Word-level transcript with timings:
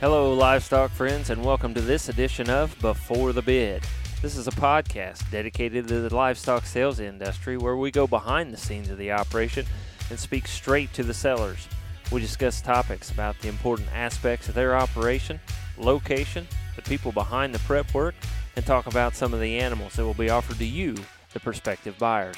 Hello, 0.00 0.32
livestock 0.32 0.92
friends, 0.92 1.28
and 1.28 1.44
welcome 1.44 1.74
to 1.74 1.80
this 1.80 2.08
edition 2.08 2.48
of 2.48 2.78
Before 2.80 3.32
the 3.32 3.42
Bid. 3.42 3.82
This 4.22 4.36
is 4.36 4.46
a 4.46 4.52
podcast 4.52 5.28
dedicated 5.32 5.88
to 5.88 6.02
the 6.02 6.14
livestock 6.14 6.66
sales 6.66 7.00
industry 7.00 7.56
where 7.56 7.76
we 7.76 7.90
go 7.90 8.06
behind 8.06 8.52
the 8.52 8.56
scenes 8.56 8.90
of 8.90 8.98
the 8.98 9.10
operation 9.10 9.66
and 10.08 10.16
speak 10.16 10.46
straight 10.46 10.92
to 10.92 11.02
the 11.02 11.12
sellers. 11.12 11.66
We 12.12 12.20
discuss 12.20 12.62
topics 12.62 13.10
about 13.10 13.40
the 13.40 13.48
important 13.48 13.88
aspects 13.92 14.48
of 14.48 14.54
their 14.54 14.76
operation, 14.76 15.40
location, 15.76 16.46
the 16.76 16.82
people 16.82 17.10
behind 17.10 17.52
the 17.52 17.58
prep 17.58 17.92
work, 17.92 18.14
and 18.54 18.64
talk 18.64 18.86
about 18.86 19.16
some 19.16 19.34
of 19.34 19.40
the 19.40 19.58
animals 19.58 19.94
that 19.94 20.04
will 20.04 20.14
be 20.14 20.30
offered 20.30 20.58
to 20.58 20.64
you, 20.64 20.94
the 21.32 21.40
prospective 21.40 21.98
buyers. 21.98 22.36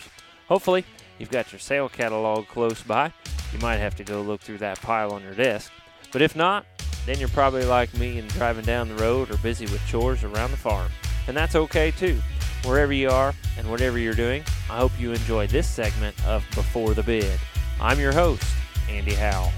Hopefully, 0.48 0.86
you've 1.18 1.28
got 1.30 1.52
your 1.52 1.58
sale 1.58 1.90
catalog 1.90 2.48
close 2.48 2.82
by. 2.82 3.12
You 3.52 3.58
might 3.58 3.76
have 3.76 3.96
to 3.96 4.04
go 4.04 4.22
look 4.22 4.40
through 4.40 4.58
that 4.58 4.80
pile 4.80 5.12
on 5.12 5.22
your 5.22 5.34
desk. 5.34 5.70
But 6.10 6.22
if 6.22 6.34
not, 6.34 6.64
then 7.10 7.18
you're 7.18 7.28
probably 7.30 7.64
like 7.64 7.92
me 7.94 8.20
and 8.20 8.28
driving 8.28 8.64
down 8.64 8.88
the 8.88 8.94
road 8.94 9.32
or 9.32 9.36
busy 9.38 9.64
with 9.64 9.84
chores 9.84 10.22
around 10.22 10.52
the 10.52 10.56
farm. 10.56 10.88
And 11.26 11.36
that's 11.36 11.56
okay 11.56 11.90
too. 11.90 12.20
Wherever 12.64 12.92
you 12.92 13.10
are 13.10 13.34
and 13.58 13.68
whatever 13.68 13.98
you're 13.98 14.14
doing, 14.14 14.44
I 14.70 14.78
hope 14.78 14.92
you 14.96 15.10
enjoy 15.10 15.48
this 15.48 15.68
segment 15.68 16.14
of 16.24 16.44
Before 16.54 16.94
the 16.94 17.02
Bid. 17.02 17.40
I'm 17.80 17.98
your 17.98 18.12
host, 18.12 18.44
Andy 18.88 19.14
Howell. 19.14 19.50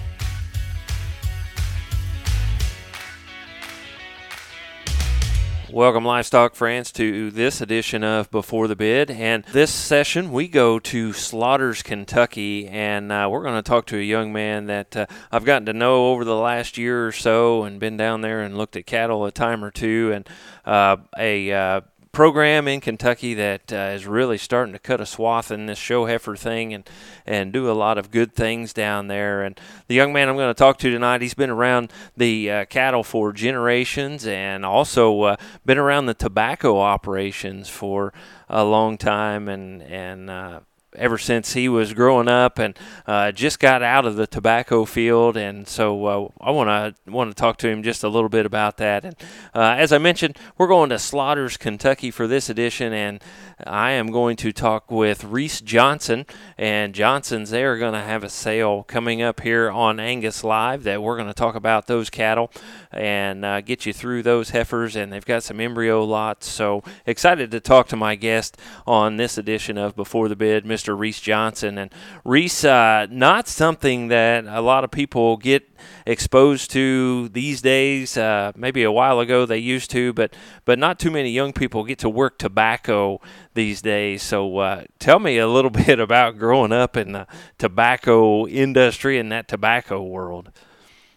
Welcome, 5.72 6.04
livestock 6.04 6.54
friends, 6.54 6.92
to 6.92 7.30
this 7.30 7.62
edition 7.62 8.04
of 8.04 8.30
Before 8.30 8.68
the 8.68 8.76
Bid. 8.76 9.10
And 9.10 9.42
this 9.52 9.72
session, 9.72 10.30
we 10.30 10.46
go 10.46 10.78
to 10.78 11.14
Slaughters, 11.14 11.82
Kentucky, 11.82 12.68
and 12.68 13.10
uh, 13.10 13.26
we're 13.30 13.42
going 13.42 13.54
to 13.54 13.62
talk 13.62 13.86
to 13.86 13.96
a 13.96 14.02
young 14.02 14.34
man 14.34 14.66
that 14.66 14.94
uh, 14.94 15.06
I've 15.30 15.46
gotten 15.46 15.64
to 15.64 15.72
know 15.72 16.08
over 16.08 16.26
the 16.26 16.36
last 16.36 16.76
year 16.76 17.06
or 17.06 17.12
so 17.12 17.64
and 17.64 17.80
been 17.80 17.96
down 17.96 18.20
there 18.20 18.42
and 18.42 18.58
looked 18.58 18.76
at 18.76 18.84
cattle 18.84 19.24
a 19.24 19.32
time 19.32 19.64
or 19.64 19.70
two. 19.70 20.12
And 20.14 20.28
uh, 20.66 20.98
a 21.16 21.50
uh, 21.50 21.80
program 22.12 22.68
in 22.68 22.80
Kentucky 22.80 23.32
that 23.32 23.72
uh, 23.72 23.92
is 23.94 24.06
really 24.06 24.36
starting 24.36 24.74
to 24.74 24.78
cut 24.78 25.00
a 25.00 25.06
swath 25.06 25.50
in 25.50 25.64
this 25.66 25.78
show 25.78 26.04
heifer 26.04 26.36
thing 26.36 26.74
and 26.74 26.88
and 27.24 27.52
do 27.52 27.70
a 27.70 27.72
lot 27.72 27.96
of 27.96 28.10
good 28.10 28.34
things 28.34 28.74
down 28.74 29.08
there. 29.08 29.42
And 29.42 29.58
the 29.88 29.94
young 29.94 30.12
man 30.12 30.28
I'm 30.28 30.36
going 30.36 30.50
to 30.50 30.58
talk 30.58 30.78
to 30.78 30.90
tonight, 30.90 31.22
he's 31.22 31.34
been 31.34 31.50
around 31.50 31.90
the 32.16 32.50
uh, 32.50 32.64
cattle 32.66 33.02
for 33.02 33.32
generations 33.32 34.26
and 34.26 34.64
also 34.64 35.22
uh, 35.22 35.36
been 35.64 35.78
around 35.78 36.06
the 36.06 36.14
tobacco 36.14 36.78
operations 36.78 37.68
for 37.68 38.12
a 38.48 38.64
long 38.64 38.98
time 38.98 39.48
and 39.48 39.82
and 39.82 40.28
uh, 40.28 40.60
ever 40.94 41.18
since 41.18 41.54
he 41.54 41.68
was 41.68 41.94
growing 41.94 42.28
up 42.28 42.58
and 42.58 42.78
uh, 43.06 43.32
just 43.32 43.58
got 43.58 43.82
out 43.82 44.04
of 44.04 44.16
the 44.16 44.26
tobacco 44.26 44.84
field. 44.84 45.36
And 45.36 45.66
so 45.66 46.06
uh, 46.06 46.28
I 46.40 46.50
want 46.50 46.68
to 46.68 47.10
want 47.10 47.30
to 47.30 47.34
talk 47.34 47.56
to 47.58 47.68
him 47.68 47.82
just 47.82 48.04
a 48.04 48.08
little 48.08 48.28
bit 48.28 48.46
about 48.46 48.76
that. 48.78 49.04
And 49.04 49.16
uh, 49.54 49.74
as 49.78 49.92
I 49.92 49.98
mentioned 49.98 50.38
we're 50.58 50.66
going 50.68 50.90
to 50.90 50.98
Slaughters 50.98 51.56
Kentucky 51.56 52.10
for 52.10 52.26
this 52.26 52.48
edition. 52.48 52.92
And 52.92 53.22
I 53.66 53.92
am 53.92 54.10
going 54.10 54.36
to 54.36 54.52
talk 54.52 54.90
with 54.90 55.24
Reese 55.24 55.60
Johnson. 55.60 56.26
And 56.58 56.94
Johnson's 56.94 57.50
they 57.50 57.64
are 57.64 57.78
going 57.78 57.94
to 57.94 58.00
have 58.00 58.24
a 58.24 58.28
sale 58.28 58.82
coming 58.84 59.22
up 59.22 59.40
here 59.40 59.70
on 59.70 60.00
Angus 60.00 60.44
Live 60.44 60.82
that 60.84 61.02
we're 61.02 61.16
going 61.16 61.28
to 61.28 61.34
talk 61.34 61.54
about 61.54 61.86
those 61.86 62.10
cattle 62.10 62.50
and 62.90 63.44
uh, 63.44 63.60
get 63.60 63.86
you 63.86 63.92
through 63.92 64.22
those 64.22 64.50
heifers. 64.50 64.96
And 64.96 65.12
they've 65.12 65.24
got 65.24 65.42
some 65.42 65.60
embryo 65.60 66.04
lots. 66.04 66.48
So 66.48 66.82
excited 67.06 67.50
to 67.50 67.60
talk 67.60 67.88
to 67.88 67.96
my 67.96 68.14
guest 68.14 68.56
on 68.86 69.16
this 69.16 69.38
edition 69.38 69.78
of 69.78 69.94
Before 69.96 70.28
the 70.28 70.36
Bid 70.36 70.64
Mr. 70.64 70.81
Mr. 70.82 70.98
Reese 70.98 71.20
Johnson. 71.20 71.78
And 71.78 71.92
Reese, 72.24 72.64
uh, 72.64 73.06
not 73.10 73.48
something 73.48 74.08
that 74.08 74.44
a 74.46 74.60
lot 74.60 74.84
of 74.84 74.90
people 74.90 75.36
get 75.36 75.68
exposed 76.06 76.70
to 76.72 77.28
these 77.28 77.60
days. 77.62 78.16
Uh, 78.16 78.52
maybe 78.56 78.82
a 78.82 78.92
while 78.92 79.20
ago 79.20 79.46
they 79.46 79.58
used 79.58 79.90
to, 79.90 80.12
but 80.12 80.34
but 80.64 80.78
not 80.78 80.98
too 80.98 81.10
many 81.10 81.30
young 81.30 81.52
people 81.52 81.84
get 81.84 81.98
to 82.00 82.08
work 82.08 82.38
tobacco 82.38 83.20
these 83.54 83.82
days. 83.82 84.22
So 84.22 84.58
uh, 84.58 84.84
tell 84.98 85.18
me 85.18 85.38
a 85.38 85.48
little 85.48 85.70
bit 85.86 86.00
about 86.00 86.38
growing 86.38 86.72
up 86.72 86.96
in 86.96 87.12
the 87.12 87.26
tobacco 87.58 88.46
industry 88.46 89.18
and 89.18 89.30
that 89.32 89.48
tobacco 89.48 90.02
world. 90.02 90.50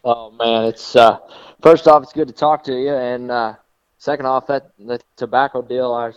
Oh 0.03 0.31
man, 0.31 0.65
it's 0.65 0.95
uh, 0.95 1.17
first 1.61 1.87
off, 1.87 2.03
it's 2.03 2.13
good 2.13 2.27
to 2.27 2.33
talk 2.33 2.63
to 2.65 2.73
you, 2.73 2.93
and 2.93 3.31
uh, 3.31 3.55
second 3.97 4.27
off, 4.27 4.45
that 4.47 4.69
the 4.77 4.99
tobacco 5.15 5.63
deal, 5.63 5.91
I 5.91 6.11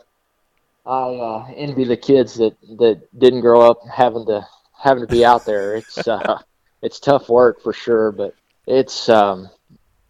I 0.88 1.16
uh, 1.16 1.47
envy 1.54 1.84
the 1.84 1.99
kids 1.99 2.37
that, 2.37 2.56
that 2.78 3.03
didn't 3.19 3.43
grow 3.43 3.60
up 3.60 3.81
having 3.94 4.25
to 4.26 4.47
having 4.81 5.06
to 5.06 5.12
be 5.12 5.22
out 5.22 5.44
there. 5.44 5.76
It's 5.76 6.09
uh, 6.09 6.41
it's 6.82 6.99
tough 6.99 7.28
work 7.28 7.62
for 7.62 7.75
sure, 7.75 8.10
but 8.10 8.34
it's 8.66 9.09
um, 9.10 9.50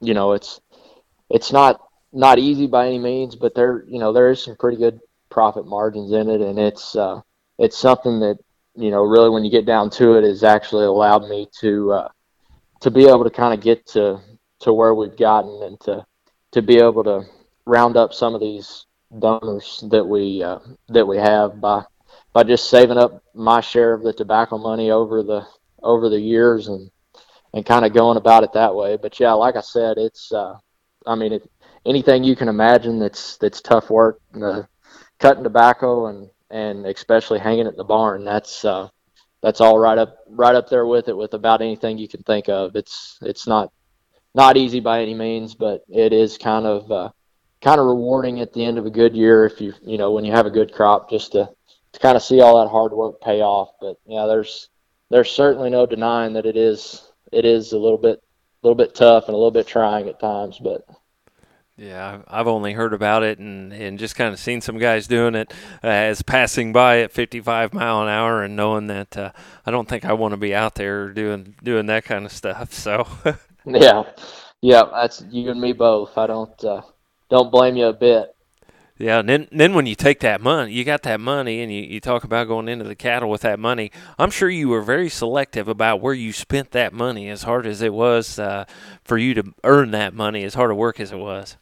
you 0.00 0.14
know 0.14 0.32
it's 0.32 0.60
it's 1.30 1.52
not 1.52 1.80
not 2.12 2.38
easy 2.38 2.68
by 2.68 2.86
any 2.86 3.00
means, 3.00 3.34
but 3.34 3.56
there 3.56 3.84
you 3.88 3.98
know 3.98 4.12
there 4.12 4.30
is 4.30 4.42
some 4.42 4.54
pretty 4.54 4.76
good 4.76 5.00
profit 5.30 5.66
margins 5.66 6.12
in 6.12 6.30
it, 6.30 6.40
and 6.40 6.60
it's 6.60 6.94
uh, 6.94 7.22
it's 7.58 7.76
something 7.76 8.20
that 8.20 8.38
you 8.76 8.92
know 8.92 9.02
really 9.02 9.30
when 9.30 9.44
you 9.44 9.50
get 9.50 9.66
down 9.66 9.90
to 9.90 10.14
it 10.14 10.22
has 10.22 10.44
actually 10.44 10.84
allowed 10.84 11.28
me 11.28 11.48
to 11.60 11.90
uh, 11.90 12.08
to 12.80 12.90
be 12.92 13.08
able 13.08 13.24
to 13.24 13.30
kind 13.30 13.52
of 13.52 13.60
get 13.60 13.84
to 13.88 14.20
to 14.60 14.72
where 14.72 14.94
we've 14.94 15.16
gotten 15.16 15.60
and 15.64 15.80
to 15.80 16.06
to 16.52 16.62
be 16.62 16.76
able 16.76 17.02
to 17.02 17.24
round 17.66 17.96
up 17.96 18.14
some 18.14 18.36
of 18.36 18.40
these 18.40 18.86
donors 19.16 19.82
that 19.90 20.04
we 20.04 20.42
uh, 20.42 20.58
that 20.88 21.06
we 21.06 21.16
have 21.16 21.60
by 21.60 21.84
by 22.32 22.42
just 22.42 22.68
saving 22.68 22.98
up 22.98 23.22
my 23.34 23.60
share 23.60 23.92
of 23.94 24.02
the 24.02 24.12
tobacco 24.12 24.58
money 24.58 24.90
over 24.90 25.22
the 25.22 25.46
over 25.82 26.08
the 26.08 26.20
years 26.20 26.68
and 26.68 26.90
and 27.54 27.64
kind 27.64 27.84
of 27.84 27.94
going 27.94 28.16
about 28.16 28.44
it 28.44 28.52
that 28.52 28.74
way. 28.74 28.96
But 28.96 29.18
yeah, 29.18 29.32
like 29.32 29.56
I 29.56 29.60
said, 29.60 29.96
it's 29.98 30.32
uh, 30.32 30.58
I 31.06 31.14
mean 31.14 31.32
it, 31.32 31.50
anything 31.86 32.24
you 32.24 32.36
can 32.36 32.48
imagine 32.48 32.98
that's 32.98 33.36
that's 33.38 33.60
tough 33.60 33.90
work. 33.90 34.20
The 34.32 34.68
cutting 35.18 35.44
tobacco 35.44 36.06
and 36.06 36.30
and 36.50 36.86
especially 36.86 37.38
hanging 37.38 37.66
it 37.66 37.70
in 37.70 37.76
the 37.76 37.84
barn. 37.84 38.24
That's 38.24 38.64
uh, 38.64 38.88
that's 39.42 39.60
all 39.60 39.78
right 39.78 39.98
up 39.98 40.18
right 40.28 40.54
up 40.54 40.68
there 40.68 40.86
with 40.86 41.08
it 41.08 41.16
with 41.16 41.34
about 41.34 41.62
anything 41.62 41.98
you 41.98 42.08
can 42.08 42.22
think 42.22 42.48
of. 42.48 42.76
It's 42.76 43.18
it's 43.22 43.46
not 43.46 43.72
not 44.34 44.56
easy 44.56 44.80
by 44.80 45.00
any 45.02 45.14
means, 45.14 45.54
but 45.54 45.82
it 45.88 46.12
is 46.12 46.38
kind 46.38 46.66
of 46.66 46.90
uh, 46.92 47.10
kind 47.60 47.80
of 47.80 47.86
rewarding 47.86 48.40
at 48.40 48.52
the 48.52 48.64
end 48.64 48.78
of 48.78 48.86
a 48.86 48.90
good 48.90 49.16
year 49.16 49.44
if 49.44 49.60
you 49.60 49.72
you 49.82 49.98
know 49.98 50.12
when 50.12 50.24
you 50.24 50.32
have 50.32 50.46
a 50.46 50.50
good 50.50 50.72
crop 50.72 51.10
just 51.10 51.32
to 51.32 51.48
to 51.92 52.00
kind 52.00 52.16
of 52.16 52.22
see 52.22 52.40
all 52.40 52.62
that 52.62 52.70
hard 52.70 52.92
work 52.92 53.20
pay 53.20 53.40
off. 53.40 53.70
But 53.80 53.96
yeah, 54.06 54.26
there's 54.26 54.68
there's 55.10 55.30
certainly 55.30 55.70
no 55.70 55.86
denying 55.86 56.34
that 56.34 56.46
it 56.46 56.56
is 56.56 57.10
it 57.32 57.44
is 57.44 57.72
a 57.72 57.78
little 57.78 57.98
bit 57.98 58.22
a 58.62 58.66
little 58.66 58.76
bit 58.76 58.94
tough 58.94 59.24
and 59.26 59.34
a 59.34 59.36
little 59.36 59.50
bit 59.50 59.66
trying 59.66 60.08
at 60.08 60.20
times, 60.20 60.58
but. 60.58 60.86
Yeah, 61.80 62.22
I've 62.26 62.48
only 62.48 62.72
heard 62.72 62.92
about 62.92 63.22
it 63.22 63.38
and, 63.38 63.72
and 63.72 64.00
just 64.00 64.16
kind 64.16 64.34
of 64.34 64.40
seen 64.40 64.60
some 64.60 64.78
guys 64.78 65.06
doing 65.06 65.36
it 65.36 65.54
uh, 65.84 65.86
as 65.86 66.22
passing 66.22 66.72
by 66.72 67.02
at 67.02 67.12
55 67.12 67.72
mile 67.72 68.02
an 68.02 68.08
hour 68.08 68.42
and 68.42 68.56
knowing 68.56 68.88
that 68.88 69.16
uh, 69.16 69.30
I 69.64 69.70
don't 69.70 69.88
think 69.88 70.04
I 70.04 70.12
want 70.14 70.32
to 70.32 70.36
be 70.36 70.52
out 70.52 70.74
there 70.74 71.10
doing 71.10 71.54
doing 71.62 71.86
that 71.86 72.02
kind 72.02 72.26
of 72.26 72.32
stuff. 72.32 72.72
So. 72.72 73.06
yeah, 73.64 74.02
yeah, 74.60 74.82
that's 74.90 75.22
you 75.30 75.52
and 75.52 75.60
me 75.60 75.72
both. 75.72 76.18
I 76.18 76.26
don't. 76.26 76.64
Uh, 76.64 76.82
don't 77.30 77.50
blame 77.50 77.76
you 77.76 77.86
a 77.86 77.92
bit. 77.92 78.34
Yeah, 78.98 79.20
and 79.20 79.28
then 79.28 79.48
then 79.52 79.74
when 79.74 79.86
you 79.86 79.94
take 79.94 80.18
that 80.20 80.40
money, 80.40 80.72
you 80.72 80.84
got 80.84 81.04
that 81.04 81.20
money, 81.20 81.60
and 81.60 81.72
you, 81.72 81.82
you 81.82 82.00
talk 82.00 82.24
about 82.24 82.48
going 82.48 82.68
into 82.68 82.84
the 82.84 82.96
cattle 82.96 83.30
with 83.30 83.42
that 83.42 83.60
money. 83.60 83.92
I'm 84.18 84.30
sure 84.30 84.50
you 84.50 84.68
were 84.68 84.82
very 84.82 85.08
selective 85.08 85.68
about 85.68 86.00
where 86.00 86.14
you 86.14 86.32
spent 86.32 86.72
that 86.72 86.92
money, 86.92 87.28
as 87.28 87.44
hard 87.44 87.64
as 87.64 87.80
it 87.80 87.94
was 87.94 88.40
uh, 88.40 88.64
for 89.04 89.16
you 89.16 89.34
to 89.34 89.54
earn 89.62 89.92
that 89.92 90.14
money, 90.14 90.42
as 90.42 90.54
hard 90.54 90.72
a 90.72 90.74
work 90.74 90.98
as 90.98 91.12
it 91.12 91.18
was. 91.18 91.56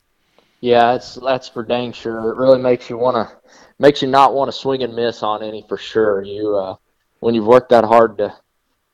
Yeah, 0.60 0.94
it's 0.94 1.16
that's 1.16 1.48
for 1.48 1.62
dang 1.62 1.92
sure. 1.92 2.30
It 2.30 2.36
really 2.36 2.58
makes 2.58 2.88
you 2.88 2.96
want 2.96 3.16
to 3.16 3.36
makes 3.78 4.00
you 4.00 4.08
not 4.08 4.32
want 4.32 4.48
to 4.48 4.56
swing 4.56 4.82
and 4.82 4.96
miss 4.96 5.22
on 5.22 5.42
any 5.42 5.62
for 5.68 5.76
sure. 5.76 6.22
You 6.22 6.56
uh, 6.56 6.76
when 7.20 7.34
you've 7.34 7.46
worked 7.46 7.68
that 7.68 7.84
hard 7.84 8.16
to 8.18 8.34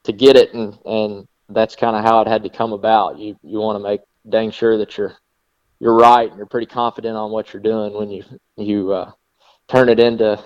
to 0.02 0.12
get 0.12 0.34
it, 0.34 0.52
and 0.52 0.76
and 0.84 1.28
that's 1.48 1.76
kind 1.76 1.94
of 1.94 2.02
how 2.02 2.20
it 2.22 2.26
had 2.26 2.42
to 2.42 2.48
come 2.48 2.72
about. 2.72 3.18
You 3.18 3.36
you 3.44 3.60
want 3.60 3.76
to 3.76 3.88
make 3.88 4.00
dang 4.28 4.50
sure 4.50 4.78
that 4.78 4.98
you're 4.98 5.14
you're 5.82 5.96
right 5.96 6.28
and 6.28 6.36
you're 6.36 6.46
pretty 6.46 6.66
confident 6.66 7.16
on 7.16 7.32
what 7.32 7.52
you're 7.52 7.62
doing 7.62 7.92
when 7.92 8.08
you 8.08 8.22
you 8.56 8.92
uh, 8.92 9.10
turn 9.66 9.88
it 9.88 9.98
into 9.98 10.40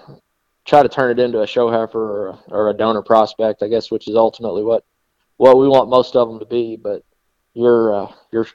try 0.64 0.82
to 0.82 0.88
turn 0.88 1.10
it 1.10 1.22
into 1.22 1.42
a 1.42 1.46
show 1.46 1.70
heifer 1.70 2.00
or 2.00 2.28
a, 2.28 2.38
or 2.48 2.70
a 2.70 2.74
donor 2.74 3.02
prospect, 3.02 3.62
I 3.62 3.68
guess, 3.68 3.90
which 3.90 4.08
is 4.08 4.16
ultimately 4.16 4.62
what 4.62 4.82
what 5.36 5.58
we 5.58 5.68
want 5.68 5.90
most 5.90 6.16
of 6.16 6.26
them 6.26 6.38
to 6.38 6.46
be. 6.46 6.76
But 6.76 7.04
you're 7.52 7.94
uh, 7.94 8.12
you're 8.32 8.46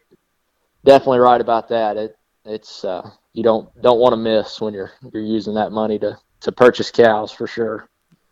definitely 0.84 1.20
right 1.20 1.40
about 1.40 1.70
that. 1.70 1.98
It 1.98 2.18
it's 2.46 2.84
uh, 2.84 3.08
you 3.34 3.44
don't 3.44 3.70
don't 3.84 4.00
want 4.00 4.14
to 4.14 4.18
miss 4.18 4.60
when 4.60 4.74
you're 4.74 4.92
you're 5.14 5.22
using 5.22 5.54
that 5.54 5.72
money 5.72 6.00
to 6.00 6.18
to 6.40 6.52
purchase 6.52 6.90
cows 6.90 7.32
for 7.32 7.46
sure. 7.46 7.91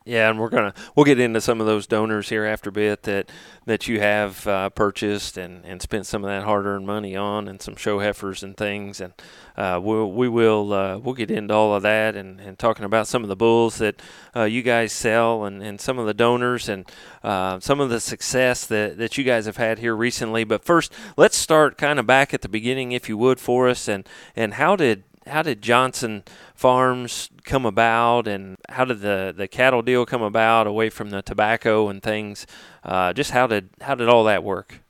Yeah, 0.10 0.32
and 0.32 0.40
we're 0.40 0.50
gonna 0.50 0.74
we'll 0.96 1.04
get 1.04 1.20
into 1.20 1.40
some 1.40 1.62
of 1.62 1.68
those 1.68 1.86
donors 1.86 2.30
here 2.30 2.44
after 2.44 2.72
a 2.72 2.74
bit 2.74 3.04
that 3.04 3.30
that 3.68 3.88
you 3.88 4.00
have 4.00 4.48
uh, 4.48 4.70
purchased 4.72 5.38
and, 5.38 5.64
and 5.64 5.84
spent 5.84 6.08
some 6.08 6.24
of 6.24 6.30
that 6.32 6.46
hard 6.46 6.66
earned 6.66 6.88
money 6.88 7.16
on, 7.16 7.48
and 7.48 7.62
some 7.62 7.76
show 7.76 8.00
heifers 8.00 8.42
and 8.42 8.58
things, 8.58 9.00
and 9.00 9.14
uh, 9.56 9.80
we'll 9.80 10.12
we 10.12 10.28
will 10.28 10.74
uh, 10.74 10.98
we'll 10.98 11.14
get 11.14 11.30
into 11.30 11.54
all 11.54 11.76
of 11.76 11.84
that 11.84 12.16
and, 12.16 12.40
and 12.40 12.58
talking 12.58 12.86
about 12.86 13.06
some 13.06 13.22
of 13.22 13.30
the 13.30 13.36
bulls 13.36 13.78
that 13.78 14.02
uh, 14.36 14.46
you 14.46 14.64
guys 14.64 14.94
sell 14.94 15.44
and, 15.46 15.62
and 15.62 15.80
some 15.80 16.00
of 16.00 16.08
the 16.08 16.14
donors 16.16 16.68
and 16.68 16.92
uh, 17.24 17.60
some 17.60 17.80
of 17.80 17.92
the 17.92 18.00
success 18.00 18.66
that, 18.66 18.98
that 18.98 19.16
you 19.16 19.24
guys 19.24 19.46
have 19.46 19.58
had 19.58 19.78
here 19.78 19.96
recently. 19.96 20.44
But 20.44 20.66
first, 20.66 20.92
let's 21.18 21.38
start 21.38 21.78
kind 21.78 22.00
of 22.00 22.08
back 22.08 22.34
at 22.34 22.42
the 22.42 22.50
beginning, 22.50 22.94
if 22.94 23.10
you 23.10 23.18
would, 23.18 23.40
for 23.40 23.70
us, 23.70 23.88
and 23.88 24.10
and 24.36 24.56
how 24.56 24.76
did 24.76 25.04
how 25.30 25.42
did 25.42 25.62
Johnson 25.62 26.24
Farms 26.56 27.30
come 27.44 27.66
about, 27.66 28.28
and 28.28 28.58
how 28.70 28.86
did 28.86 29.02
the, 29.02 29.34
the 29.36 29.48
cattle 29.48 29.82
deal 29.82 30.06
come 30.06 30.22
about 30.22 30.68
away 30.68 30.90
from 30.90 31.10
the 31.10 31.22
tobacco 31.22 31.90
and 31.90 32.04
things? 32.04 32.46
Uh, 32.84 33.14
just 33.14 33.32
how 33.32 33.48
did 33.48 33.70
how 33.82 33.96
did 33.96 34.10
all 34.10 34.26
that 34.26 34.44
work? 34.44 34.82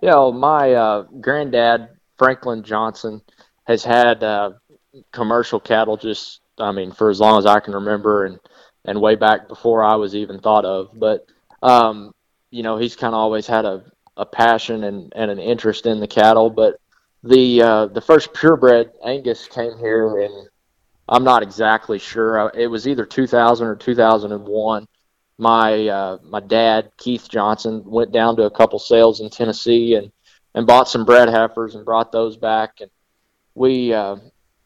Yeah, 0.00 0.14
well, 0.14 0.32
my 0.32 0.72
uh, 0.72 1.02
granddad 1.20 1.88
Franklin 2.18 2.62
Johnson 2.62 3.22
has 3.64 3.84
had 3.84 4.22
uh, 4.22 4.52
commercial 5.12 5.60
cattle 5.60 5.96
just 5.96 6.40
I 6.58 6.72
mean 6.72 6.92
for 6.92 7.10
as 7.10 7.20
long 7.20 7.38
as 7.38 7.46
I 7.46 7.60
can 7.60 7.74
remember, 7.74 8.24
and 8.24 8.40
and 8.84 9.00
way 9.00 9.16
back 9.16 9.48
before 9.48 9.84
I 9.84 9.96
was 9.96 10.14
even 10.14 10.40
thought 10.40 10.64
of. 10.64 10.90
But 10.94 11.26
um, 11.62 12.12
you 12.50 12.62
know, 12.62 12.76
he's 12.76 12.96
kind 12.96 13.14
of 13.14 13.18
always 13.18 13.46
had 13.46 13.64
a, 13.64 13.84
a 14.16 14.24
passion 14.24 14.84
and, 14.84 15.12
and 15.14 15.30
an 15.30 15.38
interest 15.38 15.86
in 15.86 16.00
the 16.00 16.06
cattle, 16.06 16.48
but 16.48 16.80
the 17.26 17.62
uh, 17.62 17.86
the 17.86 18.00
first 18.00 18.32
purebred 18.32 18.92
Angus 19.04 19.48
came 19.48 19.76
here 19.78 20.20
and 20.20 20.48
I'm 21.08 21.24
not 21.24 21.42
exactly 21.42 21.98
sure. 21.98 22.50
It 22.54 22.66
was 22.66 22.88
either 22.88 23.06
2000 23.06 23.66
or 23.66 23.76
2001. 23.76 24.88
My 25.38 25.88
uh, 25.88 26.18
my 26.22 26.40
dad 26.40 26.90
Keith 26.96 27.28
Johnson 27.28 27.82
went 27.84 28.12
down 28.12 28.36
to 28.36 28.44
a 28.44 28.50
couple 28.50 28.78
sales 28.78 29.20
in 29.20 29.30
Tennessee 29.30 29.94
and 29.94 30.10
and 30.54 30.66
bought 30.66 30.88
some 30.88 31.04
bred 31.04 31.28
heifers 31.28 31.74
and 31.74 31.84
brought 31.84 32.10
those 32.10 32.36
back 32.36 32.80
and 32.80 32.90
we 33.54 33.92
uh, 33.92 34.16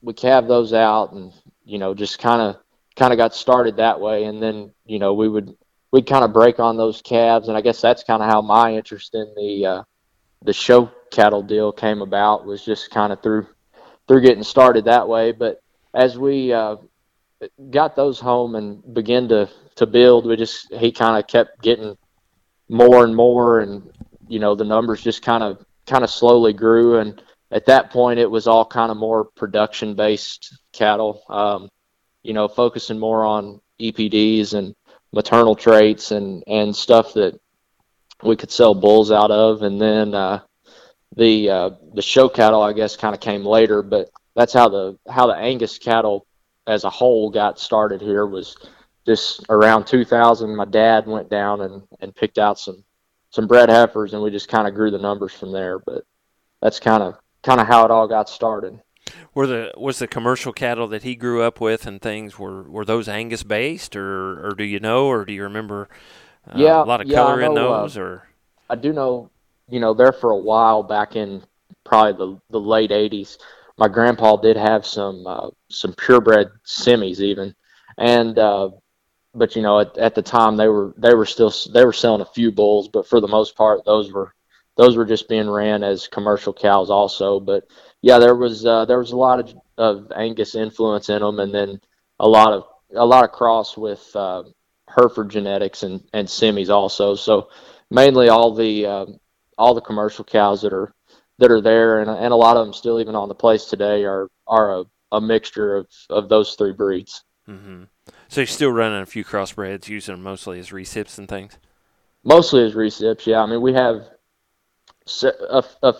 we 0.02 0.12
calved 0.12 0.48
those 0.48 0.72
out 0.72 1.12
and 1.12 1.32
you 1.64 1.78
know 1.78 1.94
just 1.94 2.18
kind 2.18 2.40
of 2.40 2.56
kind 2.96 3.12
of 3.12 3.16
got 3.16 3.34
started 3.34 3.76
that 3.76 4.00
way 4.00 4.24
and 4.24 4.42
then 4.42 4.72
you 4.84 4.98
know 4.98 5.14
we 5.14 5.28
would 5.28 5.56
we'd 5.90 6.06
kind 6.06 6.24
of 6.24 6.32
break 6.32 6.60
on 6.60 6.76
those 6.76 7.02
calves 7.02 7.48
and 7.48 7.56
I 7.56 7.60
guess 7.60 7.80
that's 7.80 8.04
kind 8.04 8.22
of 8.22 8.30
how 8.30 8.40
my 8.40 8.74
interest 8.74 9.14
in 9.14 9.32
the 9.36 9.66
uh, 9.66 9.82
the 10.42 10.52
show 10.52 10.90
cattle 11.10 11.42
deal 11.42 11.72
came 11.72 12.02
about 12.02 12.46
was 12.46 12.64
just 12.64 12.90
kind 12.90 13.12
of 13.12 13.22
through 13.22 13.46
through 14.06 14.22
getting 14.22 14.42
started 14.42 14.86
that 14.86 15.08
way. 15.08 15.32
But 15.32 15.62
as 15.94 16.18
we 16.18 16.52
uh, 16.52 16.76
got 17.70 17.96
those 17.96 18.18
home 18.18 18.54
and 18.54 18.82
began 18.94 19.28
to 19.28 19.48
to 19.76 19.86
build, 19.86 20.26
we 20.26 20.36
just 20.36 20.72
he 20.74 20.92
kind 20.92 21.18
of 21.18 21.26
kept 21.26 21.62
getting 21.62 21.96
more 22.68 23.04
and 23.04 23.14
more, 23.14 23.60
and 23.60 23.90
you 24.28 24.38
know 24.38 24.54
the 24.54 24.64
numbers 24.64 25.02
just 25.02 25.22
kind 25.22 25.42
of 25.42 25.64
kind 25.86 26.04
of 26.04 26.10
slowly 26.10 26.52
grew. 26.52 26.98
And 26.98 27.22
at 27.50 27.66
that 27.66 27.90
point, 27.90 28.18
it 28.18 28.30
was 28.30 28.46
all 28.46 28.64
kind 28.64 28.90
of 28.90 28.96
more 28.96 29.24
production 29.24 29.94
based 29.94 30.58
cattle. 30.72 31.22
Um, 31.28 31.68
you 32.22 32.32
know, 32.32 32.48
focusing 32.48 32.98
more 32.98 33.24
on 33.24 33.60
EPDs 33.80 34.54
and 34.54 34.74
maternal 35.12 35.54
traits 35.54 36.10
and 36.10 36.44
and 36.46 36.74
stuff 36.74 37.14
that 37.14 37.40
we 38.22 38.36
could 38.36 38.50
sell 38.50 38.74
bulls 38.74 39.10
out 39.10 39.30
of, 39.30 39.62
and 39.62 39.80
then 39.80 40.14
uh, 40.14 40.40
the 41.16 41.50
uh, 41.50 41.70
the 41.94 42.02
show 42.02 42.28
cattle, 42.28 42.62
I 42.62 42.72
guess, 42.72 42.96
kind 42.96 43.14
of 43.14 43.20
came 43.20 43.44
later. 43.44 43.82
But 43.82 44.10
that's 44.34 44.52
how 44.52 44.68
the 44.68 44.98
how 45.08 45.26
the 45.26 45.34
Angus 45.34 45.78
cattle 45.78 46.26
as 46.66 46.84
a 46.84 46.90
whole 46.90 47.30
got 47.30 47.58
started 47.58 48.00
here 48.00 48.26
was 48.26 48.56
just 49.06 49.44
around 49.48 49.86
2000. 49.86 50.54
My 50.54 50.64
dad 50.64 51.06
went 51.06 51.30
down 51.30 51.62
and 51.62 51.82
and 52.00 52.14
picked 52.14 52.38
out 52.38 52.58
some 52.58 52.84
some 53.30 53.46
bred 53.46 53.68
heifers, 53.68 54.14
and 54.14 54.22
we 54.22 54.30
just 54.30 54.48
kind 54.48 54.68
of 54.68 54.74
grew 54.74 54.90
the 54.90 54.98
numbers 54.98 55.32
from 55.32 55.52
there. 55.52 55.78
But 55.78 56.04
that's 56.60 56.80
kind 56.80 57.02
of 57.02 57.16
kind 57.42 57.60
of 57.60 57.66
how 57.66 57.84
it 57.84 57.90
all 57.90 58.08
got 58.08 58.28
started. 58.28 58.80
Were 59.34 59.46
the 59.46 59.72
was 59.76 59.98
the 59.98 60.06
commercial 60.06 60.52
cattle 60.52 60.86
that 60.88 61.02
he 61.02 61.14
grew 61.16 61.42
up 61.42 61.60
with 61.60 61.86
and 61.86 62.00
things 62.00 62.38
were 62.38 62.62
were 62.64 62.84
those 62.84 63.08
Angus 63.08 63.42
based, 63.42 63.96
or 63.96 64.46
or 64.46 64.54
do 64.54 64.64
you 64.64 64.80
know, 64.80 65.06
or 65.06 65.24
do 65.24 65.32
you 65.32 65.42
remember? 65.42 65.88
Uh, 66.48 66.58
yeah, 66.58 66.82
a 66.82 66.84
lot 66.84 67.00
of 67.00 67.08
yeah, 67.08 67.16
color 67.16 67.42
I 67.42 67.46
in 67.46 67.54
know, 67.54 67.72
uh, 67.72 67.82
those, 67.82 67.96
or 67.96 68.28
I 68.68 68.76
do 68.76 68.92
know, 68.92 69.30
you 69.70 69.80
know, 69.80 69.94
there 69.94 70.12
for 70.12 70.30
a 70.30 70.36
while 70.36 70.82
back 70.82 71.16
in 71.16 71.42
probably 71.84 72.12
the, 72.12 72.40
the 72.50 72.60
late 72.60 72.90
'80s. 72.90 73.38
My 73.78 73.88
grandpa 73.88 74.36
did 74.36 74.56
have 74.56 74.86
some 74.86 75.26
uh, 75.26 75.50
some 75.68 75.94
purebred 75.94 76.52
semis 76.64 77.20
even, 77.20 77.54
and 77.98 78.38
uh, 78.38 78.70
but 79.34 79.56
you 79.56 79.62
know 79.62 79.80
at, 79.80 79.96
at 79.96 80.14
the 80.14 80.22
time 80.22 80.56
they 80.56 80.68
were 80.68 80.94
they 80.96 81.14
were 81.14 81.26
still 81.26 81.52
they 81.72 81.84
were 81.84 81.92
selling 81.92 82.20
a 82.20 82.26
few 82.26 82.52
bulls, 82.52 82.88
but 82.88 83.06
for 83.06 83.20
the 83.20 83.28
most 83.28 83.56
part 83.56 83.84
those 83.84 84.12
were 84.12 84.34
those 84.76 84.96
were 84.96 85.04
just 85.04 85.28
being 85.28 85.48
ran 85.48 85.82
as 85.82 86.08
commercial 86.08 86.52
cows 86.52 86.90
also. 86.90 87.40
But 87.40 87.64
yeah, 88.02 88.18
there 88.18 88.34
was 88.34 88.64
uh, 88.64 88.84
there 88.84 88.98
was 88.98 89.12
a 89.12 89.16
lot 89.16 89.40
of, 89.40 89.54
of 89.76 90.12
Angus 90.14 90.54
influence 90.54 91.08
in 91.08 91.20
them, 91.20 91.38
and 91.38 91.54
then 91.54 91.80
a 92.18 92.28
lot 92.28 92.52
of 92.52 92.64
a 92.94 93.04
lot 93.04 93.24
of 93.24 93.32
cross 93.32 93.76
with 93.76 94.04
uh, 94.14 94.44
Hereford 94.88 95.30
genetics 95.30 95.82
and, 95.82 96.02
and 96.12 96.26
semis 96.26 96.70
also. 96.70 97.14
So 97.14 97.48
mainly 97.90 98.28
all 98.28 98.54
the 98.54 98.86
um, 98.86 99.20
all 99.60 99.74
the 99.74 99.80
commercial 99.80 100.24
cows 100.24 100.62
that 100.62 100.72
are 100.72 100.92
that 101.38 101.50
are 101.50 101.60
there, 101.60 102.00
and, 102.00 102.10
and 102.10 102.32
a 102.32 102.36
lot 102.36 102.56
of 102.56 102.66
them 102.66 102.74
still 102.74 103.00
even 103.00 103.14
on 103.14 103.28
the 103.28 103.34
place 103.34 103.66
today 103.66 104.04
are 104.04 104.28
are 104.46 104.80
a, 104.80 104.84
a 105.12 105.20
mixture 105.20 105.76
of, 105.76 105.86
of 106.08 106.28
those 106.28 106.54
three 106.54 106.72
breeds. 106.72 107.22
hmm 107.46 107.84
so 108.28 108.40
you're 108.40 108.46
still 108.46 108.70
running 108.70 109.02
a 109.02 109.06
few 109.06 109.24
crossbreds, 109.24 109.88
using 109.88 110.14
them 110.14 110.22
mostly 110.22 110.58
as 110.60 110.70
recips 110.70 111.18
and 111.18 111.28
things. 111.28 111.58
Mostly 112.22 112.64
as 112.64 112.74
recips, 112.74 113.26
yeah. 113.26 113.40
I 113.40 113.46
mean, 113.46 113.60
we 113.60 113.72
have 113.74 114.06
a, 115.22 115.64
a 115.82 115.94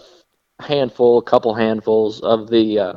handful, 0.61 1.19
a 1.19 1.23
couple 1.23 1.55
handfuls 1.55 2.21
of 2.21 2.49
the 2.49 2.79
uh, 2.79 2.93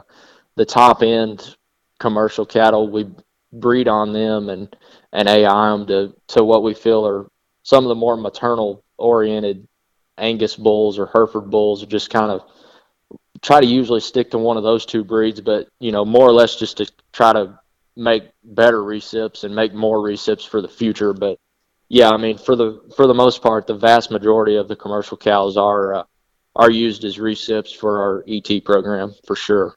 the 0.56 0.66
top 0.66 1.02
end 1.02 1.56
commercial 2.00 2.46
cattle. 2.46 2.90
We 2.90 3.08
breed 3.52 3.88
on 3.88 4.14
them 4.14 4.50
and 4.50 4.76
and 5.12 5.28
AI 5.28 5.70
them 5.72 5.88
to 5.88 6.16
to 6.36 6.44
what 6.44 6.64
we 6.64 6.74
feel 6.74 7.06
are 7.06 7.28
some 7.64 7.84
of 7.86 7.90
the 7.90 7.96
more 7.96 8.18
maternal 8.18 8.84
oriented 8.98 9.68
Angus 10.18 10.56
bulls 10.56 11.00
or 11.00 11.08
Hereford 11.08 11.50
bulls. 11.50 11.84
Or 11.84 11.86
just 11.86 12.10
kind 12.10 12.32
of 12.32 12.44
try 13.42 13.60
to 13.60 13.68
usually 13.68 14.00
stick 14.00 14.32
to 14.32 14.38
one 14.38 14.58
of 14.58 14.64
those 14.64 14.86
two 14.86 15.04
breeds, 15.04 15.42
but 15.42 15.68
you 15.80 15.92
know 15.92 16.06
more 16.06 16.28
or 16.28 16.32
less 16.32 16.56
just 16.56 16.78
to 16.78 16.92
try 17.12 17.34
to 17.34 17.60
make 17.96 18.24
better 18.44 18.80
recips 18.80 19.44
and 19.44 19.56
make 19.56 19.74
more 19.74 20.00
recips 20.00 20.48
for 20.48 20.62
the 20.62 20.68
future. 20.68 21.14
But 21.14 21.38
yeah, 21.90 22.10
I 22.10 22.18
mean 22.18 22.38
for 22.38 22.56
the 22.56 22.82
for 22.96 23.06
the 23.06 23.14
most 23.14 23.42
part, 23.42 23.68
the 23.68 23.76
vast 23.76 24.10
majority 24.10 24.56
of 24.56 24.68
the 24.68 24.76
commercial 24.76 25.18
cows 25.18 25.58
are 25.58 25.94
uh, 25.94 26.04
are 26.56 26.72
used 26.72 27.04
as 27.04 27.18
recips 27.18 27.76
for 27.76 28.02
our 28.02 28.24
ET 28.28 28.64
program 28.64 29.14
for 29.28 29.36
sure. 29.36 29.76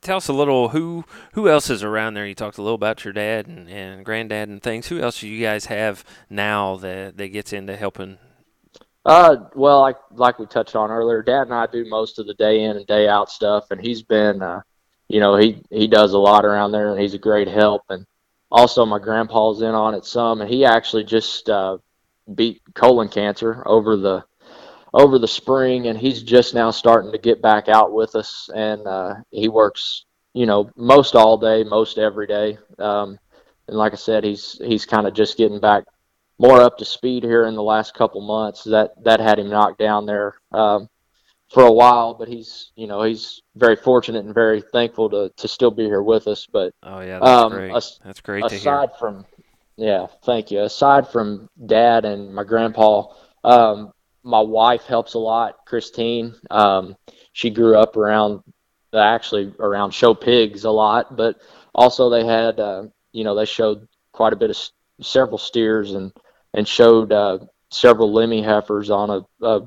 Tell 0.00 0.18
us 0.18 0.28
a 0.28 0.34
little 0.34 0.70
who 0.70 1.04
who 1.32 1.48
else 1.48 1.70
is 1.70 1.82
around 1.82 2.14
there. 2.14 2.26
You 2.26 2.34
talked 2.34 2.58
a 2.58 2.62
little 2.62 2.74
about 2.74 3.04
your 3.04 3.12
dad 3.14 3.46
and, 3.46 3.68
and 3.68 4.04
granddad 4.04 4.48
and 4.48 4.62
things. 4.62 4.88
Who 4.88 5.00
else 5.00 5.20
do 5.20 5.28
you 5.28 5.42
guys 5.42 5.66
have 5.66 6.04
now 6.28 6.76
that 6.76 7.16
that 7.16 7.28
gets 7.28 7.52
into 7.52 7.76
helping? 7.76 8.18
Uh, 9.04 9.36
well, 9.54 9.80
like 9.80 9.96
like 10.12 10.38
we 10.38 10.46
touched 10.46 10.76
on 10.76 10.90
earlier, 10.90 11.22
Dad 11.22 11.42
and 11.42 11.54
I 11.54 11.66
do 11.66 11.84
most 11.84 12.18
of 12.18 12.26
the 12.26 12.34
day 12.34 12.64
in 12.64 12.76
and 12.76 12.86
day 12.86 13.06
out 13.06 13.30
stuff, 13.30 13.70
and 13.70 13.80
he's 13.80 14.02
been, 14.02 14.42
uh, 14.42 14.62
you 15.08 15.20
know, 15.20 15.36
he 15.36 15.62
he 15.70 15.86
does 15.86 16.14
a 16.14 16.18
lot 16.18 16.46
around 16.46 16.72
there, 16.72 16.90
and 16.90 17.00
he's 17.00 17.14
a 17.14 17.18
great 17.18 17.48
help. 17.48 17.82
And 17.90 18.06
also, 18.50 18.86
my 18.86 18.98
grandpa's 18.98 19.60
in 19.60 19.74
on 19.74 19.94
it 19.94 20.06
some, 20.06 20.40
and 20.40 20.48
he 20.50 20.64
actually 20.64 21.04
just 21.04 21.50
uh, 21.50 21.78
beat 22.34 22.62
colon 22.74 23.08
cancer 23.08 23.62
over 23.66 23.96
the 23.96 24.24
over 24.94 25.18
the 25.18 25.28
spring, 25.28 25.88
and 25.88 25.98
he's 25.98 26.22
just 26.22 26.54
now 26.54 26.70
starting 26.70 27.12
to 27.12 27.18
get 27.18 27.42
back 27.42 27.68
out 27.68 27.92
with 27.92 28.14
us, 28.14 28.48
and 28.54 28.86
uh, 28.86 29.16
he 29.30 29.48
works, 29.48 30.06
you 30.32 30.46
know, 30.46 30.70
most 30.76 31.14
all 31.14 31.36
day, 31.36 31.62
most 31.62 31.98
every 31.98 32.26
day. 32.26 32.56
Um, 32.78 33.18
and 33.68 33.76
like 33.76 33.92
I 33.92 33.96
said, 33.96 34.24
he's 34.24 34.58
he's 34.64 34.86
kind 34.86 35.06
of 35.06 35.12
just 35.12 35.36
getting 35.36 35.60
back 35.60 35.84
more 36.38 36.60
up 36.60 36.78
to 36.78 36.84
speed 36.84 37.22
here 37.22 37.46
in 37.46 37.54
the 37.54 37.62
last 37.62 37.94
couple 37.94 38.20
months. 38.20 38.64
That 38.64 38.92
that 39.04 39.20
had 39.20 39.38
him 39.38 39.48
knocked 39.50 39.78
down 39.78 40.06
there 40.06 40.34
um, 40.52 40.88
for 41.50 41.64
a 41.64 41.72
while, 41.72 42.14
but 42.14 42.28
he's 42.28 42.72
you 42.76 42.86
know 42.86 43.02
he's 43.02 43.40
very 43.56 43.76
fortunate 43.76 44.24
and 44.24 44.34
very 44.34 44.60
thankful 44.72 45.08
to 45.10 45.30
to 45.36 45.48
still 45.48 45.70
be 45.70 45.84
here 45.84 46.02
with 46.02 46.26
us. 46.28 46.46
But 46.50 46.72
Oh 46.82 47.00
yeah, 47.00 47.18
that's 47.20 47.42
Um, 47.42 47.52
great. 47.52 47.74
as- 47.74 47.98
that's 48.04 48.20
great 48.20 48.42
to 48.48 48.48
hear. 48.48 48.58
aside 48.58 48.90
from 48.98 49.24
yeah 49.76 50.06
thank 50.24 50.52
you 50.52 50.60
aside 50.62 51.08
from 51.08 51.48
dad 51.66 52.04
and 52.04 52.32
my 52.32 52.44
grandpa 52.44 53.06
um, 53.42 53.92
my 54.22 54.40
wife 54.40 54.84
helps 54.84 55.14
a 55.14 55.18
lot 55.18 55.56
christine 55.66 56.32
um, 56.52 56.94
she 57.32 57.50
grew 57.50 57.76
up 57.76 57.96
around 57.96 58.40
actually 58.94 59.52
around 59.58 59.90
show 59.92 60.14
pigs 60.14 60.62
a 60.62 60.70
lot 60.70 61.16
but 61.16 61.40
also 61.74 62.08
they 62.08 62.24
had 62.24 62.60
uh, 62.60 62.84
you 63.12 63.24
know 63.24 63.34
they 63.34 63.44
showed 63.44 63.88
quite 64.12 64.32
a 64.32 64.36
bit 64.36 64.50
of 64.50 64.56
several 65.04 65.38
steers 65.38 65.94
and 65.94 66.12
and 66.54 66.66
showed 66.66 67.12
uh, 67.12 67.38
several 67.70 68.12
limmy 68.12 68.44
heifers 68.44 68.90
on 68.90 69.10
a, 69.10 69.46
a 69.46 69.60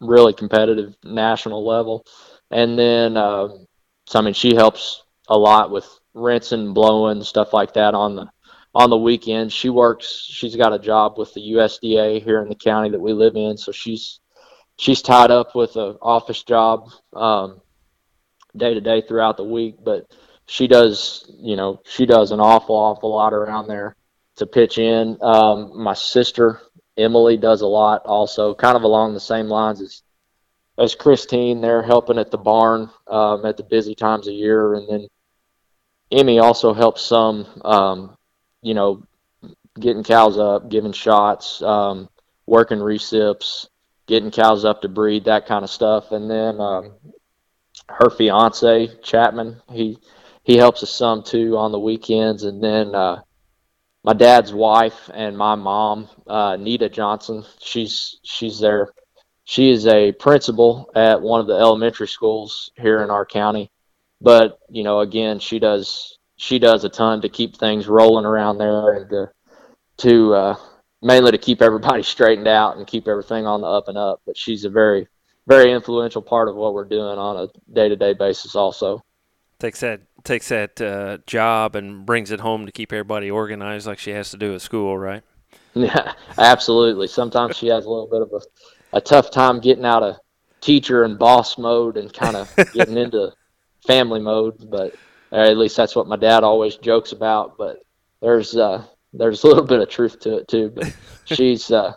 really 0.00 0.32
competitive 0.32 0.96
national 1.04 1.66
level 1.66 2.06
and 2.50 2.78
then 2.78 3.18
um 3.18 3.66
so 4.06 4.18
i 4.18 4.22
mean 4.22 4.32
she 4.32 4.54
helps 4.54 5.02
a 5.28 5.36
lot 5.36 5.70
with 5.70 5.86
rinsing 6.14 6.72
blowing 6.72 7.22
stuff 7.22 7.52
like 7.52 7.74
that 7.74 7.94
on 7.94 8.16
the 8.16 8.26
on 8.74 8.90
the 8.90 8.96
weekends. 8.96 9.52
She 9.52 9.68
works. 9.68 10.26
She's 10.28 10.56
got 10.56 10.72
a 10.72 10.78
job 10.78 11.18
with 11.18 11.32
the 11.34 11.52
USDA 11.52 12.22
here 12.22 12.40
in 12.42 12.48
the 12.48 12.54
county 12.54 12.90
that 12.90 13.00
we 13.00 13.12
live 13.12 13.36
in, 13.36 13.56
so 13.56 13.72
she's 13.72 14.20
she's 14.76 15.02
tied 15.02 15.30
up 15.30 15.54
with 15.54 15.76
an 15.76 15.96
office 16.00 16.42
job 16.42 16.90
um, 17.14 17.60
day 18.56 18.74
to 18.74 18.80
day 18.80 19.02
throughout 19.02 19.36
the 19.36 19.44
week. 19.44 19.76
But 19.82 20.10
she 20.46 20.66
does, 20.66 21.30
you 21.38 21.56
know, 21.56 21.80
she 21.84 22.06
does 22.06 22.32
an 22.32 22.40
awful, 22.40 22.76
awful 22.76 23.10
lot 23.10 23.32
around 23.32 23.68
there 23.68 23.96
to 24.40 24.46
pitch 24.46 24.78
in. 24.78 25.16
Um, 25.22 25.82
my 25.82 25.94
sister 25.94 26.60
Emily 26.96 27.36
does 27.36 27.62
a 27.62 27.66
lot 27.66 28.04
also, 28.04 28.54
kind 28.54 28.76
of 28.76 28.82
along 28.82 29.14
the 29.14 29.20
same 29.20 29.46
lines 29.46 29.80
as 29.80 30.02
as 30.78 30.94
Christine. 30.94 31.60
They're 31.60 31.82
helping 31.82 32.18
at 32.18 32.30
the 32.30 32.38
barn 32.38 32.90
um, 33.06 33.44
at 33.46 33.56
the 33.56 33.62
busy 33.62 33.94
times 33.94 34.26
of 34.28 34.34
year, 34.34 34.74
and 34.74 34.88
then 34.88 35.08
Emmy 36.10 36.38
also 36.38 36.74
helps 36.74 37.02
some, 37.02 37.46
um, 37.64 38.16
you 38.62 38.74
know, 38.74 39.02
getting 39.78 40.02
cows 40.02 40.38
up, 40.38 40.68
giving 40.68 40.92
shots, 40.92 41.62
um, 41.62 42.08
working 42.46 42.78
recips, 42.78 43.68
getting 44.06 44.30
cows 44.30 44.64
up 44.64 44.82
to 44.82 44.88
breed, 44.88 45.24
that 45.24 45.46
kind 45.46 45.62
of 45.62 45.70
stuff. 45.70 46.10
And 46.12 46.28
then 46.30 46.60
um, 46.60 46.92
her 47.88 48.10
fiance 48.10 48.88
Chapman, 49.02 49.62
he 49.70 49.98
he 50.42 50.56
helps 50.56 50.82
us 50.82 50.90
some 50.90 51.22
too 51.22 51.56
on 51.56 51.72
the 51.72 51.78
weekends. 51.78 52.42
And 52.42 52.62
then 52.62 52.94
uh, 52.94 53.22
my 54.04 54.12
dad's 54.12 54.52
wife 54.52 55.10
and 55.12 55.36
my 55.36 55.54
mom, 55.54 56.08
uh, 56.26 56.56
Nita 56.56 56.88
Johnson, 56.88 57.44
she's 57.60 58.18
she's 58.22 58.58
there. 58.60 58.92
She 59.44 59.70
is 59.70 59.86
a 59.86 60.12
principal 60.12 60.90
at 60.94 61.20
one 61.20 61.40
of 61.40 61.46
the 61.46 61.54
elementary 61.54 62.06
schools 62.06 62.70
here 62.76 63.02
in 63.02 63.10
our 63.10 63.26
county 63.26 63.70
but 64.20 64.58
you 64.68 64.82
know, 64.82 65.00
again, 65.00 65.38
she 65.38 65.58
does 65.58 66.18
she 66.36 66.58
does 66.58 66.84
a 66.84 66.88
ton 66.88 67.22
to 67.22 67.28
keep 67.28 67.56
things 67.56 67.86
rolling 67.86 68.24
around 68.24 68.58
there 68.58 68.92
and 68.92 69.10
to, 69.10 69.30
to 69.98 70.34
uh, 70.34 70.56
mainly 71.02 71.32
to 71.32 71.38
keep 71.38 71.62
everybody 71.62 72.02
straightened 72.02 72.48
out 72.48 72.76
and 72.76 72.86
keep 72.86 73.08
everything 73.08 73.46
on 73.46 73.60
the 73.60 73.66
up 73.66 73.88
and 73.88 73.98
up. 73.98 74.20
But 74.26 74.36
she's 74.36 74.64
a 74.64 74.70
very 74.70 75.08
very 75.46 75.72
influential 75.72 76.22
part 76.22 76.48
of 76.48 76.54
what 76.54 76.74
we're 76.74 76.84
doing 76.84 77.18
on 77.18 77.36
a 77.36 77.72
day 77.72 77.88
to 77.88 77.96
day 77.96 78.12
basis. 78.12 78.54
Also, 78.54 79.02
takes 79.58 79.80
that 79.80 80.00
takes 80.24 80.48
that 80.48 80.80
uh, 80.80 81.18
job 81.26 81.76
and 81.76 82.04
brings 82.04 82.30
it 82.30 82.40
home 82.40 82.66
to 82.66 82.72
keep 82.72 82.92
everybody 82.92 83.30
organized, 83.30 83.86
like 83.86 83.98
she 83.98 84.10
has 84.10 84.30
to 84.30 84.36
do 84.36 84.54
at 84.54 84.60
school, 84.60 84.96
right? 84.96 85.22
Yeah, 85.72 86.14
absolutely. 86.36 87.06
Sometimes 87.06 87.56
she 87.56 87.68
has 87.68 87.84
a 87.84 87.88
little 87.88 88.08
bit 88.08 88.22
of 88.22 88.32
a, 88.32 88.96
a 88.96 89.00
tough 89.00 89.30
time 89.30 89.60
getting 89.60 89.84
out 89.84 90.02
of 90.02 90.16
teacher 90.60 91.04
and 91.04 91.16
boss 91.16 91.58
mode 91.58 91.96
and 91.96 92.12
kind 92.12 92.34
of 92.34 92.52
getting 92.72 92.96
into 92.96 93.32
family 93.86 94.18
mode, 94.18 94.68
but 94.68 94.96
at 95.30 95.56
least 95.56 95.76
that's 95.76 95.94
what 95.94 96.08
my 96.08 96.16
dad 96.16 96.42
always 96.42 96.74
jokes 96.76 97.12
about. 97.12 97.56
But 97.56 97.78
there's 98.20 98.56
uh, 98.56 98.84
there's 99.12 99.44
a 99.44 99.46
little 99.46 99.64
bit 99.64 99.80
of 99.80 99.88
truth 99.88 100.18
to 100.20 100.38
it 100.38 100.48
too. 100.48 100.72
But 100.74 100.94
she's 101.24 101.70
uh, 101.70 101.92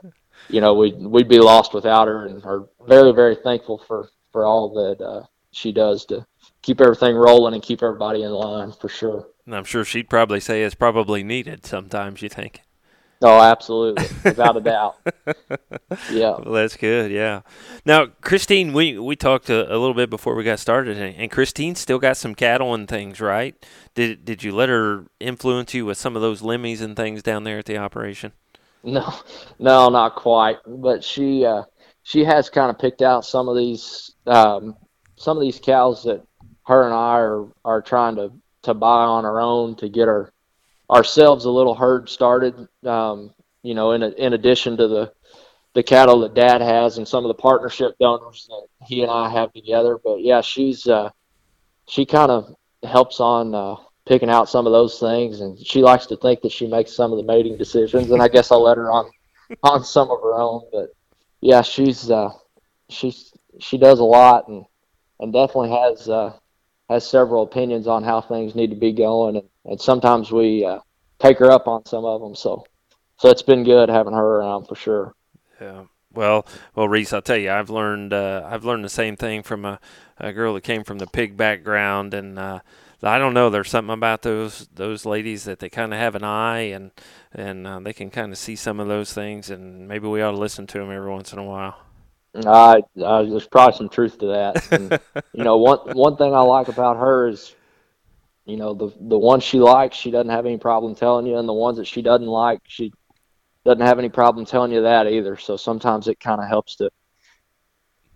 you 0.49 0.61
know 0.61 0.73
we 0.73 0.91
we'd, 0.91 1.07
we'd 1.07 1.29
be 1.29 1.39
lost 1.39 1.73
without 1.73 2.07
her, 2.07 2.25
and 2.27 2.43
are 2.45 2.67
very 2.87 3.11
very 3.11 3.35
thankful 3.35 3.83
for 3.87 4.09
for 4.31 4.45
all 4.45 4.73
that 4.73 5.03
uh, 5.03 5.23
she 5.51 5.71
does 5.71 6.05
to 6.05 6.25
keep 6.63 6.81
everything 6.81 7.15
rolling 7.15 7.53
and 7.53 7.61
keep 7.61 7.83
everybody 7.83 8.23
in 8.23 8.31
line 8.31 8.71
for 8.71 8.89
sure. 8.89 9.27
And 9.45 9.55
I'm 9.55 9.65
sure 9.65 9.85
she'd 9.85 10.09
probably 10.09 10.39
say 10.39 10.63
it's 10.63 10.73
probably 10.73 11.23
needed 11.23 11.65
sometimes. 11.65 12.23
You 12.23 12.29
think? 12.29 12.61
Oh, 13.21 13.39
absolutely, 13.39 14.05
without 14.25 14.57
a 14.57 14.61
doubt. 14.61 14.97
Yeah, 16.11 16.35
well, 16.39 16.53
that's 16.53 16.75
good. 16.75 17.09
Yeah. 17.09 17.41
Now, 17.85 18.07
Christine, 18.07 18.73
we 18.73 18.99
we 18.99 19.15
talked 19.15 19.49
a, 19.49 19.69
a, 19.69 19.77
little 19.77 19.93
bit 19.93 20.09
before 20.09 20.35
we 20.35 20.43
got 20.43 20.59
started, 20.59 20.97
and, 20.97 21.31
Christine 21.31 21.75
still 21.75 21.99
got 21.99 22.17
some 22.17 22.35
cattle 22.35 22.73
and 22.73 22.87
things, 22.87 23.21
right? 23.21 23.55
Did 23.95 24.25
did 24.25 24.43
you 24.43 24.53
let 24.53 24.67
her 24.67 25.05
influence 25.21 25.73
you 25.73 25.85
with 25.85 25.97
some 25.97 26.17
of 26.17 26.21
those 26.21 26.41
limmies 26.41 26.81
and 26.81 26.97
things 26.97 27.23
down 27.23 27.45
there 27.45 27.59
at 27.59 27.65
the 27.65 27.77
operation? 27.77 28.33
No, 28.83 29.13
no, 29.59 29.87
not 29.89 30.15
quite. 30.15 30.57
But 30.67 31.01
she 31.01 31.45
uh, 31.45 31.63
she 32.03 32.25
has 32.25 32.49
kind 32.49 32.69
of 32.69 32.77
picked 32.77 33.01
out 33.01 33.23
some 33.23 33.47
of 33.47 33.55
these 33.55 34.15
um, 34.25 34.75
some 35.15 35.37
of 35.37 35.41
these 35.41 35.59
cows 35.59 36.03
that 36.03 36.25
her 36.65 36.85
and 36.85 36.93
I 36.93 37.19
are 37.19 37.47
are 37.65 37.81
trying 37.81 38.15
to 38.17 38.31
to 38.63 38.73
buy 38.73 39.03
on 39.03 39.25
our 39.25 39.39
own 39.39 39.75
to 39.77 39.89
get 39.89 40.07
our 40.07 40.31
ourselves 40.89 41.45
a 41.45 41.51
little 41.51 41.75
herd 41.75 42.09
started. 42.09 42.67
Um, 42.85 43.33
you 43.63 43.73
know, 43.73 43.91
in 43.91 44.03
a, 44.03 44.09
in 44.09 44.33
addition 44.33 44.77
to 44.77 44.87
the 44.87 45.13
the 45.73 45.83
cattle 45.83 46.19
that 46.19 46.35
Dad 46.35 46.61
has 46.61 46.97
and 46.97 47.07
some 47.07 47.23
of 47.23 47.29
the 47.29 47.41
partnership 47.41 47.97
donors 47.99 48.47
that 48.47 48.67
he 48.85 49.01
and 49.01 49.11
I 49.11 49.29
have 49.29 49.51
together. 49.53 49.97
But 50.03 50.21
yeah, 50.21 50.41
she's 50.41 50.87
uh, 50.87 51.09
she 51.87 52.05
kind 52.05 52.31
of 52.31 52.55
helps 52.83 53.19
on 53.19 53.55
uh, 53.55 53.75
picking 54.05 54.29
out 54.29 54.49
some 54.49 54.67
of 54.67 54.73
those 54.73 54.99
things, 54.99 55.41
and 55.41 55.57
she 55.57 55.81
likes 55.81 56.05
to 56.07 56.17
think 56.17 56.41
that 56.41 56.51
she 56.51 56.67
makes 56.67 56.93
some 56.93 57.11
of 57.11 57.17
the 57.17 57.23
mating 57.23 57.57
decisions. 57.57 58.11
And 58.11 58.21
I 58.21 58.27
guess 58.27 58.51
I'll 58.51 58.63
let 58.63 58.77
her 58.77 58.91
on 58.91 59.09
on 59.63 59.83
some 59.83 60.11
of 60.11 60.19
her 60.21 60.35
own. 60.35 60.63
But 60.71 60.89
yeah, 61.41 61.61
she's 61.61 62.11
uh, 62.11 62.31
she's 62.89 63.33
she 63.59 63.77
does 63.77 63.99
a 63.99 64.03
lot 64.03 64.47
and 64.47 64.65
and 65.19 65.33
definitely 65.33 65.71
has 65.71 66.09
uh, 66.09 66.33
has 66.93 67.09
several 67.09 67.43
opinions 67.43 67.87
on 67.87 68.03
how 68.03 68.21
things 68.21 68.55
need 68.55 68.69
to 68.69 68.75
be 68.75 68.93
going, 68.93 69.37
and, 69.37 69.49
and 69.65 69.81
sometimes 69.81 70.31
we 70.31 70.63
uh, 70.63 70.79
take 71.19 71.39
her 71.39 71.51
up 71.51 71.67
on 71.67 71.85
some 71.85 72.05
of 72.05 72.21
them. 72.21 72.35
So, 72.35 72.65
so 73.17 73.29
it's 73.29 73.41
been 73.41 73.63
good 73.63 73.89
having 73.89 74.13
her 74.13 74.37
around 74.37 74.67
for 74.67 74.75
sure. 74.75 75.15
Yeah. 75.59 75.85
Well, 76.13 76.45
well, 76.75 76.87
Reese, 76.87 77.11
I'll 77.11 77.23
tell 77.23 77.37
you, 77.37 77.51
I've 77.51 77.71
learned 77.71 78.13
uh, 78.13 78.47
I've 78.47 78.63
learned 78.63 78.85
the 78.85 78.89
same 78.89 79.15
thing 79.15 79.41
from 79.41 79.65
a, 79.65 79.79
a 80.19 80.31
girl 80.31 80.53
that 80.53 80.61
came 80.61 80.83
from 80.83 80.99
the 80.99 81.07
pig 81.07 81.35
background, 81.35 82.13
and 82.13 82.37
uh, 82.37 82.59
I 83.01 83.17
don't 83.17 83.33
know. 83.33 83.49
There's 83.49 83.71
something 83.71 83.93
about 83.93 84.21
those 84.21 84.67
those 84.75 85.07
ladies 85.07 85.45
that 85.45 85.57
they 85.57 85.69
kind 85.69 85.91
of 85.91 85.99
have 85.99 86.13
an 86.13 86.23
eye, 86.23 86.69
and 86.69 86.91
and 87.33 87.65
uh, 87.65 87.79
they 87.79 87.93
can 87.93 88.11
kind 88.11 88.31
of 88.31 88.37
see 88.37 88.55
some 88.55 88.79
of 88.79 88.87
those 88.87 89.11
things, 89.11 89.49
and 89.49 89.87
maybe 89.87 90.07
we 90.07 90.21
ought 90.21 90.31
to 90.31 90.37
listen 90.37 90.67
to 90.67 90.77
them 90.77 90.91
every 90.91 91.09
once 91.09 91.33
in 91.33 91.39
a 91.39 91.43
while. 91.43 91.82
Uh, 92.35 92.81
uh, 93.01 93.23
there's 93.23 93.47
probably 93.47 93.77
some 93.77 93.89
truth 93.89 94.17
to 94.19 94.27
that. 94.27 94.67
And, 94.71 94.99
you 95.33 95.43
know, 95.43 95.57
one 95.57 95.79
one 95.93 96.17
thing 96.17 96.33
I 96.33 96.41
like 96.41 96.67
about 96.67 96.97
her 96.97 97.27
is, 97.27 97.55
you 98.45 98.57
know, 98.57 98.73
the 98.73 98.91
the 98.99 99.17
ones 99.17 99.43
she 99.43 99.59
likes, 99.59 99.95
she 99.95 100.11
doesn't 100.11 100.29
have 100.29 100.45
any 100.45 100.57
problem 100.57 100.95
telling 100.95 101.25
you, 101.25 101.37
and 101.37 101.47
the 101.47 101.53
ones 101.53 101.77
that 101.77 101.85
she 101.85 102.01
doesn't 102.01 102.27
like, 102.27 102.61
she 102.65 102.91
doesn't 103.65 103.85
have 103.85 103.99
any 103.99 104.09
problem 104.09 104.45
telling 104.45 104.71
you 104.71 104.81
that 104.81 105.07
either. 105.07 105.37
So 105.37 105.57
sometimes 105.57 106.07
it 106.07 106.19
kind 106.19 106.41
of 106.41 106.47
helps 106.47 106.75
to 106.77 106.89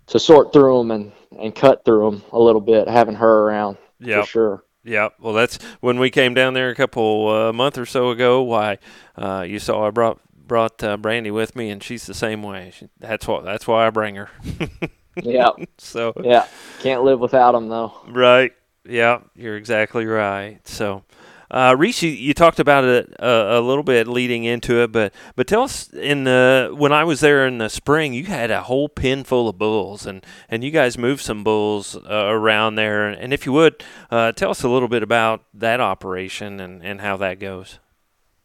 to 0.07 0.19
sort 0.19 0.53
through 0.53 0.79
them 0.79 0.91
and 0.91 1.11
and 1.39 1.55
cut 1.55 1.85
through 1.85 2.11
them 2.11 2.23
a 2.31 2.39
little 2.39 2.61
bit, 2.61 2.87
having 2.87 3.15
her 3.15 3.43
around. 3.43 3.77
Yeah, 3.99 4.21
for 4.21 4.27
sure. 4.27 4.63
Yeah, 4.83 5.09
well, 5.19 5.33
that's 5.33 5.59
when 5.81 5.99
we 5.99 6.09
came 6.09 6.33
down 6.33 6.53
there 6.53 6.69
a 6.69 6.75
couple 6.75 7.27
uh, 7.27 7.53
month 7.53 7.77
or 7.77 7.85
so 7.85 8.09
ago. 8.09 8.41
Why, 8.41 8.77
uh, 9.17 9.45
you 9.47 9.59
saw 9.59 9.85
I 9.85 9.91
brought 9.91 10.21
brought 10.47 10.83
uh, 10.83 10.97
Brandy 10.97 11.31
with 11.31 11.55
me, 11.55 11.69
and 11.69 11.83
she's 11.83 12.05
the 12.05 12.13
same 12.13 12.43
way. 12.43 12.71
She, 12.77 12.89
that's 12.99 13.27
what 13.27 13.43
that's 13.43 13.67
why 13.67 13.87
I 13.87 13.89
bring 13.89 14.15
her. 14.15 14.29
yeah. 15.23 15.49
So 15.77 16.13
yeah, 16.23 16.47
can't 16.79 17.03
live 17.03 17.19
without 17.19 17.53
them 17.53 17.69
though. 17.69 17.93
Right. 18.07 18.53
Yeah, 18.85 19.19
you're 19.35 19.57
exactly 19.57 20.05
right. 20.05 20.59
So. 20.67 21.03
Uh, 21.49 21.73
Reese, 21.77 22.03
you, 22.03 22.09
you, 22.09 22.33
talked 22.33 22.59
about 22.59 22.83
it 22.83 23.15
a, 23.19 23.59
a, 23.59 23.61
little 23.61 23.83
bit 23.83 24.05
leading 24.05 24.43
into 24.43 24.83
it, 24.83 24.91
but 24.91 25.13
but 25.37 25.47
tell 25.47 25.63
us 25.63 25.87
in 25.93 26.25
the 26.25 26.75
when 26.77 26.91
I 26.91 27.05
was 27.05 27.21
there 27.21 27.47
in 27.47 27.57
the 27.57 27.69
spring, 27.69 28.13
you 28.13 28.25
had 28.25 28.51
a 28.51 28.63
whole 28.63 28.89
pen 28.89 29.23
full 29.23 29.47
of 29.47 29.57
bulls, 29.57 30.05
and, 30.05 30.25
and 30.49 30.61
you 30.61 30.71
guys 30.71 30.97
moved 30.97 31.21
some 31.21 31.45
bulls 31.45 31.95
uh, 31.95 32.01
around 32.09 32.75
there. 32.75 33.07
And 33.07 33.31
if 33.31 33.45
you 33.45 33.53
would, 33.53 33.81
uh, 34.11 34.33
tell 34.33 34.51
us 34.51 34.63
a 34.63 34.67
little 34.67 34.89
bit 34.89 35.03
about 35.03 35.45
that 35.53 35.79
operation 35.79 36.59
and, 36.59 36.83
and 36.83 36.99
how 36.99 37.15
that 37.15 37.39
goes. 37.39 37.79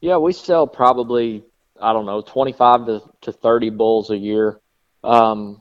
Yeah, 0.01 0.19
we 0.19 0.33
sell 0.33 0.69
probably 0.69 1.43
I 1.83 1.93
don't 1.93 2.07
know, 2.07 2.23
25 2.23 2.87
to, 2.87 3.03
to 3.23 3.33
30 3.33 3.71
bulls 3.71 4.11
a 4.11 4.17
year. 4.17 4.61
Um, 5.03 5.61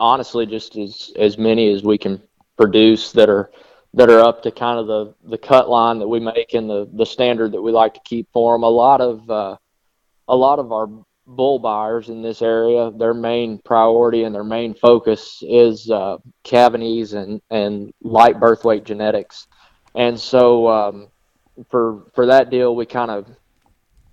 honestly, 0.00 0.46
just 0.46 0.76
as, 0.76 1.12
as 1.18 1.36
many 1.38 1.72
as 1.72 1.82
we 1.84 1.98
can 1.98 2.22
produce 2.56 3.12
that 3.12 3.28
are 3.28 3.50
that 3.94 4.08
are 4.08 4.20
up 4.20 4.42
to 4.42 4.50
kind 4.50 4.78
of 4.78 4.86
the, 4.86 5.14
the 5.28 5.36
cut 5.36 5.68
line 5.68 5.98
that 5.98 6.08
we 6.08 6.18
make 6.18 6.54
and 6.54 6.68
the, 6.68 6.88
the 6.94 7.04
standard 7.04 7.52
that 7.52 7.60
we 7.60 7.70
like 7.70 7.92
to 7.92 8.00
keep 8.06 8.26
for 8.32 8.54
them. 8.54 8.62
A 8.62 8.68
lot 8.68 9.02
of 9.02 9.30
uh, 9.30 9.56
a 10.28 10.36
lot 10.36 10.58
of 10.58 10.72
our 10.72 10.88
bull 11.26 11.58
buyers 11.58 12.08
in 12.08 12.22
this 12.22 12.42
area, 12.42 12.90
their 12.90 13.14
main 13.14 13.58
priority 13.58 14.24
and 14.24 14.34
their 14.34 14.44
main 14.44 14.74
focus 14.74 15.42
is 15.46 15.90
uh, 15.90 16.16
calving 16.42 16.82
ease 16.82 17.12
and, 17.12 17.40
and 17.50 17.92
light 18.02 18.40
birth 18.40 18.64
weight 18.64 18.84
genetics. 18.84 19.46
And 19.94 20.18
so 20.18 20.68
um, 20.68 21.08
for 21.70 22.04
for 22.14 22.26
that 22.26 22.50
deal, 22.50 22.74
we 22.74 22.86
kind 22.86 23.10
of 23.10 23.28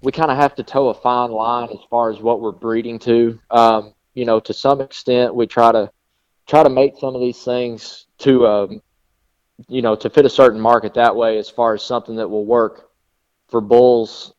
we 0.02 0.12
kind 0.12 0.32
of 0.32 0.38
have 0.38 0.56
to 0.56 0.64
toe 0.64 0.90
a 0.90 0.94
fine 0.94 1.32
line 1.32 1.70
as 1.72 1.80
far 1.90 2.10
as 2.10 2.20
what 2.20 2.42
we're 2.42 2.52
breeding 2.52 3.00
to. 3.00 3.40
Um, 3.52 3.94
you 4.14 4.26
know, 4.26 4.40
to 4.40 4.54
some 4.54 4.82
extent, 4.82 5.36
we 5.36 5.48
try 5.48 5.72
to 5.72 5.92
try 6.48 6.64
to 6.64 6.70
make 6.70 6.98
some 6.98 7.16
of 7.16 7.22
these 7.22 7.44
things 7.44 8.08
to, 8.20 8.48
um, 8.48 8.82
you 9.68 9.82
know, 9.82 9.96
to 9.96 10.10
fit 10.10 10.26
a 10.26 10.30
certain 10.30 10.60
market 10.60 10.94
that 10.96 11.16
way, 11.16 11.38
as 11.38 11.50
far 11.50 11.74
as 11.74 11.84
something 11.84 12.16
that 12.16 12.28
will 12.28 12.46
work 12.46 12.90
for 13.50 13.62
bulls 13.62 14.34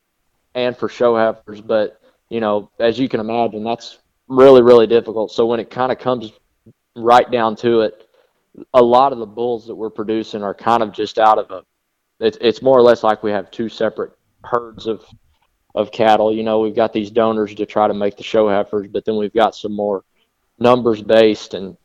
and 0.54 0.76
for 0.76 0.88
show 0.88 1.16
heifers. 1.16 1.60
But 1.60 2.00
you 2.30 2.40
know, 2.40 2.70
as 2.78 2.98
you 2.98 3.08
can 3.08 3.20
imagine, 3.20 3.64
that's 3.64 3.98
really 4.28 4.62
really 4.62 4.86
difficult. 4.86 5.30
So 5.32 5.46
when 5.46 5.60
it 5.60 5.70
kind 5.70 5.92
of 5.92 5.98
comes 5.98 6.32
right 6.96 7.30
down 7.30 7.56
to 7.56 7.80
it, 7.82 8.08
a 8.74 8.82
lot 8.82 9.12
of 9.12 9.18
the 9.18 9.26
bulls 9.26 9.66
that 9.66 9.74
we're 9.74 9.90
producing 9.90 10.42
are 10.42 10.54
kind 10.54 10.82
of 10.82 10.92
just 10.92 11.18
out 11.18 11.38
of 11.38 11.50
a. 11.50 11.62
It's 12.18 12.38
it's 12.40 12.62
more 12.62 12.78
or 12.78 12.82
less 12.82 13.02
like 13.02 13.22
we 13.22 13.30
have 13.30 13.50
two 13.50 13.68
separate 13.68 14.12
herds 14.44 14.86
of 14.86 15.04
of 15.74 15.92
cattle. 15.92 16.34
You 16.34 16.42
know, 16.42 16.60
we've 16.60 16.74
got 16.74 16.92
these 16.92 17.10
donors 17.10 17.54
to 17.54 17.66
try 17.66 17.88
to 17.88 17.94
make 17.94 18.16
the 18.16 18.22
show 18.22 18.48
heifers, 18.48 18.88
but 18.88 19.04
then 19.04 19.16
we've 19.16 19.32
got 19.32 19.54
some 19.54 19.72
more 19.72 20.04
numbers 20.58 21.02
based 21.02 21.54
and 21.54 21.76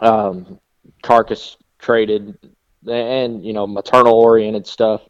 um, 0.00 0.58
carcass 1.02 1.56
traded 1.78 2.36
and 2.86 3.44
you 3.44 3.52
know 3.52 3.66
maternal 3.66 4.14
oriented 4.14 4.66
stuff 4.66 5.02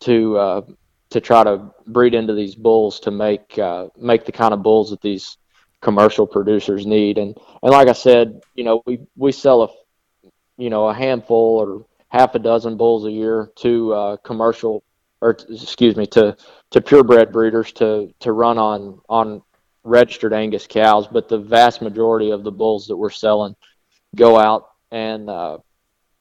to 0.00 0.36
uh, 0.38 0.62
to 1.10 1.20
try 1.20 1.44
to 1.44 1.70
breed 1.86 2.14
into 2.14 2.34
these 2.34 2.54
bulls 2.54 3.00
to 3.00 3.10
make 3.10 3.58
uh, 3.58 3.88
make 3.96 4.24
the 4.24 4.32
kind 4.32 4.54
of 4.54 4.62
bulls 4.62 4.90
that 4.90 5.00
these 5.00 5.36
commercial 5.80 6.26
producers 6.26 6.86
need. 6.86 7.18
And 7.18 7.36
and 7.62 7.72
like 7.72 7.88
I 7.88 7.92
said, 7.92 8.40
you 8.54 8.64
know, 8.64 8.82
we 8.86 9.00
we 9.16 9.32
sell 9.32 9.62
a 9.62 9.68
you 10.56 10.70
know 10.70 10.88
a 10.88 10.94
handful 10.94 11.58
or 11.58 11.86
half 12.08 12.34
a 12.34 12.38
dozen 12.38 12.76
bulls 12.76 13.04
a 13.06 13.10
year 13.10 13.50
to 13.56 13.92
uh, 13.92 14.16
commercial 14.18 14.82
or 15.20 15.36
excuse 15.48 15.96
me 15.96 16.06
to 16.06 16.36
to 16.70 16.80
purebred 16.80 17.32
breeders 17.32 17.72
to 17.72 18.12
to 18.20 18.32
run 18.32 18.58
on 18.58 19.00
on 19.08 19.42
registered 19.84 20.32
Angus 20.32 20.66
cows, 20.66 21.06
but 21.08 21.28
the 21.28 21.38
vast 21.38 21.82
majority 21.82 22.30
of 22.30 22.44
the 22.44 22.52
bulls 22.52 22.86
that 22.86 22.96
we're 22.96 23.10
selling 23.10 23.56
go 24.14 24.38
out 24.38 24.70
and 24.90 25.30
uh, 25.30 25.58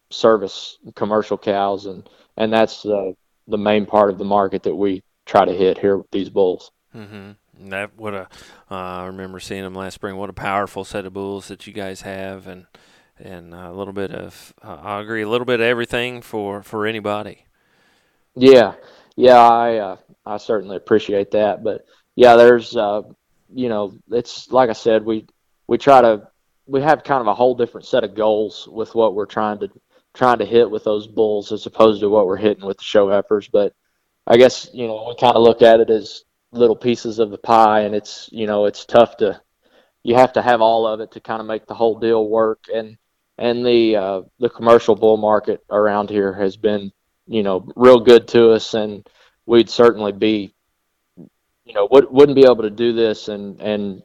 service 0.09 0.77
commercial 0.95 1.37
cows, 1.37 1.85
and 1.85 2.09
and 2.37 2.51
that's 2.51 2.85
uh, 2.85 3.11
the 3.47 3.57
main 3.57 3.85
part 3.85 4.09
of 4.09 4.17
the 4.17 4.25
market 4.25 4.63
that 4.63 4.75
we 4.75 5.03
try 5.25 5.45
to 5.45 5.53
hit 5.53 5.77
here 5.77 5.97
with 5.97 6.11
these 6.11 6.29
bulls. 6.29 6.71
Mm-hmm. 6.95 7.69
That 7.69 7.91
what 7.97 8.13
a 8.13 8.21
uh, 8.71 8.75
I 8.75 9.05
remember 9.07 9.39
seeing 9.39 9.63
them 9.63 9.75
last 9.75 9.95
spring. 9.95 10.15
What 10.15 10.29
a 10.29 10.33
powerful 10.33 10.85
set 10.85 11.05
of 11.05 11.13
bulls 11.13 11.47
that 11.49 11.67
you 11.67 11.73
guys 11.73 12.01
have, 12.01 12.47
and 12.47 12.65
and 13.17 13.53
a 13.53 13.73
little 13.73 13.93
bit 13.93 14.11
of 14.11 14.53
uh, 14.63 14.77
I 14.81 15.01
agree, 15.01 15.21
a 15.21 15.29
little 15.29 15.45
bit 15.45 15.59
of 15.59 15.65
everything 15.65 16.21
for 16.21 16.63
for 16.63 16.85
anybody. 16.85 17.45
Yeah, 18.39 18.75
yeah, 19.17 19.37
I 19.37 19.75
uh, 19.77 19.97
I 20.25 20.37
certainly 20.37 20.77
appreciate 20.77 21.31
that, 21.31 21.63
but 21.63 21.85
yeah, 22.15 22.35
there's 22.37 22.75
uh, 22.75 23.01
you 23.53 23.67
know, 23.69 23.93
it's 24.11 24.49
like 24.51 24.69
I 24.69 24.73
said, 24.73 25.03
we 25.03 25.27
we 25.67 25.77
try 25.77 26.01
to 26.01 26.29
we 26.65 26.81
have 26.81 27.03
kind 27.03 27.21
of 27.21 27.27
a 27.27 27.33
whole 27.33 27.55
different 27.55 27.85
set 27.87 28.03
of 28.05 28.15
goals 28.15 28.67
with 28.71 28.95
what 28.95 29.13
we're 29.15 29.25
trying 29.25 29.59
to 29.59 29.69
trying 30.13 30.39
to 30.39 30.45
hit 30.45 30.71
with 30.71 30.85
those 30.85 31.05
bulls 31.07 31.51
as 31.51 31.65
opposed 31.65 31.99
to 32.01 32.09
what 32.09 32.27
we're 32.27 32.37
hitting 32.37 32.65
with 32.65 32.77
the 32.77 32.83
show 32.83 33.09
heifers. 33.09 33.49
But 33.49 33.73
I 34.25 34.37
guess 34.37 34.69
you 34.73 34.87
know 34.87 35.05
we 35.09 35.15
kind 35.15 35.35
of 35.35 35.43
look 35.43 35.61
at 35.61 35.81
it 35.81 35.89
as 35.89 36.23
little 36.53 36.75
pieces 36.77 37.19
of 37.19 37.31
the 37.31 37.37
pie, 37.37 37.81
and 37.81 37.93
it's 37.95 38.29
you 38.31 38.47
know 38.47 38.65
it's 38.65 38.85
tough 38.85 39.17
to 39.17 39.41
you 40.03 40.15
have 40.15 40.33
to 40.33 40.41
have 40.41 40.61
all 40.61 40.87
of 40.87 41.01
it 41.01 41.11
to 41.11 41.19
kind 41.19 41.41
of 41.41 41.47
make 41.47 41.65
the 41.67 41.75
whole 41.75 41.99
deal 41.99 42.27
work. 42.29 42.65
And 42.73 42.97
and 43.37 43.65
the 43.65 43.95
uh, 43.97 44.21
the 44.39 44.49
commercial 44.49 44.95
bull 44.95 45.17
market 45.17 45.61
around 45.69 46.09
here 46.09 46.33
has 46.33 46.55
been 46.57 46.91
you 47.29 47.43
know 47.43 47.65
real 47.75 47.99
good 47.99 48.27
to 48.29 48.51
us, 48.51 48.73
and 48.73 49.07
we'd 49.45 49.69
certainly 49.69 50.11
be 50.11 50.53
you 51.63 51.73
know 51.73 51.87
would, 51.91 52.11
wouldn't 52.11 52.35
be 52.35 52.43
able 52.43 52.63
to 52.63 52.69
do 52.69 52.91
this 52.91 53.29
and 53.29 53.61
and 53.61 54.03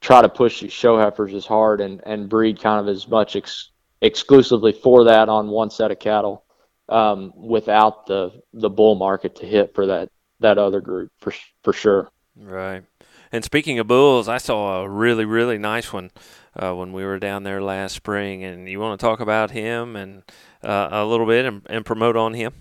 try 0.00 0.22
to 0.22 0.28
push 0.28 0.62
show 0.70 0.98
heifers 0.98 1.34
as 1.34 1.46
hard 1.46 1.80
and 1.80 2.02
and 2.06 2.28
breed 2.28 2.60
kind 2.60 2.80
of 2.80 2.94
as 2.94 3.08
much 3.08 3.34
ex- 3.34 3.70
exclusively 4.02 4.72
for 4.72 5.04
that 5.04 5.28
on 5.28 5.48
one 5.48 5.70
set 5.70 5.90
of 5.90 5.98
cattle 5.98 6.44
um, 6.88 7.32
without 7.34 8.06
the 8.06 8.30
the 8.52 8.70
bull 8.70 8.94
market 8.94 9.36
to 9.36 9.46
hit 9.46 9.74
for 9.74 9.86
that 9.86 10.10
that 10.40 10.58
other 10.58 10.80
group 10.80 11.10
for 11.18 11.32
for 11.62 11.72
sure. 11.72 12.10
Right. 12.36 12.84
And 13.32 13.44
speaking 13.44 13.78
of 13.78 13.86
bulls, 13.86 14.28
I 14.28 14.38
saw 14.38 14.82
a 14.82 14.88
really 14.88 15.24
really 15.24 15.58
nice 15.58 15.92
one 15.92 16.10
uh, 16.58 16.74
when 16.74 16.92
we 16.92 17.04
were 17.04 17.18
down 17.18 17.42
there 17.42 17.62
last 17.62 17.94
spring. 17.94 18.44
And 18.44 18.68
you 18.68 18.80
want 18.80 18.98
to 18.98 19.04
talk 19.04 19.20
about 19.20 19.50
him 19.50 19.96
and 19.96 20.22
uh, 20.62 20.88
a 20.90 21.04
little 21.04 21.26
bit 21.26 21.44
and, 21.44 21.62
and, 21.66 21.84
promote 21.84 22.16
on 22.16 22.34
him? 22.34 22.52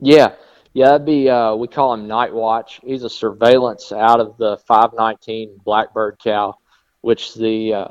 Yeah. 0.00 0.34
Yeah, 0.74 0.90
that'd 0.90 1.06
be 1.06 1.28
uh, 1.28 1.54
we 1.54 1.66
call 1.66 1.94
him 1.94 2.06
Night 2.06 2.32
Watch. 2.32 2.80
He's 2.84 3.02
a 3.02 3.10
surveillance 3.10 3.90
out 3.90 4.20
of 4.20 4.36
the 4.36 4.58
519 4.58 5.60
Blackbird 5.64 6.18
cow, 6.22 6.56
which 7.00 7.34
the 7.34 7.74
uh, 7.74 7.88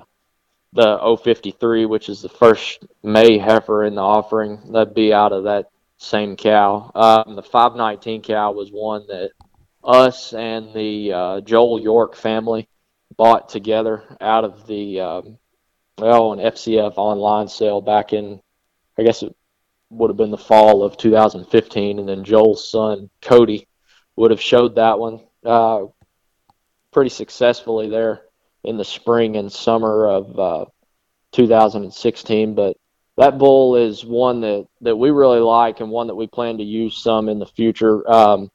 the 0.74 1.18
053, 1.24 1.86
which 1.86 2.08
is 2.08 2.22
the 2.22 2.30
first 2.30 2.86
May 3.04 3.40
heifer 3.40 3.84
in 3.84 3.96
the 3.96 4.02
offering. 4.02 4.72
That'd 4.72 4.94
be 4.94 5.12
out 5.12 5.34
of 5.34 5.46
that 5.46 5.70
same 5.98 6.36
cow. 6.36 6.92
Um, 6.94 7.36
the 7.36 7.44
519 7.44 8.22
cow 8.22 8.52
was 8.52 8.70
one 8.72 9.08
that 9.08 9.32
us 9.84 10.34
and 10.34 10.74
the 10.74 11.14
uh, 11.14 11.42
Joel 11.42 11.82
York 11.82 12.16
family 12.16 12.68
bought 13.16 13.50
together 13.50 14.04
out 14.22 14.44
of 14.44 14.68
the 14.68 15.00
um, 15.00 15.38
well 15.98 16.34
an 16.34 16.40
FCF 16.40 16.94
online 16.98 17.48
sale 17.48 17.82
back 17.82 18.14
in 18.14 18.40
I 18.98 19.04
guess 19.04 19.24
it 19.24 19.36
would 19.90 20.10
have 20.10 20.18
been 20.18 20.32
the 20.32 20.38
fall 20.38 20.84
of 20.84 20.98
2015, 20.98 22.00
and 22.00 22.10
then 22.10 22.24
Joel's 22.24 22.70
son 22.70 23.10
Cody 23.22 23.68
would 24.16 24.32
have 24.32 24.42
showed 24.42 24.76
that 24.76 25.00
one 25.00 25.22
uh, 25.46 25.86
pretty 26.92 27.10
successfully 27.10 27.90
there 27.90 28.24
in 28.64 28.78
the 28.78 28.86
spring 28.86 29.38
and 29.38 29.52
summer 29.52 30.08
of 30.08 30.40
uh, 30.40 30.66
2016. 31.32 32.56
But 32.56 32.78
that 33.16 33.38
bull 33.38 33.76
is 33.76 34.04
one 34.04 34.42
that, 34.42 34.68
that 34.82 34.96
we 34.96 35.12
really 35.12 35.40
like 35.40 35.80
and 35.80 35.90
one 35.90 36.08
that 36.08 36.16
we 36.16 36.28
plan 36.28 36.58
to 36.58 36.64
use 36.64 37.02
some 37.02 37.30
in 37.30 37.40
the 37.40 37.46
future. 37.46 38.10
Um, 38.10 38.52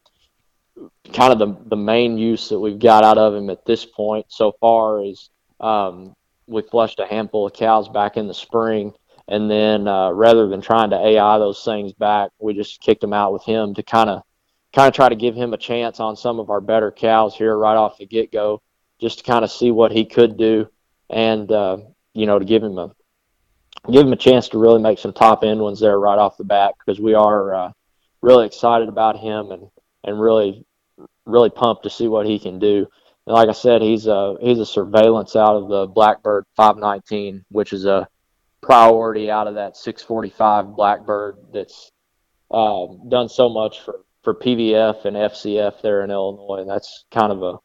kind 1.12 1.32
of 1.32 1.38
the, 1.38 1.56
the 1.68 1.76
main 1.76 2.18
use 2.18 2.48
that 2.48 2.58
we've 2.58 2.78
got 2.78 3.04
out 3.04 3.18
of 3.18 3.34
him 3.34 3.50
at 3.50 3.64
this 3.64 3.84
point 3.84 4.26
so 4.28 4.52
far 4.60 5.04
is 5.04 5.30
um, 5.60 6.14
we 6.46 6.62
flushed 6.62 7.00
a 7.00 7.06
handful 7.06 7.46
of 7.46 7.52
cows 7.52 7.88
back 7.88 8.16
in 8.16 8.26
the 8.26 8.34
spring. 8.34 8.92
And 9.28 9.50
then 9.50 9.86
uh, 9.86 10.10
rather 10.10 10.48
than 10.48 10.60
trying 10.60 10.90
to 10.90 10.96
AI 10.96 11.38
those 11.38 11.64
things 11.64 11.92
back, 11.92 12.30
we 12.38 12.54
just 12.54 12.80
kicked 12.80 13.04
him 13.04 13.12
out 13.12 13.32
with 13.32 13.44
him 13.44 13.74
to 13.74 13.82
kind 13.82 14.10
of 14.10 14.22
kind 14.74 14.88
of 14.88 14.94
try 14.94 15.08
to 15.08 15.14
give 15.14 15.34
him 15.34 15.52
a 15.52 15.58
chance 15.58 16.00
on 16.00 16.16
some 16.16 16.40
of 16.40 16.50
our 16.50 16.60
better 16.60 16.90
cows 16.90 17.36
here 17.36 17.56
right 17.56 17.76
off 17.76 17.98
the 17.98 18.06
get 18.06 18.32
go, 18.32 18.62
just 19.00 19.18
to 19.18 19.24
kind 19.24 19.44
of 19.44 19.50
see 19.50 19.70
what 19.70 19.92
he 19.92 20.04
could 20.04 20.36
do. 20.36 20.68
And 21.10 21.50
uh, 21.50 21.78
you 22.14 22.26
know, 22.26 22.38
to 22.38 22.44
give 22.44 22.62
him 22.62 22.78
a 22.78 22.92
give 23.90 24.06
him 24.06 24.12
a 24.12 24.16
chance 24.16 24.48
to 24.48 24.58
really 24.58 24.80
make 24.80 24.98
some 24.98 25.12
top 25.12 25.44
end 25.44 25.60
ones 25.60 25.80
there 25.80 25.98
right 25.98 26.18
off 26.18 26.36
the 26.36 26.44
bat 26.44 26.74
because 26.78 27.00
we 27.00 27.14
are 27.14 27.54
uh, 27.54 27.72
really 28.20 28.46
excited 28.46 28.88
about 28.88 29.18
him 29.18 29.50
and 29.50 29.68
and 30.04 30.20
really 30.20 30.64
really 31.26 31.50
pumped 31.50 31.84
to 31.84 31.90
see 31.90 32.08
what 32.08 32.26
he 32.26 32.38
can 32.38 32.58
do. 32.58 32.86
And 33.26 33.34
like 33.34 33.48
I 33.48 33.52
said, 33.52 33.82
he's 33.82 34.06
a 34.06 34.36
he's 34.40 34.58
a 34.58 34.66
surveillance 34.66 35.36
out 35.36 35.56
of 35.56 35.68
the 35.68 35.86
Blackbird 35.86 36.44
519, 36.56 37.44
which 37.50 37.72
is 37.72 37.84
a 37.84 38.08
priority 38.62 39.30
out 39.30 39.46
of 39.46 39.56
that 39.56 39.76
645 39.76 40.76
Blackbird 40.76 41.36
that's 41.52 41.90
um, 42.50 43.08
done 43.08 43.28
so 43.28 43.48
much 43.48 43.80
for 43.80 44.00
for 44.22 44.34
PVF 44.34 45.04
and 45.04 45.16
FCF 45.16 45.82
there 45.82 46.04
in 46.04 46.10
Illinois. 46.10 46.60
And 46.60 46.70
that's 46.70 47.04
kind 47.10 47.32
of 47.32 47.42
a 47.42 47.58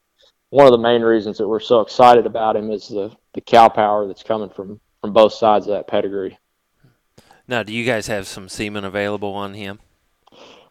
one 0.50 0.66
of 0.66 0.72
the 0.72 0.78
main 0.78 1.02
reasons 1.02 1.38
that 1.38 1.48
we're 1.48 1.60
so 1.60 1.82
excited 1.82 2.26
about 2.26 2.56
him 2.56 2.72
is 2.72 2.88
the 2.88 3.16
the 3.34 3.42
cow 3.42 3.70
power 3.70 4.08
that's 4.08 4.24
coming 4.24 4.50
from 4.50 4.80
from 5.02 5.14
both 5.14 5.34
sides 5.34 5.68
of 5.68 5.74
that 5.74 5.88
pedigree. 5.88 6.38
Now, 7.48 7.64
do 7.64 7.74
you 7.74 7.86
guys 7.86 8.08
have 8.08 8.28
some 8.28 8.50
semen 8.50 8.84
available 8.84 9.34
on 9.34 9.54
him? 9.54 9.80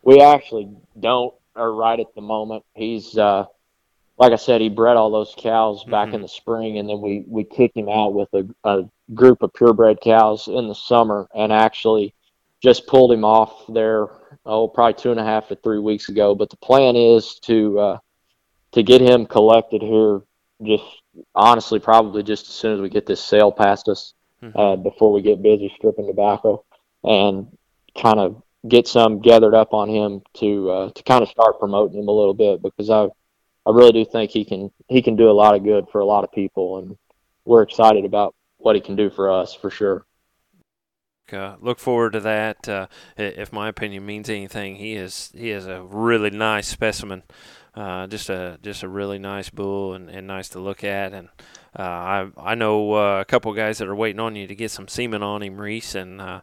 We 0.02 0.20
actually 0.20 0.68
don't, 0.98 1.34
or 1.54 1.72
right 1.72 1.98
at 1.98 2.14
the 2.14 2.20
moment. 2.20 2.64
He's 2.74 3.16
uh, 3.16 3.44
like 4.18 4.32
I 4.32 4.36
said, 4.36 4.60
he 4.60 4.68
bred 4.68 4.96
all 4.96 5.10
those 5.10 5.34
cows 5.36 5.84
back 5.84 6.08
mm-hmm. 6.08 6.16
in 6.16 6.22
the 6.22 6.28
spring, 6.28 6.78
and 6.78 6.88
then 6.88 7.00
we 7.00 7.24
we 7.26 7.44
kicked 7.44 7.76
him 7.76 7.88
out 7.88 8.14
with 8.14 8.28
a, 8.34 8.46
a 8.64 8.90
group 9.14 9.42
of 9.42 9.52
purebred 9.54 10.00
cows 10.00 10.48
in 10.48 10.68
the 10.68 10.74
summer, 10.74 11.28
and 11.34 11.52
actually 11.52 12.14
just 12.62 12.86
pulled 12.86 13.12
him 13.12 13.24
off 13.24 13.64
there. 13.68 14.08
Oh, 14.44 14.68
probably 14.68 14.94
two 14.94 15.10
and 15.10 15.20
a 15.20 15.24
half 15.24 15.48
to 15.48 15.56
three 15.56 15.78
weeks 15.78 16.08
ago. 16.08 16.34
But 16.34 16.50
the 16.50 16.56
plan 16.56 16.96
is 16.96 17.38
to 17.40 17.78
uh, 17.78 17.98
to 18.72 18.82
get 18.82 19.00
him 19.00 19.26
collected 19.26 19.82
here 19.82 20.20
just 20.62 20.84
honestly 21.34 21.78
probably 21.78 22.22
just 22.22 22.48
as 22.48 22.54
soon 22.54 22.74
as 22.74 22.80
we 22.80 22.88
get 22.88 23.06
this 23.06 23.22
sale 23.22 23.52
past 23.52 23.88
us 23.88 24.14
mm-hmm. 24.42 24.58
uh, 24.58 24.76
before 24.76 25.12
we 25.12 25.22
get 25.22 25.42
busy 25.42 25.72
stripping 25.76 26.06
tobacco 26.06 26.64
and 27.04 27.56
kind 28.00 28.18
of 28.18 28.42
get 28.68 28.86
some 28.86 29.20
gathered 29.20 29.54
up 29.54 29.72
on 29.72 29.88
him 29.88 30.20
to 30.34 30.70
uh, 30.70 30.90
to 30.90 31.02
kind 31.02 31.22
of 31.22 31.28
start 31.28 31.58
promoting 31.58 31.98
him 31.98 32.08
a 32.08 32.12
little 32.12 32.34
bit 32.34 32.62
because 32.62 32.90
I 32.90 33.06
I 33.64 33.70
really 33.70 33.92
do 33.92 34.04
think 34.04 34.30
he 34.30 34.44
can 34.44 34.70
he 34.88 35.02
can 35.02 35.16
do 35.16 35.30
a 35.30 35.32
lot 35.32 35.54
of 35.54 35.64
good 35.64 35.86
for 35.90 36.00
a 36.00 36.06
lot 36.06 36.24
of 36.24 36.32
people 36.32 36.78
and 36.78 36.96
we're 37.44 37.62
excited 37.62 38.04
about 38.04 38.34
what 38.66 38.76
he 38.76 38.82
can 38.82 38.96
do 38.96 39.08
for 39.08 39.30
us 39.30 39.54
for 39.54 39.70
sure. 39.70 40.04
Uh, 41.32 41.56
look 41.60 41.78
forward 41.78 42.12
to 42.12 42.20
that. 42.20 42.68
Uh, 42.68 42.86
if 43.16 43.52
my 43.52 43.68
opinion 43.68 44.04
means 44.04 44.28
anything, 44.28 44.76
he 44.76 44.94
is 44.94 45.32
he 45.34 45.50
is 45.50 45.66
a 45.66 45.82
really 45.82 46.30
nice 46.30 46.68
specimen 46.68 47.22
uh, 47.76 48.06
just 48.06 48.30
a 48.30 48.58
just 48.62 48.82
a 48.82 48.88
really 48.88 49.18
nice 49.18 49.50
bull 49.50 49.94
and, 49.94 50.08
and 50.08 50.26
nice 50.26 50.48
to 50.50 50.58
look 50.58 50.82
at. 50.82 51.12
And 51.12 51.28
uh, 51.78 51.82
I 51.82 52.28
I 52.38 52.54
know 52.54 52.94
uh, 52.94 53.20
a 53.20 53.24
couple 53.24 53.52
guys 53.52 53.78
that 53.78 53.88
are 53.88 53.94
waiting 53.94 54.20
on 54.20 54.34
you 54.34 54.46
to 54.46 54.54
get 54.54 54.70
some 54.70 54.88
semen 54.88 55.22
on 55.22 55.42
him, 55.42 55.60
Reese, 55.60 55.94
and 55.94 56.20
uh, 56.20 56.40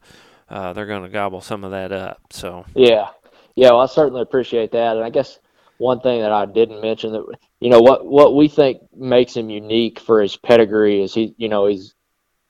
uh, 0.49 0.73
they're 0.73 0.85
going 0.85 1.03
to 1.03 1.09
gobble 1.09 1.41
some 1.41 1.63
of 1.63 1.71
that 1.71 1.91
up. 1.91 2.21
So 2.29 2.65
yeah, 2.75 3.09
yeah. 3.55 3.71
Well, 3.71 3.81
I 3.81 3.87
certainly 3.87 4.21
appreciate 4.21 4.71
that. 4.73 4.95
And 4.95 5.03
I 5.03 5.09
guess 5.09 5.39
one 5.79 5.99
thing 6.01 6.21
that 6.21 6.31
I 6.31 6.45
didn't 6.45 6.81
mention 6.81 7.13
that 7.13 7.25
you 7.59 7.69
know 7.71 7.81
what 7.81 8.05
what 8.05 8.35
we 8.35 8.47
think 8.47 8.81
makes 8.95 9.35
him 9.35 9.49
unique 9.49 9.99
for 9.99 10.21
his 10.21 10.37
pedigree 10.37 11.01
is 11.01 11.15
he 11.15 11.33
you 11.37 11.49
know 11.49 11.65
he's 11.65 11.95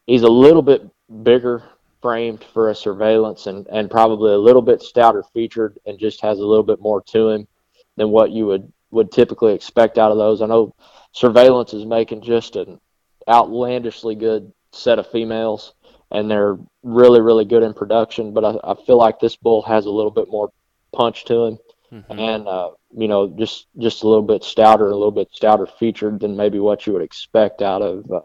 he's 0.08 0.24
a 0.24 0.28
little 0.28 0.62
bit 0.62 0.90
bigger 1.24 1.64
framed 2.02 2.44
for 2.54 2.70
a 2.70 2.76
surveillance 2.76 3.48
and 3.48 3.66
and 3.68 3.90
probably 3.90 4.34
a 4.34 4.38
little 4.38 4.62
bit 4.62 4.82
stouter 4.82 5.24
featured 5.34 5.80
and 5.86 5.98
just 5.98 6.22
has 6.22 6.40
a 6.40 6.46
little 6.46 6.64
bit 6.64 6.82
more 6.82 7.02
to 7.02 7.30
him 7.30 7.48
than 7.96 8.10
what 8.10 8.32
you 8.32 8.46
would 8.46 8.72
would 8.92 9.12
typically 9.12 9.54
expect 9.54 9.98
out 9.98 10.12
of 10.12 10.18
those. 10.18 10.42
I 10.42 10.46
know 10.46 10.76
surveillance 11.14 11.74
is 11.74 11.86
making 11.86 12.22
just 12.22 12.56
an 12.56 12.80
outlandishly 13.28 14.16
good 14.16 14.52
set 14.72 15.00
of 15.00 15.10
females, 15.10 15.74
and 16.12 16.30
they're 16.30 16.58
really 16.84 17.22
really 17.22 17.46
good 17.46 17.64
in 17.64 17.74
production. 17.74 18.34
But 18.34 18.46
I, 18.46 18.72
I 18.72 18.76
feel 18.86 18.98
like 18.98 19.20
this 19.20 19.36
bull 19.36 19.62
has 19.64 19.86
a 19.86 19.92
little 19.92 20.12
bit 20.12 20.30
more 20.30 20.52
punch 20.94 21.26
to 21.26 21.46
him, 21.46 21.60
mm-hmm. 21.92 22.20
and 22.20 22.48
uh, 22.48 22.72
you 22.96 23.08
know 23.08 23.30
just 23.30 23.68
just 23.80 24.04
a 24.04 24.08
little 24.08 24.24
bit 24.24 24.44
stouter, 24.44 24.90
a 24.90 24.96
little 24.96 25.12
bit 25.12 25.30
stouter 25.32 25.68
featured 25.68 26.20
than 26.20 26.36
maybe 26.36 26.60
what 26.60 26.86
you 26.86 26.94
would 26.94 27.02
expect 27.02 27.62
out 27.62 27.82
of 27.82 28.12
uh, 28.12 28.20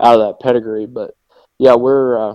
out 0.00 0.20
of 0.20 0.26
that 0.26 0.40
pedigree. 0.40 0.86
But 0.86 1.14
yeah, 1.58 1.74
we're 1.74 2.18
uh, 2.18 2.34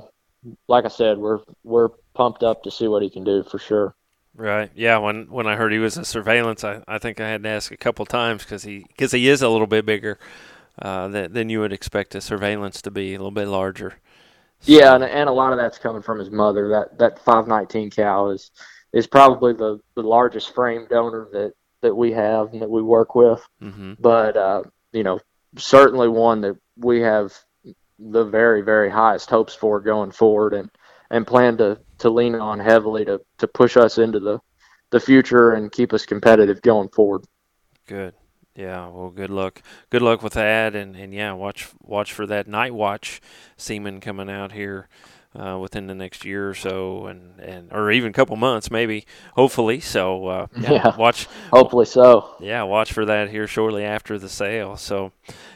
like 0.68 0.86
I 0.86 0.90
said, 0.90 1.18
we're 1.18 1.40
we're 1.64 1.90
pumped 2.14 2.44
up 2.44 2.64
to 2.64 2.72
see 2.72 2.88
what 2.88 3.04
he 3.04 3.10
can 3.10 3.24
do 3.24 3.44
for 3.44 3.60
sure. 3.60 3.96
Right. 4.36 4.70
Yeah. 4.76 4.98
When 4.98 5.30
when 5.30 5.48
I 5.48 5.56
heard 5.56 5.72
he 5.72 5.80
was 5.80 5.98
a 5.98 6.06
surveillance, 6.06 6.64
I, 6.64 6.84
I 6.88 6.98
think 6.98 7.20
I 7.20 7.30
had 7.30 7.44
to 7.44 7.50
ask 7.50 7.72
a 7.72 7.78
couple 7.78 8.06
times 8.06 8.44
because 8.44 8.64
he 8.64 8.86
because 8.88 9.12
he 9.12 9.30
is 9.30 9.42
a 9.42 9.50
little 9.50 9.68
bit 9.68 9.86
bigger 9.86 10.20
uh, 10.82 11.08
than 11.08 11.34
than 11.34 11.50
you 11.50 11.62
would 11.62 11.74
expect 11.74 12.16
a 12.16 12.22
surveillance 12.22 12.82
to 12.84 12.92
be, 12.92 13.14
a 13.14 13.18
little 13.18 13.32
bit 13.32 13.48
larger. 13.48 13.96
So. 14.62 14.72
Yeah, 14.72 14.96
and, 14.96 15.04
and 15.04 15.30
a 15.30 15.34
lot 15.34 15.54
of 15.54 15.60
that's 15.60 15.78
coming 15.78 16.02
from 16.02 16.20
his 16.20 16.32
mother. 16.32 16.70
That 16.70 16.98
that 17.00 17.20
519 17.20 17.92
cow 17.92 18.30
is 18.30 18.52
is 18.92 19.08
probably 19.08 19.54
the, 19.54 19.80
the 19.96 20.02
largest 20.02 20.54
frame 20.54 20.88
donor 20.90 21.28
that 21.32 21.54
that 21.82 21.96
we 21.96 22.12
have 22.12 22.52
and 22.52 22.62
that 22.62 22.70
we 22.70 22.82
work 22.82 23.16
with. 23.16 23.46
Mm-hmm. 23.62 23.94
But 24.00 24.36
uh, 24.36 24.64
you 24.92 25.04
know, 25.04 25.20
certainly 25.58 26.10
one 26.10 26.42
that 26.42 26.58
we 26.78 27.02
have 27.02 27.34
the 28.00 28.24
very 28.26 28.62
very 28.62 28.90
highest 28.90 29.30
hopes 29.30 29.54
for 29.54 29.80
going 29.80 30.12
forward, 30.12 30.54
and 30.54 30.70
and 31.12 31.26
plan 31.28 31.58
to 31.58 31.80
to 32.00 32.10
lean 32.10 32.36
on 32.36 32.60
heavily 32.60 33.06
to 33.06 33.22
to 33.38 33.48
push 33.48 33.78
us 33.78 33.98
into 33.98 34.20
the 34.20 34.40
the 34.92 35.00
future 35.00 35.54
and 35.54 35.72
keep 35.72 35.94
us 35.94 36.06
competitive 36.06 36.62
going 36.62 36.90
forward. 36.90 37.26
Good. 37.88 38.14
Yeah, 38.56 38.88
well, 38.88 39.10
good 39.10 39.30
luck. 39.30 39.62
Good 39.90 40.02
luck 40.02 40.24
with 40.24 40.34
that, 40.34 40.76
and, 40.76 40.96
and 40.96 41.14
yeah, 41.14 41.34
watch 41.34 41.70
watch 41.82 42.14
for 42.14 42.26
that 42.28 42.48
night 42.48 42.74
watch 42.74 43.20
semen 43.58 44.00
coming 44.00 44.30
out 44.30 44.54
here 44.54 44.88
uh, 45.36 45.58
within 45.58 45.88
the 45.88 45.96
next 45.96 46.24
year 46.24 46.50
or 46.50 46.54
so, 46.54 47.08
and, 47.08 47.40
and 47.40 47.72
or 47.72 47.92
even 47.92 48.10
a 48.10 48.14
couple 48.14 48.36
months, 48.36 48.72
maybe, 48.72 49.06
hopefully. 49.34 49.80
So 49.80 50.28
uh, 50.28 50.48
yeah, 50.58 50.72
yeah, 50.72 50.96
watch. 50.98 51.28
Hopefully 51.52 51.86
so. 51.86 52.36
Yeah, 52.40 52.64
watch 52.64 52.94
for 52.94 53.06
that 53.06 53.30
here 53.30 53.48
shortly 53.48 53.84
after 53.84 54.18
the 54.18 54.30
sale. 54.30 54.78
So, 54.78 55.12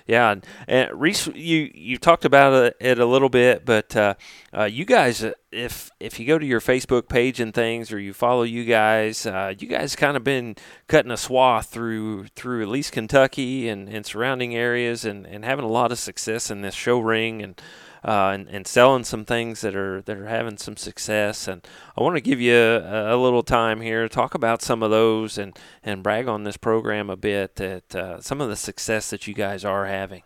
yeah, 0.06 0.36
and 0.68 0.90
Reese, 0.94 1.28
you 1.28 1.72
you 1.74 1.98
talked 1.98 2.26
about 2.26 2.74
it 2.80 3.00
a 3.00 3.06
little 3.06 3.30
bit, 3.30 3.66
but 3.66 3.96
uh, 3.96 4.16
uh 4.54 4.64
you 4.64 4.86
guys, 4.86 5.24
uh, 5.24 5.34
if 5.52 5.90
if 6.00 6.20
you 6.20 6.28
go 6.28 6.38
to 6.38 6.46
your 6.46 6.62
Facebook 6.62 7.08
page 7.08 7.40
and 7.40 7.54
things, 7.54 7.92
or 7.92 8.00
you 8.00 8.14
follow 8.14 8.44
you 8.44 8.66
guys, 8.66 9.26
uh, 9.26 9.54
you 9.58 9.68
guys 9.68 9.96
kind 9.96 10.18
of 10.18 10.24
been 10.24 10.56
cutting 10.88 11.12
a 11.12 11.18
swath 11.18 11.68
through 11.68 12.28
through 12.36 12.62
at 12.62 12.68
least 12.68 12.92
Kentucky 12.92 13.70
and, 13.70 13.88
and 13.88 14.06
surrounding 14.06 14.56
areas, 14.56 15.06
and, 15.06 15.26
and 15.26 15.46
having 15.46 15.66
a 15.66 15.70
lot 15.70 15.92
of 15.92 16.00
success 16.00 16.52
in 16.52 16.62
this 16.62 16.76
show 16.76 17.00
ring 17.00 17.42
and 17.42 17.62
uh, 18.04 18.32
and, 18.34 18.48
and 18.50 18.66
selling 18.66 19.04
some 19.04 19.26
things 19.26 19.62
that 19.62 19.76
are 19.76 20.02
that 20.04 20.18
are 20.18 20.28
having 20.28 20.58
some 20.58 20.78
success. 20.78 21.48
And 21.48 21.66
I 21.98 22.04
want 22.04 22.16
to 22.16 22.22
give 22.22 22.40
you 22.40 22.56
a, 22.56 23.16
a, 23.16 23.18
little 23.18 23.44
time 23.44 23.82
here 23.82 24.04
to 24.04 24.10
talk 24.10 24.34
about 24.34 24.62
some 24.62 24.82
of 24.82 24.92
those 24.92 25.38
and 25.38 25.58
and 25.84 26.04
brag 26.04 26.28
on 26.28 26.44
this 26.44 26.58
program 26.58 27.10
a 27.10 27.18
bit. 27.18 27.56
That 27.56 27.96
uh, 27.96 28.22
some 28.22 28.42
of 28.42 28.50
the 28.50 28.56
success 28.56 29.10
that 29.10 29.28
you 29.28 29.34
guys 29.34 29.66
are 29.66 29.86
having. 29.86 30.24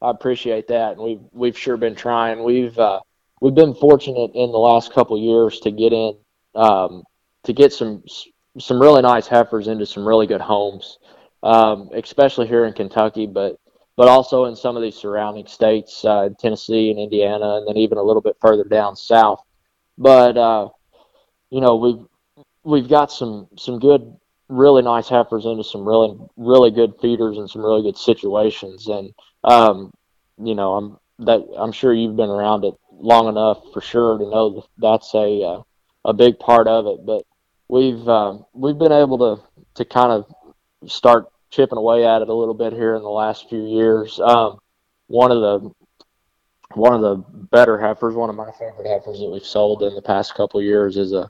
I 0.00 0.10
appreciate 0.10 0.68
that, 0.68 0.92
and 0.92 1.00
we've 1.00 1.22
we've 1.32 1.58
sure 1.58 1.76
been 1.76 1.96
trying. 1.96 2.44
We've 2.44 2.78
uh, 2.78 3.00
we've 3.40 3.54
been 3.54 3.74
fortunate 3.74 4.30
in 4.34 4.52
the 4.52 4.58
last 4.58 4.92
couple 4.92 5.18
years 5.18 5.60
to 5.60 5.70
get 5.70 5.92
in 5.92 6.16
um, 6.54 7.04
to 7.44 7.52
get 7.52 7.72
some 7.72 8.02
some 8.58 8.80
really 8.80 9.02
nice 9.02 9.26
heifers 9.26 9.68
into 9.68 9.86
some 9.86 10.06
really 10.06 10.26
good 10.26 10.40
homes, 10.40 10.98
um, 11.42 11.90
especially 11.94 12.46
here 12.46 12.64
in 12.64 12.72
Kentucky. 12.72 13.26
But 13.26 13.58
but 13.98 14.06
also 14.06 14.44
in 14.44 14.54
some 14.54 14.76
of 14.76 14.82
these 14.82 14.94
surrounding 14.94 15.48
states, 15.48 16.04
uh, 16.04 16.28
Tennessee 16.38 16.92
and 16.92 17.00
Indiana, 17.00 17.56
and 17.56 17.66
then 17.66 17.76
even 17.76 17.98
a 17.98 18.02
little 18.02 18.22
bit 18.22 18.36
further 18.40 18.62
down 18.62 18.94
south. 18.94 19.42
But 19.98 20.36
uh, 20.36 20.68
you 21.50 21.60
know, 21.60 21.74
we've 21.74 22.06
we've 22.62 22.88
got 22.88 23.10
some 23.10 23.48
some 23.58 23.80
good, 23.80 24.16
really 24.48 24.82
nice 24.82 25.08
heifers 25.08 25.46
into 25.46 25.64
some 25.64 25.84
really 25.84 26.16
really 26.36 26.70
good 26.70 26.92
feeders 27.02 27.38
and 27.38 27.50
some 27.50 27.60
really 27.60 27.82
good 27.82 27.98
situations. 27.98 28.86
And 28.86 29.12
um, 29.42 29.90
you 30.40 30.54
know, 30.54 30.74
I'm 30.74 30.98
that 31.26 31.44
I'm 31.58 31.72
sure 31.72 31.92
you've 31.92 32.16
been 32.16 32.30
around 32.30 32.64
it 32.64 32.74
long 32.92 33.26
enough 33.26 33.58
for 33.72 33.80
sure 33.80 34.16
to 34.16 34.30
know 34.30 34.50
that 34.50 34.64
that's 34.78 35.12
a 35.14 35.42
uh, 35.42 35.62
a 36.04 36.12
big 36.12 36.38
part 36.38 36.68
of 36.68 36.86
it. 36.86 37.04
But 37.04 37.24
we've 37.66 38.08
uh, 38.08 38.38
we've 38.52 38.78
been 38.78 38.92
able 38.92 39.18
to 39.18 39.42
to 39.74 39.84
kind 39.84 40.12
of 40.12 40.32
start 40.88 41.26
chipping 41.50 41.78
away 41.78 42.06
at 42.06 42.22
it 42.22 42.28
a 42.28 42.34
little 42.34 42.54
bit 42.54 42.72
here 42.72 42.96
in 42.96 43.02
the 43.02 43.08
last 43.08 43.48
few 43.48 43.64
years. 43.66 44.20
Um, 44.20 44.58
one 45.06 45.32
of 45.32 45.40
the 45.40 45.70
one 46.74 46.92
of 46.94 47.00
the 47.00 47.24
better 47.50 47.78
heifers, 47.78 48.14
one 48.14 48.28
of 48.28 48.36
my 48.36 48.50
favorite 48.52 48.86
heifers 48.86 49.20
that 49.20 49.30
we've 49.30 49.44
sold 49.44 49.82
in 49.82 49.94
the 49.94 50.02
past 50.02 50.34
couple 50.34 50.60
years 50.60 50.96
is 50.96 51.12
a 51.12 51.28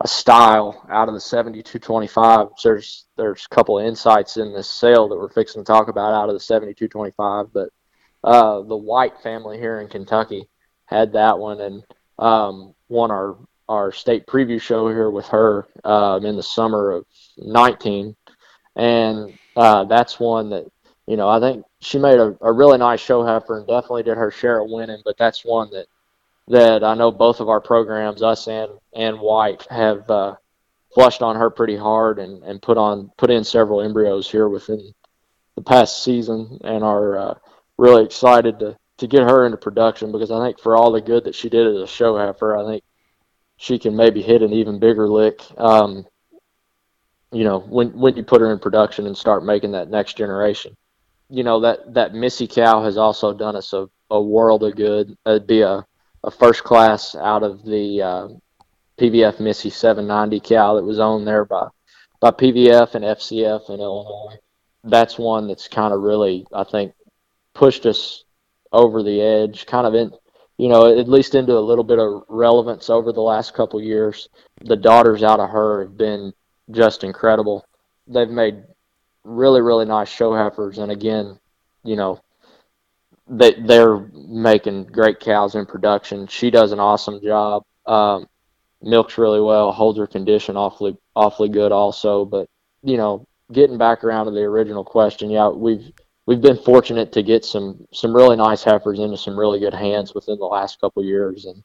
a 0.00 0.08
style 0.08 0.86
out 0.90 1.08
of 1.08 1.14
the 1.14 1.20
7225. 1.20 2.48
There's 2.62 3.06
there's 3.16 3.46
a 3.50 3.54
couple 3.54 3.78
insights 3.78 4.36
in 4.36 4.52
this 4.52 4.70
sale 4.70 5.08
that 5.08 5.16
we're 5.16 5.30
fixing 5.30 5.62
to 5.62 5.66
talk 5.66 5.88
about 5.88 6.12
out 6.12 6.28
of 6.28 6.34
the 6.34 6.40
7225, 6.40 7.52
but 7.52 7.70
uh, 8.22 8.60
the 8.62 8.76
White 8.76 9.18
family 9.22 9.58
here 9.58 9.80
in 9.80 9.88
Kentucky 9.88 10.48
had 10.84 11.12
that 11.14 11.38
one 11.38 11.60
and 11.60 11.84
um, 12.18 12.74
won 12.88 13.10
our 13.10 13.36
our 13.68 13.90
state 13.90 14.26
preview 14.26 14.60
show 14.60 14.88
here 14.88 15.10
with 15.10 15.26
her 15.26 15.66
um, 15.82 16.24
in 16.24 16.36
the 16.36 16.42
summer 16.42 16.92
of 16.92 17.06
19, 17.38 18.14
and 18.76 19.36
uh, 19.56 19.84
that's 19.84 20.20
one 20.20 20.50
that 20.50 20.70
you 21.06 21.16
know 21.16 21.28
I 21.28 21.40
think 21.40 21.64
she 21.80 21.98
made 21.98 22.18
a, 22.18 22.36
a 22.40 22.52
really 22.52 22.78
nice 22.78 23.00
show 23.00 23.24
heifer 23.24 23.58
and 23.58 23.66
definitely 23.66 24.02
did 24.02 24.16
her 24.16 24.30
share 24.30 24.60
of 24.60 24.70
winning. 24.70 25.02
But 25.04 25.16
that's 25.18 25.44
one 25.44 25.70
that 25.70 25.86
that 26.48 26.84
I 26.84 26.94
know 26.94 27.10
both 27.10 27.40
of 27.40 27.48
our 27.48 27.60
programs, 27.60 28.22
us 28.22 28.46
and 28.48 28.70
and 28.94 29.18
White, 29.18 29.66
have 29.70 30.08
uh, 30.10 30.36
flushed 30.94 31.22
on 31.22 31.36
her 31.36 31.50
pretty 31.50 31.76
hard 31.76 32.18
and, 32.18 32.42
and 32.44 32.62
put 32.62 32.78
on 32.78 33.10
put 33.16 33.30
in 33.30 33.44
several 33.44 33.80
embryos 33.80 34.30
here 34.30 34.48
within 34.48 34.92
the 35.56 35.62
past 35.62 36.04
season, 36.04 36.58
and 36.64 36.84
are 36.84 37.18
uh, 37.18 37.34
really 37.78 38.04
excited 38.04 38.58
to 38.60 38.76
to 38.98 39.06
get 39.06 39.22
her 39.22 39.44
into 39.44 39.58
production 39.58 40.10
because 40.12 40.30
I 40.30 40.44
think 40.44 40.58
for 40.58 40.76
all 40.76 40.90
the 40.90 41.00
good 41.00 41.24
that 41.24 41.34
she 41.34 41.48
did 41.48 41.66
as 41.66 41.76
a 41.76 41.86
show 41.86 42.16
heifer, 42.16 42.56
I 42.56 42.64
think 42.64 42.84
she 43.58 43.78
can 43.78 43.96
maybe 43.96 44.22
hit 44.22 44.42
an 44.42 44.52
even 44.52 44.78
bigger 44.78 45.08
lick. 45.08 45.42
Um, 45.58 46.06
you 47.32 47.44
know, 47.44 47.60
when 47.60 47.92
when 47.98 48.16
you 48.16 48.22
put 48.22 48.40
her 48.40 48.52
in 48.52 48.58
production 48.58 49.06
and 49.06 49.16
start 49.16 49.44
making 49.44 49.72
that 49.72 49.90
next 49.90 50.16
generation. 50.16 50.76
You 51.28 51.42
know, 51.42 51.60
that, 51.60 51.92
that 51.94 52.14
Missy 52.14 52.46
cow 52.46 52.84
has 52.84 52.96
also 52.96 53.32
done 53.32 53.56
us 53.56 53.72
a, 53.72 53.88
a 54.10 54.22
world 54.22 54.62
of 54.62 54.76
good. 54.76 55.16
It'd 55.26 55.46
be 55.46 55.62
a, 55.62 55.84
a 56.22 56.30
first 56.30 56.62
class 56.62 57.16
out 57.16 57.42
of 57.42 57.64
the 57.64 58.00
uh, 58.00 58.28
PVF 58.98 59.40
Missy 59.40 59.70
790 59.70 60.40
cow 60.40 60.76
that 60.76 60.84
was 60.84 61.00
owned 61.00 61.26
there 61.26 61.44
by, 61.44 61.66
by 62.20 62.30
PVF 62.30 62.94
and 62.94 63.04
FCF 63.04 63.70
in 63.70 63.80
Illinois. 63.80 64.36
That's 64.84 65.18
one 65.18 65.48
that's 65.48 65.66
kind 65.66 65.92
of 65.92 66.00
really, 66.00 66.46
I 66.52 66.62
think, 66.62 66.94
pushed 67.54 67.86
us 67.86 68.24
over 68.72 69.02
the 69.02 69.20
edge, 69.20 69.66
kind 69.66 69.86
of 69.86 69.94
in, 69.94 70.12
you 70.58 70.68
know, 70.68 70.96
at 70.96 71.08
least 71.08 71.34
into 71.34 71.58
a 71.58 71.58
little 71.58 71.84
bit 71.84 71.98
of 71.98 72.22
relevance 72.28 72.88
over 72.88 73.12
the 73.12 73.20
last 73.20 73.52
couple 73.52 73.82
years. 73.82 74.28
The 74.60 74.76
daughters 74.76 75.24
out 75.24 75.40
of 75.40 75.50
her 75.50 75.82
have 75.82 75.96
been 75.96 76.32
just 76.70 77.04
incredible. 77.04 77.64
They've 78.06 78.28
made 78.28 78.62
really, 79.24 79.60
really 79.60 79.84
nice 79.84 80.08
show 80.08 80.34
heifers, 80.34 80.78
and 80.78 80.90
again, 80.90 81.38
you 81.84 81.96
know, 81.96 82.20
they 83.28 83.54
they're 83.54 83.98
making 84.14 84.84
great 84.84 85.20
cows 85.20 85.54
in 85.54 85.66
production. 85.66 86.26
She 86.26 86.50
does 86.50 86.72
an 86.72 86.80
awesome 86.80 87.20
job. 87.22 87.64
Um, 87.86 88.26
milks 88.82 89.18
really 89.18 89.40
well, 89.40 89.72
holds 89.72 89.98
her 89.98 90.06
condition 90.06 90.56
awfully 90.56 90.96
awfully 91.14 91.48
good 91.48 91.72
also. 91.72 92.24
But 92.24 92.48
you 92.82 92.96
know, 92.96 93.26
getting 93.52 93.78
back 93.78 94.04
around 94.04 94.26
to 94.26 94.32
the 94.32 94.42
original 94.42 94.84
question, 94.84 95.30
yeah, 95.30 95.48
we've 95.48 95.92
we've 96.26 96.40
been 96.40 96.56
fortunate 96.56 97.12
to 97.12 97.22
get 97.22 97.44
some 97.44 97.86
some 97.92 98.14
really 98.14 98.36
nice 98.36 98.62
heifers 98.62 98.98
into 98.98 99.16
some 99.16 99.38
really 99.38 99.60
good 99.60 99.74
hands 99.74 100.14
within 100.14 100.38
the 100.38 100.44
last 100.44 100.80
couple 100.80 101.04
years, 101.04 101.46
and 101.46 101.62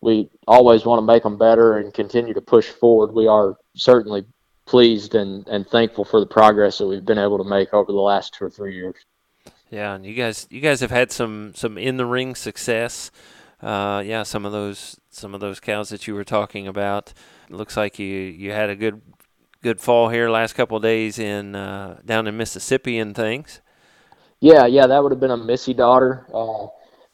we 0.00 0.28
always 0.46 0.84
want 0.84 0.98
to 0.98 1.06
make 1.06 1.22
them 1.22 1.38
better 1.38 1.78
and 1.78 1.94
continue 1.94 2.34
to 2.34 2.40
push 2.40 2.68
forward. 2.68 3.12
We 3.12 3.26
are 3.26 3.56
certainly 3.74 4.24
pleased 4.66 5.14
and, 5.14 5.46
and 5.48 5.66
thankful 5.66 6.04
for 6.04 6.20
the 6.20 6.26
progress 6.26 6.78
that 6.78 6.86
we've 6.86 7.04
been 7.04 7.18
able 7.18 7.38
to 7.38 7.44
make 7.44 7.72
over 7.74 7.92
the 7.92 7.98
last 7.98 8.34
two 8.34 8.44
or 8.44 8.50
three 8.50 8.74
years. 8.74 8.96
Yeah, 9.70 9.94
and 9.94 10.06
you 10.06 10.14
guys 10.14 10.46
you 10.50 10.60
guys 10.60 10.80
have 10.80 10.90
had 10.90 11.10
some 11.10 11.52
some 11.54 11.76
in 11.78 11.96
the 11.96 12.06
ring 12.06 12.34
success. 12.34 13.10
Uh, 13.60 14.02
yeah, 14.04 14.22
some 14.22 14.44
of 14.44 14.52
those 14.52 14.98
some 15.10 15.34
of 15.34 15.40
those 15.40 15.60
cows 15.60 15.88
that 15.88 16.06
you 16.06 16.14
were 16.14 16.24
talking 16.24 16.68
about. 16.68 17.12
It 17.48 17.56
looks 17.56 17.76
like 17.76 17.98
you 17.98 18.06
you 18.06 18.52
had 18.52 18.70
a 18.70 18.76
good 18.76 19.00
good 19.62 19.80
fall 19.80 20.10
here 20.10 20.28
last 20.30 20.54
couple 20.54 20.76
of 20.76 20.82
days 20.82 21.18
in 21.18 21.56
uh, 21.56 21.98
down 22.04 22.26
in 22.26 22.36
Mississippi 22.36 22.98
and 22.98 23.16
things. 23.16 23.60
Yeah, 24.40 24.66
yeah, 24.66 24.86
that 24.86 25.02
would 25.02 25.10
have 25.12 25.20
been 25.20 25.30
a 25.30 25.36
Missy 25.36 25.74
daughter. 25.74 26.26
Uh, 26.32 26.66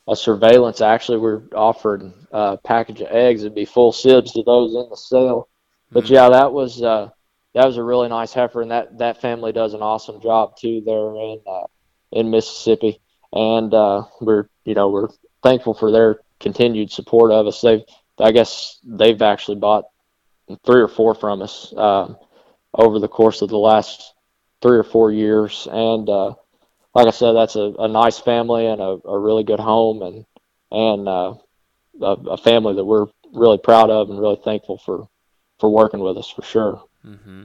a 0.08 0.16
surveillance 0.16 0.80
actually 0.80 1.18
we're 1.18 1.42
offered 1.54 2.12
a 2.32 2.58
package 2.58 3.00
of 3.00 3.08
eggs. 3.10 3.42
It'd 3.42 3.54
be 3.54 3.64
full 3.64 3.92
sibs 3.92 4.32
to 4.32 4.42
those 4.42 4.74
in 4.74 4.88
the 4.90 4.96
sale. 4.96 5.48
But 5.92 6.04
mm-hmm. 6.04 6.14
yeah, 6.14 6.28
that 6.30 6.52
was 6.52 6.82
uh, 6.82 7.10
that 7.54 7.66
was 7.66 7.76
a 7.76 7.82
really 7.82 8.08
nice 8.08 8.32
heifer, 8.32 8.62
and 8.62 8.70
that 8.70 8.98
that 8.98 9.20
family 9.20 9.52
does 9.52 9.74
an 9.74 9.82
awesome 9.82 10.20
job 10.20 10.56
too 10.56 10.82
there 10.84 11.14
in 11.16 11.40
uh, 11.46 11.66
in 12.12 12.30
Mississippi, 12.30 13.00
and 13.32 13.72
uh, 13.74 14.04
we're 14.20 14.48
you 14.64 14.74
know 14.74 14.88
we're 14.88 15.08
thankful 15.42 15.74
for 15.74 15.90
their 15.90 16.20
continued 16.38 16.90
support 16.90 17.32
of 17.32 17.46
us. 17.46 17.60
They've 17.60 17.82
I 18.18 18.32
guess 18.32 18.78
they've 18.84 19.20
actually 19.20 19.58
bought 19.58 19.84
three 20.64 20.80
or 20.80 20.88
four 20.88 21.14
from 21.14 21.42
us 21.42 21.72
um, 21.76 22.16
over 22.74 22.98
the 22.98 23.08
course 23.08 23.42
of 23.42 23.48
the 23.48 23.58
last 23.58 24.14
three 24.62 24.78
or 24.78 24.84
four 24.84 25.10
years, 25.10 25.66
and 25.70 26.08
uh, 26.08 26.34
like 26.94 27.06
I 27.06 27.10
said, 27.10 27.32
that's 27.32 27.56
a, 27.56 27.72
a 27.78 27.88
nice 27.88 28.18
family 28.18 28.66
and 28.66 28.80
a, 28.80 28.98
a 29.04 29.18
really 29.18 29.42
good 29.42 29.60
home, 29.60 30.02
and 30.02 30.24
and 30.70 31.08
uh, 31.08 31.34
a, 32.00 32.12
a 32.30 32.36
family 32.36 32.74
that 32.74 32.84
we're 32.84 33.06
really 33.32 33.58
proud 33.58 33.90
of 33.90 34.10
and 34.10 34.20
really 34.20 34.40
thankful 34.44 34.78
for 34.78 35.08
for 35.58 35.68
working 35.68 36.00
with 36.00 36.16
us 36.16 36.30
for 36.30 36.42
sure. 36.42 36.84
Mm-hmm. 37.06 37.44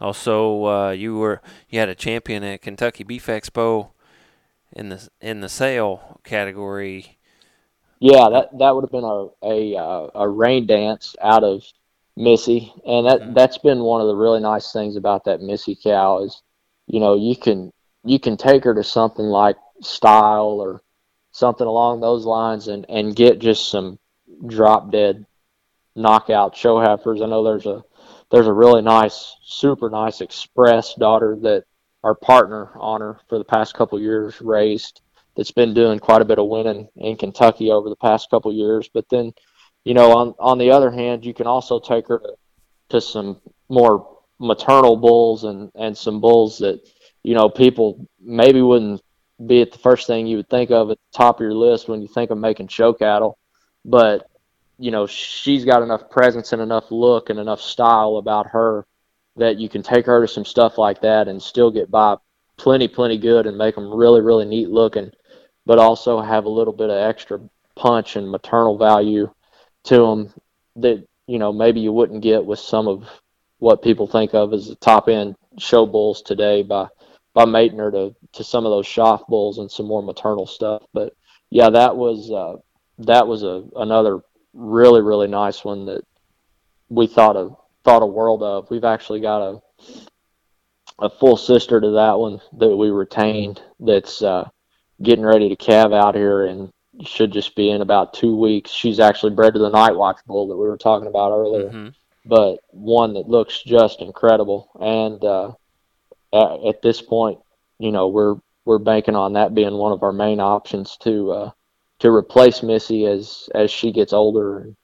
Also, 0.00 0.66
uh, 0.66 0.90
you 0.90 1.16
were 1.16 1.40
you 1.68 1.78
had 1.78 1.88
a 1.88 1.94
champion 1.94 2.42
at 2.44 2.62
Kentucky 2.62 3.02
Beef 3.04 3.26
Expo 3.26 3.90
in 4.72 4.90
the 4.90 5.08
in 5.20 5.40
the 5.40 5.48
sale 5.48 6.20
category. 6.24 7.18
Yeah, 7.98 8.28
that 8.28 8.58
that 8.58 8.74
would 8.74 8.84
have 8.84 8.90
been 8.90 9.04
a 9.04 9.28
a, 9.42 9.76
uh, 9.76 10.08
a 10.14 10.28
rain 10.28 10.66
dance 10.66 11.16
out 11.22 11.44
of 11.44 11.64
Missy, 12.16 12.72
and 12.86 13.06
that 13.06 13.20
mm-hmm. 13.20 13.34
that's 13.34 13.58
been 13.58 13.80
one 13.80 14.00
of 14.00 14.06
the 14.06 14.14
really 14.14 14.40
nice 14.40 14.72
things 14.72 14.96
about 14.96 15.24
that 15.24 15.40
Missy 15.40 15.76
cow 15.82 16.22
is, 16.22 16.42
you 16.86 17.00
know, 17.00 17.16
you 17.16 17.34
can 17.34 17.72
you 18.04 18.20
can 18.20 18.36
take 18.36 18.64
her 18.64 18.74
to 18.74 18.84
something 18.84 19.24
like 19.24 19.56
style 19.80 20.60
or 20.60 20.82
something 21.32 21.66
along 21.66 22.00
those 22.00 22.26
lines 22.26 22.68
and 22.68 22.84
and 22.88 23.16
get 23.16 23.38
just 23.38 23.70
some 23.70 23.98
drop 24.46 24.90
dead 24.90 25.24
knockout 25.94 26.54
show 26.54 26.78
heifers. 26.80 27.22
I 27.22 27.26
know 27.26 27.42
there's 27.42 27.66
a 27.66 27.82
there's 28.30 28.46
a 28.46 28.52
really 28.52 28.82
nice, 28.82 29.36
super 29.42 29.90
nice 29.90 30.20
express 30.20 30.94
daughter 30.94 31.36
that 31.42 31.64
our 32.02 32.14
partner 32.14 32.70
on 32.76 33.00
her 33.00 33.18
for 33.28 33.38
the 33.38 33.44
past 33.44 33.74
couple 33.74 34.00
years 34.00 34.40
raised 34.40 35.00
that's 35.36 35.50
been 35.50 35.74
doing 35.74 35.98
quite 35.98 36.22
a 36.22 36.24
bit 36.24 36.38
of 36.38 36.48
winning 36.48 36.88
in 36.96 37.16
Kentucky 37.16 37.70
over 37.70 37.88
the 37.88 37.96
past 37.96 38.30
couple 38.30 38.52
years. 38.52 38.88
But 38.92 39.08
then, 39.10 39.32
you 39.84 39.94
know, 39.94 40.16
on 40.16 40.34
on 40.38 40.58
the 40.58 40.70
other 40.70 40.90
hand, 40.90 41.24
you 41.24 41.34
can 41.34 41.46
also 41.46 41.78
take 41.78 42.08
her 42.08 42.18
to, 42.18 42.36
to 42.90 43.00
some 43.00 43.40
more 43.68 44.18
maternal 44.38 44.96
bulls 44.96 45.44
and 45.44 45.70
and 45.74 45.96
some 45.96 46.20
bulls 46.20 46.58
that 46.58 46.80
you 47.22 47.34
know 47.34 47.48
people 47.48 48.06
maybe 48.20 48.62
wouldn't 48.62 49.02
be 49.46 49.60
at 49.60 49.72
the 49.72 49.78
first 49.78 50.06
thing 50.06 50.26
you 50.26 50.38
would 50.38 50.48
think 50.48 50.70
of 50.70 50.90
at 50.90 50.96
the 50.96 51.18
top 51.18 51.36
of 51.36 51.42
your 51.42 51.54
list 51.54 51.88
when 51.88 52.00
you 52.00 52.08
think 52.08 52.30
of 52.30 52.38
making 52.38 52.68
show 52.68 52.92
cattle, 52.92 53.38
but 53.84 54.30
you 54.78 54.90
know 54.90 55.06
she's 55.06 55.64
got 55.64 55.82
enough 55.82 56.10
presence 56.10 56.52
and 56.52 56.62
enough 56.62 56.90
look 56.90 57.30
and 57.30 57.38
enough 57.38 57.60
style 57.60 58.16
about 58.16 58.48
her 58.48 58.86
that 59.36 59.56
you 59.56 59.68
can 59.68 59.82
take 59.82 60.06
her 60.06 60.22
to 60.22 60.28
some 60.28 60.44
stuff 60.44 60.78
like 60.78 61.00
that 61.00 61.28
and 61.28 61.42
still 61.42 61.70
get 61.70 61.90
by 61.90 62.16
plenty 62.56 62.88
plenty 62.88 63.18
good 63.18 63.46
and 63.46 63.56
make 63.56 63.74
them 63.74 63.92
really 63.92 64.20
really 64.20 64.44
neat 64.44 64.68
looking 64.68 65.10
but 65.64 65.78
also 65.78 66.20
have 66.20 66.44
a 66.44 66.48
little 66.50 66.72
bit 66.72 66.90
of 66.90 66.96
extra 66.96 67.40
punch 67.74 68.16
and 68.16 68.30
maternal 68.30 68.78
value 68.78 69.30
to 69.84 69.96
them 69.96 70.32
that 70.76 71.06
you 71.26 71.38
know 71.38 71.52
maybe 71.52 71.80
you 71.80 71.92
wouldn't 71.92 72.22
get 72.22 72.44
with 72.44 72.58
some 72.58 72.88
of 72.88 73.08
what 73.58 73.82
people 73.82 74.06
think 74.06 74.34
of 74.34 74.52
as 74.52 74.68
the 74.68 74.74
top 74.76 75.08
end 75.08 75.34
show 75.58 75.86
bulls 75.86 76.22
today 76.22 76.62
by 76.62 76.86
by 77.34 77.44
mating 77.44 77.78
her 77.78 77.90
to 77.90 78.14
to 78.32 78.44
some 78.44 78.64
of 78.64 78.70
those 78.70 78.86
Schaff 78.86 79.26
bulls 79.26 79.58
and 79.58 79.70
some 79.70 79.86
more 79.86 80.02
maternal 80.02 80.46
stuff. 80.46 80.82
But 80.92 81.14
yeah 81.50 81.70
that 81.70 81.96
was 81.96 82.30
uh, 82.30 82.56
that 82.98 83.26
was 83.26 83.42
a 83.42 83.64
another 83.76 84.20
really 84.56 85.02
really 85.02 85.28
nice 85.28 85.64
one 85.64 85.86
that 85.86 86.02
we 86.88 87.06
thought 87.06 87.36
of 87.36 87.56
thought 87.84 88.02
a 88.02 88.06
world 88.06 88.42
of. 88.42 88.70
We've 88.70 88.84
actually 88.84 89.20
got 89.20 89.42
a 89.42 89.60
a 90.98 91.10
full 91.10 91.36
sister 91.36 91.80
to 91.80 91.90
that 91.90 92.18
one 92.18 92.40
that 92.58 92.74
we 92.74 92.90
retained 92.90 93.62
that's 93.80 94.22
uh, 94.22 94.48
getting 95.02 95.24
ready 95.24 95.48
to 95.48 95.56
calve 95.56 95.92
out 95.92 96.14
here 96.14 96.46
and 96.46 96.70
should 97.04 97.32
just 97.32 97.54
be 97.54 97.70
in 97.70 97.82
about 97.82 98.14
two 98.14 98.34
weeks. 98.34 98.70
She's 98.70 98.98
actually 98.98 99.34
bred 99.34 99.52
to 99.54 99.60
the 99.60 99.68
Night 99.68 99.94
Watch 99.94 100.18
bull 100.26 100.48
that 100.48 100.56
we 100.56 100.66
were 100.66 100.78
talking 100.78 101.08
about 101.08 101.32
earlier, 101.32 101.68
mm-hmm. 101.68 101.88
but 102.24 102.60
one 102.70 103.12
that 103.14 103.28
looks 103.28 103.62
just 103.62 104.00
incredible. 104.00 104.70
And 104.80 105.22
uh, 105.22 105.52
at, 106.32 106.68
at, 106.68 106.82
this 106.82 107.02
point, 107.02 107.38
you 107.78 107.92
know, 107.92 108.08
we're 108.08 108.36
we're 108.64 108.78
banking 108.78 109.14
on 109.16 109.34
that 109.34 109.54
being 109.54 109.74
one 109.74 109.92
of 109.92 110.02
our 110.02 110.12
main 110.12 110.40
options 110.40 110.96
to 111.02 111.30
uh, 111.30 111.50
to 112.00 112.10
replace 112.10 112.62
Missy 112.62 113.06
as 113.06 113.48
as 113.54 113.70
she 113.70 113.92
gets 113.92 114.12
older, 114.12 114.58
and, 114.58 114.76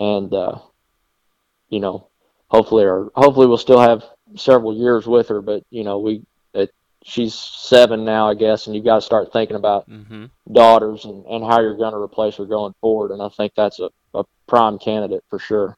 and 0.00 0.34
uh, 0.34 0.58
you 1.68 1.80
know, 1.80 2.08
hopefully, 2.48 2.84
or 2.84 3.10
hopefully 3.14 3.46
we'll 3.46 3.58
still 3.58 3.80
have 3.80 4.04
several 4.36 4.76
years 4.76 5.06
with 5.06 5.28
her. 5.28 5.40
But 5.40 5.64
you 5.70 5.84
know, 5.84 5.98
we 5.98 6.22
it, 6.54 6.72
she's 7.04 7.34
seven 7.34 8.04
now, 8.04 8.28
I 8.28 8.34
guess, 8.34 8.66
and 8.66 8.74
you 8.74 8.82
got 8.82 8.96
to 8.96 9.02
start 9.02 9.32
thinking 9.32 9.56
about 9.56 9.88
mm-hmm. 9.88 10.26
daughters 10.50 11.04
and 11.04 11.24
and 11.26 11.44
how 11.44 11.60
you're 11.60 11.76
going 11.76 11.92
to 11.92 12.00
replace 12.00 12.36
her 12.36 12.46
going 12.46 12.74
forward. 12.80 13.12
And 13.12 13.22
I 13.22 13.28
think 13.28 13.52
that's 13.56 13.78
a, 13.78 13.90
a 14.14 14.24
prime 14.46 14.78
candidate 14.78 15.24
for 15.30 15.38
sure. 15.38 15.76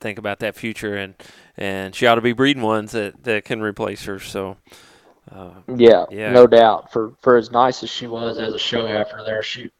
Think 0.00 0.18
about 0.18 0.38
that 0.40 0.54
future, 0.54 0.94
and 0.96 1.14
and 1.56 1.94
she 1.94 2.06
ought 2.06 2.14
to 2.14 2.20
be 2.20 2.32
breeding 2.32 2.62
ones 2.62 2.92
that 2.92 3.24
that 3.24 3.44
can 3.44 3.60
replace 3.60 4.04
her. 4.04 4.18
So. 4.18 4.56
Uh, 5.30 5.50
yeah, 5.76 6.06
yeah, 6.10 6.32
no 6.32 6.46
doubt. 6.46 6.90
For 6.90 7.12
for 7.20 7.36
as 7.36 7.50
nice 7.50 7.82
as 7.82 7.90
she 7.90 8.06
was 8.06 8.38
as 8.38 8.54
a 8.54 8.58
show 8.58 8.86
after 8.86 9.22
there, 9.22 9.42
she 9.42 9.70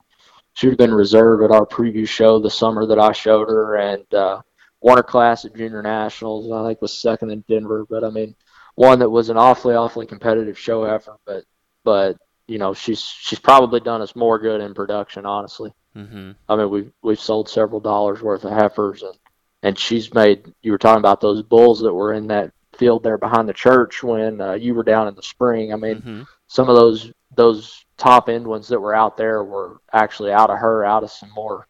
she 0.59 0.67
have 0.67 0.77
been 0.77 0.93
reserved 0.93 1.45
at 1.45 1.53
our 1.53 1.65
preview 1.65 2.07
show 2.07 2.41
the 2.41 2.51
summer 2.51 2.85
that 2.85 2.99
I 2.99 3.13
showed 3.13 3.49
her, 3.49 3.77
and 3.77 4.13
uh, 4.13 4.43
won 4.81 4.97
her 4.97 5.05
class 5.05 5.45
at 5.45 5.55
junior 5.55 5.83
nationals. 5.83 6.51
I 6.51 6.67
think 6.67 6.83
was 6.83 6.93
second 6.93 7.31
in 7.31 7.45
Denver, 7.49 7.87
but 7.89 8.03
I 8.03 8.11
mean, 8.11 8.35
one 8.75 8.99
that 8.99 9.09
was 9.09 9.29
an 9.29 9.37
awfully, 9.37 9.77
awfully 9.77 10.05
competitive 10.05 10.59
show 10.59 10.85
heifer. 10.85 11.17
But 11.25 11.45
but 11.85 12.17
you 12.49 12.59
know, 12.59 12.75
she's 12.75 13.01
she's 13.01 13.39
probably 13.39 13.79
done 13.79 14.03
us 14.03 14.17
more 14.17 14.37
good 14.41 14.61
in 14.61 14.75
production, 14.75 15.25
honestly. 15.25 15.73
Mm-hmm. 15.95 16.33
I 16.49 16.57
mean, 16.57 16.71
we've 16.71 16.93
we've 17.03 17.21
sold 17.21 17.49
several 17.49 17.79
dollars 17.79 18.21
worth 18.21 18.45
of 18.45 18.51
heifers, 18.51 19.05
and 19.05 19.15
and 19.63 19.79
she's 19.79 20.13
made. 20.13 20.53
You 20.63 20.73
were 20.73 20.79
talking 20.79 20.99
about 20.99 21.21
those 21.21 21.41
bulls 21.41 21.79
that 21.83 21.95
were 21.95 22.15
in 22.15 22.27
that 22.29 22.51
field 22.77 23.05
there 23.05 23.17
behind 23.17 23.49
the 23.49 23.53
church 23.53 24.03
when 24.03 24.41
uh, 24.41 24.55
you 24.55 24.75
were 24.75 24.83
down 24.83 25.07
in 25.07 25.15
the 25.15 25.23
spring. 25.23 25.73
I 25.73 25.77
mean, 25.77 25.97
mm-hmm. 25.99 26.23
Some 26.49 26.69
of 26.69 26.77
those 26.77 27.13
those 27.37 27.85
top 27.97 28.29
end 28.29 28.47
ones 28.47 28.69
that 28.69 28.81
were 28.81 28.95
out 28.95 29.17
there 29.17 29.45
were 29.45 29.81
actually 29.93 30.33
out 30.33 30.51
of 30.51 30.59
her, 30.59 30.85
out 30.85 31.05
of 31.05 31.11
some 31.11 31.31
more 31.31 31.69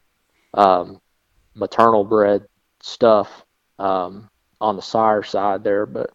um, 0.55 1.01
maternal 1.55 2.05
bred 2.05 2.47
stuff 2.81 3.45
um, 3.79 4.29
on 4.61 4.77
the 4.77 4.83
sire 4.83 5.23
side 5.23 5.62
there. 5.62 5.85
But 5.85 6.11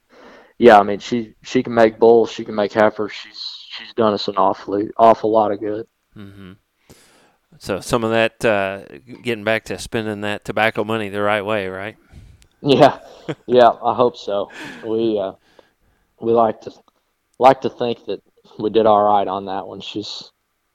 yeah, 0.57 0.79
I 0.79 0.83
mean 0.83 0.99
she 0.99 1.35
she 1.43 1.61
can 1.61 1.73
make 1.73 1.99
bulls, 1.99 2.31
she 2.31 2.45
can 2.45 2.55
make 2.55 2.73
heifers. 2.73 3.11
She's 3.11 3.67
she's 3.69 3.93
done 3.93 4.13
us 4.13 4.27
an 4.27 4.37
awfully 4.37 4.89
awful 4.97 5.31
lot 5.31 5.51
of 5.51 5.59
good. 5.59 5.85
Mm-hmm. 6.15 6.53
So 7.59 7.79
some 7.79 8.03
of 8.03 8.11
that 8.11 8.43
uh, 8.43 8.83
getting 9.21 9.43
back 9.43 9.65
to 9.65 9.77
spending 9.77 10.21
that 10.21 10.45
tobacco 10.45 10.83
money 10.83 11.09
the 11.09 11.21
right 11.21 11.43
way, 11.43 11.67
right? 11.67 11.97
Yeah, 12.61 12.99
yeah, 13.45 13.71
I 13.83 13.93
hope 13.93 14.15
so. 14.15 14.49
We 14.85 15.19
uh, 15.19 15.33
we 16.21 16.31
like 16.31 16.61
to 16.61 16.71
like 17.39 17.61
to 17.61 17.69
think 17.69 18.05
that 18.05 18.23
we 18.59 18.69
did 18.69 18.85
all 18.85 19.03
right 19.03 19.27
on 19.27 19.45
that 19.45 19.67
one. 19.67 19.81
She's 19.81 20.31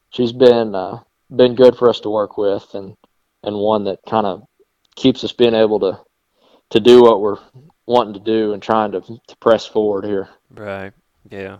she's 0.09 0.31
been 0.31 0.75
uh, 0.75 0.99
been 1.35 1.55
good 1.55 1.75
for 1.75 1.89
us 1.89 1.99
to 2.01 2.09
work 2.09 2.37
with, 2.37 2.73
and 2.73 2.95
and 3.43 3.55
one 3.55 3.85
that 3.85 3.99
kind 4.07 4.25
of 4.25 4.43
keeps 4.95 5.23
us 5.23 5.31
being 5.31 5.55
able 5.55 5.79
to 5.79 5.99
to 6.71 6.79
do 6.79 7.01
what 7.01 7.21
we're 7.21 7.39
wanting 7.85 8.13
to 8.13 8.19
do 8.19 8.53
and 8.53 8.61
trying 8.61 8.91
to 8.91 9.01
to 9.01 9.37
press 9.39 9.65
forward 9.65 10.05
here. 10.05 10.29
Right. 10.51 10.93
Yeah. 11.29 11.59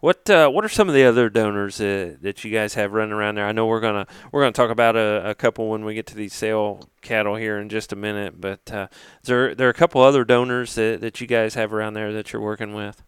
What 0.00 0.30
uh, 0.30 0.48
what 0.48 0.64
are 0.64 0.68
some 0.68 0.88
of 0.88 0.94
the 0.94 1.04
other 1.04 1.28
donors 1.28 1.80
uh, 1.80 2.14
that 2.20 2.44
you 2.44 2.52
guys 2.52 2.74
have 2.74 2.92
running 2.92 3.12
around 3.12 3.34
there? 3.34 3.46
I 3.46 3.50
know 3.50 3.66
we're 3.66 3.80
gonna 3.80 4.06
we're 4.30 4.42
gonna 4.42 4.52
talk 4.52 4.70
about 4.70 4.94
a, 4.94 5.30
a 5.30 5.34
couple 5.34 5.70
when 5.70 5.84
we 5.84 5.94
get 5.94 6.06
to 6.08 6.14
these 6.14 6.34
sale 6.34 6.88
cattle 7.02 7.34
here 7.34 7.58
in 7.58 7.68
just 7.68 7.92
a 7.92 7.96
minute, 7.96 8.40
but 8.40 8.70
uh, 8.70 8.86
there 9.24 9.56
there 9.56 9.66
are 9.66 9.70
a 9.70 9.74
couple 9.74 10.00
other 10.00 10.24
donors 10.24 10.76
that, 10.76 11.00
that 11.00 11.20
you 11.20 11.26
guys 11.26 11.54
have 11.54 11.74
around 11.74 11.94
there 11.94 12.12
that 12.12 12.32
you're 12.32 12.40
working 12.40 12.74
with. 12.74 13.02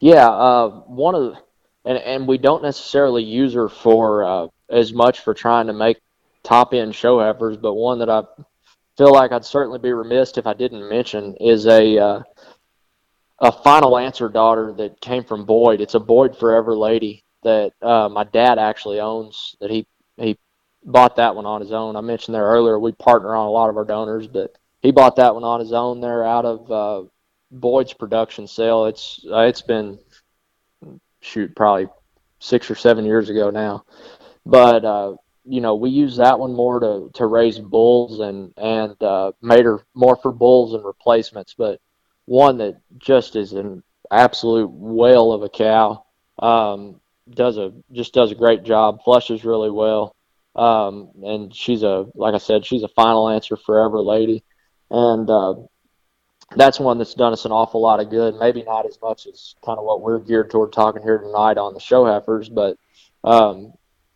Yeah, 0.00 0.28
uh, 0.28 0.68
one 0.86 1.14
of 1.14 1.22
the, 1.22 1.38
and 1.88 1.98
and 1.98 2.28
we 2.28 2.36
don't 2.36 2.62
necessarily 2.62 3.24
use 3.24 3.54
her 3.54 3.68
for 3.68 4.22
uh, 4.22 4.46
as 4.68 4.92
much 4.92 5.20
for 5.20 5.32
trying 5.32 5.66
to 5.68 5.72
make 5.72 5.96
top 6.42 6.74
end 6.74 6.94
show 6.94 7.18
heifers, 7.18 7.56
but 7.56 7.74
one 7.74 7.98
that 8.00 8.10
I 8.10 8.22
feel 8.98 9.12
like 9.12 9.32
I'd 9.32 9.44
certainly 9.44 9.78
be 9.78 9.92
remiss 9.92 10.36
if 10.36 10.46
I 10.46 10.52
didn't 10.52 10.88
mention 10.88 11.34
is 11.36 11.66
a 11.66 11.98
uh, 11.98 12.22
a 13.40 13.52
final 13.52 13.96
answer 13.96 14.28
daughter 14.28 14.74
that 14.74 15.00
came 15.00 15.24
from 15.24 15.46
Boyd. 15.46 15.80
It's 15.80 15.94
a 15.94 16.00
Boyd 16.00 16.36
Forever 16.36 16.76
lady 16.76 17.24
that 17.42 17.72
uh, 17.80 18.10
my 18.10 18.24
dad 18.24 18.58
actually 18.58 19.00
owns. 19.00 19.56
That 19.60 19.70
he 19.70 19.86
he 20.18 20.36
bought 20.84 21.16
that 21.16 21.34
one 21.34 21.46
on 21.46 21.62
his 21.62 21.72
own. 21.72 21.96
I 21.96 22.02
mentioned 22.02 22.34
there 22.34 22.44
earlier 22.44 22.78
we 22.78 22.92
partner 22.92 23.34
on 23.34 23.46
a 23.46 23.50
lot 23.50 23.70
of 23.70 23.78
our 23.78 23.84
donors, 23.86 24.26
but 24.26 24.58
he 24.82 24.90
bought 24.90 25.16
that 25.16 25.34
one 25.34 25.44
on 25.44 25.60
his 25.60 25.72
own 25.72 26.02
there 26.02 26.22
out 26.22 26.44
of 26.44 26.70
uh, 26.70 27.08
Boyd's 27.50 27.94
production 27.94 28.46
sale. 28.46 28.84
It's 28.84 29.24
uh, 29.32 29.40
it's 29.40 29.62
been 29.62 29.98
shoot 31.20 31.54
probably 31.54 31.88
six 32.38 32.70
or 32.70 32.74
seven 32.74 33.04
years 33.04 33.30
ago 33.30 33.50
now, 33.50 33.84
but 34.46 34.84
uh, 34.84 35.14
you 35.44 35.60
know 35.60 35.74
we 35.74 35.90
use 35.90 36.16
that 36.16 36.38
one 36.38 36.54
more 36.54 36.80
to 36.80 37.10
to 37.14 37.26
raise 37.26 37.58
bulls 37.58 38.20
and 38.20 38.52
and 38.56 39.00
uh, 39.02 39.32
made 39.42 39.64
her 39.64 39.84
more 39.94 40.16
for 40.16 40.32
bulls 40.32 40.74
and 40.74 40.84
replacements. 40.84 41.54
But 41.56 41.80
one 42.26 42.58
that 42.58 42.80
just 42.98 43.36
is 43.36 43.52
an 43.52 43.82
absolute 44.10 44.70
whale 44.70 45.32
of 45.32 45.42
a 45.42 45.48
cow. 45.48 46.04
Um, 46.38 47.00
does 47.30 47.58
a 47.58 47.72
just 47.92 48.14
does 48.14 48.32
a 48.32 48.36
great 48.36 48.62
job. 48.62 49.02
Flushes 49.04 49.44
really 49.44 49.70
well. 49.70 50.14
Um, 50.54 51.10
and 51.22 51.54
she's 51.54 51.82
a 51.82 52.06
like 52.14 52.34
I 52.34 52.38
said, 52.38 52.64
she's 52.64 52.82
a 52.82 52.88
final 52.88 53.28
answer 53.28 53.56
forever 53.56 54.00
lady, 54.00 54.44
and 54.90 55.28
uh, 55.28 55.54
that's 56.56 56.80
one 56.80 56.98
that's 56.98 57.14
done 57.14 57.32
us 57.32 57.44
an 57.44 57.52
awful 57.52 57.80
lot 57.80 58.00
of 58.00 58.10
good. 58.10 58.36
Maybe 58.36 58.62
not 58.62 58.86
as 58.86 58.98
much 59.02 59.26
as 59.26 59.54
kind 59.64 59.78
of 59.78 59.84
what 59.84 60.00
we're 60.00 60.18
geared 60.18 60.50
toward 60.50 60.72
talking 60.72 61.02
here 61.02 61.18
tonight 61.18 61.58
on 61.58 61.74
the 61.74 61.80
show 61.80 62.04
heifers, 62.06 62.48
but 62.48 62.78
um, 63.24 63.72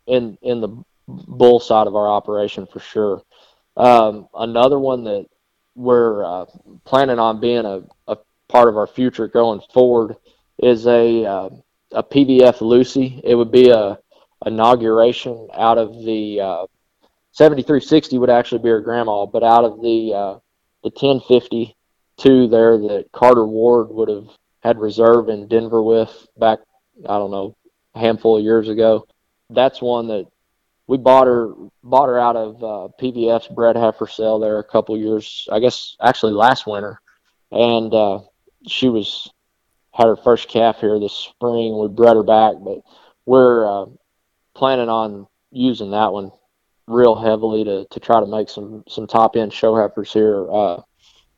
in 0.07 0.37
in 0.41 0.61
the 0.61 0.83
bull 1.07 1.59
side 1.59 1.87
of 1.87 1.95
our 1.95 2.07
operation 2.07 2.65
for 2.65 2.79
sure. 2.79 3.21
Um, 3.77 4.27
another 4.33 4.79
one 4.79 5.03
that 5.03 5.27
we're 5.75 6.23
uh, 6.23 6.45
planning 6.85 7.19
on 7.19 7.39
being 7.39 7.65
a, 7.65 7.81
a, 8.07 8.17
part 8.47 8.69
of 8.69 8.77
our 8.77 8.85
future 8.85 9.27
going 9.27 9.61
forward 9.73 10.15
is 10.59 10.85
a 10.85 11.25
uh, 11.25 11.49
a 11.91 12.03
PVF 12.03 12.61
Lucy. 12.61 13.21
It 13.23 13.35
would 13.35 13.51
be 13.51 13.69
a 13.69 13.99
inauguration 14.45 15.47
out 15.53 15.77
of 15.77 16.03
the 16.03 16.41
uh, 16.41 16.65
7360 17.31 18.17
would 18.17 18.29
actually 18.29 18.61
be 18.61 18.69
her 18.69 18.81
grandma, 18.81 19.25
but 19.25 19.43
out 19.43 19.65
of 19.65 19.81
the 19.81 20.13
uh, 20.13 20.33
the 20.83 20.89
1050 20.89 21.75
two 22.17 22.47
there 22.47 22.77
that 22.77 23.05
Carter 23.11 23.45
Ward 23.45 23.89
would 23.89 24.09
have 24.09 24.27
had 24.61 24.79
reserve 24.79 25.29
in 25.29 25.47
Denver 25.47 25.83
with 25.83 26.27
back, 26.37 26.59
I 27.07 27.17
don't 27.17 27.31
know, 27.31 27.55
a 27.95 27.99
handful 27.99 28.37
of 28.37 28.43
years 28.43 28.69
ago. 28.69 29.07
That's 29.49 29.81
one 29.81 30.07
that 30.07 30.27
we 30.87 30.97
bought 30.97 31.27
her 31.27 31.53
bought 31.83 32.07
her 32.09 32.19
out 32.19 32.35
of 32.35 32.63
uh, 32.63 32.87
PVF's 32.99 33.47
Brett 33.47 33.75
Heifer 33.75 34.07
sale 34.07 34.39
there 34.39 34.59
a 34.59 34.63
couple 34.63 34.97
years, 34.97 35.47
I 35.51 35.59
guess 35.59 35.95
actually 36.01 36.33
last 36.33 36.67
winter, 36.67 36.99
and 37.51 37.93
uh, 37.93 38.19
she 38.67 38.89
was 38.89 39.31
had 39.93 40.07
her 40.07 40.15
first 40.15 40.49
calf 40.49 40.79
here 40.79 40.99
this 40.99 41.13
spring. 41.13 41.77
We 41.77 41.87
bred 41.87 42.15
her 42.15 42.23
back, 42.23 42.55
but 42.63 42.81
we're 43.25 43.65
uh, 43.65 43.85
planning 44.55 44.89
on 44.89 45.27
using 45.51 45.91
that 45.91 46.11
one 46.11 46.31
real 46.87 47.15
heavily 47.15 47.63
to, 47.63 47.85
to 47.85 47.99
try 47.99 48.19
to 48.19 48.25
make 48.25 48.49
some 48.49 48.83
some 48.87 49.07
top 49.07 49.35
end 49.35 49.53
show 49.53 49.75
heifers 49.75 50.11
here 50.11 50.51
uh, 50.51 50.81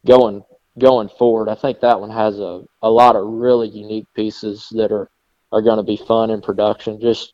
going 0.05 0.43
going 0.77 1.09
forward. 1.09 1.49
I 1.49 1.55
think 1.55 1.79
that 1.79 1.99
one 1.99 2.09
has 2.09 2.39
a, 2.39 2.63
a 2.81 2.89
lot 2.89 3.15
of 3.15 3.25
really 3.25 3.67
unique 3.69 4.07
pieces 4.13 4.67
that 4.71 4.91
are 4.91 5.09
are 5.51 5.61
going 5.61 5.77
to 5.77 5.83
be 5.83 5.97
fun 5.97 6.31
in 6.31 6.41
production. 6.41 6.99
Just 6.99 7.33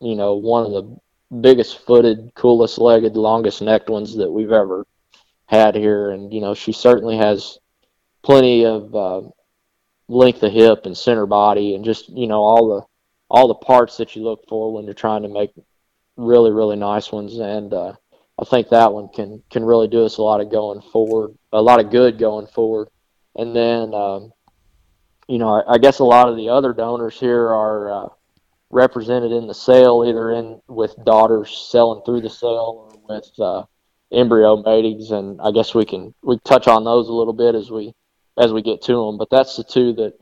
you 0.00 0.16
know, 0.16 0.34
one 0.34 0.66
of 0.66 0.72
the 0.72 0.96
biggest 1.40 1.86
footed, 1.86 2.32
coolest 2.34 2.78
legged, 2.78 3.16
longest 3.16 3.62
necked 3.62 3.88
ones 3.88 4.16
that 4.16 4.30
we've 4.30 4.52
ever 4.52 4.86
had 5.46 5.74
here, 5.74 6.10
and 6.10 6.32
you 6.32 6.40
know, 6.40 6.54
she 6.54 6.72
certainly 6.72 7.16
has 7.16 7.58
plenty 8.22 8.64
of 8.64 8.94
uh, 8.94 9.22
length 10.08 10.42
of 10.42 10.52
hip 10.52 10.86
and 10.86 10.96
center 10.96 11.26
body, 11.26 11.74
and 11.74 11.84
just 11.84 12.08
you 12.08 12.26
know 12.26 12.42
all 12.42 12.68
the 12.68 12.86
all 13.30 13.48
the 13.48 13.54
parts 13.54 13.96
that 13.98 14.16
you 14.16 14.22
look 14.22 14.44
for 14.48 14.72
when 14.72 14.84
you're 14.84 14.94
trying 14.94 15.22
to 15.22 15.28
make 15.28 15.50
really 16.16 16.50
really 16.50 16.76
nice 16.76 17.12
ones. 17.12 17.38
And 17.38 17.72
uh, 17.72 17.94
I 18.40 18.44
think 18.44 18.70
that 18.70 18.92
one 18.92 19.08
can 19.08 19.42
can 19.50 19.64
really 19.64 19.88
do 19.88 20.04
us 20.04 20.16
a 20.16 20.22
lot 20.22 20.40
of 20.40 20.50
going 20.50 20.80
forward, 20.80 21.36
a 21.52 21.60
lot 21.60 21.80
of 21.80 21.90
good 21.90 22.18
going 22.18 22.46
forward. 22.46 22.88
And 23.36 23.54
then 23.54 23.94
um, 23.94 24.32
you 25.28 25.38
know 25.38 25.48
I, 25.48 25.74
I, 25.74 25.78
guess 25.78 25.98
a 25.98 26.04
lot 26.04 26.28
of 26.28 26.36
the 26.36 26.48
other 26.48 26.72
donors 26.72 27.18
here 27.18 27.48
are. 27.48 27.92
Uh, 27.92 28.08
represented 28.70 29.32
in 29.32 29.46
the 29.46 29.54
sale, 29.54 30.04
either 30.06 30.30
in 30.30 30.60
with 30.68 30.94
daughters 31.04 31.68
selling 31.70 32.02
through 32.04 32.20
the 32.20 32.30
sale 32.30 32.92
or 33.08 33.16
with 33.16 33.30
uh, 33.40 33.64
embryo 34.12 34.62
matings, 34.62 35.10
and 35.10 35.40
I 35.40 35.50
guess 35.50 35.74
we 35.74 35.84
can 35.84 36.14
we 36.22 36.38
touch 36.44 36.68
on 36.68 36.84
those 36.84 37.08
a 37.08 37.12
little 37.12 37.32
bit 37.32 37.54
as 37.54 37.70
we 37.70 37.94
as 38.38 38.52
we 38.52 38.62
get 38.62 38.82
to 38.82 39.06
them. 39.06 39.18
But 39.18 39.30
that's 39.30 39.56
the 39.56 39.64
two 39.64 39.92
that 39.94 40.14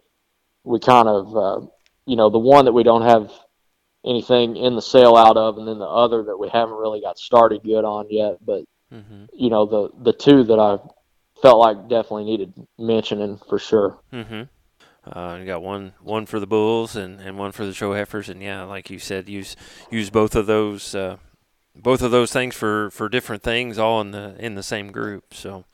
we 0.65 0.81
kind 0.81 1.09
of, 1.09 1.37
uh, 1.37 1.67
you 2.07 2.17
know, 2.17 2.31
the 2.31 2.39
one 2.39 2.65
that 2.65 2.73
we 2.73 2.83
don't 2.83 3.03
have 3.03 3.31
anything 4.09 4.57
in 4.57 4.75
the 4.75 4.83
sale 4.83 5.17
out 5.17 5.37
of, 5.37 5.59
and 5.59 5.69
then 5.69 5.79
the 5.79 5.87
other 5.87 6.23
that 6.25 6.39
we 6.39 6.49
haven't 6.49 6.77
really 6.77 7.01
got 7.01 7.19
started 7.19 7.63
good 7.63 7.85
on 7.85 8.07
yet. 8.11 8.39
But 8.45 8.65
mm-hmm. 8.93 9.27
you 9.33 9.51
know, 9.51 9.67
the 9.67 9.91
the 10.03 10.13
two 10.13 10.45
that 10.45 10.59
I 10.59 10.79
felt 11.43 11.59
like 11.59 11.89
definitely 11.89 12.25
needed 12.25 12.53
mentioning 12.79 13.39
for 13.49 13.59
sure. 13.59 13.99
Mm-hmm. 14.13 14.43
Uh, 15.11 15.37
you 15.37 15.47
got 15.47 15.63
one 15.63 15.93
one 16.01 16.27
for 16.27 16.41
the 16.41 16.47
bulls 16.47 16.97
and, 16.97 17.21
and 17.21 17.39
one 17.39 17.53
for 17.53 17.65
the 17.65 17.73
show 17.73 17.95
heifers, 17.95 18.29
and 18.29 18.43
yeah, 18.43 18.65
like 18.65 18.91
you 18.91 18.99
said, 18.99 19.29
use 19.29 19.57
use 19.91 20.11
both 20.11 20.35
of 20.35 20.47
those 20.47 20.95
uh, 20.95 21.17
both 21.83 22.03
of 22.03 22.11
those 22.11 22.33
things 22.33 22.55
for, 22.55 22.91
for 22.91 23.09
different 23.09 23.43
things, 23.43 23.79
all 23.79 24.01
in 24.01 24.11
the 24.11 24.35
in 24.39 24.55
the 24.55 24.63
same 24.63 24.91
group. 24.91 25.33
So, 25.33 25.65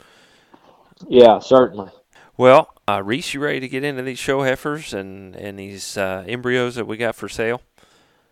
yeah, 1.09 1.38
certainly. 1.38 1.90
Well, 2.37 2.75
uh, 2.88 3.03
Reese, 3.03 3.35
you 3.35 3.40
ready 3.40 3.61
to 3.61 3.68
get 3.68 3.85
into 3.85 4.03
these 4.03 4.18
show 4.18 4.42
heifers 4.42 4.92
and 4.92 5.35
and 5.35 5.59
these 5.59 5.97
uh, 5.97 6.25
embryos 6.27 6.75
that 6.75 6.87
we 6.87 6.97
got 6.97 7.14
for 7.14 7.29
sale? 7.29 7.62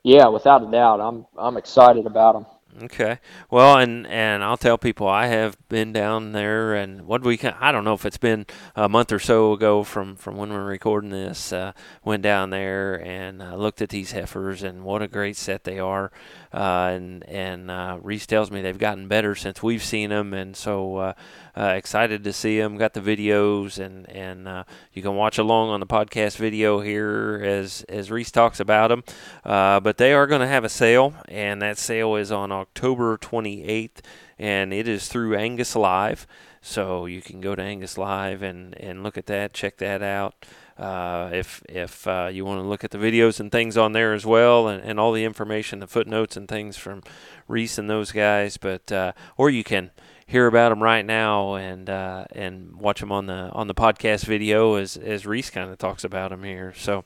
Yeah, 0.04 0.28
without 0.28 0.66
a 0.66 0.70
doubt, 0.70 1.00
I'm 1.00 1.26
I'm 1.38 1.56
excited 1.56 2.06
about 2.06 2.34
them. 2.34 2.46
Okay. 2.84 3.18
Well, 3.50 3.76
and 3.76 4.06
and 4.06 4.42
I'll 4.42 4.56
tell 4.56 4.78
people 4.78 5.06
I 5.06 5.26
have 5.26 5.56
been 5.68 5.92
down 5.92 6.32
there, 6.32 6.74
and 6.74 7.02
what 7.02 7.22
we 7.22 7.38
I 7.60 7.70
don't 7.70 7.84
know 7.84 7.92
if 7.92 8.06
it's 8.06 8.16
been 8.16 8.46
a 8.74 8.88
month 8.88 9.12
or 9.12 9.18
so 9.18 9.52
ago 9.52 9.84
from 9.84 10.16
from 10.16 10.36
when 10.36 10.50
we're 10.50 10.64
recording 10.64 11.10
this. 11.10 11.52
Uh, 11.52 11.72
went 12.02 12.22
down 12.22 12.48
there 12.48 12.94
and 13.04 13.42
uh, 13.42 13.56
looked 13.56 13.82
at 13.82 13.90
these 13.90 14.12
heifers, 14.12 14.62
and 14.62 14.84
what 14.84 15.02
a 15.02 15.08
great 15.08 15.36
set 15.36 15.64
they 15.64 15.78
are. 15.78 16.10
Uh, 16.52 16.92
and 16.94 17.28
and 17.28 17.70
uh, 17.70 17.98
Reese 18.00 18.26
tells 18.26 18.50
me 18.50 18.62
they've 18.62 18.78
gotten 18.78 19.06
better 19.06 19.34
since 19.34 19.62
we've 19.62 19.84
seen 19.84 20.08
them, 20.08 20.32
and 20.32 20.56
so 20.56 21.14
uh, 21.56 21.74
excited 21.76 22.24
to 22.24 22.32
see 22.32 22.58
them. 22.58 22.76
Got 22.76 22.94
the 22.94 23.00
videos, 23.00 23.78
and 23.78 24.08
and 24.08 24.48
uh, 24.48 24.64
you 24.92 25.02
can 25.02 25.14
watch 25.14 25.38
along 25.38 25.70
on 25.70 25.80
the 25.80 25.86
podcast 25.86 26.36
video 26.36 26.80
here 26.80 27.40
as 27.44 27.84
as 27.88 28.10
Reese 28.10 28.30
talks 28.30 28.60
about 28.60 28.88
them. 28.88 29.04
Uh, 29.44 29.80
but 29.80 29.98
they 29.98 30.12
are 30.12 30.26
going 30.26 30.40
to 30.40 30.46
have 30.46 30.64
a 30.64 30.68
sale, 30.68 31.14
and 31.28 31.60
that 31.62 31.78
sale 31.78 32.16
is 32.16 32.32
on 32.32 32.52
October 32.52 33.18
28th, 33.18 34.00
and 34.38 34.72
it 34.72 34.88
is 34.88 35.08
through 35.08 35.36
Angus 35.36 35.76
Live. 35.76 36.26
So 36.62 37.06
you 37.06 37.20
can 37.20 37.40
go 37.40 37.54
to 37.56 37.62
Angus 37.62 37.98
Live 37.98 38.40
and, 38.42 38.78
and 38.78 39.02
look 39.02 39.18
at 39.18 39.26
that, 39.26 39.52
check 39.52 39.78
that 39.78 40.00
out. 40.00 40.46
Uh, 40.78 41.28
if 41.32 41.62
if 41.68 42.06
uh, 42.06 42.30
you 42.32 42.44
want 42.44 42.58
to 42.58 42.66
look 42.66 42.82
at 42.82 42.92
the 42.92 42.98
videos 42.98 43.40
and 43.40 43.52
things 43.52 43.76
on 43.76 43.92
there 43.92 44.14
as 44.14 44.24
well, 44.24 44.68
and, 44.68 44.82
and 44.82 44.98
all 44.98 45.12
the 45.12 45.24
information, 45.24 45.80
the 45.80 45.86
footnotes 45.86 46.36
and 46.36 46.48
things 46.48 46.76
from 46.76 47.02
Reese 47.46 47.78
and 47.78 47.90
those 47.90 48.10
guys, 48.10 48.56
but 48.56 48.90
uh, 48.90 49.12
or 49.36 49.50
you 49.50 49.64
can 49.64 49.90
hear 50.32 50.46
about 50.46 50.70
them 50.70 50.82
right 50.82 51.04
now 51.04 51.54
and 51.54 51.88
uh, 51.88 52.24
and 52.32 52.76
watch 52.76 53.00
them 53.00 53.12
on 53.12 53.26
the 53.26 53.50
on 53.52 53.68
the 53.68 53.74
podcast 53.74 54.24
video 54.24 54.74
as 54.74 54.96
as 54.96 55.26
Reese 55.26 55.50
kind 55.50 55.70
of 55.70 55.78
talks 55.78 56.04
about 56.04 56.30
them 56.30 56.42
here. 56.42 56.74
So. 56.76 57.04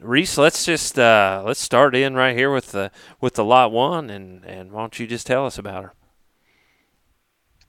Reese, 0.00 0.38
let's 0.38 0.64
just 0.64 0.98
uh, 0.98 1.42
let's 1.44 1.60
start 1.60 1.94
in 1.94 2.14
right 2.14 2.34
here 2.34 2.50
with 2.50 2.72
the 2.72 2.90
with 3.20 3.34
the 3.34 3.44
lot 3.44 3.72
one, 3.72 4.08
and 4.08 4.42
and 4.44 4.72
why 4.72 4.80
don't 4.80 4.98
you 4.98 5.06
just 5.06 5.26
tell 5.26 5.44
us 5.44 5.58
about 5.58 5.84
her? 5.84 5.94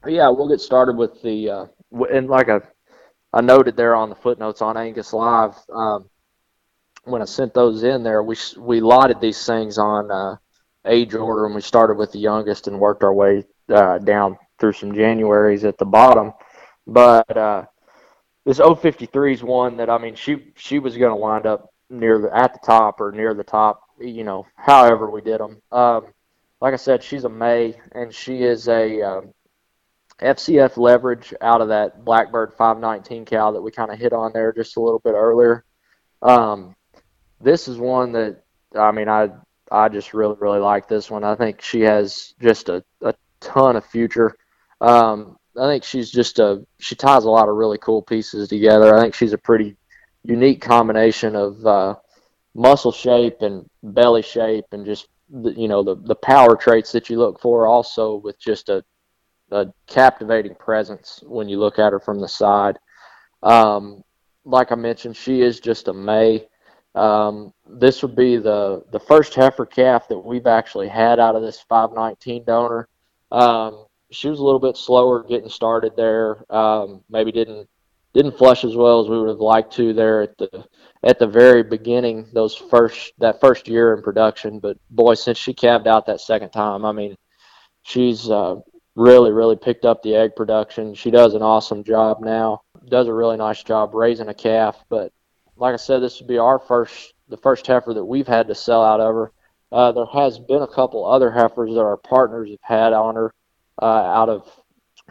Yeah, 0.08 0.30
we'll 0.30 0.48
get 0.48 0.62
started 0.62 0.96
with 0.96 1.22
the 1.22 1.50
uh, 1.50 1.66
and 2.12 2.30
like 2.30 2.48
I 2.48 2.62
I 3.34 3.42
noted 3.42 3.76
there 3.76 3.94
on 3.96 4.08
the 4.08 4.16
footnotes 4.16 4.62
on 4.62 4.78
Angus 4.78 5.12
Live, 5.12 5.56
um, 5.74 6.10
when 7.04 7.22
I 7.22 7.26
sent 7.26 7.54
those 7.54 7.84
in 7.84 8.04
there, 8.04 8.24
we 8.24 8.36
we 8.58 8.80
lotted 8.80 9.20
these 9.20 9.46
things 9.46 9.78
on 9.78 10.12
uh, 10.12 10.38
age 10.86 11.14
order, 11.14 11.46
and 11.46 11.56
we 11.56 11.62
started 11.62 11.98
with 11.98 12.12
the 12.12 12.20
youngest 12.20 12.68
and 12.68 12.80
worked 12.80 13.04
our 13.04 13.14
way 13.14 13.44
uh, 13.70 13.98
down 13.98 14.38
through 14.64 14.72
some 14.72 14.94
Januaries 14.94 15.68
at 15.68 15.78
the 15.78 15.84
bottom. 15.84 16.32
But 16.88 17.36
uh, 17.36 17.66
this 18.46 18.60
053 18.60 19.34
is 19.34 19.44
one 19.44 19.76
that 19.76 19.90
I 19.90 19.98
mean, 19.98 20.16
she 20.16 20.54
she 20.56 20.80
was 20.80 20.96
going 20.96 21.12
to 21.12 21.18
wind 21.18 21.46
up 21.46 21.74
near 21.90 22.18
the 22.18 22.34
at 22.34 22.54
the 22.54 22.66
top 22.66 23.02
or 23.02 23.12
near 23.12 23.34
the 23.34 23.44
top, 23.44 23.82
you 24.00 24.24
know, 24.24 24.48
however 24.56 25.12
we 25.12 25.20
did 25.20 25.42
them. 25.42 25.62
Um, 25.70 26.06
like 26.62 26.74
I 26.74 26.78
said, 26.78 27.04
she's 27.04 27.26
a 27.26 27.30
May, 27.30 27.76
and 27.92 28.14
she 28.14 28.44
is 28.44 28.70
a 28.70 29.02
um, 29.02 29.34
FCF 30.22 30.78
leverage 30.78 31.34
out 31.42 31.60
of 31.60 31.68
that 31.68 32.06
Blackbird 32.06 32.54
519 32.54 33.26
cow 33.26 33.52
that 33.52 33.62
we 33.62 33.70
kind 33.70 33.92
of 33.92 34.00
hit 34.00 34.14
on 34.14 34.32
there 34.32 34.54
just 34.54 34.78
a 34.78 34.80
little 34.80 35.00
bit 35.00 35.12
earlier. 35.12 35.66
Um, 36.22 36.74
this 37.42 37.68
is 37.68 37.78
one 37.78 38.14
that 38.14 38.46
I 38.74 38.92
mean 38.92 39.10
I 39.10 39.32
I 39.70 39.90
just 39.90 40.14
really 40.14 40.38
really 40.40 40.60
like 40.60 40.88
this 40.88 41.12
one. 41.12 41.26
I 41.26 41.36
think 41.36 41.60
she 41.60 41.82
has 41.82 42.34
just 42.42 42.70
a, 42.70 42.82
a 43.02 43.14
ton 43.42 43.76
of 43.76 43.86
future. 43.86 44.36
Um, 44.84 45.38
I 45.58 45.68
think 45.68 45.84
she's 45.84 46.12
just 46.12 46.40
a 46.40 46.66
she 46.80 46.96
ties 46.96 47.24
a 47.24 47.30
lot 47.30 47.48
of 47.48 47.56
really 47.56 47.78
cool 47.78 48.02
pieces 48.02 48.50
together. 48.50 48.96
I 48.96 49.02
think 49.02 49.16
she's 49.16 49.34
a 49.34 49.38
pretty 49.38 49.78
unique 50.24 50.62
combination 50.62 51.36
of 51.36 51.66
uh, 51.66 51.96
muscle 52.54 52.92
shape 52.92 53.42
and 53.42 53.70
belly 53.82 54.22
shape 54.22 54.66
and 54.74 54.86
just 54.86 55.08
the, 55.30 55.52
you 55.54 55.70
know 55.70 55.84
the 55.84 55.96
the 55.96 56.16
power 56.16 56.58
traits 56.58 56.92
that 56.92 57.10
you 57.10 57.18
look 57.18 57.40
for 57.40 57.66
also 57.66 58.16
with 58.18 58.38
just 58.40 58.68
a 58.68 58.84
a 59.52 59.68
captivating 59.88 60.56
presence 60.56 61.24
when 61.26 61.48
you 61.48 61.60
look 61.60 61.80
at 61.80 61.94
her 61.94 62.00
from 62.00 62.20
the 62.20 62.28
side. 62.28 62.78
Um, 63.42 64.04
like 64.46 64.72
I 64.72 64.76
mentioned, 64.76 65.16
she 65.16 65.42
is 65.42 65.60
just 65.60 65.88
a 65.88 65.94
May. 65.94 66.48
Um, 66.96 67.54
this 67.70 68.02
would 68.02 68.18
be 68.18 68.36
the 68.36 68.84
the 68.92 69.00
first 69.00 69.34
heifer 69.34 69.66
calf 69.66 70.10
that 70.10 70.20
we've 70.20 70.48
actually 70.48 70.90
had 70.90 71.20
out 71.22 71.38
of 71.38 71.42
this 71.42 71.62
519 71.70 72.44
donor. 72.44 72.90
Um, 73.32 73.86
she 74.14 74.30
was 74.30 74.40
a 74.40 74.44
little 74.44 74.60
bit 74.60 74.78
slower 74.78 75.24
getting 75.24 75.50
started 75.50 75.96
there. 75.96 76.44
Um, 76.54 77.04
maybe 77.10 77.32
didn't 77.32 77.68
didn't 78.14 78.38
flush 78.38 78.64
as 78.64 78.76
well 78.76 79.02
as 79.02 79.10
we 79.10 79.20
would 79.20 79.30
have 79.30 79.40
liked 79.40 79.74
to 79.74 79.92
there 79.92 80.22
at 80.22 80.38
the 80.38 80.66
at 81.04 81.20
the 81.20 81.28
very 81.28 81.64
beginning, 81.64 82.28
those 82.34 82.56
first 82.56 83.14
that 83.18 83.42
first 83.42 83.68
year 83.68 83.94
in 83.94 84.04
production. 84.04 84.60
But 84.60 84.78
boy, 84.90 85.16
since 85.16 85.38
she 85.38 85.54
calved 85.54 85.88
out 85.88 86.06
that 86.06 86.22
second 86.22 86.52
time, 86.52 86.86
I 86.86 86.92
mean, 86.92 87.18
she's 87.84 88.30
uh, 88.30 88.58
really 88.96 89.32
really 89.32 89.56
picked 89.56 89.86
up 89.86 90.04
the 90.04 90.16
egg 90.16 90.36
production. 90.36 90.94
She 90.94 91.12
does 91.12 91.34
an 91.34 91.42
awesome 91.42 91.84
job 91.84 92.22
now. 92.22 92.62
Does 92.86 93.08
a 93.08 93.14
really 93.14 93.38
nice 93.38 93.64
job 93.64 93.96
raising 93.96 94.30
a 94.30 94.34
calf. 94.34 94.84
But 94.90 95.12
like 95.58 95.74
I 95.74 95.78
said, 95.78 96.00
this 96.00 96.20
would 96.20 96.28
be 96.28 96.38
our 96.38 96.60
first 96.60 97.14
the 97.30 97.38
first 97.38 97.66
heifer 97.66 97.94
that 97.96 98.06
we've 98.06 98.28
had 98.28 98.48
to 98.48 98.56
sell 98.56 98.84
out 98.84 99.00
of 99.00 99.16
her. 99.16 99.32
Uh, 99.72 99.92
there 99.92 100.06
has 100.06 100.38
been 100.38 100.62
a 100.62 100.68
couple 100.68 101.04
other 101.04 101.32
heifers 101.32 101.74
that 101.74 101.80
our 101.80 101.98
partners 101.98 102.52
have 102.52 102.60
had 102.62 102.94
on 102.94 103.16
her 103.16 103.34
uh, 103.82 103.86
out 103.86 104.30
of 104.30 104.50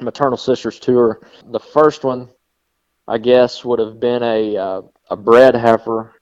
maternal 0.01 0.37
sisters 0.37 0.79
tour. 0.79 1.27
The 1.45 1.61
first 1.61 2.05
one, 2.05 2.29
I 3.07 3.19
guess, 3.19 3.65
would 3.65 3.79
have 3.79 4.01
been 4.01 4.23
a 4.23 4.57
uh, 4.57 4.83
a 5.11 5.17
bred 5.17 5.55
heifer 5.55 6.15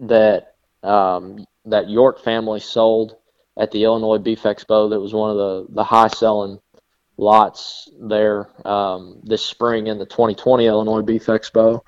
that 0.00 0.54
um, 0.82 1.44
that 1.64 1.90
York 1.90 2.22
family 2.22 2.60
sold 2.60 3.16
at 3.56 3.70
the 3.70 3.84
Illinois 3.84 4.18
Beef 4.18 4.42
Expo. 4.42 4.90
That 4.90 5.00
was 5.00 5.14
one 5.14 5.30
of 5.30 5.36
the 5.36 5.66
the 5.70 5.84
high 5.84 6.08
selling 6.08 6.60
lots 7.16 7.88
there 8.00 8.48
um, 8.66 9.20
this 9.24 9.44
spring 9.44 9.88
in 9.88 9.98
the 9.98 10.06
2020 10.06 10.66
Illinois 10.66 11.02
Beef 11.02 11.26
Expo 11.26 11.82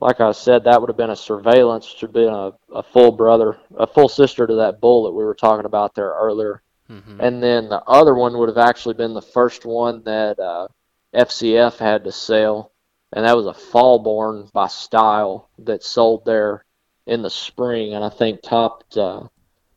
like 0.00 0.20
I 0.20 0.32
said, 0.32 0.64
that 0.64 0.80
would 0.80 0.88
have 0.88 0.96
been 0.96 1.10
a 1.10 1.16
surveillance, 1.16 1.92
which 1.92 2.02
would 2.02 2.08
have 2.08 2.14
been 2.14 2.34
a, 2.34 2.78
a 2.78 2.82
full 2.82 3.12
brother, 3.12 3.58
a 3.76 3.86
full 3.86 4.08
sister 4.08 4.46
to 4.46 4.54
that 4.56 4.80
bull 4.80 5.04
that 5.04 5.12
we 5.12 5.24
were 5.24 5.34
talking 5.34 5.66
about 5.66 5.94
there 5.94 6.10
earlier. 6.10 6.62
Mm-hmm. 6.92 7.20
And 7.20 7.42
then 7.42 7.68
the 7.70 7.82
other 7.84 8.14
one 8.14 8.36
would 8.36 8.50
have 8.50 8.58
actually 8.58 8.94
been 8.94 9.14
the 9.14 9.22
first 9.22 9.64
one 9.64 10.02
that 10.04 10.38
uh, 10.38 10.68
FCF 11.14 11.78
had 11.78 12.04
to 12.04 12.12
sell, 12.12 12.70
and 13.14 13.24
that 13.24 13.36
was 13.36 13.46
a 13.46 13.54
fall 13.54 13.98
born 13.98 14.50
by 14.52 14.66
Style 14.66 15.48
that 15.60 15.82
sold 15.82 16.26
there 16.26 16.66
in 17.06 17.22
the 17.22 17.30
spring, 17.30 17.94
and 17.94 18.04
I 18.04 18.10
think 18.10 18.42
topped 18.42 18.96
uh, 18.98 19.22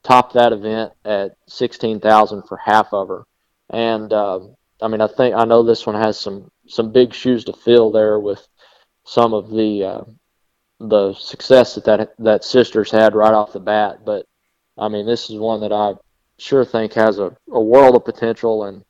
topped 0.04 0.34
that 0.34 0.52
event 0.52 0.92
at 1.06 1.38
sixteen 1.48 2.02
thousand 2.02 2.44
for 2.44 2.58
half 2.58 2.94
of 2.94 3.08
her. 3.08 3.24
And 3.70 4.12
uh, 4.12 4.42
I 4.82 4.90
mean, 4.90 5.00
I 5.00 5.08
think 5.08 5.36
I 5.36 5.46
know 5.46 5.64
this 5.64 5.86
one 5.86 5.96
has 5.96 6.20
some 6.20 6.52
some 6.68 6.92
big 6.92 7.14
shoes 7.14 7.46
to 7.46 7.54
fill 7.54 7.92
there 7.92 8.20
with 8.20 8.46
some 9.06 9.34
of 9.34 9.50
the 9.52 9.84
uh, 9.86 10.02
the 10.80 11.14
success 11.14 11.76
that, 11.76 11.86
that 11.86 12.14
that 12.20 12.44
sisters 12.44 12.92
had 12.92 13.16
right 13.16 13.34
off 13.34 13.54
the 13.54 13.62
bat. 13.62 14.00
But 14.06 14.26
I 14.78 14.90
mean, 14.90 15.06
this 15.06 15.30
is 15.30 15.38
one 15.38 15.62
that 15.62 15.72
I 15.72 15.94
sure 16.38 16.66
think 16.66 16.94
has 16.94 17.20
a, 17.20 17.36
a 17.52 17.62
world 17.62 17.96
of 17.96 18.06
potential 18.06 18.66
and 18.66 18.84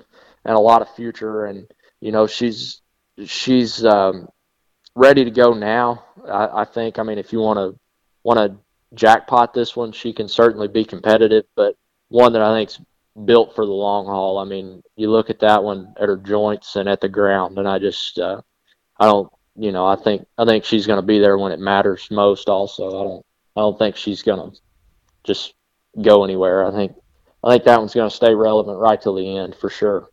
and 0.44 0.56
a 0.56 0.60
lot 0.60 0.82
of 0.82 0.96
future. 0.96 1.46
And 1.46 1.68
you 2.02 2.12
know, 2.12 2.28
she's 2.28 2.82
she's 3.26 3.84
um, 3.86 4.28
ready 4.96 5.24
to 5.24 5.32
go 5.32 5.54
now. 5.54 6.04
I, 6.28 6.62
I 6.62 6.66
think. 6.66 7.00
I 7.00 7.04
mean, 7.04 7.18
if 7.18 7.34
you 7.34 7.40
want 7.40 7.58
to 7.58 7.80
want 8.24 8.40
to 8.40 8.58
jackpot 8.96 9.54
this 9.54 9.76
one, 9.76 9.92
she 9.92 10.14
can 10.14 10.28
certainly 10.28 10.68
be 10.68 10.86
competitive, 10.86 11.46
but 11.56 11.76
one 12.10 12.34
that 12.34 12.42
I 12.42 12.58
think's 12.58 12.80
built 13.26 13.56
for 13.56 13.66
the 13.66 13.72
long 13.72 14.06
haul. 14.06 14.38
I 14.38 14.44
mean, 14.44 14.82
you 14.96 15.10
look 15.10 15.30
at 15.30 15.40
that 15.40 15.64
one 15.64 15.94
at 16.00 16.10
her 16.10 16.18
joints 16.18 16.76
and 16.76 16.90
at 16.90 17.02
the 17.02 17.10
ground, 17.10 17.58
and 17.58 17.68
I 17.68 17.80
just 17.80 18.20
uh, 18.20 18.42
I 19.00 19.06
don't 19.06 19.32
you 19.56 19.72
know, 19.72 19.86
I 19.86 19.96
think 19.96 20.26
I 20.38 20.46
think 20.46 20.66
she's 20.66 20.86
going 20.86 21.00
to 21.00 21.06
be 21.06 21.20
there 21.20 21.38
when 21.38 21.52
it 21.52 21.60
matters 21.60 22.08
most. 22.12 22.50
Also, 22.50 22.88
I 22.88 23.04
don't 23.04 23.26
I 23.56 23.62
don't 23.62 23.80
think 23.80 23.96
she's 23.96 24.22
going 24.22 24.52
to 24.52 24.58
just 25.24 25.54
go 26.02 26.24
anywhere. 26.24 26.66
I 26.66 26.72
think 26.72 26.96
I 27.46 27.52
think 27.52 27.64
that 27.66 27.80
one's 27.80 27.94
going 27.94 28.10
to 28.10 28.16
stay 28.16 28.34
relevant 28.34 28.80
right 28.80 29.00
till 29.00 29.14
the 29.14 29.38
end 29.38 29.56
for 29.56 29.70
sure. 29.70 30.10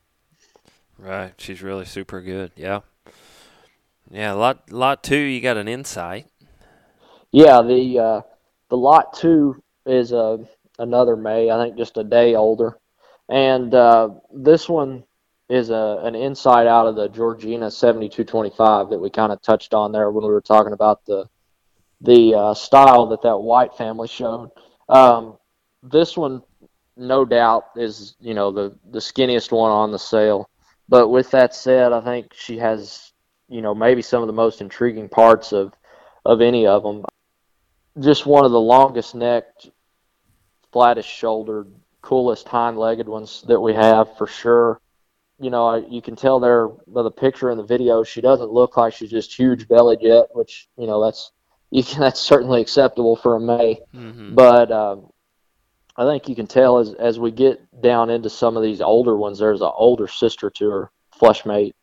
Right, 0.98 1.32
she's 1.38 1.62
really 1.62 1.86
super 1.86 2.20
good. 2.20 2.52
Yeah, 2.54 2.80
yeah. 4.10 4.32
Lot 4.32 4.70
lot 4.70 5.02
two, 5.02 5.16
you 5.16 5.40
got 5.40 5.56
an 5.56 5.66
insight. 5.66 6.26
Yeah, 7.32 7.62
the 7.62 7.98
uh, 7.98 8.20
the 8.68 8.76
lot 8.76 9.14
two 9.14 9.60
is 9.86 10.12
uh, 10.12 10.38
another 10.78 11.16
May. 11.16 11.50
I 11.50 11.64
think 11.64 11.78
just 11.78 11.96
a 11.96 12.04
day 12.04 12.34
older, 12.34 12.78
and 13.28 13.74
uh, 13.74 14.10
this 14.32 14.68
one 14.68 15.02
is 15.48 15.70
a 15.70 16.00
an 16.04 16.14
insight 16.14 16.66
out 16.66 16.86
of 16.86 16.94
the 16.94 17.08
Georgina 17.08 17.70
7225 17.70 18.90
that 18.90 18.98
we 18.98 19.10
kind 19.10 19.32
of 19.32 19.42
touched 19.42 19.74
on 19.74 19.90
there 19.90 20.10
when 20.10 20.24
we 20.24 20.30
were 20.30 20.40
talking 20.42 20.74
about 20.74 21.04
the 21.06 21.26
the 22.02 22.34
uh, 22.34 22.54
style 22.54 23.06
that 23.06 23.22
that 23.22 23.38
white 23.38 23.74
family 23.74 24.08
showed. 24.08 24.50
Um, 24.88 25.38
this 25.82 26.16
one, 26.16 26.42
no 27.02 27.24
doubt, 27.24 27.66
is 27.76 28.14
you 28.20 28.34
know 28.34 28.50
the 28.50 28.76
the 28.90 28.98
skinniest 28.98 29.52
one 29.52 29.70
on 29.70 29.92
the 29.92 29.98
sale. 29.98 30.48
But 30.88 31.08
with 31.08 31.30
that 31.30 31.54
said, 31.54 31.92
I 31.92 32.00
think 32.00 32.32
she 32.34 32.58
has 32.58 33.12
you 33.48 33.62
know 33.62 33.74
maybe 33.74 34.02
some 34.02 34.22
of 34.22 34.26
the 34.26 34.32
most 34.32 34.60
intriguing 34.60 35.08
parts 35.08 35.52
of 35.52 35.72
of 36.24 36.40
any 36.40 36.66
of 36.66 36.82
them. 36.82 37.04
Just 38.00 38.24
one 38.24 38.44
of 38.44 38.52
the 38.52 38.60
longest 38.60 39.14
necked, 39.14 39.70
flattest 40.72 41.08
shouldered, 41.08 41.70
coolest 42.00 42.48
hind 42.48 42.78
legged 42.78 43.08
ones 43.08 43.44
that 43.48 43.60
we 43.60 43.74
have 43.74 44.16
for 44.16 44.26
sure 44.26 44.80
you 45.42 45.50
know, 45.50 45.74
you 45.90 46.00
can 46.00 46.14
tell 46.14 46.38
there 46.38 46.68
by 46.68 47.02
the 47.02 47.10
picture 47.10 47.50
in 47.50 47.58
the 47.58 47.64
video, 47.64 48.04
she 48.04 48.20
doesn't 48.20 48.52
look 48.52 48.76
like 48.76 48.94
she's 48.94 49.10
just 49.10 49.36
huge 49.36 49.66
bellied 49.66 50.00
yet, 50.00 50.26
which 50.32 50.68
you 50.78 50.86
know 50.86 51.02
that's 51.02 51.32
you 51.70 51.82
can 51.84 52.00
that's 52.00 52.20
certainly 52.20 52.60
acceptable 52.60 53.16
for 53.16 53.34
a 53.34 53.40
May. 53.40 53.80
Mm-hmm. 53.94 54.34
But 54.34 54.70
um, 54.70 55.10
I 55.96 56.04
think 56.06 56.28
you 56.28 56.34
can 56.34 56.46
tell 56.46 56.78
as 56.78 56.94
as 56.94 57.18
we 57.18 57.30
get 57.30 57.60
down 57.82 58.10
into 58.10 58.30
some 58.30 58.56
of 58.56 58.62
these 58.62 58.80
older 58.80 59.16
ones, 59.16 59.38
there's 59.38 59.60
an 59.60 59.70
older 59.74 60.08
sister 60.08 60.50
to 60.50 60.70
her 60.70 60.90
flush 61.12 61.44
mate. 61.44 61.74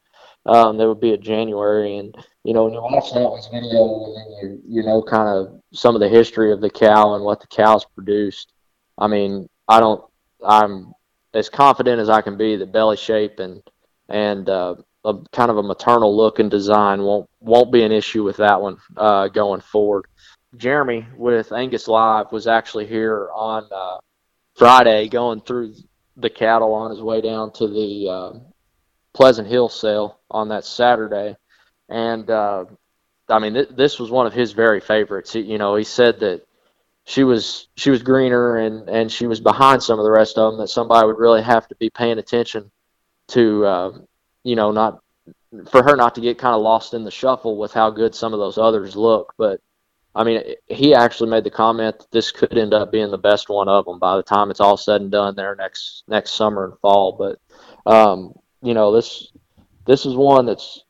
Um, 0.45 0.77
that 0.77 0.87
would 0.87 1.01
be 1.01 1.13
a 1.13 1.17
January, 1.17 1.97
and 1.97 2.15
you 2.43 2.53
know 2.53 2.63
when 2.63 2.73
you 2.73 2.81
watch 2.81 3.13
that 3.13 3.29
one's 3.29 3.47
video, 3.47 4.15
and 4.15 4.33
you 4.41 4.61
you 4.67 4.83
know 4.83 5.03
kind 5.03 5.29
of 5.29 5.61
some 5.73 5.95
of 5.95 6.01
the 6.01 6.09
history 6.09 6.51
of 6.51 6.61
the 6.61 6.69
cow 6.69 7.13
and 7.15 7.23
what 7.23 7.39
the 7.41 7.47
cow's 7.47 7.85
produced. 7.85 8.53
I 8.97 9.07
mean, 9.07 9.47
I 9.67 9.79
don't. 9.79 10.03
I'm 10.45 10.93
as 11.33 11.49
confident 11.49 11.99
as 11.99 12.09
I 12.09 12.21
can 12.21 12.37
be 12.37 12.55
that 12.55 12.71
belly 12.71 12.97
shape 12.97 13.39
and 13.39 13.61
and 14.07 14.49
uh, 14.49 14.75
a 15.05 15.13
kind 15.31 15.51
of 15.51 15.57
a 15.57 15.63
maternal 15.63 16.15
look 16.15 16.39
and 16.39 16.49
design 16.49 17.03
won't 17.03 17.29
won't 17.39 17.71
be 17.71 17.83
an 17.83 17.91
issue 17.91 18.23
with 18.23 18.37
that 18.37 18.61
one 18.61 18.77
uh, 18.97 19.27
going 19.27 19.61
forward. 19.61 20.05
Jeremy 20.57 21.05
with 21.15 21.51
Angus 21.51 21.87
Live 21.87 22.31
was 22.31 22.47
actually 22.47 22.87
here 22.87 23.29
on 23.33 23.67
uh, 23.71 23.97
Friday 24.55 25.07
going 25.07 25.41
through 25.41 25.75
the 26.17 26.29
cattle 26.29 26.73
on 26.73 26.91
his 26.91 27.01
way 27.01 27.21
down 27.21 27.51
to 27.53 27.67
the 27.67 28.09
uh, 28.09 28.39
Pleasant 29.13 29.47
Hill 29.47 29.69
sale 29.69 30.19
on 30.29 30.49
that 30.49 30.65
Saturday, 30.65 31.35
and 31.87 32.29
uh, 32.29 32.65
I 33.27 33.39
mean 33.39 33.53
th- 33.53 33.69
this 33.69 33.99
was 33.99 34.11
one 34.11 34.25
of 34.25 34.33
his 34.33 34.53
very 34.53 34.79
favorites. 34.79 35.33
He, 35.33 35.41
you 35.41 35.57
know, 35.57 35.75
he 35.75 35.83
said 35.83 36.19
that 36.21 36.45
she 37.05 37.23
was 37.23 37.67
she 37.75 37.89
was 37.89 38.03
greener 38.03 38.57
and 38.57 38.89
and 38.89 39.11
she 39.11 39.27
was 39.27 39.39
behind 39.39 39.81
some 39.81 39.99
of 39.99 40.05
the 40.05 40.11
rest 40.11 40.37
of 40.37 40.51
them 40.51 40.59
that 40.59 40.67
somebody 40.67 41.05
would 41.05 41.19
really 41.19 41.41
have 41.41 41.67
to 41.67 41.75
be 41.75 41.89
paying 41.89 42.19
attention 42.19 42.71
to 43.29 43.65
uh, 43.65 43.91
you 44.43 44.55
know 44.55 44.71
not 44.71 44.99
for 45.69 45.83
her 45.83 45.95
not 45.95 46.15
to 46.15 46.21
get 46.21 46.37
kind 46.37 46.55
of 46.55 46.61
lost 46.61 46.93
in 46.93 47.03
the 47.03 47.11
shuffle 47.11 47.57
with 47.57 47.73
how 47.73 47.89
good 47.89 48.13
some 48.13 48.33
of 48.33 48.39
those 48.39 48.57
others 48.57 48.95
look 48.95 49.33
but 49.37 49.59
I 50.15 50.23
mean 50.23 50.41
he 50.67 50.93
actually 50.93 51.29
made 51.29 51.43
the 51.43 51.51
comment 51.51 51.99
that 51.99 52.11
this 52.11 52.31
could 52.31 52.57
end 52.57 52.73
up 52.73 52.91
being 52.91 53.11
the 53.11 53.17
best 53.17 53.49
one 53.49 53.67
of 53.67 53.85
them 53.85 53.99
by 53.99 54.17
the 54.17 54.23
time 54.23 54.49
it's 54.49 54.59
all 54.59 54.77
said 54.77 55.01
and 55.01 55.11
done 55.11 55.35
there 55.35 55.55
next 55.55 56.03
next 56.07 56.31
summer 56.31 56.65
and 56.65 56.79
fall. 56.79 57.13
But 57.13 57.91
um, 57.91 58.33
you 58.61 58.73
know 58.73 58.91
this 58.91 59.31
this 59.85 60.05
is 60.05 60.15
one 60.15 60.45
that's 60.45 60.83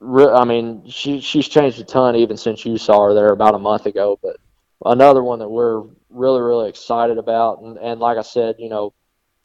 I 0.00 0.44
mean 0.44 0.88
she 0.88 1.20
she's 1.20 1.48
changed 1.48 1.80
a 1.80 1.84
ton 1.84 2.16
even 2.16 2.36
since 2.36 2.64
you 2.64 2.76
saw 2.78 3.06
her 3.06 3.14
there 3.14 3.32
about 3.32 3.54
a 3.54 3.58
month 3.58 3.86
ago. 3.86 4.18
But 4.22 4.36
another 4.84 5.22
one 5.22 5.38
that 5.38 5.48
we're 5.48 5.82
really 6.10 6.40
really 6.40 6.68
excited 6.68 7.18
about 7.18 7.60
and, 7.60 7.78
and 7.78 8.00
like 8.00 8.18
i 8.18 8.22
said 8.22 8.54
you 8.58 8.68
know 8.68 8.92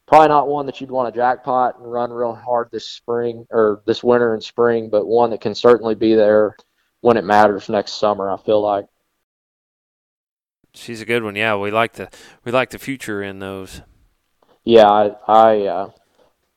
probably 0.05 0.27
not 0.27 0.47
one 0.47 0.65
that 0.65 0.79
you'd 0.79 0.91
want 0.91 1.11
to 1.11 1.19
jackpot 1.19 1.77
and 1.79 1.91
run 1.91 2.11
real 2.11 2.33
hard 2.33 2.69
this 2.71 2.85
spring 2.85 3.45
or 3.51 3.81
this 3.85 4.03
winter 4.03 4.33
and 4.33 4.43
spring 4.43 4.89
but 4.89 5.05
one 5.05 5.29
that 5.29 5.41
can 5.41 5.55
certainly 5.55 5.95
be 5.95 6.15
there 6.15 6.55
when 7.01 7.17
it 7.17 7.23
matters 7.23 7.69
next 7.69 7.93
summer 7.93 8.29
i 8.29 8.37
feel 8.37 8.61
like 8.61 8.85
she's 10.73 11.01
a 11.01 11.05
good 11.05 11.23
one 11.23 11.35
yeah 11.35 11.55
we 11.55 11.71
like 11.71 11.93
the 11.93 12.09
we 12.43 12.51
like 12.51 12.69
the 12.69 12.79
future 12.79 13.21
in 13.21 13.39
those 13.39 13.81
yeah 14.63 14.87
i 14.87 15.11
i 15.27 15.61
uh, 15.65 15.89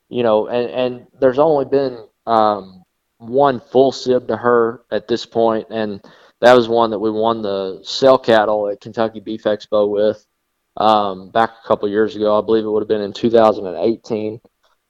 you 0.09 0.23
know 0.23 0.47
and 0.47 0.71
and 0.71 1.07
there's 1.21 1.39
only 1.39 1.65
been 1.65 1.99
um, 2.27 2.85
one 3.19 3.61
full 3.61 3.93
sib 3.93 4.29
to 4.29 4.37
her 4.37 4.83
at 4.91 5.09
this 5.09 5.27
point 5.27 5.67
and 5.71 6.01
that 6.43 6.55
was 6.55 6.69
one 6.69 6.91
that 6.91 6.99
we 6.99 7.11
won 7.11 7.41
the 7.41 7.81
sale 7.85 8.19
cattle 8.19 8.69
at 8.69 8.81
Kentucky 8.81 9.21
Beef 9.21 9.45
Expo 9.45 9.89
with 9.89 10.27
um, 10.77 11.31
back 11.31 11.51
a 11.51 11.69
couple 11.69 11.89
years 11.89 12.17
ago. 12.17 12.37
I 12.37 12.45
believe 12.45 12.65
it 12.65 12.69
would 12.69 12.83
have 12.83 12.89
been 12.89 13.01
in 13.01 13.13
2018. 13.13 14.41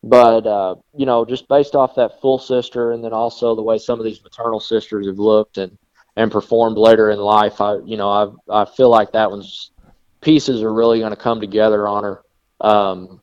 But 0.03 0.47
uh, 0.47 0.77
you 0.97 1.05
know, 1.05 1.27
just 1.27 1.49
based 1.49 1.75
off 1.77 1.95
that 1.97 2.21
full 2.23 2.39
sister, 2.39 2.93
and 2.93 3.05
then 3.05 3.13
also 3.13 3.55
the 3.55 3.63
way 3.63 3.77
some 3.79 4.01
of 4.01 4.05
these 4.05 4.23
maternal 4.23 4.61
sisters 4.61 5.07
have 5.07 5.19
looked 5.19 5.59
and 5.59 5.79
and 6.17 6.31
performed 6.31 6.77
later 6.77 7.11
in 7.11 7.19
life, 7.19 7.61
I 7.61 7.77
you 7.85 7.97
know 7.97 8.11
I 8.11 8.63
I 8.63 8.65
feel 8.65 8.89
like 8.89 9.13
that 9.13 9.31
one's 9.31 9.71
pieces 10.21 10.63
are 10.63 10.73
really 10.73 11.01
going 11.01 11.11
to 11.11 11.17
come 11.17 11.41
together 11.41 11.87
on 11.89 12.05
her 12.05 12.23
um, 12.61 13.21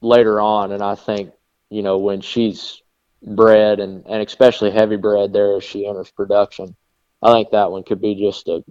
later 0.00 0.40
on, 0.40 0.72
and 0.72 0.82
I 0.82 0.94
think 0.94 1.32
you 1.70 1.82
know 1.82 1.98
when 1.98 2.20
she's 2.20 2.82
bred 3.22 3.80
and, 3.80 4.04
and 4.06 4.22
especially 4.22 4.70
heavy 4.70 4.96
bred 4.96 5.32
there 5.32 5.56
as 5.56 5.64
she 5.64 5.86
enters 5.86 6.10
production. 6.10 6.76
I 7.22 7.32
think 7.32 7.50
that 7.50 7.70
one 7.70 7.82
could 7.82 8.00
be 8.00 8.14
just 8.14 8.48
a 8.48 8.62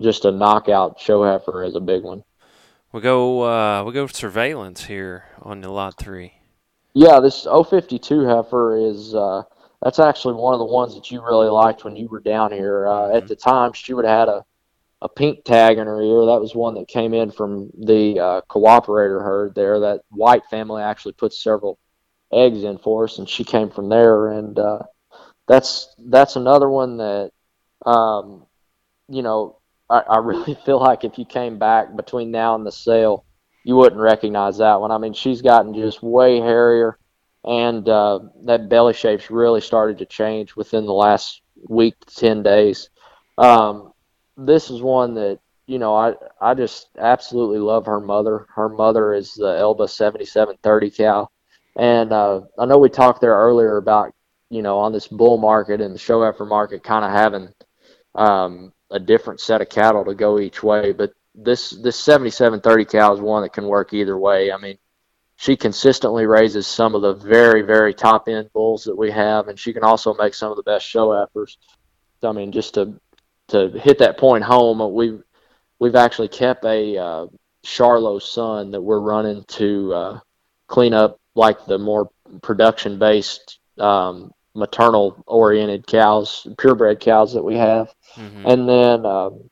just 0.00 0.24
a 0.24 0.30
knockout 0.30 1.00
show 1.00 1.24
heifer 1.24 1.64
as 1.64 1.74
a 1.74 1.80
big 1.80 2.02
one. 2.02 2.22
We 2.92 3.00
go 3.00 3.42
uh, 3.42 3.84
we 3.84 3.92
go 3.92 4.06
surveillance 4.06 4.84
here 4.84 5.24
on 5.42 5.60
the 5.60 5.70
lot 5.70 5.98
three. 5.98 6.34
Yeah, 6.92 7.20
this 7.20 7.44
052 7.44 8.24
heifer 8.24 8.76
is 8.78 9.14
uh, 9.14 9.42
that's 9.82 9.98
actually 9.98 10.34
one 10.34 10.54
of 10.54 10.58
the 10.58 10.66
ones 10.66 10.94
that 10.94 11.10
you 11.10 11.22
really 11.22 11.48
liked 11.48 11.84
when 11.84 11.96
you 11.96 12.08
were 12.08 12.20
down 12.20 12.52
here. 12.52 12.86
Uh, 12.86 12.90
mm-hmm. 12.90 13.16
At 13.16 13.28
the 13.28 13.36
time, 13.36 13.72
she 13.72 13.94
would 13.94 14.04
have 14.04 14.18
had 14.20 14.28
a 14.28 14.44
a 15.02 15.08
pink 15.08 15.44
tag 15.44 15.78
in 15.78 15.86
her 15.86 16.00
ear. 16.00 16.26
That 16.26 16.40
was 16.40 16.54
one 16.54 16.74
that 16.74 16.88
came 16.88 17.12
in 17.12 17.30
from 17.30 17.70
the 17.78 18.18
uh, 18.18 18.40
cooperator 18.48 19.22
herd 19.22 19.54
there. 19.54 19.80
That 19.80 20.02
white 20.08 20.46
family 20.46 20.82
actually 20.82 21.12
put 21.12 21.32
several 21.32 21.78
eggs 22.32 22.64
in 22.64 22.78
for 22.78 23.04
us, 23.04 23.18
and 23.18 23.28
she 23.28 23.44
came 23.44 23.70
from 23.70 23.88
there. 23.88 24.28
And 24.28 24.58
uh, 24.58 24.80
that's 25.46 25.94
that's 25.98 26.36
another 26.36 26.68
one 26.68 26.96
that, 26.96 27.30
um, 27.84 28.46
you 29.08 29.22
know, 29.22 29.58
I, 29.90 30.00
I 30.00 30.18
really 30.22 30.54
feel 30.64 30.80
like 30.80 31.04
if 31.04 31.18
you 31.18 31.24
came 31.24 31.58
back 31.58 31.94
between 31.94 32.30
now 32.30 32.54
and 32.54 32.66
the 32.66 32.72
sale, 32.72 33.24
you 33.64 33.76
wouldn't 33.76 34.00
recognize 34.00 34.58
that 34.58 34.80
one. 34.80 34.90
I 34.90 34.98
mean, 34.98 35.12
she's 35.12 35.42
gotten 35.42 35.74
just 35.74 36.02
way 36.02 36.40
hairier, 36.40 36.98
and 37.46 37.88
uh, 37.88 38.20
that 38.44 38.68
belly 38.68 38.92
shape's 38.92 39.30
really 39.30 39.60
started 39.60 39.98
to 39.98 40.06
change 40.06 40.56
within 40.56 40.84
the 40.84 40.92
last 40.92 41.42
week 41.68 41.94
to 42.00 42.14
ten 42.14 42.42
days. 42.42 42.90
Um, 43.38 43.92
this 44.36 44.70
is 44.70 44.82
one 44.82 45.14
that 45.14 45.38
you 45.66 45.78
know 45.78 45.94
I 45.94 46.14
I 46.40 46.54
just 46.54 46.88
absolutely 46.98 47.58
love 47.58 47.86
her 47.86 48.00
mother. 48.00 48.46
Her 48.54 48.68
mother 48.68 49.14
is 49.14 49.34
the 49.34 49.56
Elba 49.58 49.88
7730 49.88 50.90
cow, 50.90 51.30
and 51.76 52.12
uh, 52.12 52.42
I 52.58 52.66
know 52.66 52.78
we 52.78 52.88
talked 52.88 53.20
there 53.20 53.36
earlier 53.36 53.76
about 53.76 54.12
you 54.50 54.62
know 54.62 54.78
on 54.78 54.92
this 54.92 55.08
bull 55.08 55.38
market 55.38 55.80
and 55.80 55.94
the 55.94 55.98
show 55.98 56.22
heifer 56.22 56.46
market 56.46 56.82
kind 56.82 57.04
of 57.04 57.12
having 57.12 57.52
um, 58.14 58.72
a 58.90 58.98
different 58.98 59.40
set 59.40 59.60
of 59.60 59.68
cattle 59.68 60.04
to 60.04 60.14
go 60.14 60.40
each 60.40 60.62
way, 60.62 60.92
but 60.92 61.12
this 61.34 61.70
this 61.70 61.98
7730 61.98 62.84
cow 62.86 63.14
is 63.14 63.20
one 63.20 63.42
that 63.42 63.52
can 63.52 63.66
work 63.66 63.92
either 63.92 64.16
way. 64.18 64.50
I 64.50 64.56
mean, 64.56 64.78
she 65.36 65.56
consistently 65.56 66.26
raises 66.26 66.66
some 66.66 66.94
of 66.94 67.02
the 67.02 67.14
very 67.14 67.62
very 67.62 67.94
top 67.94 68.28
end 68.28 68.50
bulls 68.52 68.84
that 68.84 68.96
we 68.96 69.10
have, 69.10 69.48
and 69.48 69.58
she 69.58 69.72
can 69.72 69.84
also 69.84 70.14
make 70.14 70.34
some 70.34 70.50
of 70.50 70.56
the 70.56 70.62
best 70.62 70.86
show 70.86 71.12
heifers. 71.12 71.58
I 72.22 72.32
mean, 72.32 72.52
just 72.52 72.74
to 72.74 72.98
to 73.48 73.68
hit 73.70 73.98
that 73.98 74.18
point 74.18 74.44
home, 74.44 74.94
we've 74.94 75.22
we've 75.78 75.94
actually 75.94 76.28
kept 76.28 76.64
a 76.64 76.96
uh, 76.96 77.26
Charlo 77.64 78.20
son 78.20 78.70
that 78.70 78.80
we're 78.80 79.00
running 79.00 79.44
to 79.44 79.94
uh, 79.94 80.20
clean 80.68 80.94
up 80.94 81.20
like 81.34 81.66
the 81.66 81.78
more 81.78 82.10
production 82.42 82.98
based 82.98 83.58
um, 83.78 84.32
maternal 84.54 85.22
oriented 85.26 85.86
cows, 85.86 86.46
purebred 86.56 87.00
cows 87.00 87.34
that 87.34 87.44
we 87.44 87.56
have, 87.56 87.94
mm-hmm. 88.14 88.46
and 88.46 88.68
then 88.68 89.04
um, 89.04 89.50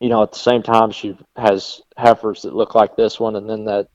you 0.00 0.08
know 0.08 0.22
at 0.22 0.32
the 0.32 0.38
same 0.38 0.62
time 0.62 0.90
she 0.90 1.16
has 1.36 1.80
heifers 1.96 2.42
that 2.42 2.54
look 2.54 2.74
like 2.74 2.96
this 2.96 3.20
one, 3.20 3.36
and 3.36 3.48
then 3.48 3.64
that 3.64 3.88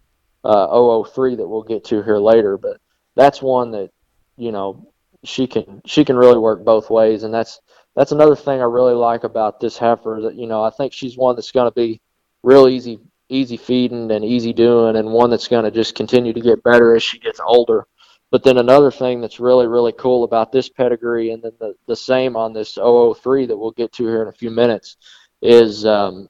uh, 0.46 1.04
003 1.04 1.36
that 1.36 1.48
we'll 1.48 1.64
get 1.64 1.84
to 1.86 2.04
here 2.04 2.20
later. 2.20 2.58
But 2.58 2.78
that's 3.16 3.42
one 3.42 3.72
that 3.72 3.90
you 4.38 4.52
know 4.52 4.88
she 5.24 5.48
can 5.48 5.82
she 5.86 6.06
can 6.06 6.16
really 6.16 6.38
work 6.38 6.64
both 6.64 6.90
ways, 6.90 7.24
and 7.24 7.34
that's 7.34 7.60
that's 7.96 8.12
another 8.12 8.36
thing 8.36 8.60
I 8.60 8.66
really 8.66 8.94
like 8.94 9.24
about 9.24 9.60
this 9.60 9.78
heifer. 9.78 10.20
That 10.24 10.36
you 10.36 10.48
know, 10.48 10.64
I 10.64 10.70
think 10.70 10.94
she's 10.94 11.18
one 11.18 11.36
that's 11.36 11.52
going 11.52 11.70
to 11.70 11.76
be 11.76 12.02
real 12.44 12.68
easy, 12.68 13.00
easy 13.30 13.58
feeding 13.58 14.12
and 14.12 14.24
easy 14.24 14.54
doing, 14.54 14.96
and 14.96 15.12
one 15.12 15.30
that's 15.30 15.48
going 15.48 15.66
to 15.66 15.72
just 15.72 15.96
continue 15.96 16.34
to 16.34 16.42
get 16.42 16.64
better 16.64 16.96
as 16.96 17.04
she 17.04 17.20
gets 17.20 17.40
older. 17.44 17.88
But 18.32 18.44
then 18.44 18.58
another 18.58 18.92
thing 18.92 19.22
that's 19.22 19.40
really, 19.40 19.68
really 19.68 19.94
cool 19.94 20.24
about 20.24 20.52
this 20.52 20.68
pedigree, 20.68 21.32
and 21.32 21.42
then 21.42 21.54
the, 21.60 21.76
the 21.88 21.96
same 21.96 22.36
on 22.36 22.54
this 22.54 22.74
003 22.74 23.46
that 23.46 23.56
we'll 23.58 23.72
get 23.72 23.94
to 23.94 24.06
here 24.06 24.24
in 24.24 24.28
a 24.28 24.34
few 24.34 24.52
minutes, 24.52 24.98
is 25.42 25.86
um, 25.86 26.28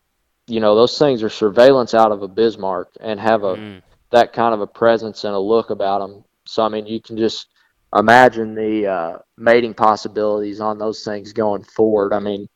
you 0.48 0.60
know 0.60 0.76
those 0.76 0.98
things 1.00 1.24
are 1.24 1.30
surveillance 1.30 1.94
out 1.94 2.12
of 2.12 2.22
a 2.22 2.28
Bismarck 2.28 2.90
and 3.00 3.20
have 3.20 3.44
a 3.44 3.56
mm. 3.56 3.82
That 4.12 4.34
kind 4.34 4.54
of 4.54 4.62
a 4.62 4.68
presence 4.68 5.24
and 5.24 5.34
a 5.34 5.40
look 5.40 5.70
about 5.70 6.00
them. 6.00 6.24
So 6.46 6.64
I 6.64 6.70
mean, 6.70 6.86
you 6.86 7.02
can 7.02 7.18
just 7.18 7.48
imagine 7.96 8.56
the 8.56 8.88
uh, 8.88 9.18
mating 9.38 9.74
possibilities 9.74 10.60
on 10.60 10.78
those 10.78 11.04
things 11.04 11.34
going 11.34 11.64
forward. 11.64 12.14
I 12.14 12.20
mean, 12.20 12.48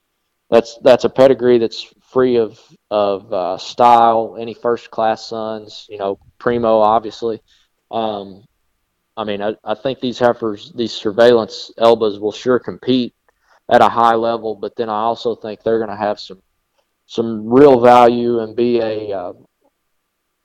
that's 0.50 0.78
that's 0.84 1.06
a 1.06 1.10
pedigree 1.10 1.58
that's 1.58 1.84
free 2.12 2.38
of 2.38 2.60
of 2.89 3.32
uh, 3.34 3.58
style. 3.58 4.38
Any 4.39 4.54
first 4.54 4.91
class 4.91 5.28
sons, 5.28 5.86
you 5.89 5.97
know, 5.97 6.20
primo 6.38 6.80
obviously. 6.80 7.41
Um, 7.91 8.43
I 9.18 9.26
mean, 9.26 9.41
I, 9.41 9.56
I 9.64 9.76
think 9.76 10.00
these 10.00 10.20
heifers, 10.20 10.72
these 10.74 10.93
surveillance 10.93 11.72
Elbas, 11.78 12.20
will 12.20 12.32
sure 12.32 12.58
compete 12.58 13.14
at 13.70 13.82
a 13.82 13.89
high 13.89 14.16
level, 14.16 14.56
but 14.56 14.76
then 14.76 14.89
I 14.89 15.02
also 15.02 15.36
think 15.36 15.62
they're 15.62 15.80
going 15.80 15.89
to 15.89 15.95
have 15.95 16.20
some 16.20 16.41
some 17.06 17.52
real 17.52 17.80
value 17.80 18.39
and 18.39 18.56
be 18.56 18.80
a 18.80 19.12
uh, 19.12 19.34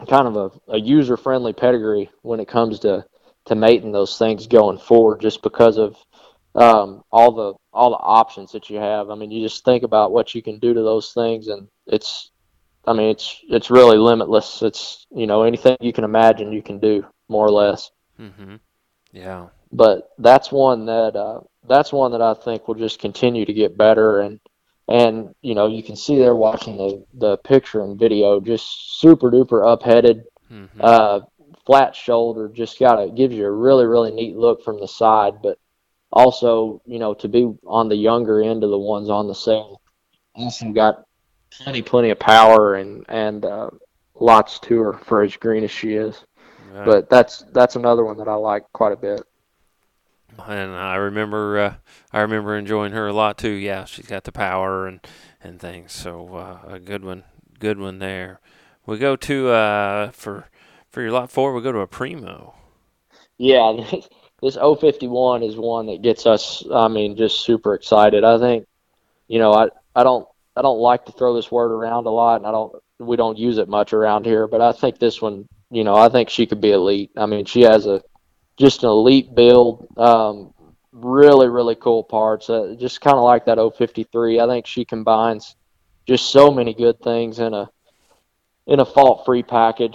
kind 0.09 0.27
of 0.27 0.37
a, 0.37 0.73
a 0.73 0.79
user 0.79 1.17
friendly 1.17 1.53
pedigree 1.53 2.11
when 2.23 2.41
it 2.41 2.49
comes 2.49 2.81
to 2.81 3.05
to 3.47 3.55
mating 3.55 3.93
those 3.93 4.17
things 4.17 4.47
going 4.47 4.79
forward, 4.79 5.21
just 5.21 5.43
because 5.43 5.77
of 5.77 5.97
um, 6.55 7.03
all 7.11 7.33
the 7.33 7.55
all 7.73 7.91
the 7.91 7.97
options 7.97 8.53
that 8.53 8.71
you 8.71 8.77
have. 8.77 9.11
I 9.11 9.15
mean, 9.15 9.31
you 9.31 9.47
just 9.47 9.65
think 9.65 9.83
about 9.83 10.13
what 10.13 10.35
you 10.35 10.43
can 10.43 10.59
do 10.59 10.73
to 10.73 10.83
those 10.83 11.13
things, 11.13 11.49
and 11.49 11.69
it's, 11.87 12.31
I 12.87 12.93
mean, 12.93 13.11
it's 13.11 13.41
it's 13.49 13.71
really 13.71 13.99
limitless. 13.99 14.63
It's 14.63 15.07
you 15.11 15.27
know 15.27 15.43
anything 15.43 15.77
you 15.81 15.93
can 15.93 16.05
imagine 16.05 16.53
you 16.53 16.63
can 16.63 16.79
do 16.79 17.05
more 17.29 17.47
or 17.47 17.51
less. 17.51 17.91
Mm-hmm. 18.19 18.57
Yeah. 19.13 19.49
But 19.73 20.11
that's 20.19 20.53
one 20.53 20.87
that 20.87 21.17
uh, 21.17 21.41
that's 21.69 21.93
one 21.93 22.13
that 22.13 22.23
I 22.23 22.35
think 22.35 22.69
will 22.69 22.77
just 22.77 23.01
continue 23.01 23.45
to 23.45 23.53
get 23.53 23.77
better, 23.77 24.21
and 24.21 24.41
and 24.89 25.35
you 25.43 25.55
know 25.55 25.67
you 25.67 25.83
can 25.83 25.97
see 25.97 26.19
there 26.19 26.35
watching 26.35 26.77
the 26.77 27.05
the 27.15 27.37
picture 27.39 27.83
and 27.83 27.99
video, 27.99 28.41
just 28.41 29.01
super 29.01 29.31
duper 29.31 29.65
upheaded. 29.65 30.25
Mm-hmm. 30.51 30.81
Uh, 30.81 31.21
flat 31.67 31.97
shoulder 31.97 32.49
just 32.49 32.79
got 32.79 33.01
it 33.01 33.15
gives 33.15 33.35
you 33.35 33.47
a 33.47 33.51
really 33.51 33.87
really 33.87 34.11
neat 34.11 34.37
look 34.37 34.63
from 34.63 34.79
the 34.81 34.89
side 34.89 35.35
but 35.43 35.59
also 36.13 36.81
you 36.85 36.99
know 36.99 37.15
to 37.15 37.29
be 37.29 37.51
on 37.67 37.89
the 37.89 37.97
younger 37.97 38.43
end 38.43 38.63
of 38.63 38.71
the 38.71 38.79
ones 38.79 39.09
on 39.09 39.27
the 39.27 39.35
sale 39.35 39.81
also 40.35 40.71
got 40.73 41.05
plenty 41.51 41.81
plenty 41.81 42.11
of 42.11 42.19
power 42.19 42.75
and 42.75 43.05
and 43.09 43.45
uh, 43.45 43.71
lots 44.15 44.59
to 44.59 44.79
her 44.79 44.93
for 44.93 45.23
as 45.23 45.37
green 45.37 45.65
as 45.65 45.71
she 45.71 45.95
is 45.95 46.25
right. 46.73 46.85
but 46.85 47.11
that's 47.11 47.45
that's 47.53 47.77
another 47.77 48.05
one 48.05 48.19
that 48.19 48.29
I 48.29 48.35
like 48.35 48.65
quite 48.73 48.93
a 48.93 48.97
bit 48.97 49.23
and 50.39 50.75
I 50.75 50.97
remember 50.97 51.59
uh, 51.59 51.75
I 52.13 52.21
remember 52.21 52.57
enjoying 52.57 52.93
her 52.93 53.09
a 53.09 53.13
lot 53.13 53.39
too 53.39 53.51
yeah 53.51 53.85
she's 53.85 54.07
got 54.07 54.25
the 54.25 54.33
power 54.33 54.87
and 54.87 55.01
and 55.43 55.61
things 55.61 55.93
so 55.93 56.35
uh, 56.35 56.59
a 56.67 56.79
good 56.79 57.05
one 57.05 57.25
good 57.59 57.79
one 57.79 57.99
there 57.99 58.41
we 58.87 58.99
go 58.99 59.17
to 59.17 59.49
uh, 59.49 60.11
for 60.11 60.47
for 60.95 61.03
your 61.03 61.11
lot 61.11 61.31
four, 61.31 61.53
we 61.53 61.61
go 61.61 61.73
to 61.73 61.81
a 61.81 61.89
primo. 61.89 62.55
Yeah, 63.37 63.85
this, 63.91 64.09
this 64.41 64.57
051 64.57 65.43
is 65.43 65.57
one 65.57 65.87
that 65.87 66.03
gets 66.03 66.25
us. 66.25 66.65
I 66.73 66.87
mean, 66.87 67.17
just 67.17 67.41
super 67.41 67.75
excited. 67.75 68.23
I 68.23 68.39
think, 68.39 68.67
you 69.27 69.41
know, 69.41 69.53
I 69.53 69.69
I 69.97 70.05
don't 70.05 70.27
I 70.57 70.63
don't 70.63 70.79
like 70.79 71.05
to 71.07 71.13
throw 71.13 71.35
this 71.35 71.51
word 71.51 71.73
around 71.73 72.07
a 72.07 72.11
lot, 72.11 72.37
and 72.37 72.47
I 72.47 72.53
don't 72.53 72.77
we 73.01 73.17
don't 73.17 73.37
use 73.37 73.59
it 73.59 73.69
much 73.69 73.93
around 73.93 74.25
here. 74.25 74.47
But 74.47 74.61
I 74.61 74.71
think 74.71 74.99
this 74.99 75.21
one, 75.21 75.49
you 75.71 75.83
know, 75.83 75.97
I 75.97 76.09
think 76.09 76.31
she 76.31 76.47
could 76.47 76.61
be 76.61 76.71
elite. 76.71 77.11
I 77.17 77.27
mean, 77.27 77.45
she 77.45 77.63
has 77.63 77.87
a 77.87 78.01
just 78.57 78.83
an 78.83 78.91
elite 78.91 79.35
build. 79.35 79.87
Um, 79.97 80.55
really, 80.93 81.49
really 81.49 81.75
cool 81.75 82.05
parts. 82.05 82.49
Uh, 82.49 82.75
just 82.79 83.01
kind 83.01 83.17
of 83.17 83.25
like 83.25 83.47
that 83.47 83.59
053. 83.59 84.41
I 84.41 84.47
think 84.47 84.67
she 84.67 84.85
combines 84.85 85.57
just 86.07 86.31
so 86.31 86.51
many 86.51 86.75
good 86.75 87.01
things 87.01 87.39
in 87.39 87.55
a 87.55 87.71
in 88.67 88.81
a 88.81 88.85
fault 88.85 89.25
free 89.27 89.43
package 89.43 89.95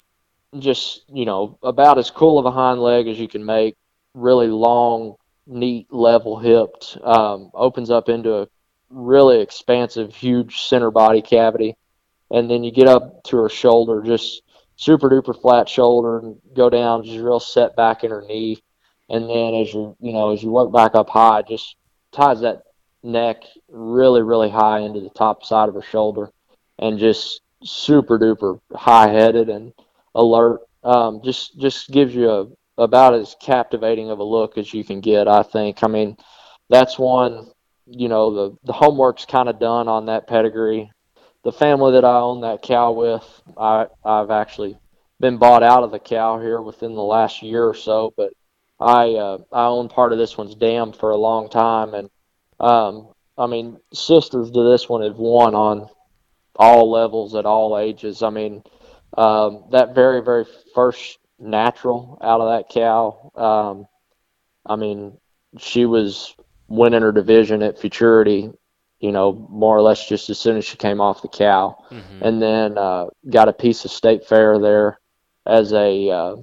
just 0.57 1.03
you 1.09 1.25
know 1.25 1.57
about 1.61 1.99
as 1.99 2.09
cool 2.09 2.39
of 2.39 2.45
a 2.45 2.51
hind 2.51 2.79
leg 2.79 3.07
as 3.07 3.19
you 3.19 3.27
can 3.27 3.45
make. 3.45 3.75
Really 4.15 4.47
long, 4.47 5.15
neat, 5.45 5.93
level 5.93 6.39
hipped. 6.39 6.97
Um, 7.03 7.51
opens 7.53 7.91
up 7.91 8.09
into 8.09 8.33
a 8.33 8.47
really 8.89 9.41
expansive, 9.41 10.15
huge 10.15 10.63
center 10.63 10.89
body 10.89 11.21
cavity, 11.21 11.75
and 12.31 12.49
then 12.49 12.63
you 12.63 12.71
get 12.71 12.87
up 12.87 13.23
to 13.25 13.37
her 13.37 13.49
shoulder, 13.49 14.01
just 14.01 14.41
super 14.79 15.09
duper 15.09 15.39
flat 15.39 15.67
shoulder, 15.67 16.19
and 16.19 16.37
go 16.55 16.69
down 16.69 17.03
just 17.03 17.19
real 17.19 17.39
set 17.39 17.75
back 17.75 18.03
in 18.05 18.11
her 18.11 18.23
knee, 18.27 18.63
and 19.09 19.29
then 19.29 19.53
as 19.55 19.73
you 19.73 19.95
you 19.99 20.13
know 20.13 20.31
as 20.31 20.41
you 20.41 20.49
work 20.49 20.71
back 20.71 20.95
up 20.95 21.09
high, 21.09 21.41
just 21.41 21.75
ties 22.11 22.39
that 22.41 22.63
neck 23.03 23.43
really 23.67 24.21
really 24.21 24.49
high 24.49 24.79
into 24.79 25.01
the 25.01 25.09
top 25.09 25.43
side 25.43 25.67
of 25.67 25.75
her 25.75 25.81
shoulder, 25.81 26.31
and 26.79 26.97
just 26.97 27.41
super 27.61 28.17
duper 28.17 28.59
high 28.73 29.09
headed 29.09 29.49
and 29.49 29.73
alert. 30.15 30.61
Um, 30.83 31.21
just 31.23 31.59
just 31.59 31.91
gives 31.91 32.15
you 32.15 32.29
a, 32.29 32.47
about 32.77 33.13
as 33.13 33.35
captivating 33.41 34.09
of 34.09 34.19
a 34.19 34.23
look 34.23 34.57
as 34.57 34.73
you 34.73 34.85
can 34.85 35.01
get. 35.01 35.27
I 35.27 35.43
think. 35.43 35.83
I 35.83 35.87
mean, 35.87 36.15
that's 36.69 36.97
one. 36.97 37.51
You 37.85 38.07
know, 38.07 38.33
the 38.33 38.57
the 38.63 38.73
homework's 38.73 39.25
kind 39.25 39.49
of 39.49 39.59
done 39.59 39.89
on 39.89 40.05
that 40.05 40.27
pedigree. 40.27 40.89
The 41.43 41.51
family 41.51 41.93
that 41.93 42.05
I 42.05 42.19
own 42.19 42.41
that 42.41 42.61
cow 42.61 42.91
with, 42.91 43.41
I 43.57 43.87
I've 44.03 44.31
actually 44.31 44.77
been 45.19 45.37
bought 45.37 45.63
out 45.63 45.83
of 45.83 45.91
the 45.91 45.99
cow 45.99 46.39
here 46.39 46.61
within 46.61 46.95
the 46.95 47.01
last 47.03 47.41
year 47.41 47.65
or 47.65 47.73
so, 47.73 48.13
but 48.15 48.33
I 48.79 49.13
uh, 49.15 49.37
I 49.51 49.65
owned 49.65 49.89
part 49.89 50.13
of 50.13 50.17
this 50.17 50.37
one's 50.37 50.55
dam 50.55 50.91
for 50.93 51.11
a 51.11 51.17
long 51.17 51.49
time, 51.49 51.93
and 51.93 52.09
um, 52.59 53.09
I 53.37 53.47
mean, 53.47 53.79
sisters 53.93 54.51
to 54.51 54.69
this 54.69 54.87
one 54.87 55.01
have 55.01 55.17
won 55.17 55.55
on 55.55 55.89
all 56.55 56.91
levels 56.91 57.35
at 57.35 57.45
all 57.45 57.77
ages. 57.77 58.21
I 58.21 58.29
mean, 58.29 58.63
um, 59.17 59.65
that 59.71 59.95
very 59.95 60.21
very 60.21 60.45
first 60.73 61.19
natural 61.39 62.17
out 62.21 62.41
of 62.41 62.49
that 62.49 62.69
cow. 62.69 63.31
Um, 63.35 63.87
I 64.65 64.75
mean, 64.75 65.17
she 65.57 65.85
was 65.85 66.35
winning 66.67 67.01
her 67.01 67.11
division 67.11 67.63
at 67.63 67.79
futurity 67.79 68.51
you 68.99 69.11
know, 69.11 69.33
more 69.49 69.77
or 69.77 69.81
less 69.81 70.07
just 70.07 70.29
as 70.29 70.39
soon 70.39 70.57
as 70.57 70.65
she 70.65 70.77
came 70.77 70.99
off 70.99 71.21
the 71.21 71.27
cow, 71.27 71.83
mm-hmm. 71.89 72.23
and 72.23 72.41
then 72.41 72.77
uh, 72.77 73.07
got 73.29 73.47
a 73.47 73.53
piece 73.53 73.85
of 73.85 73.91
state 73.91 74.25
fair 74.25 74.59
there 74.59 74.99
as 75.45 75.71
a 75.73 76.09
uh, 76.09 76.35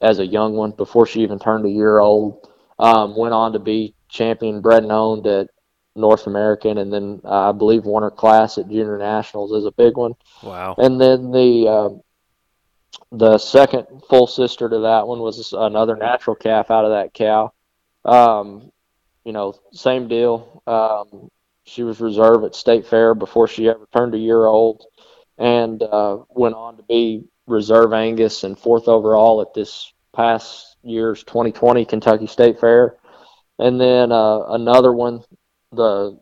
as 0.00 0.18
a 0.18 0.26
young 0.26 0.54
one 0.54 0.72
before 0.72 1.06
she 1.06 1.22
even 1.22 1.38
turned 1.38 1.64
a 1.64 1.70
year 1.70 1.98
old. 1.98 2.48
Um, 2.78 3.16
went 3.16 3.34
on 3.34 3.52
to 3.52 3.58
be 3.58 3.94
champion 4.08 4.60
bred 4.60 4.82
and 4.82 4.92
owned 4.92 5.26
at 5.26 5.48
North 5.96 6.26
American, 6.26 6.78
and 6.78 6.92
then 6.92 7.20
uh, 7.24 7.50
I 7.50 7.52
believe 7.52 7.84
won 7.84 8.02
her 8.02 8.10
class 8.10 8.58
at 8.58 8.68
Junior 8.68 8.98
Nationals 8.98 9.52
as 9.52 9.64
a 9.64 9.70
big 9.70 9.96
one. 9.96 10.14
Wow! 10.42 10.74
And 10.76 11.00
then 11.00 11.30
the 11.30 11.68
uh, 11.68 11.88
the 13.12 13.38
second 13.38 13.86
full 14.08 14.26
sister 14.26 14.68
to 14.68 14.78
that 14.80 15.06
one 15.06 15.20
was 15.20 15.52
another 15.52 15.96
natural 15.96 16.36
calf 16.36 16.70
out 16.70 16.84
of 16.84 16.90
that 16.90 17.14
cow. 17.14 17.52
Um, 18.04 18.72
you 19.24 19.32
know, 19.32 19.54
same 19.72 20.08
deal. 20.08 20.62
Um, 20.66 21.30
she 21.64 21.82
was 21.82 22.00
reserve 22.00 22.44
at 22.44 22.54
State 22.54 22.86
Fair 22.86 23.14
before 23.14 23.48
she 23.48 23.68
ever 23.68 23.86
turned 23.92 24.14
a 24.14 24.18
year 24.18 24.44
old, 24.44 24.84
and 25.38 25.82
uh, 25.82 26.18
went 26.28 26.54
on 26.54 26.76
to 26.76 26.82
be 26.84 27.24
reserve 27.46 27.92
Angus 27.92 28.44
and 28.44 28.58
fourth 28.58 28.88
overall 28.88 29.40
at 29.40 29.54
this 29.54 29.92
past 30.14 30.76
year's 30.82 31.24
2020 31.24 31.84
Kentucky 31.84 32.26
State 32.26 32.60
Fair. 32.60 32.96
And 33.58 33.80
then 33.80 34.12
uh, 34.12 34.44
another 34.48 34.92
one, 34.92 35.22
the 35.72 36.18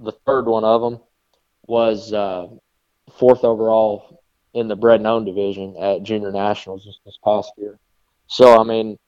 the 0.00 0.12
third 0.26 0.46
one 0.46 0.64
of 0.64 0.80
them, 0.80 1.00
was 1.66 2.12
uh, 2.12 2.48
fourth 3.18 3.44
overall 3.44 4.22
in 4.54 4.68
the 4.68 4.76
bred 4.76 5.00
known 5.00 5.24
division 5.24 5.76
at 5.78 6.02
Junior 6.02 6.30
Nationals 6.30 6.84
this, 6.84 6.98
this 7.04 7.18
past 7.24 7.52
year. 7.56 7.78
So 8.26 8.58
I 8.58 8.64
mean, 8.64 8.98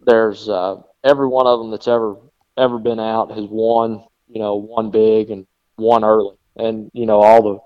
there's 0.00 0.48
uh, 0.48 0.76
every 1.02 1.26
one 1.26 1.46
of 1.46 1.58
them 1.58 1.70
that's 1.70 1.88
ever 1.88 2.16
ever 2.56 2.78
been 2.78 3.00
out 3.00 3.30
has 3.30 3.46
won 3.48 4.04
you 4.28 4.40
know, 4.40 4.56
one 4.56 4.90
big 4.90 5.30
and 5.30 5.46
one 5.76 6.04
early, 6.04 6.36
and 6.56 6.90
you 6.92 7.06
know 7.06 7.20
all 7.20 7.42
the 7.42 7.58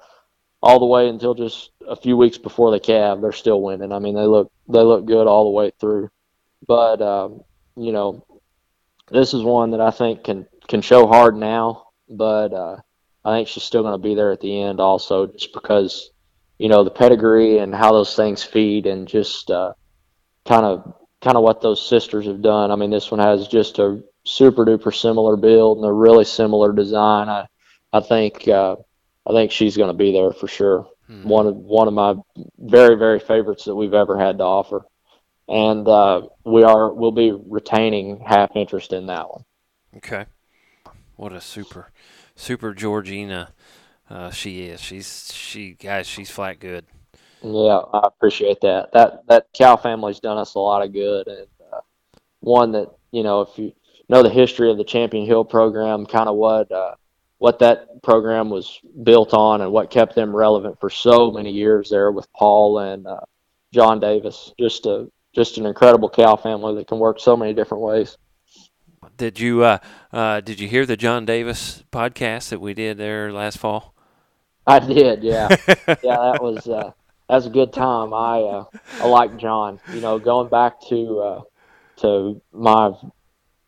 all 0.62 0.78
the 0.78 0.86
way 0.86 1.08
until 1.08 1.34
just 1.34 1.70
a 1.86 1.96
few 1.96 2.16
weeks 2.16 2.38
before 2.38 2.70
the 2.70 2.78
calve, 2.78 3.20
they're 3.20 3.32
still 3.32 3.60
winning. 3.60 3.92
I 3.92 3.98
mean, 3.98 4.14
they 4.14 4.26
look 4.26 4.52
they 4.68 4.80
look 4.80 5.04
good 5.04 5.26
all 5.26 5.44
the 5.44 5.50
way 5.50 5.72
through. 5.80 6.10
But 6.66 7.02
um, 7.02 7.42
you 7.76 7.92
know, 7.92 8.24
this 9.10 9.34
is 9.34 9.42
one 9.42 9.72
that 9.72 9.80
I 9.80 9.90
think 9.90 10.24
can 10.24 10.46
can 10.68 10.80
show 10.80 11.06
hard 11.06 11.36
now, 11.36 11.88
but 12.08 12.52
uh, 12.52 12.76
I 13.24 13.36
think 13.36 13.48
she's 13.48 13.64
still 13.64 13.82
going 13.82 13.94
to 13.94 13.98
be 13.98 14.14
there 14.14 14.32
at 14.32 14.40
the 14.40 14.62
end 14.62 14.80
also, 14.80 15.26
just 15.26 15.52
because 15.52 16.10
you 16.58 16.68
know 16.68 16.84
the 16.84 16.90
pedigree 16.90 17.58
and 17.58 17.74
how 17.74 17.92
those 17.92 18.14
things 18.14 18.44
feed, 18.44 18.86
and 18.86 19.08
just 19.08 19.48
kind 19.48 20.66
of 20.66 20.94
kind 21.20 21.36
of 21.36 21.42
what 21.42 21.60
those 21.60 21.86
sisters 21.86 22.26
have 22.26 22.42
done. 22.42 22.70
I 22.70 22.76
mean, 22.76 22.90
this 22.90 23.10
one 23.10 23.20
has 23.20 23.48
just 23.48 23.78
a 23.78 24.02
super 24.24 24.64
duper 24.64 24.94
similar 24.94 25.36
build 25.36 25.78
and 25.78 25.86
a 25.86 25.92
really 25.92 26.24
similar 26.24 26.72
design. 26.72 27.28
I 27.28 27.46
I 27.92 28.00
think 28.00 28.48
uh, 28.48 28.76
I 29.26 29.32
think 29.32 29.52
she's 29.52 29.76
going 29.76 29.90
to 29.90 29.96
be 29.96 30.12
there 30.12 30.32
for 30.32 30.48
sure. 30.48 30.88
Hmm. 31.06 31.28
One 31.28 31.46
of 31.46 31.56
one 31.56 31.88
of 31.88 31.94
my 31.94 32.14
very 32.58 32.96
very 32.96 33.20
favorites 33.20 33.64
that 33.64 33.74
we've 33.74 33.94
ever 33.94 34.18
had 34.18 34.38
to 34.38 34.44
offer, 34.44 34.84
and 35.48 35.86
uh, 35.86 36.22
we 36.44 36.62
are 36.62 36.92
we'll 36.92 37.12
be 37.12 37.32
retaining 37.32 38.20
half 38.26 38.56
interest 38.56 38.92
in 38.92 39.06
that 39.06 39.28
one. 39.28 39.44
Okay, 39.96 40.26
what 41.16 41.32
a 41.32 41.40
super 41.40 41.90
super 42.34 42.72
Georgina 42.72 43.52
uh, 44.08 44.30
she 44.30 44.62
is. 44.62 44.80
She's 44.80 45.32
she 45.34 45.74
guys 45.74 46.06
she's 46.06 46.30
flat 46.30 46.60
good. 46.60 46.86
Yeah, 47.42 47.80
I 47.92 48.06
appreciate 48.06 48.60
that. 48.60 48.92
That 48.92 49.26
that 49.26 49.46
cow 49.52 49.76
family's 49.76 50.20
done 50.20 50.38
us 50.38 50.54
a 50.54 50.60
lot 50.60 50.82
of 50.82 50.92
good, 50.92 51.26
and 51.26 51.46
uh, 51.72 51.80
one 52.40 52.72
that 52.72 52.88
you 53.10 53.22
know 53.24 53.42
if 53.42 53.58
you 53.58 53.72
know 54.08 54.22
the 54.22 54.30
history 54.30 54.70
of 54.70 54.76
the 54.76 54.84
Champion 54.84 55.26
Hill 55.26 55.44
program, 55.44 56.06
kind 56.06 56.28
of 56.28 56.36
what 56.36 56.70
uh, 56.70 56.94
what 57.38 57.58
that 57.58 58.02
program 58.02 58.50
was 58.50 58.80
built 59.02 59.34
on, 59.34 59.60
and 59.60 59.72
what 59.72 59.90
kept 59.90 60.14
them 60.14 60.34
relevant 60.34 60.78
for 60.80 60.90
so 60.90 61.30
many 61.30 61.50
years 61.50 61.90
there 61.90 62.12
with 62.12 62.32
Paul 62.32 62.78
and 62.78 63.06
uh, 63.06 63.20
John 63.72 64.00
Davis. 64.00 64.52
Just 64.58 64.86
a 64.86 65.10
just 65.34 65.58
an 65.58 65.66
incredible 65.66 66.10
cow 66.10 66.36
family 66.36 66.74
that 66.76 66.86
can 66.86 66.98
work 66.98 67.18
so 67.18 67.36
many 67.36 67.54
different 67.54 67.82
ways. 67.82 68.16
Did 69.16 69.40
you 69.40 69.62
uh, 69.62 69.78
uh, 70.12 70.40
did 70.40 70.60
you 70.60 70.68
hear 70.68 70.86
the 70.86 70.96
John 70.96 71.24
Davis 71.24 71.84
podcast 71.92 72.50
that 72.50 72.60
we 72.60 72.74
did 72.74 72.98
there 72.98 73.32
last 73.32 73.58
fall? 73.58 73.94
I 74.66 74.78
did, 74.78 75.22
yeah, 75.22 75.48
yeah. 75.68 75.94
That 76.02 76.38
was 76.40 76.68
uh, 76.68 76.92
that 77.28 77.34
was 77.34 77.46
a 77.46 77.50
good 77.50 77.72
time. 77.72 78.14
I 78.14 78.40
uh, 78.40 78.64
I 79.00 79.06
like 79.06 79.36
John. 79.36 79.80
You 79.92 80.00
know, 80.00 80.18
going 80.18 80.48
back 80.48 80.80
to 80.88 81.18
uh, 81.18 81.40
to 81.96 82.40
my 82.52 82.92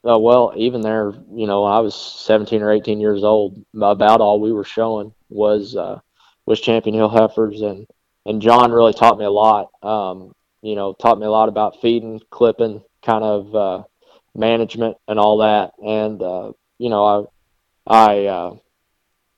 uh, 0.06 0.18
well, 0.18 0.52
even 0.56 0.82
there, 0.82 1.12
you 1.32 1.46
know, 1.46 1.64
I 1.64 1.80
was 1.80 1.94
17 1.94 2.62
or 2.62 2.70
18 2.70 3.00
years 3.00 3.24
old. 3.24 3.64
About 3.74 4.20
all 4.20 4.40
we 4.40 4.52
were 4.52 4.64
showing 4.64 5.14
was 5.30 5.76
uh, 5.76 6.00
was 6.46 6.60
Champion 6.60 6.94
Hill 6.94 7.08
heifers, 7.08 7.62
and 7.62 7.86
and 8.26 8.42
John 8.42 8.72
really 8.72 8.92
taught 8.92 9.18
me 9.18 9.24
a 9.24 9.30
lot. 9.30 9.70
Um, 9.82 10.34
you 10.62 10.74
know, 10.74 10.92
taught 10.92 11.18
me 11.18 11.26
a 11.26 11.30
lot 11.30 11.48
about 11.48 11.80
feeding, 11.80 12.20
clipping, 12.30 12.82
kind 13.02 13.24
of 13.24 13.54
uh, 13.54 13.82
management, 14.34 14.96
and 15.08 15.18
all 15.18 15.38
that. 15.38 15.72
And 15.82 16.20
uh, 16.22 16.52
you 16.78 16.90
know, 16.90 17.28
I 17.86 18.06
I 18.06 18.26
uh, 18.26 18.56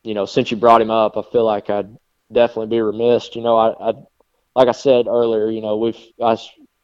you 0.02 0.14
know, 0.14 0.26
since 0.26 0.50
you 0.50 0.56
brought 0.56 0.80
him 0.80 0.90
up, 0.90 1.16
I 1.16 1.22
feel 1.30 1.44
like 1.44 1.70
I'd 1.70 1.96
definitely 2.32 2.76
be 2.76 2.80
remiss. 2.80 3.36
You 3.36 3.42
know, 3.42 3.56
I, 3.56 3.90
I 3.90 3.92
like 4.56 4.68
I 4.68 4.72
said 4.72 5.06
earlier, 5.06 5.48
you 5.50 5.60
know, 5.60 5.76
we've 5.76 5.98
I 6.20 6.36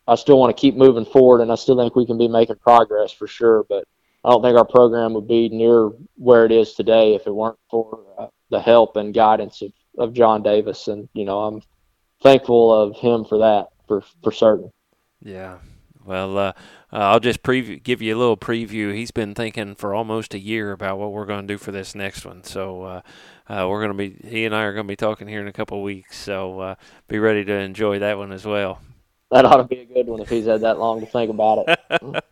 I 0.07 0.17
still 0.17 0.39
want 0.39 0.55
to 0.55 0.61
keep 0.61 0.75
moving 0.75 1.05
forward, 1.05 1.41
and 1.41 1.53
I 1.53 1.55
still 1.55 1.77
think 1.77 1.95
we 1.95 2.07
can 2.07 2.19
be 2.19 2.29
making 2.29 2.57
progress 2.57 3.13
for 3.13 3.27
sure. 3.27 3.65
But 3.69 3.85
I 4.25 4.31
don't 4.31 4.43
think 4.43 4.59
our 4.59 4.67
program 4.67 5.15
would 5.15 5.29
be 5.29 5.49
near 5.49 5.91
where 6.17 6.45
it 6.45 6.53
is 6.53 6.75
today 6.75 7.15
if 7.15 7.27
it 7.27 7.35
weren't 7.35 7.59
for 7.71 8.01
uh, 8.19 8.27
the 8.51 8.61
help 8.61 8.97
and 8.97 9.15
guidance 9.15 9.63
of, 9.63 9.73
of 9.99 10.13
John 10.13 10.43
Davis. 10.43 10.89
And 10.89 11.09
you 11.15 11.25
know, 11.25 11.41
I'm 11.41 11.63
thankful 12.23 12.75
of 12.75 12.97
him 12.97 13.25
for 13.25 13.39
that, 13.39 13.69
for 13.87 14.03
for 14.23 14.33
certain. 14.33 14.73
Yeah. 15.23 15.59
Well, 16.05 16.37
uh, 16.37 16.53
uh, 16.93 16.97
I'll 16.97 17.21
just 17.21 17.45
preview, 17.45 17.81
give 17.81 18.03
you 18.03 18.17
a 18.17 18.19
little 18.19 18.37
preview. 18.37 18.93
He's 18.93 19.13
been 19.13 19.37
thinking 19.37 19.77
for 19.77 19.95
almost 19.95 20.35
a 20.35 20.39
year 20.41 20.73
about 20.73 20.99
what 20.99 21.13
we're 21.13 21.27
going 21.27 21.47
to 21.47 21.55
do 21.55 21.59
for 21.59 21.71
this 21.71 21.95
next 21.95 22.25
one. 22.25 22.43
So 22.43 22.83
uh, 22.83 23.01
uh, 23.49 23.69
we're 23.69 23.87
going 23.87 23.97
to 23.97 24.19
be, 24.19 24.29
he 24.29 24.45
and 24.45 24.53
I 24.53 24.65
are 24.65 24.73
going 24.73 24.87
to 24.87 24.91
be 24.91 24.97
talking 24.97 25.29
here 25.29 25.41
in 25.41 25.47
a 25.47 25.53
couple 25.53 25.81
weeks. 25.81 26.17
So 26.17 26.59
uh, 26.59 26.75
be 27.07 27.21
ready 27.21 27.45
to 27.45 27.53
enjoy 27.53 28.01
that 28.01 28.19
one 28.19 28.33
as 28.33 28.45
well 28.45 28.81
that 29.33 29.47
ought 29.47 29.57
to 29.57 29.65
be 29.65 29.81
a 29.81 29.85
good 29.87 30.07
one 30.07 30.21
if 30.21 30.29
he's 30.29 30.45
had 30.45 30.61
that 30.61 30.79
long 30.79 31.01
to 31.01 31.07
think 31.07 31.31
about 31.31 31.65
it. 31.67 32.25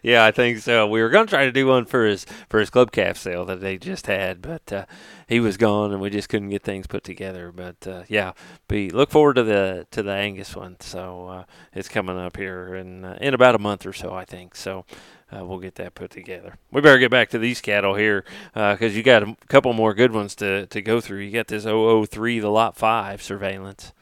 yeah, 0.02 0.24
I 0.24 0.30
think 0.30 0.58
so. 0.58 0.86
We 0.86 1.02
were 1.02 1.10
going 1.10 1.26
to 1.26 1.30
try 1.30 1.44
to 1.44 1.52
do 1.52 1.66
one 1.66 1.84
for 1.84 2.06
his 2.06 2.24
for 2.48 2.58
his 2.58 2.70
club 2.70 2.92
calf 2.92 3.18
sale 3.18 3.44
that 3.44 3.60
they 3.60 3.76
just 3.76 4.06
had, 4.06 4.40
but 4.40 4.72
uh, 4.72 4.86
he 5.28 5.38
was 5.38 5.58
gone 5.58 5.92
and 5.92 6.00
we 6.00 6.08
just 6.08 6.30
couldn't 6.30 6.48
get 6.48 6.62
things 6.62 6.86
put 6.86 7.04
together. 7.04 7.52
But 7.52 7.86
uh, 7.86 8.02
yeah, 8.08 8.32
be 8.68 8.90
look 8.90 9.10
forward 9.10 9.34
to 9.34 9.42
the 9.42 9.86
to 9.90 10.02
the 10.02 10.12
Angus 10.12 10.56
one. 10.56 10.80
So 10.80 11.28
uh, 11.28 11.44
it's 11.74 11.90
coming 11.90 12.16
up 12.16 12.38
here 12.38 12.74
in 12.74 13.04
uh, 13.04 13.18
in 13.20 13.34
about 13.34 13.54
a 13.54 13.58
month 13.60 13.86
or 13.86 13.92
so, 13.92 14.12
I 14.14 14.24
think. 14.24 14.56
So. 14.56 14.84
Uh, 15.28 15.44
we'll 15.44 15.58
get 15.58 15.74
that 15.74 15.96
put 15.96 16.08
together. 16.08 16.54
We 16.70 16.80
better 16.80 17.00
get 17.00 17.10
back 17.10 17.30
to 17.30 17.38
these 17.40 17.60
cattle 17.60 17.96
here 17.96 18.24
because 18.54 18.92
uh, 18.92 18.96
you 18.96 19.02
got 19.02 19.24
a 19.24 19.36
couple 19.48 19.72
more 19.72 19.92
good 19.92 20.12
ones 20.12 20.36
to, 20.36 20.66
to 20.66 20.80
go 20.80 21.00
through. 21.00 21.18
You 21.18 21.32
got 21.32 21.48
this 21.48 21.64
003, 21.64 22.38
the 22.38 22.48
Lot 22.48 22.76
5 22.76 23.20
surveillance. 23.20 23.92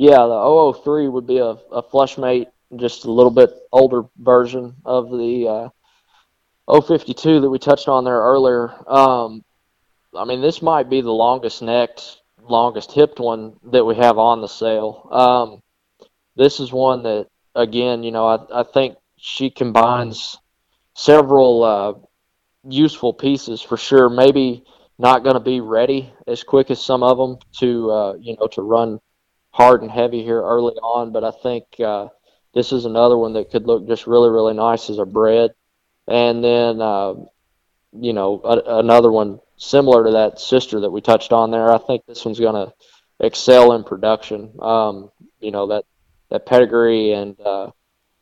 Yeah, 0.00 0.24
the 0.24 0.72
003 0.82 1.08
would 1.08 1.26
be 1.26 1.40
a, 1.40 1.58
a 1.70 1.82
flush 1.82 2.16
mate, 2.16 2.48
just 2.74 3.04
a 3.04 3.12
little 3.12 3.30
bit 3.30 3.50
older 3.70 4.04
version 4.16 4.74
of 4.82 5.10
the 5.10 5.70
uh, 6.66 6.80
052 6.80 7.42
that 7.42 7.50
we 7.50 7.58
touched 7.58 7.86
on 7.86 8.04
there 8.04 8.18
earlier. 8.18 8.72
Um, 8.90 9.44
I 10.16 10.24
mean, 10.24 10.40
this 10.40 10.62
might 10.62 10.88
be 10.88 11.02
the 11.02 11.10
longest 11.10 11.60
necked, 11.60 12.22
longest 12.40 12.92
hipped 12.92 13.20
one 13.20 13.56
that 13.72 13.84
we 13.84 13.94
have 13.96 14.16
on 14.16 14.40
the 14.40 14.46
sale. 14.46 15.06
Um, 15.12 15.62
this 16.34 16.60
is 16.60 16.72
one 16.72 17.02
that, 17.02 17.26
again, 17.54 18.02
you 18.02 18.10
know, 18.10 18.26
I, 18.26 18.60
I 18.60 18.62
think 18.62 18.96
she 19.18 19.50
combines 19.50 20.38
several 20.94 21.62
uh, 21.62 21.92
useful 22.66 23.12
pieces 23.12 23.60
for 23.60 23.76
sure. 23.76 24.08
Maybe 24.08 24.64
not 24.98 25.24
going 25.24 25.34
to 25.34 25.40
be 25.40 25.60
ready 25.60 26.10
as 26.26 26.42
quick 26.42 26.70
as 26.70 26.82
some 26.82 27.02
of 27.02 27.18
them 27.18 27.36
to, 27.58 27.90
uh, 27.90 28.14
you 28.18 28.34
know, 28.40 28.46
to 28.46 28.62
run 28.62 28.98
hard 29.50 29.82
and 29.82 29.90
heavy 29.90 30.22
here 30.22 30.40
early 30.40 30.74
on, 30.74 31.12
but 31.12 31.24
I 31.24 31.30
think 31.30 31.64
uh, 31.80 32.08
this 32.54 32.72
is 32.72 32.84
another 32.84 33.16
one 33.16 33.32
that 33.34 33.50
could 33.50 33.66
look 33.66 33.86
just 33.86 34.06
really, 34.06 34.30
really 34.30 34.54
nice 34.54 34.90
as 34.90 34.98
a 34.98 35.04
bred. 35.04 35.50
And 36.06 36.42
then, 36.42 36.80
uh, 36.80 37.14
you 37.92 38.12
know, 38.12 38.40
a, 38.42 38.78
another 38.78 39.10
one 39.10 39.40
similar 39.56 40.04
to 40.04 40.12
that 40.12 40.40
sister 40.40 40.80
that 40.80 40.90
we 40.90 41.00
touched 41.00 41.32
on 41.32 41.50
there. 41.50 41.70
I 41.70 41.78
think 41.78 42.06
this 42.06 42.24
one's 42.24 42.40
going 42.40 42.54
to 42.66 42.72
excel 43.20 43.72
in 43.72 43.84
production. 43.84 44.52
Um, 44.60 45.10
you 45.40 45.50
know, 45.50 45.68
that, 45.68 45.84
that 46.30 46.46
pedigree 46.46 47.12
and 47.12 47.38
uh, 47.40 47.70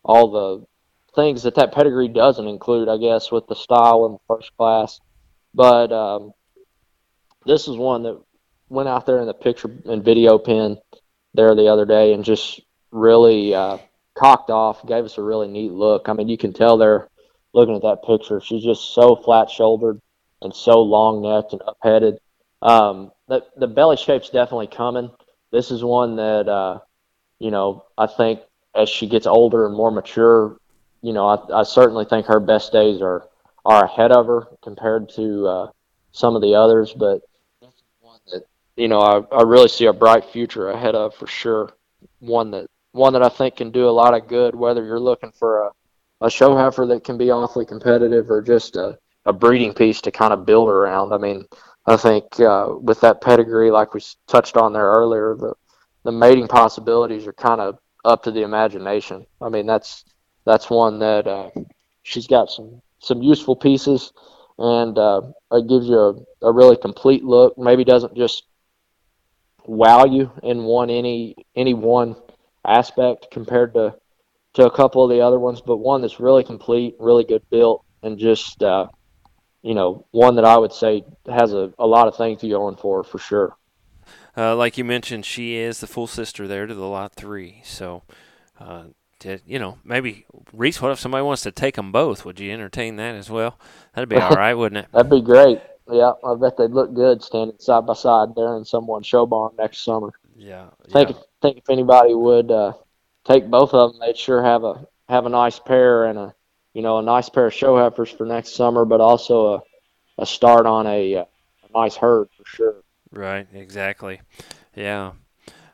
all 0.05 0.31
the 0.31 0.67
things 1.15 1.43
that 1.43 1.55
that 1.57 1.73
pedigree 1.73 2.09
doesn't 2.09 2.47
include, 2.47 2.89
I 2.89 2.97
guess, 2.97 3.31
with 3.31 3.47
the 3.47 3.55
style 3.55 4.07
and 4.07 4.15
the 4.15 4.35
first 4.35 4.57
class. 4.57 5.01
But 5.55 5.93
um, 5.93 6.33
this 7.47 7.69
is 7.69 7.77
one 7.77 8.03
that 8.03 8.21
went 8.69 8.89
out 8.89 9.07
there 9.07 9.21
in 9.21 9.27
the 9.27 9.35
picture 9.35 9.71
and 9.87 10.05
video 10.05 10.39
pen 10.39 10.79
there 11.39 11.55
the 11.55 11.69
other 11.69 11.87
day 11.87 12.13
and 12.13 12.25
just 12.25 12.61
really 12.91 13.55
uh, 13.55 13.79
cocked 14.15 14.51
off, 14.51 14.85
gave 14.85 15.05
us 15.05 15.17
a 15.19 15.23
really 15.23 15.47
neat 15.49 15.73
look. 15.73 16.09
I 16.09 16.13
mean, 16.13 16.29
you 16.29 16.37
can 16.37 16.53
tell 16.53 16.77
they're 16.77 17.09
looking 17.55 17.77
at 17.77 17.83
that 17.83 18.05
picture, 18.05 18.41
she's 18.41 18.65
just 18.65 18.93
so 18.93 19.17
flat 19.17 19.49
shouldered 19.49 20.01
and 20.43 20.53
so 20.53 20.83
long 20.83 21.23
necked 21.23 21.53
and 21.53 21.63
up 21.63 21.79
headed. 21.81 22.19
Um, 22.61 23.13
the, 23.29 23.45
the 23.57 23.69
belly 23.69 23.97
shape's 23.97 24.31
definitely 24.31 24.67
coming. 24.67 25.11
This 25.53 25.71
is 25.71 25.83
one 25.83 26.17
that, 26.17 26.49
uh, 26.49 26.81
you 27.39 27.51
know, 27.51 27.85
I 27.97 28.07
think 28.07 28.41
as 28.75 28.89
she 28.89 29.09
gets 29.09 29.27
older 29.27 29.67
and 29.67 29.77
more 29.77 29.91
mature, 29.91 30.59
you 31.03 31.13
know, 31.13 31.27
I, 31.27 31.61
I 31.61 31.63
certainly 31.63 32.05
think 32.05 32.27
her 32.27 32.41
best 32.41 32.73
days 32.73 33.01
are, 33.01 33.29
are 33.65 33.85
ahead 33.85 34.13
of 34.13 34.27
her 34.27 34.49
compared 34.63 35.09
to 35.11 35.47
uh, 35.47 35.71
some 36.13 36.37
of 36.37 36.43
the 36.43 36.55
others. 36.55 36.93
But 36.93 37.23
you 38.79 38.87
know, 38.87 39.01
I, 39.01 39.21
I 39.35 39.43
really 39.43 39.69
see 39.69 39.87
a 39.87 39.93
bright 39.93 40.25
future 40.25 40.71
ahead 40.71 40.95
of 40.95 41.15
for 41.15 41.27
sure. 41.27 41.73
One 42.21 42.53
that 42.53 42.69
one 42.93 43.13
that 43.13 43.23
I 43.23 43.29
think 43.29 43.57
can 43.57 43.71
do 43.71 43.89
a 43.89 43.91
lot 43.91 44.15
of 44.15 44.29
good, 44.29 44.55
whether 44.55 44.85
you're 44.85 45.01
looking 45.01 45.33
for 45.33 45.65
a, 45.65 45.71
a 46.27 46.31
show 46.31 46.57
heifer 46.57 46.87
that 46.87 47.05
can 47.05 47.19
be 47.19 47.31
awfully 47.31 47.67
competitive 47.67 48.31
or 48.31 48.41
just 48.41 48.77
a, 48.77 48.99
a 49.27 49.33
breeding 49.33 49.75
piece 49.75 50.01
to 50.03 50.11
kind 50.11 50.33
of 50.33 50.47
build 50.47 50.69
around. 50.69 51.13
I 51.13 51.19
mean, 51.19 51.45
I 51.87 51.97
think 51.97 52.39
uh, 52.41 52.75
with 52.81 53.01
that 53.01 53.21
pedigree, 53.21 53.71
like 53.71 53.95
we 53.95 54.01
touched 54.27 54.57
on 54.57 54.73
there 54.73 54.91
earlier, 54.91 55.35
the 55.35 55.55
the 56.05 56.13
mating 56.13 56.49
possibilities 56.49 57.27
are 57.27 57.33
kind 57.33 57.61
of 57.61 57.79
up 58.05 58.23
to 58.23 58.31
the 58.31 58.43
imagination. 58.43 59.27
I 59.41 59.49
mean, 59.49 59.67
that's 59.67 60.05
that's 60.45 60.71
one 60.71 61.01
that 61.01 61.27
uh, 61.27 61.51
she's 62.05 62.29
got 62.29 62.49
some 62.49 62.81
some 63.01 63.23
useful 63.23 63.57
pieces, 63.57 64.13
and 64.57 64.97
uh, 64.97 65.23
it 65.53 65.69
gives 65.69 65.89
you 65.89 65.99
a, 65.99 66.47
a 66.47 66.53
really 66.53 66.77
complete 66.77 67.25
look. 67.25 67.59
Maybe 67.59 67.85
doesn't 67.85 68.17
just 68.17 68.45
wow 69.69 70.05
you 70.05 70.33
in 70.43 70.65
one 70.65 70.91
any 70.91 71.37
any 71.55 71.75
one 71.75 72.17
aspect 72.65 73.29
compared 73.31 73.75
to 73.75 73.95
to 74.55 74.67
a 74.67 74.71
couple 74.71 75.05
of 75.05 75.11
the 75.11 75.21
other 75.21 75.39
ones, 75.39 75.61
but 75.61 75.77
one 75.77 76.01
that's 76.01 76.19
really 76.19 76.43
complete, 76.43 76.97
really 76.99 77.23
good 77.23 77.43
built, 77.51 77.85
and 78.03 78.19
just 78.19 78.63
uh, 78.63 78.89
you 79.63 79.75
know 79.75 80.07
one 80.11 80.37
that 80.37 80.45
I 80.45 80.57
would 80.57 80.73
say 80.73 81.05
has 81.27 81.53
a, 81.53 81.73
a 81.79 81.87
lot 81.87 82.09
of 82.09 82.17
things 82.17 82.43
going 82.43 82.77
for 82.77 83.05
for 83.05 83.19
sure. 83.19 83.57
Uh, 84.37 84.55
like 84.57 84.79
you 84.79 84.85
mentioned, 84.85 85.27
she 85.27 85.57
is 85.57 85.81
the 85.81 85.87
full 85.87 86.07
sister 86.07 86.47
there 86.47 86.67
to 86.67 86.75
the 86.75 86.87
lot 86.87 87.15
three. 87.15 87.61
So, 87.65 88.05
uh, 88.61 88.85
to, 89.21 89.41
you 89.45 89.59
know, 89.59 89.79
maybe 89.85 90.27
Reese. 90.53 90.81
What 90.81 90.93
if 90.93 91.01
somebody 91.01 91.25
wants 91.25 91.43
to 91.43 91.51
take 91.51 91.75
them 91.75 91.91
both? 91.91 92.25
Would 92.25 92.39
you 92.39 92.53
entertain 92.53 92.97
that 92.97 93.17
as 93.17 93.29
well? 93.29 93.59
That'd 93.95 94.09
be 94.09 94.17
all 94.21 94.31
right, 94.31 94.55
wouldn't 94.55 94.85
it? 94.85 94.93
That'd 94.93 95.11
be 95.11 95.21
great. 95.21 95.61
Yeah, 95.91 96.13
I 96.25 96.35
bet 96.35 96.57
they'd 96.57 96.71
look 96.71 96.95
good 96.95 97.23
standing 97.23 97.59
side 97.59 97.87
by 97.87 97.95
side 97.95 98.35
there 98.37 98.57
in 98.57 98.65
someone's 98.65 99.07
show 99.07 99.27
barn 99.27 99.55
next 99.59 99.85
summer. 99.85 100.11
Yeah. 100.37 100.69
Think 100.91 101.11
yeah. 101.11 101.17
if, 101.17 101.23
think 101.41 101.59
if 101.59 101.71
anybody 101.71 102.15
would 102.15 102.51
uh, 102.51 102.73
take 103.25 103.49
both 103.49 103.75
of 103.75 103.93
them, 103.93 104.01
they'd 104.01 104.17
sure 104.17 104.43
have 104.43 104.65
a 104.65 104.87
have 105.09 105.27
a 105.27 105.31
nice 105.31 105.59
pair 105.59 106.05
and 106.05 106.19
a 106.19 106.35
you 106.75 106.83
know 106.83 106.99
a 106.99 107.03
nice 107.03 107.29
pair 107.29 107.47
of 107.47 107.55
show 107.55 107.77
heifers 107.77 108.11
for 108.11 108.27
next 108.27 108.55
summer, 108.55 108.85
but 108.85 109.01
also 109.01 109.55
a 109.55 109.63
a 110.19 110.27
start 110.27 110.67
on 110.67 110.87
a, 110.87 111.17
uh, 111.17 111.25
a 111.69 111.79
nice 111.79 111.97
herd 111.97 112.29
for 112.37 112.45
sure. 112.45 112.83
Right. 113.11 113.47
Exactly. 113.55 114.21
Yeah. 114.75 115.13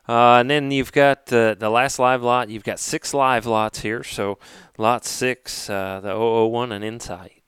Uh, 0.07 0.37
and 0.39 0.49
then 0.49 0.69
you've 0.69 0.91
got 0.91 1.33
uh, 1.33 1.55
the 1.55 1.69
last 1.69 1.97
live 1.97 2.21
lot. 2.21 2.49
You've 2.49 2.63
got 2.63 2.79
six 2.79 3.13
live 3.13 3.45
lots 3.47 3.79
here. 3.79 4.03
So 4.03 4.37
lot 4.77 5.03
six, 5.03 5.69
uh, 5.69 5.99
the 6.01 6.15
001 6.15 6.71
and 6.71 6.83
Insight. 6.83 7.41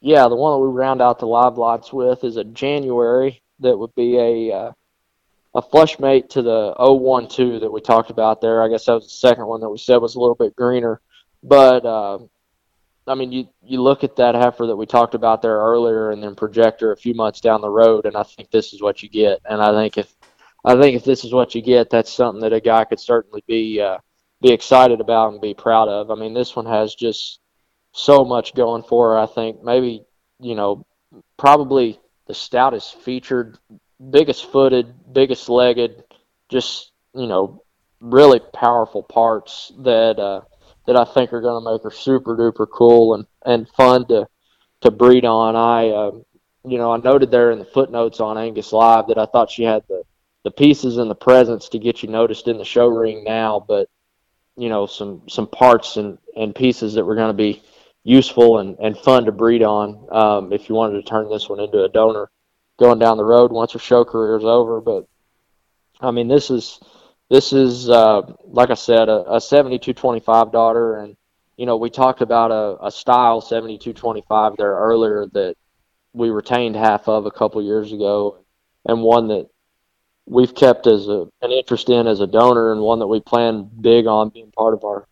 Yeah, 0.00 0.28
the 0.28 0.36
one 0.36 0.52
that 0.52 0.66
we 0.66 0.72
round 0.72 1.02
out 1.02 1.18
the 1.18 1.26
live 1.26 1.58
lots 1.58 1.92
with 1.92 2.24
is 2.24 2.36
a 2.36 2.44
January 2.44 3.42
that 3.60 3.76
would 3.76 3.94
be 3.94 4.16
a 4.16 4.52
uh, 4.52 4.72
a 5.54 5.62
flush 5.62 5.98
mate 5.98 6.30
to 6.30 6.42
the 6.42 6.74
012 6.74 7.60
that 7.60 7.72
we 7.72 7.80
talked 7.80 8.10
about 8.10 8.40
there. 8.40 8.62
I 8.62 8.68
guess 8.68 8.86
that 8.86 8.94
was 8.94 9.04
the 9.04 9.10
second 9.10 9.46
one 9.46 9.60
that 9.60 9.68
we 9.68 9.78
said 9.78 9.96
was 9.96 10.14
a 10.14 10.20
little 10.20 10.34
bit 10.34 10.56
greener. 10.56 11.00
But 11.42 11.84
uh, 11.84 12.20
I 13.06 13.14
mean, 13.14 13.32
you 13.32 13.48
you 13.62 13.82
look 13.82 14.04
at 14.04 14.16
that 14.16 14.34
heifer 14.34 14.66
that 14.66 14.76
we 14.76 14.86
talked 14.86 15.14
about 15.14 15.42
there 15.42 15.58
earlier, 15.58 16.10
and 16.10 16.22
then 16.22 16.34
project 16.34 16.80
her 16.80 16.92
a 16.92 16.96
few 16.96 17.14
months 17.14 17.40
down 17.40 17.60
the 17.60 17.68
road, 17.68 18.06
and 18.06 18.16
I 18.16 18.22
think 18.22 18.50
this 18.50 18.72
is 18.72 18.82
what 18.82 19.02
you 19.02 19.08
get. 19.08 19.40
And 19.44 19.60
I 19.60 19.72
think 19.72 19.98
if 19.98 20.14
I 20.64 20.80
think 20.80 20.96
if 20.96 21.04
this 21.04 21.24
is 21.24 21.32
what 21.32 21.54
you 21.54 21.62
get, 21.62 21.90
that's 21.90 22.12
something 22.12 22.40
that 22.42 22.52
a 22.52 22.60
guy 22.60 22.84
could 22.84 23.00
certainly 23.00 23.42
be 23.46 23.80
uh, 23.80 23.98
be 24.40 24.52
excited 24.52 25.00
about 25.00 25.32
and 25.32 25.40
be 25.40 25.54
proud 25.54 25.88
of. 25.88 26.10
I 26.10 26.14
mean, 26.14 26.34
this 26.34 26.56
one 26.56 26.66
has 26.66 26.94
just 26.94 27.39
so 27.92 28.24
much 28.24 28.54
going 28.54 28.82
for 28.82 29.12
her. 29.12 29.18
I 29.18 29.26
think 29.26 29.62
maybe 29.62 30.04
you 30.38 30.54
know 30.54 30.86
probably 31.36 31.98
the 32.26 32.34
stoutest 32.34 32.94
featured, 32.96 33.58
biggest 34.10 34.50
footed, 34.50 34.94
biggest 35.12 35.48
legged, 35.48 36.04
just 36.48 36.92
you 37.14 37.26
know 37.26 37.62
really 38.00 38.40
powerful 38.54 39.02
parts 39.02 39.72
that 39.80 40.18
uh, 40.18 40.42
that 40.86 40.96
I 40.96 41.04
think 41.04 41.32
are 41.32 41.40
going 41.40 41.62
to 41.62 41.70
make 41.70 41.82
her 41.82 41.90
super 41.90 42.36
duper 42.36 42.66
cool 42.70 43.14
and 43.14 43.26
and 43.44 43.68
fun 43.68 44.06
to 44.08 44.26
to 44.82 44.90
breed 44.90 45.24
on. 45.24 45.56
I 45.56 45.88
uh, 45.88 46.10
you 46.64 46.78
know 46.78 46.92
I 46.92 46.98
noted 46.98 47.30
there 47.30 47.50
in 47.50 47.58
the 47.58 47.64
footnotes 47.64 48.20
on 48.20 48.38
Angus 48.38 48.72
Live 48.72 49.08
that 49.08 49.18
I 49.18 49.26
thought 49.26 49.50
she 49.50 49.64
had 49.64 49.82
the 49.88 50.02
the 50.42 50.50
pieces 50.50 50.96
and 50.96 51.10
the 51.10 51.14
presence 51.14 51.68
to 51.68 51.78
get 51.78 52.02
you 52.02 52.08
noticed 52.08 52.48
in 52.48 52.56
the 52.56 52.64
show 52.64 52.86
ring 52.86 53.24
now, 53.24 53.64
but 53.66 53.88
you 54.56 54.68
know 54.68 54.86
some 54.86 55.22
some 55.28 55.46
parts 55.46 55.96
and 55.96 56.18
and 56.36 56.54
pieces 56.54 56.94
that 56.94 57.04
were 57.04 57.14
going 57.14 57.28
to 57.28 57.34
be 57.34 57.62
useful 58.04 58.58
and, 58.58 58.76
and 58.78 58.96
fun 58.96 59.24
to 59.26 59.32
breed 59.32 59.62
on 59.62 60.06
um, 60.10 60.52
if 60.52 60.68
you 60.68 60.74
wanted 60.74 60.94
to 60.94 61.02
turn 61.02 61.28
this 61.28 61.48
one 61.48 61.60
into 61.60 61.84
a 61.84 61.88
donor 61.88 62.30
going 62.78 62.98
down 62.98 63.18
the 63.18 63.24
road 63.24 63.52
once 63.52 63.72
her 63.72 63.78
show 63.78 64.04
career 64.04 64.36
is 64.36 64.44
over. 64.44 64.80
But 64.80 65.06
I 66.00 66.10
mean, 66.10 66.28
this 66.28 66.50
is 66.50 66.80
this 67.28 67.52
is 67.52 67.88
uh, 67.88 68.22
like 68.44 68.70
I 68.70 68.74
said, 68.74 69.08
a, 69.08 69.34
a 69.34 69.40
7225 69.40 70.50
daughter, 70.50 70.96
and 70.96 71.16
you 71.56 71.66
know 71.66 71.76
we 71.76 71.90
talked 71.90 72.22
about 72.22 72.50
a, 72.50 72.86
a 72.86 72.90
style 72.90 73.40
7225 73.40 74.56
there 74.56 74.74
earlier 74.74 75.26
that 75.32 75.56
we 76.12 76.30
retained 76.30 76.74
half 76.74 77.06
of 77.08 77.26
a 77.26 77.30
couple 77.30 77.62
years 77.62 77.92
ago, 77.92 78.44
and 78.86 79.02
one 79.02 79.28
that 79.28 79.48
we've 80.26 80.54
kept 80.54 80.86
as 80.86 81.08
a, 81.08 81.26
an 81.42 81.52
interest 81.52 81.88
in 81.90 82.06
as 82.06 82.20
a 82.20 82.26
donor, 82.26 82.72
and 82.72 82.80
one 82.80 82.98
that 82.98 83.06
we 83.06 83.20
plan 83.20 83.68
big 83.80 84.06
on 84.06 84.30
being 84.30 84.50
part 84.52 84.74
of 84.74 84.84
our 84.84 85.06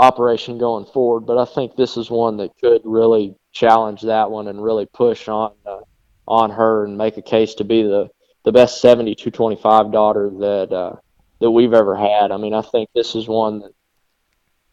operation 0.00 0.58
going 0.58 0.86
forward. 0.86 1.20
But 1.20 1.38
I 1.38 1.44
think 1.44 1.76
this 1.76 1.96
is 1.96 2.10
one 2.10 2.38
that 2.38 2.56
could 2.58 2.80
really 2.84 3.36
challenge 3.52 4.02
that 4.02 4.30
one 4.30 4.48
and 4.48 4.62
really 4.62 4.86
push 4.86 5.28
on 5.28 5.52
uh, 5.66 5.80
on 6.26 6.50
her 6.50 6.84
and 6.84 6.96
make 6.96 7.16
a 7.16 7.22
case 7.22 7.54
to 7.54 7.64
be 7.64 7.82
the 7.82 8.08
the 8.44 8.52
best 8.52 8.80
7225 8.80 9.92
daughter 9.92 10.30
that 10.38 10.72
uh, 10.72 10.96
that 11.40 11.50
we've 11.50 11.74
ever 11.74 11.96
had. 11.96 12.30
I 12.30 12.38
mean, 12.38 12.54
I 12.54 12.62
think 12.62 12.88
this 12.94 13.14
is 13.14 13.28
one 13.28 13.60
that 13.60 13.72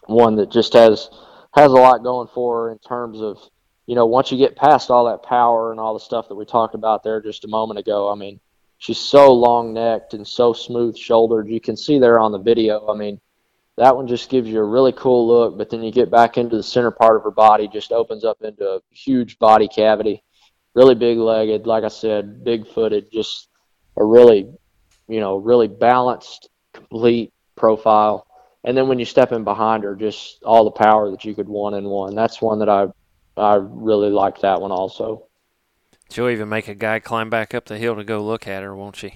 one 0.06 0.36
that 0.38 0.50
just 0.50 0.74
has 0.74 1.10
has 1.54 1.72
a 1.72 1.76
lot 1.76 2.04
going 2.04 2.30
for 2.34 2.66
her 2.66 2.72
in 2.72 2.80
terms 2.80 3.20
of 3.20 3.38
you 3.86 3.96
know 3.96 4.06
once 4.06 4.32
you 4.32 4.38
get 4.38 4.56
past 4.56 4.90
all 4.90 5.06
that 5.06 5.24
power 5.24 5.72
and 5.72 5.80
all 5.80 5.94
the 5.94 6.00
stuff 6.00 6.30
that 6.30 6.36
we 6.36 6.46
talked 6.46 6.76
about 6.76 7.04
there 7.04 7.22
just 7.22 7.46
a 7.46 7.50
moment 7.50 7.80
ago. 7.80 8.10
I 8.10 8.16
mean, 8.16 8.40
she's 8.78 9.00
so 9.00 9.34
long 9.34 9.74
necked 9.74 10.14
and 10.14 10.26
so 10.26 10.54
smooth 10.54 10.96
shouldered. 10.96 11.50
You 11.50 11.60
can 11.60 11.76
see 11.76 12.00
there 12.00 12.20
on 12.20 12.32
the 12.32 12.40
video. 12.40 12.88
I 12.88 12.96
mean, 12.96 13.20
that 13.78 13.96
one 13.96 14.08
just 14.08 14.30
gives 14.30 14.48
you 14.48 14.60
a 14.60 14.64
really 14.64 14.92
cool 14.92 15.28
look. 15.28 15.58
But 15.58 15.70
then 15.70 15.84
you 15.84 15.92
get 15.92 16.12
back 16.12 16.38
into 16.38 16.58
the 16.58 16.64
center 16.64 16.92
part 16.92 17.16
of 17.16 17.24
her 17.24 17.32
body, 17.32 17.68
just 17.68 17.92
opens 17.92 18.24
up 18.24 18.42
into 18.42 18.68
a 18.68 18.82
huge 18.92 19.40
body 19.40 19.68
cavity. 19.68 20.24
Really 20.74 20.96
big 20.96 21.18
legged, 21.18 21.66
like 21.66 21.84
I 21.84 21.88
said, 21.88 22.44
big 22.44 22.68
footed, 22.68 23.12
just 23.12 23.50
a 23.98 24.04
really, 24.04 24.52
you 25.08 25.20
know, 25.20 25.38
really 25.38 25.68
balanced 25.68 26.50
complete 26.74 27.34
profile. 27.56 28.28
And 28.64 28.78
then 28.78 28.88
when 28.88 29.00
you 29.00 29.06
step 29.06 29.32
in 29.32 29.44
behind 29.44 29.84
her, 29.84 29.96
just 29.96 30.44
all 30.44 30.64
the 30.64 30.72
power 30.72 31.10
that 31.12 31.26
you 31.26 31.34
could 31.34 31.48
want 31.48 31.76
in 31.76 31.86
one. 31.86 32.16
That's 32.16 32.42
one 32.42 32.60
that 32.60 32.70
I 32.70 32.88
I 33.38 33.56
really 33.56 34.10
like 34.10 34.42
that 34.42 34.62
one 34.62 34.72
also. 34.72 35.28
She'll 36.10 36.30
even 36.30 36.50
make 36.50 36.68
a 36.68 36.76
guy 36.76 37.00
climb 37.00 37.30
back 37.30 37.54
up 37.54 37.66
the 37.66 37.78
hill 37.78 37.96
to 37.96 38.04
go 38.04 38.24
look 38.24 38.48
at 38.48 38.64
her, 38.64 38.76
won't 38.76 38.96
she? 38.96 39.16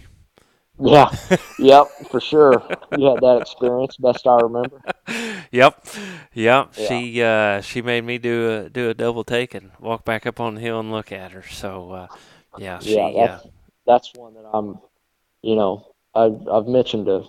Yeah, 0.80 1.09
yep, 1.59 1.88
for 2.09 2.19
sure. 2.19 2.65
You 2.97 3.11
had 3.11 3.22
that 3.22 3.39
experience, 3.41 3.97
best 3.97 4.26
I 4.26 4.39
remember. 4.41 4.82
Yep, 5.51 5.86
yep. 6.34 6.74
Yeah. 6.78 6.88
She 6.88 7.22
uh, 7.22 7.61
she 7.61 7.82
made 7.82 8.03
me 8.03 8.17
do 8.17 8.51
a 8.51 8.69
do 8.69 8.89
a 8.89 8.93
double 8.93 9.24
take 9.24 9.53
and 9.53 9.72
walk 9.80 10.05
back 10.05 10.26
up 10.26 10.39
on 10.39 10.55
the 10.55 10.61
hill 10.61 10.80
and 10.80 10.91
look 10.91 11.11
at 11.11 11.34
her. 11.34 11.43
So 11.43 11.91
uh, 11.91 12.07
yeah, 12.57 12.80
she, 12.80 12.95
yeah, 12.95 13.11
that's, 13.28 13.45
uh, 13.45 13.49
that's 13.86 14.13
one 14.15 14.34
that 14.36 14.49
I'm, 14.53 14.80
you 15.41 15.55
know, 15.55 15.93
I've 16.15 16.47
I've 16.47 16.67
mentioned 16.67 17.05
to 17.07 17.26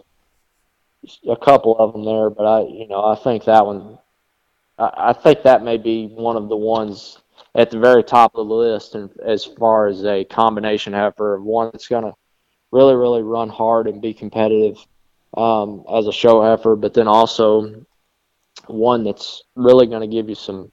a 1.29 1.37
couple 1.37 1.77
of 1.79 1.93
them 1.93 2.05
there, 2.05 2.31
but 2.31 2.45
I, 2.45 2.61
you 2.69 2.87
know, 2.87 3.05
I 3.05 3.17
think 3.17 3.45
that 3.45 3.67
one, 3.67 3.99
I, 4.79 4.91
I 4.97 5.13
think 5.13 5.43
that 5.43 5.65
may 5.65 5.77
be 5.77 6.07
one 6.07 6.37
of 6.37 6.49
the 6.49 6.57
ones 6.57 7.19
at 7.55 7.71
the 7.71 7.79
very 7.79 8.05
top 8.05 8.35
of 8.35 8.47
the 8.47 8.55
list, 8.55 8.95
and 8.95 9.11
as 9.21 9.45
far 9.45 9.89
as 9.89 10.05
a 10.05 10.25
combination 10.25 10.93
heifer, 10.93 11.41
one 11.41 11.71
that's 11.73 11.89
going 11.89 12.05
to 12.05 12.15
really, 12.73 12.97
really 12.97 13.23
run 13.23 13.49
hard 13.49 13.87
and 13.87 14.01
be 14.03 14.15
competitive 14.15 14.79
um, 15.37 15.85
as 15.93 16.07
a 16.07 16.13
show 16.13 16.43
heifer, 16.43 16.75
but 16.75 16.95
then 16.95 17.07
also 17.07 17.85
one 18.67 19.05
that's 19.05 19.43
really 19.55 19.87
going 19.87 20.01
to 20.01 20.07
give 20.07 20.29
you 20.29 20.35
some 20.35 20.73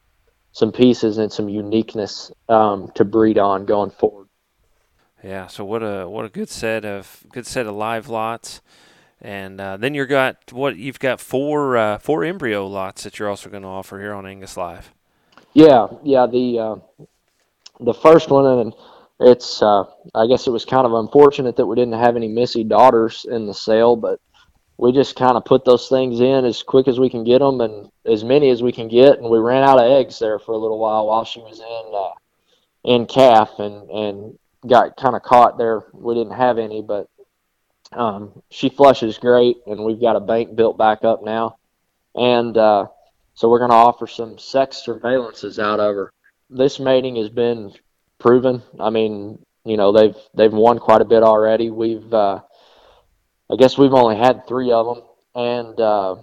some 0.52 0.72
pieces 0.72 1.20
and 1.20 1.32
some 1.32 1.48
uniqueness 1.48 2.32
um, 2.50 2.92
to 2.96 3.06
breed 3.06 3.38
on 3.38 3.66
going 3.66 3.92
forward. 3.92 4.28
Yeah. 5.24 5.48
So 5.48 5.64
what 5.64 5.84
a 5.84 6.10
what 6.10 6.26
a 6.26 6.30
good 6.30 6.50
set 6.50 6.86
of 6.86 7.24
good 7.32 7.46
set 7.46 7.68
of 7.68 7.76
live 7.76 8.10
lots, 8.10 8.62
and 9.22 9.60
uh, 9.60 9.78
then 9.78 9.94
you've 9.94 10.10
got 10.10 10.52
what 10.52 10.78
you've 10.78 11.00
got 11.00 11.20
four 11.20 11.78
uh, 11.78 11.98
four 12.00 12.24
embryo 12.24 12.66
lots 12.66 13.04
that 13.04 13.20
you're 13.20 13.30
also 13.30 13.50
going 13.50 13.64
to 13.64 13.70
offer 13.70 14.00
here 14.00 14.14
on 14.14 14.26
Angus 14.26 14.58
Live. 14.58 14.94
Yeah, 15.54 15.88
yeah. 16.04 16.26
The 16.26 16.60
uh, 16.60 16.76
the 17.80 17.94
first 17.94 18.30
one, 18.30 18.46
and 18.46 18.74
it's 19.20 19.62
uh, 19.62 19.84
I 20.16 20.28
guess 20.28 20.48
it 20.48 20.52
was 20.52 20.66
kind 20.66 20.86
of 20.86 20.94
unfortunate 20.94 21.56
that 21.58 21.66
we 21.66 21.76
didn't 21.76 22.00
have 22.00 22.16
any 22.16 22.28
Missy 22.28 22.64
daughters 22.64 23.26
in 23.30 23.48
the 23.48 23.54
sale, 23.54 23.96
but 23.96 24.20
we 24.78 24.94
just 24.94 25.18
kind 25.18 25.36
of 25.36 25.44
put 25.44 25.66
those 25.66 25.90
things 25.90 26.22
in 26.22 26.46
as 26.46 26.64
quick 26.64 26.88
as 26.88 27.00
we 27.00 27.10
can 27.10 27.26
get 27.26 27.40
them 27.40 27.60
and 27.60 27.92
as 28.06 28.24
many 28.24 28.50
as 28.50 28.64
we 28.64 28.72
can 28.72 28.88
get, 28.88 29.20
and 29.20 29.30
we 29.30 29.38
ran 29.38 29.64
out 29.64 29.78
of 29.78 29.92
eggs 29.92 30.20
there 30.20 30.40
for 30.40 30.54
a 30.54 30.58
little 30.58 30.80
while 30.80 31.08
while 31.08 31.26
she 31.26 31.42
was 31.42 31.60
in 31.60 31.92
uh, 31.94 32.14
in 32.86 33.06
calf 33.06 33.60
and 33.60 33.90
and 33.90 34.40
got 34.68 34.96
kind 34.96 35.16
of 35.16 35.24
caught 35.24 35.58
there. 35.58 35.84
We 35.94 36.16
didn't 36.16 36.38
have 36.38 36.58
any, 36.58 36.82
but 36.82 37.10
um, 37.92 38.42
she 38.50 38.70
flushes 38.70 39.18
great, 39.18 39.58
and 39.68 39.84
we've 39.84 40.00
got 40.00 40.16
a 40.16 40.22
bank 40.22 40.56
built 40.56 40.78
back 40.78 41.04
up 41.04 41.24
now, 41.24 41.58
and 42.16 42.58
uh, 42.58 42.88
so 43.34 43.50
we're 43.50 43.60
going 43.60 43.72
to 43.72 43.76
offer 43.76 44.08
some 44.08 44.38
sex 44.38 44.82
surveillances 44.86 45.60
out 45.60 45.82
of 45.82 45.96
her. 45.96 46.14
This 46.50 46.80
mating 46.80 47.18
has 47.18 47.30
been 47.30 47.74
proven. 48.20 48.62
I 48.80 48.90
mean, 48.90 49.40
you 49.66 49.78
know, 49.78 49.92
they've 49.92 50.16
they've 50.34 50.54
won 50.54 50.80
quite 50.80 51.02
a 51.02 51.06
bit 51.06 51.24
already. 51.24 51.70
We've 51.70 52.14
uh, 52.14 52.42
I 53.50 53.56
guess 53.56 53.78
we've 53.78 53.94
only 53.94 54.18
had 54.18 54.48
three 54.48 54.72
of 54.72 54.86
them, 54.86 55.04
and 55.36 55.80
uh, 55.80 56.16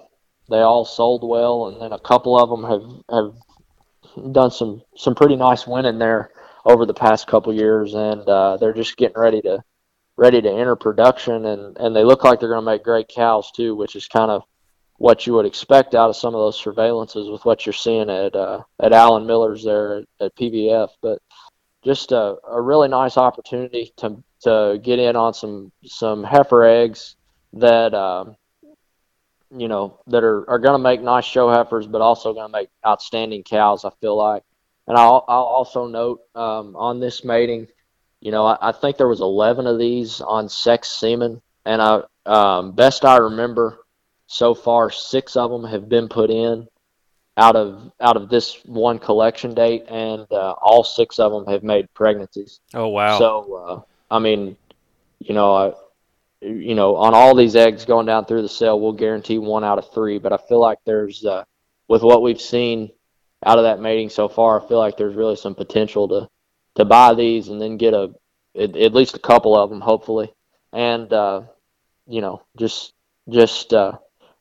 they 0.48 0.60
all 0.60 0.84
sold 0.84 1.28
well, 1.28 1.68
and 1.68 1.80
then 1.80 1.92
a 1.92 1.98
couple 1.98 2.38
of 2.38 2.48
them 2.50 2.64
have 2.64 3.34
have 4.14 4.32
done 4.32 4.50
some 4.50 4.82
some 4.96 5.14
pretty 5.14 5.36
nice 5.36 5.66
winning 5.66 5.98
there 5.98 6.30
over 6.64 6.86
the 6.86 6.94
past 6.94 7.26
couple 7.26 7.52
years, 7.52 7.94
and 7.94 8.28
uh, 8.28 8.56
they're 8.56 8.72
just 8.72 8.96
getting 8.96 9.18
ready 9.18 9.40
to 9.42 9.62
ready 10.16 10.40
to 10.40 10.50
enter 10.50 10.76
production, 10.76 11.46
and 11.46 11.76
and 11.78 11.94
they 11.94 12.04
look 12.04 12.24
like 12.24 12.40
they're 12.40 12.48
going 12.48 12.64
to 12.64 12.70
make 12.70 12.84
great 12.84 13.08
cows 13.08 13.50
too, 13.52 13.74
which 13.74 13.96
is 13.96 14.08
kind 14.08 14.30
of 14.30 14.42
what 14.98 15.26
you 15.26 15.34
would 15.34 15.46
expect 15.46 15.94
out 15.94 16.08
of 16.08 16.16
some 16.16 16.34
of 16.34 16.40
those 16.40 16.60
surveillances 16.60 17.30
with 17.30 17.44
what 17.44 17.66
you're 17.66 17.72
seeing 17.72 18.08
at 18.08 18.34
uh, 18.34 18.62
at 18.80 18.92
Alan 18.92 19.26
Miller's 19.26 19.64
there 19.64 19.98
at, 19.98 20.04
at 20.20 20.36
PVF, 20.36 20.88
but 21.02 21.20
just 21.86 22.10
a, 22.10 22.36
a 22.50 22.60
really 22.60 22.88
nice 22.88 23.16
opportunity 23.16 23.92
to 23.96 24.22
to 24.42 24.78
get 24.82 24.98
in 24.98 25.14
on 25.14 25.32
some 25.32 25.70
some 25.84 26.24
heifer 26.24 26.64
eggs 26.64 27.14
that 27.54 27.94
um, 27.94 28.36
you 29.56 29.68
know 29.68 30.00
that 30.08 30.24
are, 30.24 30.50
are 30.50 30.58
going 30.58 30.74
to 30.74 30.82
make 30.82 31.00
nice 31.00 31.24
show 31.24 31.48
heifers, 31.48 31.86
but 31.86 32.00
also 32.00 32.34
going 32.34 32.48
to 32.48 32.52
make 32.52 32.68
outstanding 32.84 33.44
cows. 33.44 33.84
I 33.84 33.90
feel 34.00 34.16
like, 34.16 34.42
and 34.88 34.98
I'll, 34.98 35.24
I'll 35.28 35.44
also 35.44 35.86
note 35.86 36.22
um, 36.34 36.74
on 36.74 36.98
this 36.98 37.22
mating, 37.22 37.68
you 38.20 38.32
know, 38.32 38.44
I, 38.44 38.70
I, 38.70 38.72
think 38.72 38.96
there 38.96 39.06
was 39.06 39.20
11 39.20 39.68
of 39.68 39.78
these 39.78 40.20
on 40.20 40.48
sex 40.48 40.90
semen, 40.90 41.40
and 41.64 41.80
I, 41.80 42.02
um, 42.26 42.72
best 42.72 43.04
I 43.04 43.18
remember, 43.18 43.78
so 44.26 44.54
far 44.54 44.90
six 44.90 45.36
of 45.36 45.52
them 45.52 45.64
have 45.64 45.88
been 45.88 46.08
put 46.08 46.30
in 46.30 46.66
out 47.36 47.56
of 47.56 47.92
out 48.00 48.16
of 48.16 48.28
this 48.28 48.64
one 48.64 48.98
collection 48.98 49.54
date, 49.54 49.84
and 49.88 50.26
uh, 50.32 50.54
all 50.60 50.84
six 50.84 51.18
of 51.18 51.32
them 51.32 51.46
have 51.46 51.62
made 51.62 51.92
pregnancies. 51.94 52.60
Oh 52.74 52.88
wow! 52.88 53.18
So 53.18 53.54
uh, 53.54 54.14
I 54.14 54.18
mean, 54.18 54.56
you 55.18 55.34
know, 55.34 55.54
I, 55.54 55.72
you 56.40 56.74
know, 56.74 56.96
on 56.96 57.14
all 57.14 57.34
these 57.34 57.56
eggs 57.56 57.84
going 57.84 58.06
down 58.06 58.24
through 58.24 58.42
the 58.42 58.48
sale, 58.48 58.80
we'll 58.80 58.92
guarantee 58.92 59.38
one 59.38 59.64
out 59.64 59.78
of 59.78 59.92
three. 59.92 60.18
But 60.18 60.32
I 60.32 60.38
feel 60.48 60.60
like 60.60 60.78
there's, 60.84 61.24
uh, 61.24 61.44
with 61.88 62.02
what 62.02 62.22
we've 62.22 62.40
seen 62.40 62.90
out 63.44 63.58
of 63.58 63.64
that 63.64 63.80
mating 63.80 64.10
so 64.10 64.28
far, 64.28 64.60
I 64.62 64.68
feel 64.68 64.78
like 64.78 64.96
there's 64.96 65.16
really 65.16 65.36
some 65.36 65.54
potential 65.54 66.08
to 66.08 66.28
to 66.76 66.84
buy 66.84 67.14
these 67.14 67.48
and 67.48 67.60
then 67.60 67.76
get 67.76 67.94
a 67.94 68.14
at, 68.58 68.76
at 68.76 68.94
least 68.94 69.16
a 69.16 69.20
couple 69.20 69.56
of 69.56 69.70
them, 69.70 69.80
hopefully, 69.80 70.32
and 70.72 71.12
uh, 71.12 71.42
you 72.06 72.20
know, 72.20 72.42
just 72.58 72.94
just 73.28 73.74
uh, 73.74 73.92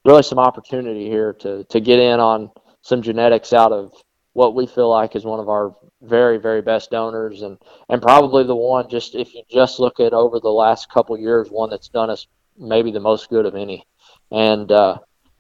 really 0.06 0.24
some 0.24 0.39
opportunity 0.39 1.10
here 1.10 1.34
to 1.34 1.66
to 1.66 1.80
get 1.80 2.00
in 2.00 2.20
on 2.20 2.52
some 2.86 3.01
genetics 3.01 3.51
out 3.51 3.71
of 3.71 3.91
what 4.33 4.53
we 4.53 4.67
feel 4.67 4.91
like 4.91 5.15
is 5.15 5.25
one 5.25 5.39
of 5.39 5.49
our 5.49 5.75
very 6.03 6.38
very 6.38 6.61
best 6.61 6.91
donors. 6.91 7.41
And 7.41 7.57
and 7.89 8.01
probably 8.01 8.43
the 8.43 8.55
one 8.55 8.88
just 8.89 9.15
if 9.15 9.33
you 9.33 9.41
just 9.49 9.79
look 9.79 9.99
at 9.99 10.13
over 10.13 10.39
the 10.39 10.49
last 10.49 10.89
couple 10.89 11.17
years 11.17 11.49
one 11.49 11.71
that's 11.71 11.89
done 11.89 12.11
us 12.11 12.27
maybe 12.57 12.91
the 12.91 12.99
most 12.99 13.29
good 13.29 13.47
of 13.47 13.55
any. 13.55 13.88
And 14.31 14.71
uh, 14.71 14.99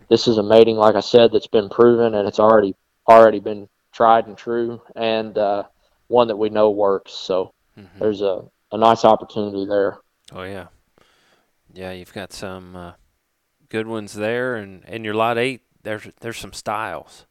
this 0.09 0.27
is 0.27 0.37
a 0.37 0.43
mating 0.43 0.75
like 0.75 0.95
i 0.95 0.99
said 0.99 1.31
that's 1.31 1.47
been 1.47 1.69
proven 1.69 2.15
and 2.15 2.27
it's 2.27 2.39
already 2.39 2.75
already 3.07 3.39
been 3.39 3.69
tried 3.91 4.25
and 4.25 4.37
true 4.37 4.81
and 4.95 5.37
uh, 5.37 5.63
one 6.07 6.27
that 6.27 6.37
we 6.37 6.49
know 6.49 6.71
works. 6.71 7.13
So 7.13 7.53
mm-hmm. 7.77 7.99
there's 7.99 8.21
a, 8.21 8.43
a 8.71 8.77
nice 8.77 9.05
opportunity 9.05 9.67
there. 9.67 9.99
Oh 10.31 10.43
yeah. 10.43 10.67
Yeah 11.73 11.91
you've 11.91 12.13
got 12.13 12.33
some 12.33 12.75
uh, 12.75 12.93
good 13.69 13.85
ones 13.85 14.15
there 14.15 14.55
and 14.55 14.83
and 14.87 15.05
your 15.05 15.13
lot 15.13 15.37
eight 15.37 15.61
there's 15.83 16.07
there's 16.21 16.37
some 16.37 16.53
styles 16.53 17.27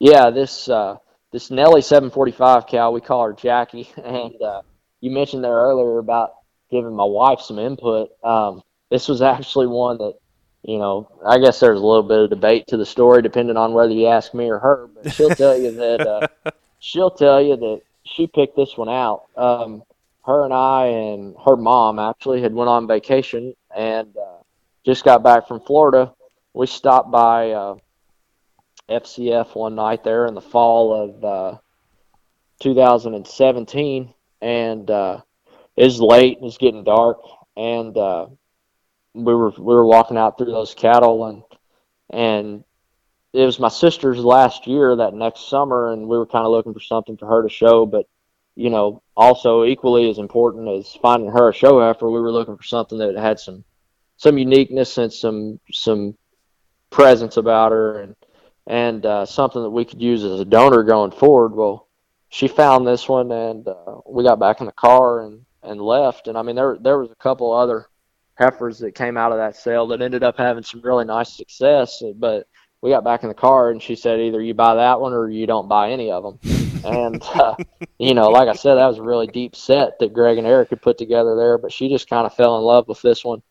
yeah, 0.00 0.30
this 0.30 0.68
uh, 0.68 0.96
this 1.30 1.50
Nelly 1.50 1.82
745 1.82 2.66
cow, 2.66 2.90
we 2.90 3.00
call 3.00 3.24
her 3.24 3.32
Jackie, 3.34 3.88
and 4.04 4.40
uh, 4.42 4.62
you 5.00 5.10
mentioned 5.12 5.44
there 5.44 5.52
earlier 5.52 5.98
about 5.98 6.32
giving 6.70 6.96
my 6.96 7.04
wife 7.04 7.40
some 7.40 7.58
input. 7.58 8.10
Um, 8.24 8.62
this 8.90 9.08
was 9.08 9.22
actually 9.22 9.66
one 9.66 9.98
that, 9.98 10.14
you 10.62 10.78
know, 10.78 11.08
I 11.24 11.38
guess 11.38 11.60
there's 11.60 11.80
a 11.80 11.86
little 11.86 12.02
bit 12.02 12.18
of 12.18 12.30
debate 12.30 12.66
to 12.68 12.76
the 12.76 12.86
story, 12.86 13.22
depending 13.22 13.56
on 13.56 13.72
whether 13.72 13.92
you 13.92 14.06
ask 14.06 14.34
me 14.34 14.48
or 14.48 14.58
her. 14.58 14.88
But 14.88 15.12
she'll 15.12 15.30
tell 15.30 15.56
you 15.56 15.72
that 15.72 16.00
uh, 16.00 16.50
she'll 16.80 17.10
tell 17.10 17.40
you 17.40 17.56
that 17.56 17.82
she 18.04 18.26
picked 18.26 18.56
this 18.56 18.76
one 18.76 18.88
out. 18.88 19.24
Um, 19.36 19.82
her 20.24 20.44
and 20.44 20.52
I 20.52 20.86
and 20.86 21.34
her 21.44 21.56
mom 21.56 21.98
actually 21.98 22.42
had 22.42 22.54
went 22.54 22.68
on 22.68 22.86
vacation 22.86 23.54
and 23.74 24.16
uh, 24.16 24.42
just 24.84 25.04
got 25.04 25.22
back 25.22 25.46
from 25.46 25.60
Florida. 25.60 26.14
We 26.54 26.66
stopped 26.66 27.10
by. 27.10 27.50
Uh, 27.50 27.76
FCF 28.90 29.54
one 29.54 29.76
night 29.76 30.04
there 30.04 30.26
in 30.26 30.34
the 30.34 30.40
fall 30.40 30.92
of 30.92 31.24
uh, 31.24 31.58
2017, 32.60 34.12
and 34.40 34.90
uh, 34.90 35.20
it 35.76 35.84
was 35.84 36.00
late. 36.00 36.38
It 36.38 36.42
was 36.42 36.58
getting 36.58 36.84
dark, 36.84 37.18
and 37.56 37.96
uh, 37.96 38.26
we 39.14 39.34
were 39.34 39.50
we 39.50 39.74
were 39.74 39.86
walking 39.86 40.16
out 40.16 40.36
through 40.36 40.52
those 40.52 40.74
cattle, 40.74 41.26
and 41.26 41.42
and 42.10 42.64
it 43.32 43.44
was 43.44 43.60
my 43.60 43.68
sister's 43.68 44.18
last 44.18 44.66
year 44.66 44.96
that 44.96 45.14
next 45.14 45.48
summer, 45.48 45.92
and 45.92 46.08
we 46.08 46.18
were 46.18 46.26
kind 46.26 46.44
of 46.44 46.50
looking 46.50 46.74
for 46.74 46.80
something 46.80 47.16
for 47.16 47.26
her 47.26 47.42
to 47.42 47.48
show, 47.48 47.86
but 47.86 48.06
you 48.56 48.70
know, 48.70 49.02
also 49.16 49.64
equally 49.64 50.10
as 50.10 50.18
important 50.18 50.68
as 50.68 50.92
finding 51.00 51.30
her 51.30 51.48
a 51.48 51.54
show 51.54 51.80
heifer, 51.80 52.10
we 52.10 52.20
were 52.20 52.32
looking 52.32 52.56
for 52.56 52.62
something 52.64 52.98
that 52.98 53.16
had 53.16 53.38
some 53.38 53.64
some 54.16 54.36
uniqueness 54.36 54.98
and 54.98 55.12
some 55.12 55.60
some 55.72 56.16
presence 56.90 57.36
about 57.36 57.72
her, 57.72 58.00
and 58.00 58.16
and 58.66 59.04
uh, 59.04 59.26
something 59.26 59.62
that 59.62 59.70
we 59.70 59.84
could 59.84 60.00
use 60.00 60.24
as 60.24 60.40
a 60.40 60.44
donor 60.44 60.82
going 60.82 61.10
forward. 61.10 61.54
Well, 61.54 61.88
she 62.28 62.48
found 62.48 62.86
this 62.86 63.08
one, 63.08 63.30
and 63.32 63.66
uh, 63.66 64.00
we 64.06 64.24
got 64.24 64.38
back 64.38 64.60
in 64.60 64.66
the 64.66 64.72
car 64.72 65.24
and, 65.24 65.44
and 65.62 65.80
left. 65.80 66.28
And 66.28 66.38
I 66.38 66.42
mean, 66.42 66.56
there 66.56 66.78
there 66.80 66.98
was 66.98 67.10
a 67.10 67.16
couple 67.16 67.52
other 67.52 67.86
heifers 68.36 68.78
that 68.78 68.94
came 68.94 69.16
out 69.16 69.32
of 69.32 69.38
that 69.38 69.56
sale 69.56 69.86
that 69.88 70.00
ended 70.00 70.22
up 70.22 70.38
having 70.38 70.62
some 70.62 70.80
really 70.80 71.04
nice 71.04 71.36
success. 71.36 72.02
But 72.16 72.46
we 72.80 72.90
got 72.90 73.04
back 73.04 73.22
in 73.22 73.28
the 73.28 73.34
car, 73.34 73.70
and 73.70 73.82
she 73.82 73.96
said 73.96 74.20
either 74.20 74.40
you 74.40 74.54
buy 74.54 74.76
that 74.76 75.00
one 75.00 75.12
or 75.12 75.28
you 75.28 75.46
don't 75.46 75.68
buy 75.68 75.90
any 75.90 76.10
of 76.10 76.22
them. 76.22 76.82
and 76.84 77.22
uh, 77.22 77.56
you 77.98 78.14
know, 78.14 78.28
like 78.28 78.48
I 78.48 78.54
said, 78.54 78.76
that 78.76 78.86
was 78.86 78.98
a 78.98 79.02
really 79.02 79.26
deep 79.26 79.56
set 79.56 79.98
that 79.98 80.12
Greg 80.12 80.38
and 80.38 80.46
Eric 80.46 80.70
had 80.70 80.82
put 80.82 80.98
together 80.98 81.36
there. 81.36 81.58
But 81.58 81.72
she 81.72 81.88
just 81.88 82.08
kind 82.08 82.26
of 82.26 82.34
fell 82.34 82.56
in 82.58 82.64
love 82.64 82.88
with 82.88 83.02
this 83.02 83.24
one, 83.24 83.42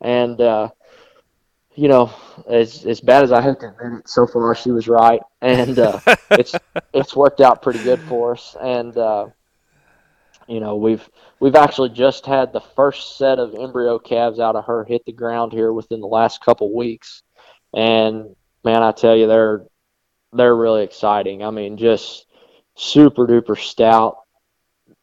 and 0.00 0.40
uh, 0.40 0.68
you 1.76 1.88
know, 1.88 2.10
as 2.48 2.86
as 2.86 3.00
bad 3.00 3.22
as 3.22 3.32
I 3.32 3.42
hate 3.42 3.60
to 3.60 3.68
admit 3.68 4.00
it, 4.00 4.08
so 4.08 4.26
far 4.26 4.54
she 4.54 4.70
was 4.70 4.88
right, 4.88 5.20
and 5.42 5.78
uh, 5.78 6.00
it's 6.30 6.54
it's 6.92 7.14
worked 7.14 7.40
out 7.40 7.62
pretty 7.62 7.82
good 7.84 8.00
for 8.00 8.32
us. 8.32 8.56
And 8.60 8.96
uh, 8.96 9.26
you 10.48 10.58
know, 10.58 10.76
we've 10.76 11.08
we've 11.38 11.54
actually 11.54 11.90
just 11.90 12.24
had 12.24 12.52
the 12.52 12.60
first 12.60 13.18
set 13.18 13.38
of 13.38 13.54
embryo 13.54 13.98
calves 13.98 14.40
out 14.40 14.56
of 14.56 14.64
her 14.64 14.84
hit 14.84 15.04
the 15.04 15.12
ground 15.12 15.52
here 15.52 15.72
within 15.72 16.00
the 16.00 16.06
last 16.06 16.42
couple 16.42 16.74
weeks, 16.74 17.22
and 17.74 18.34
man, 18.64 18.82
I 18.82 18.92
tell 18.92 19.14
you, 19.14 19.26
they're 19.26 19.66
they're 20.32 20.56
really 20.56 20.82
exciting. 20.82 21.44
I 21.44 21.50
mean, 21.50 21.76
just 21.76 22.26
super 22.74 23.26
duper 23.26 23.58
stout. 23.58 24.16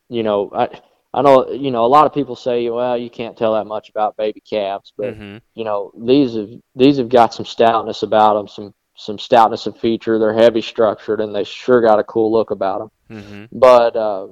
You 0.09 0.23
know, 0.23 0.49
I 0.53 0.69
I 1.13 1.21
know 1.21 1.51
you 1.51 1.71
know 1.71 1.85
a 1.85 1.87
lot 1.87 2.05
of 2.07 2.13
people 2.13 2.35
say, 2.35 2.69
well, 2.69 2.97
you 2.97 3.09
can't 3.09 3.37
tell 3.37 3.53
that 3.53 3.67
much 3.67 3.89
about 3.89 4.17
baby 4.17 4.41
calves, 4.41 4.93
but 4.97 5.13
mm-hmm. 5.13 5.37
you 5.53 5.63
know 5.63 5.91
these 5.97 6.35
have 6.35 6.49
these 6.75 6.97
have 6.97 7.09
got 7.09 7.33
some 7.33 7.45
stoutness 7.45 8.03
about 8.03 8.33
them, 8.35 8.47
some 8.47 8.73
some 8.95 9.17
stoutness 9.17 9.67
of 9.67 9.77
feature. 9.77 10.17
They're 10.17 10.33
heavy 10.33 10.61
structured, 10.61 11.21
and 11.21 11.35
they 11.35 11.43
sure 11.43 11.81
got 11.81 11.99
a 11.99 12.03
cool 12.03 12.31
look 12.31 12.51
about 12.51 12.79
them. 12.79 13.19
Mm-hmm. 13.19 13.57
But 13.57 13.95
uh, 13.95 14.27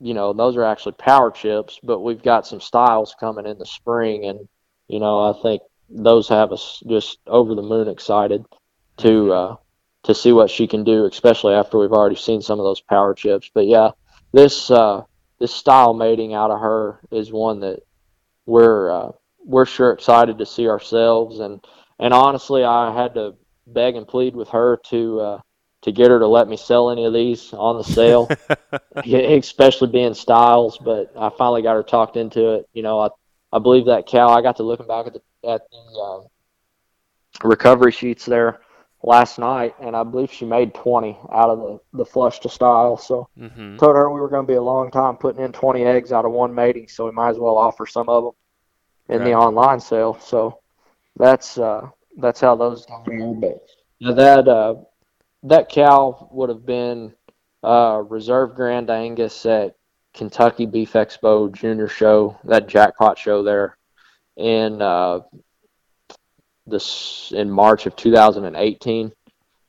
you 0.00 0.14
know 0.14 0.32
those 0.32 0.56
are 0.56 0.64
actually 0.64 0.92
power 0.92 1.30
chips, 1.30 1.78
but 1.82 2.00
we've 2.00 2.22
got 2.22 2.46
some 2.46 2.60
styles 2.60 3.14
coming 3.18 3.46
in 3.46 3.58
the 3.58 3.66
spring, 3.66 4.24
and 4.24 4.48
you 4.88 4.98
know 4.98 5.30
I 5.30 5.40
think 5.40 5.62
those 5.88 6.28
have 6.28 6.52
us 6.52 6.82
just 6.88 7.18
over 7.26 7.54
the 7.54 7.62
moon 7.62 7.88
excited. 7.88 8.44
to 8.98 9.08
mm-hmm. 9.08 9.52
uh, 9.52 9.56
to 10.04 10.14
see 10.14 10.32
what 10.32 10.50
she 10.50 10.66
can 10.66 10.82
do, 10.82 11.04
especially 11.06 11.54
after 11.54 11.78
we've 11.78 11.92
already 11.92 12.16
seen 12.16 12.42
some 12.42 12.58
of 12.58 12.64
those 12.64 12.80
power 12.80 13.14
chips. 13.14 13.50
But 13.54 13.66
yeah, 13.66 13.90
this 14.32 14.68
uh, 14.70 15.02
this 15.42 15.52
style 15.52 15.92
mating 15.92 16.34
out 16.34 16.52
of 16.52 16.60
her 16.60 17.00
is 17.10 17.32
one 17.32 17.58
that 17.58 17.80
we're 18.46 18.92
uh, 18.92 19.10
we're 19.44 19.66
sure 19.66 19.90
excited 19.90 20.38
to 20.38 20.46
see 20.46 20.68
ourselves. 20.68 21.40
And 21.40 21.60
and 21.98 22.14
honestly, 22.14 22.62
I 22.62 22.94
had 22.94 23.14
to 23.14 23.34
beg 23.66 23.96
and 23.96 24.06
plead 24.06 24.36
with 24.36 24.48
her 24.50 24.78
to 24.90 25.20
uh, 25.20 25.40
to 25.82 25.90
get 25.90 26.12
her 26.12 26.20
to 26.20 26.28
let 26.28 26.46
me 26.46 26.56
sell 26.56 26.90
any 26.90 27.04
of 27.06 27.12
these 27.12 27.52
on 27.52 27.76
the 27.76 27.82
sale, 27.82 28.30
especially 29.04 29.88
being 29.88 30.14
styles. 30.14 30.78
But 30.78 31.12
I 31.18 31.28
finally 31.36 31.62
got 31.62 31.74
her 31.74 31.82
talked 31.82 32.16
into 32.16 32.52
it. 32.52 32.68
You 32.72 32.84
know, 32.84 33.00
I 33.00 33.08
I 33.52 33.58
believe 33.58 33.86
that 33.86 34.06
cow. 34.06 34.28
I 34.28 34.42
got 34.42 34.58
to 34.58 34.62
looking 34.62 34.86
back 34.86 35.08
at 35.08 35.14
the 35.14 35.22
at 35.44 35.62
the 35.72 36.00
uh, 36.00 37.48
recovery 37.48 37.90
sheets 37.90 38.26
there 38.26 38.60
last 39.02 39.38
night, 39.38 39.74
and 39.80 39.96
I 39.96 40.02
believe 40.04 40.32
she 40.32 40.44
made 40.44 40.74
20 40.74 41.18
out 41.32 41.50
of 41.50 41.58
the, 41.58 41.98
the 41.98 42.04
flush 42.04 42.38
to 42.40 42.48
style. 42.48 42.96
So 42.96 43.28
mm-hmm. 43.38 43.76
told 43.76 43.96
her 43.96 44.10
we 44.10 44.20
were 44.20 44.28
going 44.28 44.46
to 44.46 44.50
be 44.50 44.56
a 44.56 44.62
long 44.62 44.90
time 44.90 45.16
putting 45.16 45.44
in 45.44 45.52
20 45.52 45.82
eggs 45.84 46.12
out 46.12 46.24
of 46.24 46.32
one 46.32 46.54
mating, 46.54 46.88
so 46.88 47.06
we 47.06 47.12
might 47.12 47.30
as 47.30 47.38
well 47.38 47.58
offer 47.58 47.86
some 47.86 48.08
of 48.08 48.24
them 48.24 48.32
in 49.08 49.18
right. 49.18 49.30
the 49.30 49.34
online 49.34 49.80
sale. 49.80 50.18
So 50.20 50.60
that's 51.16 51.58
uh, 51.58 51.88
that's 52.16 52.40
how 52.40 52.56
those 52.56 52.86
are. 52.86 53.04
But 54.00 54.16
that 54.16 54.48
uh, 54.48 54.74
that 55.44 55.68
cow 55.68 56.28
would 56.30 56.48
have 56.48 56.64
been 56.64 57.12
uh, 57.62 58.02
reserve 58.08 58.54
Grand 58.54 58.90
Angus 58.90 59.46
at 59.46 59.76
Kentucky 60.14 60.66
Beef 60.66 60.92
Expo 60.92 61.50
Junior 61.52 61.88
Show, 61.88 62.38
that 62.44 62.68
jackpot 62.68 63.18
show 63.18 63.42
there 63.42 63.78
in 64.36 64.80
uh, 64.80 65.20
this 66.66 67.32
in 67.34 67.50
March 67.50 67.86
of 67.86 67.96
2018, 67.96 69.12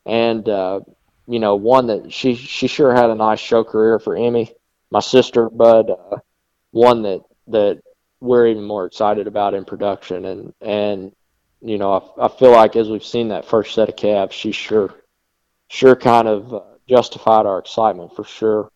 and 0.06 0.50
uh, 0.50 0.82
you 1.28 1.40
know 1.40 1.56
one 1.56 1.88
that 1.88 2.12
she 2.12 2.36
she 2.36 2.68
sure 2.68 2.94
had 2.94 3.10
a 3.10 3.16
nice 3.16 3.40
show 3.40 3.64
career 3.64 4.00
for 4.00 4.16
Emmy, 4.16 4.52
my 4.92 5.00
sister, 5.00 5.50
but 5.50 5.90
uh, 5.90 6.18
one 6.72 7.02
that 7.04 7.22
that 7.48 7.82
we're 8.20 8.48
even 8.48 8.64
more 8.64 8.86
excited 8.86 9.28
about 9.28 9.54
in 9.54 9.66
production, 9.66 10.26
and 10.26 10.54
and 10.62 11.16
you 11.62 11.78
know 11.78 12.14
I, 12.18 12.26
I 12.26 12.28
feel 12.28 12.52
like 12.52 12.76
as 12.76 12.90
we've 12.90 13.04
seen 13.04 13.30
that 13.30 13.46
first 13.46 13.74
set 13.74 13.90
of 13.90 13.96
calves, 13.96 14.36
she 14.36 14.52
sure 14.52 14.94
sure 15.70 15.96
kind 15.96 16.28
of 16.28 16.54
uh, 16.54 16.62
justified 16.88 17.46
our 17.46 17.60
excitement 17.60 18.16
for 18.16 18.24
sure. 18.24 18.70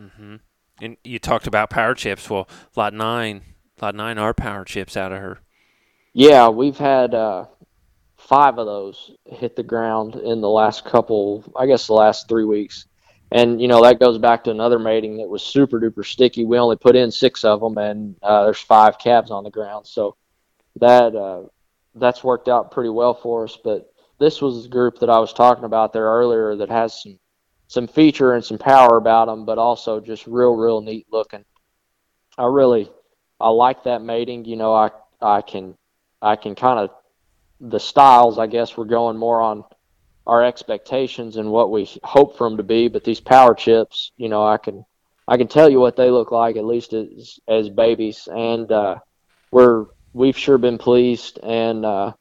Mm-hmm. 0.00 0.36
And 0.80 0.96
you 1.04 1.18
talked 1.18 1.46
about 1.46 1.70
power 1.70 1.94
chips. 1.94 2.28
Well, 2.28 2.48
lot 2.76 2.92
nine, 2.92 3.42
lot 3.80 3.94
nine 3.94 4.18
are 4.18 4.34
power 4.34 4.64
chips 4.64 4.96
out 4.96 5.12
of 5.12 5.18
her. 5.18 5.40
Yeah, 6.14 6.48
we've 6.48 6.76
had 6.76 7.14
uh, 7.14 7.46
five 8.16 8.58
of 8.58 8.66
those 8.66 9.12
hit 9.26 9.56
the 9.56 9.62
ground 9.62 10.16
in 10.16 10.40
the 10.40 10.48
last 10.48 10.84
couple, 10.84 11.44
I 11.56 11.66
guess 11.66 11.86
the 11.86 11.94
last 11.94 12.28
three 12.28 12.44
weeks. 12.44 12.86
And, 13.30 13.62
you 13.62 13.66
know, 13.66 13.82
that 13.82 13.98
goes 13.98 14.18
back 14.18 14.44
to 14.44 14.50
another 14.50 14.78
mating 14.78 15.16
that 15.16 15.28
was 15.28 15.42
super 15.42 15.80
duper 15.80 16.04
sticky. 16.04 16.44
We 16.44 16.58
only 16.58 16.76
put 16.76 16.96
in 16.96 17.10
six 17.10 17.44
of 17.44 17.60
them, 17.60 17.78
and 17.78 18.14
uh, 18.22 18.44
there's 18.44 18.60
five 18.60 18.98
calves 18.98 19.30
on 19.30 19.42
the 19.42 19.50
ground. 19.50 19.86
So 19.86 20.16
that 20.76 21.16
uh, 21.16 21.44
that's 21.94 22.22
worked 22.22 22.48
out 22.48 22.70
pretty 22.70 22.90
well 22.90 23.14
for 23.14 23.44
us. 23.44 23.56
But 23.62 23.90
this 24.18 24.42
was 24.42 24.64
the 24.64 24.68
group 24.68 24.98
that 24.98 25.08
I 25.08 25.18
was 25.18 25.32
talking 25.32 25.64
about 25.64 25.94
there 25.94 26.04
earlier 26.04 26.56
that 26.56 26.68
has 26.68 27.02
some 27.02 27.18
some 27.68 27.86
feature 27.86 28.34
and 28.34 28.44
some 28.44 28.58
power 28.58 28.98
about 28.98 29.28
them, 29.28 29.46
but 29.46 29.56
also 29.56 29.98
just 29.98 30.26
real, 30.26 30.54
real 30.54 30.82
neat 30.82 31.06
looking. 31.10 31.42
I 32.36 32.44
really, 32.44 32.90
I 33.40 33.48
like 33.48 33.84
that 33.84 34.02
mating. 34.02 34.44
You 34.44 34.56
know, 34.56 34.74
I 34.74 34.90
I 35.22 35.40
can 35.40 35.74
I 36.22 36.36
can 36.36 36.54
kind 36.54 36.78
of 36.78 36.90
the 37.60 37.80
styles. 37.80 38.38
I 38.38 38.46
guess 38.46 38.76
we're 38.76 38.84
going 38.84 39.16
more 39.16 39.40
on 39.40 39.64
our 40.26 40.44
expectations 40.44 41.36
and 41.36 41.50
what 41.50 41.70
we 41.70 41.90
hope 42.04 42.38
for 42.38 42.48
them 42.48 42.56
to 42.56 42.62
be. 42.62 42.88
But 42.88 43.04
these 43.04 43.20
power 43.20 43.54
chips, 43.54 44.12
you 44.16 44.28
know, 44.28 44.46
I 44.46 44.56
can 44.56 44.84
I 45.26 45.36
can 45.36 45.48
tell 45.48 45.68
you 45.68 45.80
what 45.80 45.96
they 45.96 46.10
look 46.10 46.30
like 46.30 46.56
at 46.56 46.64
least 46.64 46.92
as 46.92 47.38
as 47.48 47.68
babies, 47.68 48.28
and 48.32 48.70
uh, 48.70 48.96
we're 49.50 49.86
we've 50.12 50.38
sure 50.38 50.58
been 50.58 50.78
pleased, 50.78 51.38
and 51.42 51.84
uh, 51.84 52.12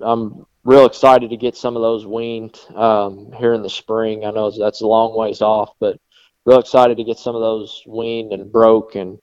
I'm 0.00 0.46
real 0.64 0.86
excited 0.86 1.30
to 1.30 1.36
get 1.36 1.56
some 1.56 1.76
of 1.76 1.82
those 1.82 2.06
weaned 2.06 2.58
um, 2.74 3.32
here 3.32 3.54
in 3.54 3.62
the 3.62 3.70
spring. 3.70 4.24
I 4.24 4.30
know 4.30 4.50
that's 4.50 4.82
a 4.82 4.86
long 4.86 5.16
ways 5.16 5.40
off, 5.40 5.70
but 5.78 5.98
real 6.44 6.58
excited 6.58 6.96
to 6.98 7.04
get 7.04 7.18
some 7.18 7.34
of 7.34 7.40
those 7.40 7.82
weaned 7.86 8.32
and 8.32 8.52
broke 8.52 8.94
and 8.94 9.18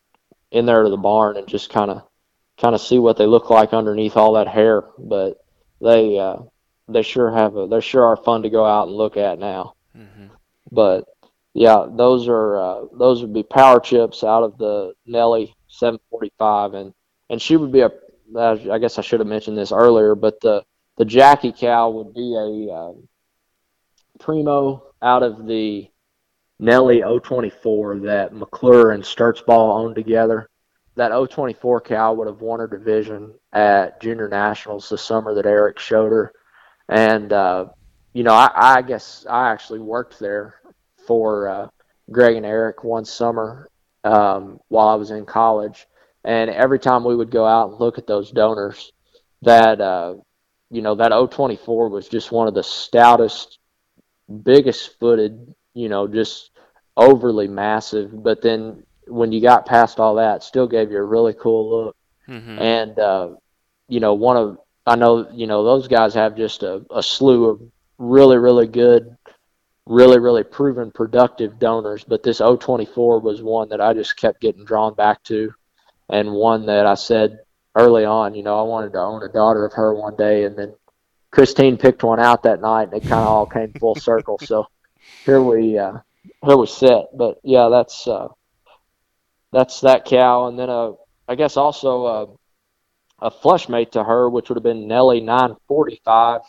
in 0.52 0.66
there 0.66 0.84
to 0.84 0.89
the 0.89 0.98
barn 0.98 1.38
and 1.38 1.48
just 1.48 1.70
kind 1.70 1.91
of 1.91 2.07
kind 2.60 2.76
of 2.76 2.82
see 2.82 2.99
what 2.99 3.18
they 3.18 3.26
look 3.26 3.49
like 3.49 3.74
underneath 3.74 4.18
all 4.18 4.34
that 4.34 4.47
hair. 4.47 4.84
But 4.97 5.43
they 5.82 6.18
uh, 6.18 6.38
they 6.88 7.01
sure 7.01 7.32
have 7.32 7.55
a 7.55 7.68
they 7.68 7.82
sure 7.82 8.05
are 8.05 8.18
fun 8.18 8.43
to 8.43 8.49
go 8.49 8.66
out 8.66 8.88
and 8.88 8.97
look 8.97 9.18
at 9.18 9.39
now. 9.39 9.76
Mm-hmm. 9.95 10.28
But 10.72 11.05
yeah, 11.53 11.86
those 11.89 12.28
are 12.28 12.58
uh, 12.58 12.86
those 12.93 13.22
would 13.22 13.34
be 13.34 13.43
power 13.43 13.80
chips 13.80 14.24
out 14.24 14.43
of 14.43 14.58
the 14.58 14.93
Nelly 15.05 15.55
745, 15.68 16.74
and 16.74 16.93
and 17.30 17.41
she 17.41 17.55
would 17.55 17.72
be 17.72 17.82
a 17.82 17.91
I 18.36 18.78
guess 18.80 18.97
I 18.97 19.01
should 19.01 19.20
have 19.20 19.28
mentioned 19.28 19.58
this 19.58 19.72
earlier, 19.72 20.16
but 20.16 20.39
the 20.41 20.64
the 20.97 21.05
Jackie 21.05 21.51
cow 21.51 21.89
would 21.89 22.14
be 22.14 22.36
a 22.36 22.74
uh, 22.74 22.93
primo 24.20 24.84
out 25.01 25.24
of 25.24 25.45
the 25.45 25.89
Nelly 26.60 27.01
024 27.01 27.99
that 27.99 28.34
McClure 28.34 28.91
and 28.91 29.03
Sturtzball 29.03 29.80
owned 29.80 29.95
together 29.95 30.49
that 30.98 31.10
024 31.10 31.82
cow 31.82 32.14
would 32.14 32.28
have 32.28 32.41
won 32.41 32.60
her 32.60 32.68
division 32.68 33.32
at 33.54 34.02
junior 34.02 34.28
nationals 34.28 34.89
the 34.89 34.98
summer 34.98 35.34
that 35.36 35.45
Eric 35.45 35.80
showed 35.80 36.12
her. 36.12 36.34
And, 36.89 37.32
uh, 37.32 37.68
you 38.14 38.24
know, 38.24 38.34
I, 38.34 38.50
I, 38.56 38.82
guess 38.82 39.26
I 39.30 39.52
actually 39.52 39.80
worked 39.80 40.20
there 40.20 40.56
for 41.06 41.48
uh, 41.48 41.68
Greg 42.12 42.36
and 42.36 42.45
Eric 42.45 42.84
one 42.84 43.06
summer 43.06 43.70
um, 44.04 44.60
while 44.70 44.88
I 44.88 44.95
was 44.95 45.12
in 45.12 45.26
college. 45.26 45.88
And 46.24 46.50
every 46.50 46.80
time 46.80 47.04
we 47.04 47.16
would 47.16 47.32
go 47.32 47.45
out 47.45 47.70
and 47.70 47.80
look 47.80 48.00
at 48.00 48.08
those 48.08 48.32
donors, 48.32 48.91
that, 49.43 49.80
uh, 49.80 50.16
you 50.72 50.82
know, 50.82 50.95
that 50.95 51.10
024 51.10 51.89
was 51.89 52.10
just 52.10 52.32
one 52.32 52.48
of 52.48 52.56
the 52.56 52.64
stoutest, 52.64 53.60
biggest 54.43 55.00
footed, 55.00 55.54
you 55.76 55.89
know, 55.89 56.08
just 56.08 56.50
overly 56.95 57.48
massive. 57.48 58.24
But 58.24 58.41
then 58.41 58.84
when 59.08 59.32
you 59.32 59.41
got 59.41 59.66
past 59.66 59.99
all 59.99 60.16
that, 60.16 60.43
still 60.43 60.68
gave 60.68 60.91
you 60.91 60.97
a 60.97 61.03
really 61.03 61.34
cool 61.34 61.70
look. 61.70 61.95
Mm-hmm. 62.28 62.60
And 62.60 62.99
uh, 62.99 63.30
you 63.88 63.99
know, 63.99 64.14
one 64.14 64.38
of 64.38 64.58
I 64.86 64.95
know 64.95 65.30
you 65.32 65.47
know 65.47 65.64
those 65.64 65.88
guys 65.88 66.14
have 66.14 66.36
just 66.36 66.64
a, 66.64 66.86
a 66.91 67.01
slew 67.01 67.49
of 67.49 67.62
really 67.97 68.38
really 68.38 68.68
good, 68.68 69.18
really 69.86 70.20
really 70.20 70.43
proven 70.43 70.91
productive 70.91 71.60
donors. 71.60 72.03
But 72.03 72.24
this 72.24 72.39
024 72.39 73.20
was 73.20 73.41
one 73.41 73.70
that 73.70 73.82
I 73.82 73.93
just 73.93 74.18
kept 74.18 74.41
getting 74.41 74.66
drawn 74.66 74.93
back 74.93 75.24
to, 75.24 75.53
and 76.10 76.32
one 76.32 76.66
that 76.66 76.86
I 76.86 76.95
said 76.95 77.39
early 77.76 78.05
on, 78.05 78.34
you 78.34 78.43
know, 78.43 78.60
I 78.60 78.64
wanted 78.64 78.93
to 78.93 78.99
own 78.99 79.24
a 79.24 79.30
daughter 79.30 79.66
of 79.66 79.74
her 79.74 79.93
one 79.93 80.16
day, 80.16 80.45
and 80.45 80.58
then 80.58 80.74
Christine 81.32 81.78
picked 81.78 82.03
one 82.03 82.20
out 82.20 82.43
that 82.43 82.62
night, 82.62 82.89
and 82.91 82.93
it 82.93 83.01
kind 83.01 83.22
of 83.22 83.28
all 83.28 83.45
came 83.45 83.72
full 83.74 83.95
circle. 83.95 84.39
So 84.39 84.68
here 85.26 85.41
we 85.41 85.78
uh, 85.78 85.99
here 86.43 86.58
we 86.58 86.68
sit. 86.68 87.05
But 87.14 87.39
yeah, 87.43 87.70
that's 87.70 88.08
uh, 88.08 88.30
that's 89.52 89.82
that 89.82 90.06
cow, 90.06 90.48
and 90.48 90.58
then 90.58 90.70
a 90.70 90.93
I 91.28 91.36
guess 91.36 91.58
also 91.58 92.06
a, 92.06 93.28
a 93.28 93.32
flush 93.32 93.68
mate 93.68 93.91
to 93.93 94.04
her, 94.04 94.30
which 94.30 94.50
would 94.50 94.56
have 94.56 94.64
been 94.64 94.88
Nelly 94.88 95.20
945 95.20 96.41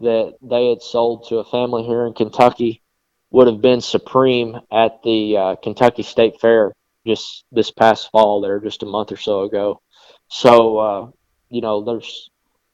that 0.00 0.34
they 0.42 0.68
had 0.68 0.82
sold 0.82 1.28
to 1.28 1.38
a 1.38 1.44
family 1.44 1.84
here 1.84 2.06
in 2.06 2.12
Kentucky, 2.12 2.82
would 3.30 3.46
have 3.46 3.62
been 3.62 3.80
supreme 3.80 4.58
at 4.70 5.02
the 5.02 5.36
uh, 5.36 5.56
Kentucky 5.56 6.02
State 6.02 6.40
Fair 6.40 6.72
just 7.06 7.44
this 7.52 7.70
past 7.70 8.10
fall 8.10 8.40
there, 8.40 8.60
just 8.60 8.82
a 8.82 8.86
month 8.86 9.12
or 9.12 9.16
so 9.16 9.42
ago. 9.42 9.80
So 10.28 10.78
uh, 10.78 11.10
you 11.50 11.60
know, 11.60 11.82
there's 11.84 12.28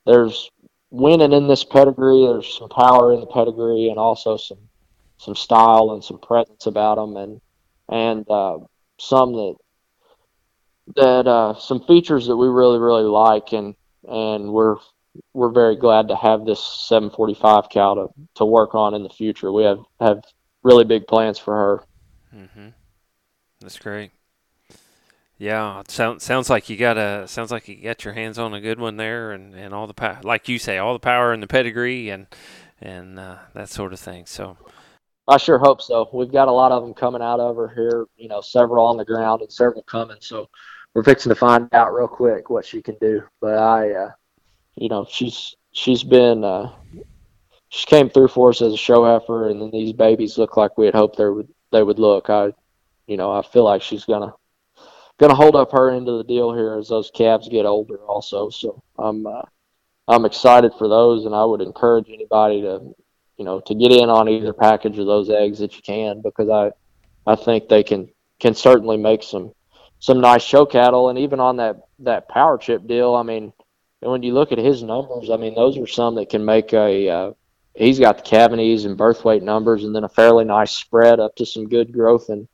there's 0.07 0.51
winning 0.91 1.33
in 1.33 1.47
this 1.47 1.65
pedigree. 1.65 2.27
There's 2.27 2.59
some 2.59 2.69
power 2.69 3.13
in 3.13 3.21
the 3.21 3.27
pedigree, 3.27 3.89
and 3.89 3.99
also 3.99 4.37
some 4.37 4.59
some 5.19 5.35
style 5.35 5.91
and 5.93 6.03
some 6.03 6.19
presence 6.19 6.67
about 6.67 6.97
them, 6.97 7.17
and 7.17 7.41
and 7.89 8.31
uh, 8.31 8.59
some 9.01 9.33
that 9.33 9.55
that 10.97 11.27
uh, 11.27 11.55
some 11.55 11.85
features 11.85 12.27
that 12.27 12.37
we 12.37 12.49
really 12.49 12.79
really 12.79 13.05
like, 13.05 13.53
and 13.53 13.75
and 14.09 14.53
we're 14.53 14.77
we're 15.33 15.51
very 15.51 15.77
glad 15.77 16.09
to 16.09 16.17
have 16.17 16.45
this 16.45 16.63
745 16.63 17.69
cow 17.69 17.95
to, 17.95 18.09
to 18.37 18.45
work 18.45 18.75
on 18.75 18.95
in 18.95 19.03
the 19.03 19.09
future. 19.09 19.53
We 19.53 19.65
have 19.65 19.81
have 20.01 20.23
really 20.63 20.85
big 20.85 21.07
plans 21.07 21.39
for 21.39 21.55
her. 21.55 21.85
Mm-hmm. 22.35 22.69
That's 23.61 23.79
great. 23.79 24.13
Yeah, 25.39 25.83
sounds 25.89 26.23
sounds 26.23 26.51
like 26.51 26.69
you 26.69 26.77
got 26.77 26.99
a 26.99 27.27
sounds 27.27 27.51
like 27.51 27.67
you 27.67 27.77
got 27.77 28.05
your 28.05 28.13
hands 28.13 28.39
on 28.39 28.53
a 28.53 28.61
good 28.61 28.79
one 28.79 28.97
there, 28.97 29.33
and, 29.33 29.55
and 29.55 29.73
all 29.73 29.87
the 29.87 29.95
power, 29.95 30.21
like 30.23 30.49
you 30.49 30.59
say, 30.59 30.77
all 30.77 30.93
the 30.93 30.99
power 30.99 31.33
and 31.33 31.43
the 31.43 31.47
pedigree 31.47 32.11
and 32.11 32.27
and 32.81 33.19
uh, 33.19 33.37
that 33.55 33.71
sort 33.71 33.95
of 33.95 34.01
thing. 34.01 34.27
So 34.27 34.59
I 35.29 35.37
sure 35.37 35.59
hope 35.59 35.81
so. 35.81 36.09
We've 36.13 36.33
got 36.33 36.49
a 36.49 36.53
lot 36.53 36.73
of 36.73 36.83
them 36.83 36.95
coming 36.95 37.23
out 37.23 37.41
over 37.41 37.69
here, 37.69 38.07
you 38.17 38.29
know, 38.29 38.41
several 38.41 38.87
on 38.87 38.97
the 38.97 39.05
ground 39.05 39.43
and 39.43 39.53
several 39.53 39.83
coming. 39.83 40.17
So 40.21 40.49
we're 40.95 41.05
fixing 41.05 41.31
to 41.31 41.37
find 41.37 41.69
out 41.73 41.95
real 41.95 42.09
quick 42.09 42.51
what 42.51 42.67
she 42.67 42.83
can 42.83 42.97
do. 43.01 43.23
But 43.41 43.59
I, 43.59 43.93
uh, 43.93 44.11
you 44.75 44.89
know, 44.89 45.07
she's 45.09 45.55
she's 45.73 46.03
been 46.03 46.43
uh, 46.43 46.73
she 47.69 47.87
came 47.87 48.11
through 48.11 48.29
for 48.29 48.51
us 48.51 48.63
as 48.63 48.73
a 48.73 48.77
show 48.77 49.05
heifer, 49.05 49.49
and 49.49 49.61
then 49.61 49.71
these 49.71 49.93
babies 49.93 50.39
look 50.39 50.57
like 50.57 50.77
we 50.77 50.87
had 50.87 50.95
hoped 50.95 51.17
they 51.17 51.29
would 51.29 51.49
they 51.71 51.83
would 51.83 51.99
look. 51.99 52.29
I, 52.29 52.53
you 53.07 53.17
know, 53.17 53.33
I 53.33 53.43
feel 53.43 53.65
like 53.65 53.83
she's 53.83 54.05
gonna 54.05 54.35
gonna 55.19 55.35
hold 55.35 55.55
up 55.55 55.71
her 55.73 55.91
end 55.91 56.09
of 56.09 56.19
the 56.19 56.25
deal 56.25 56.53
here 56.53 56.75
as 56.75 56.89
those 56.89 57.11
calves 57.15 57.49
get 57.49 57.67
older, 57.67 57.99
also. 57.99 58.51
So 58.51 58.83
I'm 58.99 59.27
uh, 59.27 59.43
I'm 60.09 60.25
excited 60.25 60.73
for 60.77 60.89
those, 60.89 61.25
and 61.27 61.35
I 61.35 61.45
would 61.45 61.61
encourage 61.61 62.09
anybody 62.09 62.63
to, 62.63 62.95
you 63.41 63.47
know, 63.47 63.59
to 63.59 63.75
get 63.75 63.91
in 63.91 64.11
on 64.11 64.29
either 64.29 64.53
package 64.53 64.99
of 64.99 65.07
those 65.07 65.31
eggs 65.31 65.61
that 65.61 65.75
you 65.75 65.83
can, 65.83 66.21
because 66.21 66.51
I 66.51 66.73
I 67.27 67.37
think 67.37 67.69
they 67.69 67.83
can 67.83 68.11
can 68.39 68.55
certainly 68.55 68.99
make 68.99 69.23
some 69.23 69.55
some 69.99 70.21
nice 70.21 70.43
show 70.43 70.67
cattle, 70.67 71.09
and 71.09 71.19
even 71.19 71.41
on 71.41 71.57
that 71.57 71.81
that 72.01 72.29
power 72.29 72.59
chip 72.59 72.87
deal, 72.87 73.15
I 73.15 73.23
mean. 73.23 73.55
And 74.03 74.11
when 74.11 74.23
you 74.23 74.33
look 74.33 74.53
at 74.53 74.59
his 74.59 74.83
numbers, 74.83 75.31
I 75.31 75.37
mean, 75.37 75.55
those 75.55 75.77
are 75.77 75.87
some 75.87 76.15
that 76.15 76.31
can 76.31 76.45
make 76.45 76.73
a 76.75 77.09
uh, 77.09 77.33
he's 77.75 77.99
got 77.99 78.19
the 78.19 78.23
calving 78.23 78.61
ease 78.61 78.85
and 78.85 78.97
birth 78.97 79.25
weight 79.25 79.43
numbers, 79.43 79.85
and 79.85 79.97
then 79.97 80.05
a 80.05 80.09
fairly 80.09 80.45
nice 80.45 80.73
spread 80.73 81.19
up 81.19 81.35
to 81.37 81.47
some 81.47 81.69
good 81.69 81.93
growth 81.93 82.29
and 82.29 82.47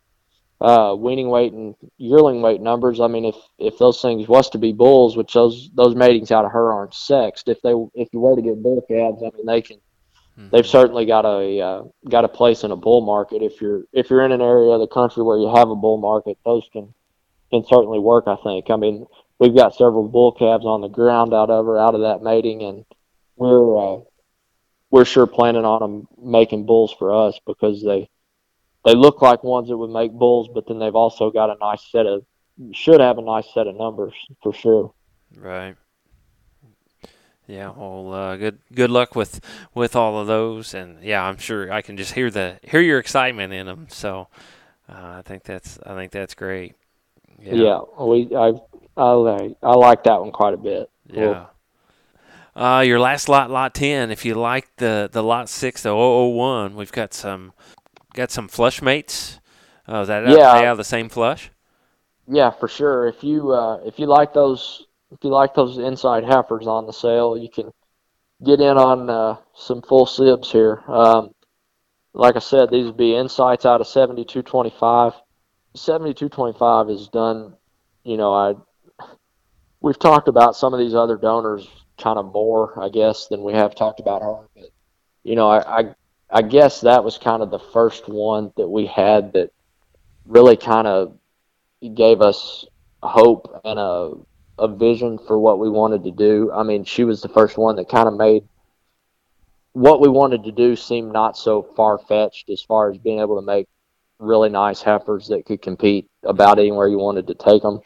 uh, 0.61 0.95
weaning 0.97 1.29
weight 1.29 1.53
and 1.53 1.75
yearling 1.99 2.43
weight 2.43 2.61
numbers. 2.61 3.01
I 3.01 3.09
mean, 3.09 3.25
if 3.25 3.37
if 3.59 3.77
those 3.79 4.01
things 4.01 4.29
was 4.29 4.51
to 4.51 4.59
be 4.59 4.73
bulls, 4.73 5.17
which 5.17 5.33
those 5.33 5.69
those 5.75 5.97
matings 5.97 6.31
out 6.31 6.45
of 6.45 6.53
her 6.53 6.73
aren't 6.73 6.95
sexed, 6.95 7.49
if 7.49 7.61
they 7.63 7.75
if 7.95 8.09
you 8.13 8.21
were 8.21 8.37
to 8.37 8.43
get 8.43 8.63
bull 8.63 8.83
calves, 8.89 9.23
I 9.23 9.37
mean, 9.37 9.47
they 9.47 9.63
can. 9.63 9.79
Mm-hmm. 10.39 10.55
They've 10.55 10.67
certainly 10.67 11.07
got 11.07 11.25
a 11.25 11.61
uh, 11.61 11.83
got 12.09 12.25
a 12.25 12.29
place 12.29 12.63
in 12.63 12.71
a 12.71 12.77
bull 12.77 13.01
market. 13.01 13.43
If 13.43 13.61
you're 13.61 13.85
if 13.93 14.11
you're 14.11 14.25
in 14.25 14.33
an 14.33 14.43
area 14.43 14.71
of 14.71 14.81
the 14.81 14.87
country 14.87 15.23
where 15.23 15.39
you 15.39 15.55
have 15.55 15.71
a 15.71 15.77
bull 15.77 15.97
market, 15.97 16.39
those 16.45 16.69
can 16.73 16.93
can 17.51 17.65
certainly 17.65 17.99
work. 17.99 18.25
I 18.27 18.37
think. 18.37 18.69
I 18.71 18.77
mean, 18.77 19.07
we've 19.39 19.57
got 19.57 19.75
several 19.75 20.09
bull 20.09 20.33
calves 20.33 20.67
on 20.67 20.83
the 20.83 20.89
ground 20.89 21.33
out 21.33 21.49
of 21.49 21.65
her 21.65 21.79
out 21.79 21.95
of 21.95 22.03
that 22.03 22.23
mating, 22.23 22.63
and 22.63 22.85
we're 23.37 23.77
uh, 23.79 24.01
we're 24.91 25.07
sure 25.07 25.27
planning 25.27 25.65
on 25.65 25.81
them 25.81 26.09
making 26.23 26.67
bulls 26.67 26.95
for 26.99 27.15
us 27.15 27.41
because 27.47 27.83
they 27.83 28.11
they 28.85 28.95
look 28.95 29.23
like 29.23 29.43
ones 29.43 29.69
that 29.69 29.77
would 29.77 29.91
make 29.91 30.13
bulls, 30.13 30.49
but 30.53 30.69
then 30.69 30.79
they've 30.79 30.95
also 30.95 31.31
got 31.31 31.51
a 31.51 31.57
nice 31.61 31.91
set 31.91 32.07
of 32.07 32.25
should 32.73 33.01
have 33.01 33.19
a 33.19 33.23
nice 33.23 33.53
set 33.55 33.67
of 33.67 33.75
numbers 33.75 34.15
for 34.43 34.53
sure. 34.53 34.93
Right. 35.35 35.77
Yeah. 37.47 37.71
Well, 37.77 38.13
uh, 38.13 38.37
good 38.37 38.59
good 38.75 38.91
luck 38.91 39.15
with 39.15 39.41
with 39.75 39.95
all 39.95 40.19
of 40.19 40.27
those, 40.27 40.75
and 40.75 41.03
yeah, 41.03 41.23
I'm 41.23 41.39
sure 41.39 41.73
I 41.73 41.83
can 41.83 41.97
just 41.97 42.13
hear 42.15 42.31
the 42.31 42.59
hear 42.63 42.81
your 42.81 42.99
excitement 42.99 43.53
in 43.53 43.67
them. 43.67 43.87
So 43.89 44.29
uh, 44.89 45.19
I 45.19 45.23
think 45.25 45.45
that's 45.45 45.79
I 45.85 45.95
think 45.95 46.13
that's 46.13 46.35
great. 46.35 46.75
Yeah. 47.41 47.55
yeah 47.55 47.81
we 48.05 48.35
I 48.35 48.53
I 48.97 49.11
like 49.13 49.57
I 49.63 49.75
like 49.75 50.05
that 50.05 50.21
one 50.21 50.33
quite 50.33 50.55
a 50.55 50.59
bit. 50.59 50.91
Yeah. 51.09 51.23
Cool. 51.23 51.47
Uh, 52.57 52.81
your 52.81 52.99
last 52.99 53.29
lot, 53.29 53.51
lot 53.51 53.75
ten. 53.75 54.11
If 54.11 54.25
you 54.25 54.35
like 54.35 54.75
the 54.77 55.11
the 55.13 55.23
lot 55.23 55.49
six, 55.49 55.83
the 55.83 55.95
001, 55.95 56.75
we've 56.75 56.91
got 56.91 57.13
some 57.13 57.53
got 58.15 58.31
some 58.31 58.49
flush 58.49 58.81
mates. 58.81 59.39
Oh, 59.87 60.01
is 60.01 60.09
that 60.09 60.27
yeah. 60.27 60.59
they 60.59 60.65
have 60.65 60.79
the 60.79 60.85
same 60.85 61.09
flush? 61.09 61.51
Yeah, 62.27 62.51
for 62.51 62.67
sure. 62.67 63.07
If 63.07 63.23
you 63.23 63.53
uh, 63.53 63.81
if 63.85 63.99
you 63.99 64.07
like 64.07 64.33
those 64.33 64.86
if 65.13 65.19
you 65.23 65.31
like 65.31 65.55
those 65.55 65.79
inside 65.79 66.25
heifers 66.25 66.67
on 66.67 66.87
the 66.87 66.93
sale, 66.93 67.37
you 67.37 67.49
can 67.49 67.71
get 68.45 68.61
in 68.61 68.77
on 68.77 69.09
uh, 69.09 69.37
some 69.55 69.83
full 69.83 70.07
sibs 70.07 70.51
here. 70.51 70.83
Um, 70.89 71.31
like 72.13 72.37
I 72.37 72.41
said, 72.41 72.71
these 72.71 72.87
would 72.87 72.97
be 72.97 73.15
insights 73.15 73.67
out 73.67 73.81
of 73.81 73.87
7225. 73.87 75.13
7225 75.75 76.91
is 76.91 77.09
done, 77.09 77.55
you 78.05 78.17
know, 78.17 78.33
I 78.35 78.55
we've 79.81 79.99
talked 79.99 80.29
about 80.29 80.57
some 80.57 80.73
of 80.73 80.81
these 80.81 80.95
other 80.95 81.17
donors 81.17 81.69
kind 81.99 82.19
of 82.19 82.33
more, 82.33 82.83
I 82.83 82.89
guess, 82.89 83.29
than 83.29 83.43
we 83.43 83.53
have 83.53 83.75
talked 83.75 84.01
about 84.01 84.23
her. 84.23 84.49
But 84.55 84.71
you 85.23 85.37
know, 85.37 85.49
I, 85.49 85.81
I 85.81 85.95
I 86.31 86.43
guess 86.43 86.81
that 86.81 87.05
was 87.05 87.19
kind 87.19 87.43
of 87.43 87.51
the 87.51 87.59
first 87.59 88.09
one 88.09 88.53
that 88.57 88.69
we 88.69 88.87
had 88.87 89.35
that 89.35 89.53
really 90.27 90.57
kind 90.57 90.87
of 90.87 91.17
gave 91.95 92.21
us 92.21 92.65
hope 93.03 93.61
and 93.65 93.79
a 93.79 94.15
a 94.59 94.69
vision 94.69 95.19
for 95.19 95.39
what 95.39 95.59
we 95.59 95.69
wanted 95.69 96.05
to 96.05 96.11
do. 96.11 96.51
I 96.53 96.63
mean, 96.63 96.85
she 96.85 97.05
was 97.05 97.21
the 97.21 97.29
first 97.29 97.59
one 97.59 97.77
that 97.77 97.89
kind 97.89 98.09
of 98.09 98.17
made 98.17 98.45
what 99.77 100.01
we 100.01 100.09
wanted 100.09 100.43
to 100.45 100.53
do 100.53 100.75
seem 100.75 101.11
not 101.11 101.37
so 101.37 101.63
far 101.63 101.99
fetched 101.99 102.49
as 102.49 102.63
far 102.63 102.91
as 102.91 102.97
being 102.97 103.21
able 103.21 103.37
to 103.37 103.45
make 103.45 103.69
really 104.19 104.49
nice 104.49 104.81
heifers 104.81 105.29
that 105.29 105.45
could 105.45 105.61
compete 105.61 106.09
about 106.23 106.59
anywhere 106.59 106.89
you 106.89 106.97
wanted 106.97 107.27
to 107.27 107.35
take 107.35 107.61
them. 107.61 107.81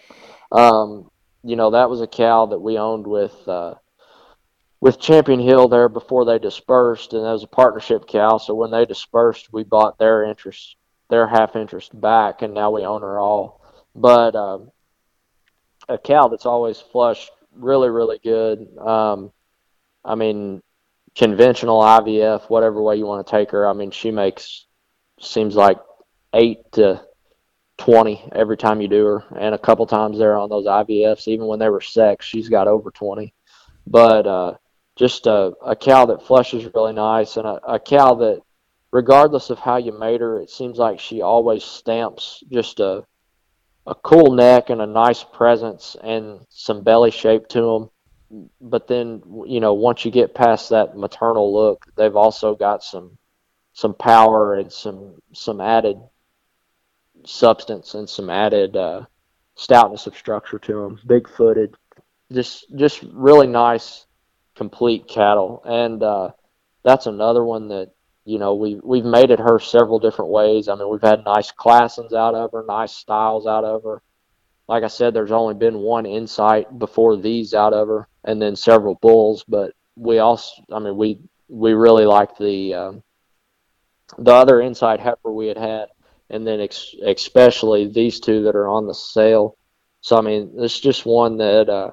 Um, 0.52 1.10
you 1.42 1.56
know, 1.56 1.70
that 1.70 1.90
was 1.90 2.00
a 2.00 2.06
cow 2.06 2.46
that 2.46 2.60
we 2.60 2.78
owned 2.78 3.08
with 3.08 3.34
uh, 3.48 3.74
with 4.80 5.00
Champion 5.00 5.40
Hill 5.40 5.66
there 5.66 5.88
before 5.88 6.24
they 6.24 6.38
dispersed, 6.38 7.12
and 7.12 7.24
that 7.24 7.32
was 7.32 7.42
a 7.42 7.48
partnership 7.48 8.06
cow. 8.06 8.38
So 8.38 8.54
when 8.54 8.70
they 8.70 8.86
dispersed, 8.86 9.52
we 9.52 9.64
bought 9.64 9.98
their 9.98 10.22
interest, 10.22 10.76
their 11.08 11.26
half 11.26 11.56
interest 11.56 12.00
back, 12.00 12.42
and 12.42 12.54
now 12.54 12.70
we 12.70 12.84
own 12.84 13.02
her 13.02 13.18
all. 13.18 13.60
But 13.96 14.36
um, 14.36 14.70
a 15.90 15.98
cow 15.98 16.28
that's 16.28 16.46
always 16.46 16.80
flushed 16.80 17.30
really, 17.54 17.90
really 17.90 18.18
good. 18.22 18.66
Um, 18.78 19.32
I 20.04 20.14
mean, 20.14 20.62
conventional 21.14 21.80
IVF, 21.80 22.48
whatever 22.48 22.82
way 22.82 22.96
you 22.96 23.06
want 23.06 23.26
to 23.26 23.30
take 23.30 23.50
her. 23.50 23.68
I 23.68 23.72
mean, 23.72 23.90
she 23.90 24.10
makes 24.10 24.66
seems 25.20 25.54
like 25.54 25.78
eight 26.32 26.58
to 26.72 27.04
20 27.78 28.30
every 28.34 28.56
time 28.56 28.80
you 28.80 28.88
do 28.88 29.04
her, 29.04 29.24
and 29.38 29.54
a 29.54 29.58
couple 29.58 29.86
times 29.86 30.18
there 30.18 30.36
on 30.36 30.48
those 30.48 30.66
IVFs, 30.66 31.28
even 31.28 31.46
when 31.46 31.58
they 31.58 31.68
were 31.68 31.80
sex, 31.80 32.24
she's 32.24 32.48
got 32.48 32.68
over 32.68 32.90
20. 32.90 33.34
But 33.86 34.26
uh, 34.26 34.54
just 34.96 35.26
a, 35.26 35.52
a 35.64 35.74
cow 35.74 36.06
that 36.06 36.26
flushes 36.26 36.68
really 36.74 36.92
nice 36.92 37.36
and 37.36 37.46
a, 37.46 37.60
a 37.66 37.80
cow 37.80 38.14
that 38.16 38.42
regardless 38.92 39.50
of 39.50 39.58
how 39.58 39.76
you 39.78 39.98
made 39.98 40.20
her 40.20 40.38
it 40.40 40.50
seems 40.50 40.76
like 40.76 41.00
she 41.00 41.22
always 41.22 41.64
stamps 41.64 42.42
just 42.50 42.80
a 42.80 43.02
a 43.90 43.94
cool 43.96 44.32
neck 44.32 44.70
and 44.70 44.80
a 44.80 44.86
nice 44.86 45.24
presence 45.24 45.96
and 46.02 46.40
some 46.48 46.82
belly 46.82 47.10
shape 47.10 47.48
to 47.48 47.60
them 47.60 47.90
but 48.60 48.86
then 48.86 49.22
you 49.46 49.60
know 49.60 49.74
once 49.74 50.04
you 50.04 50.10
get 50.10 50.34
past 50.34 50.70
that 50.70 50.96
maternal 50.96 51.52
look 51.52 51.84
they've 51.96 52.16
also 52.16 52.54
got 52.54 52.82
some 52.82 53.18
some 53.72 53.94
power 53.94 54.54
and 54.54 54.72
some 54.72 55.14
some 55.32 55.60
added 55.60 56.00
substance 57.24 57.94
and 57.94 58.08
some 58.08 58.30
added 58.30 58.76
uh, 58.76 59.04
stoutness 59.56 60.06
of 60.06 60.16
structure 60.16 60.58
to 60.58 60.72
them 60.72 61.00
big 61.06 61.28
footed 61.28 61.74
just 62.32 62.64
just 62.76 63.02
really 63.12 63.46
nice 63.46 64.06
complete 64.60 65.08
cattle, 65.08 65.62
and 65.64 66.02
uh, 66.02 66.30
that's 66.84 67.06
another 67.06 67.42
one 67.42 67.68
that 67.68 67.92
you 68.24 68.38
know 68.38 68.54
we've 68.54 68.80
we've 68.82 69.04
made 69.04 69.30
it 69.30 69.40
her 69.40 69.58
several 69.58 69.98
different 69.98 70.30
ways. 70.30 70.68
I 70.68 70.74
mean, 70.74 70.88
we've 70.90 71.00
had 71.02 71.24
nice 71.24 71.50
classons 71.50 72.12
out 72.12 72.34
of 72.34 72.52
her, 72.52 72.64
nice 72.66 72.92
styles 72.92 73.46
out 73.46 73.64
of 73.64 73.82
her. 73.84 74.02
Like 74.68 74.84
I 74.84 74.88
said, 74.88 75.14
there's 75.14 75.32
only 75.32 75.54
been 75.54 75.78
one 75.78 76.06
insight 76.06 76.78
before 76.78 77.16
these 77.16 77.54
out 77.54 77.72
of 77.72 77.88
her, 77.88 78.08
and 78.24 78.40
then 78.40 78.56
several 78.56 78.94
bulls. 78.96 79.44
But 79.48 79.72
we 79.96 80.18
also, 80.18 80.62
I 80.72 80.78
mean, 80.78 80.96
we 80.96 81.20
we 81.48 81.72
really 81.72 82.04
like 82.04 82.36
the 82.36 82.74
um, 82.74 83.02
the 84.18 84.32
other 84.32 84.60
insight 84.60 85.00
heifer 85.00 85.32
we 85.32 85.48
had 85.48 85.58
had, 85.58 85.88
and 86.28 86.46
then 86.46 86.60
ex- 86.60 86.94
especially 87.04 87.88
these 87.88 88.20
two 88.20 88.44
that 88.44 88.54
are 88.56 88.68
on 88.68 88.86
the 88.86 88.94
sale. 88.94 89.56
So 90.02 90.16
I 90.16 90.20
mean, 90.20 90.52
it's 90.58 90.78
just 90.78 91.06
one 91.06 91.38
that 91.38 91.68
uh, 91.68 91.92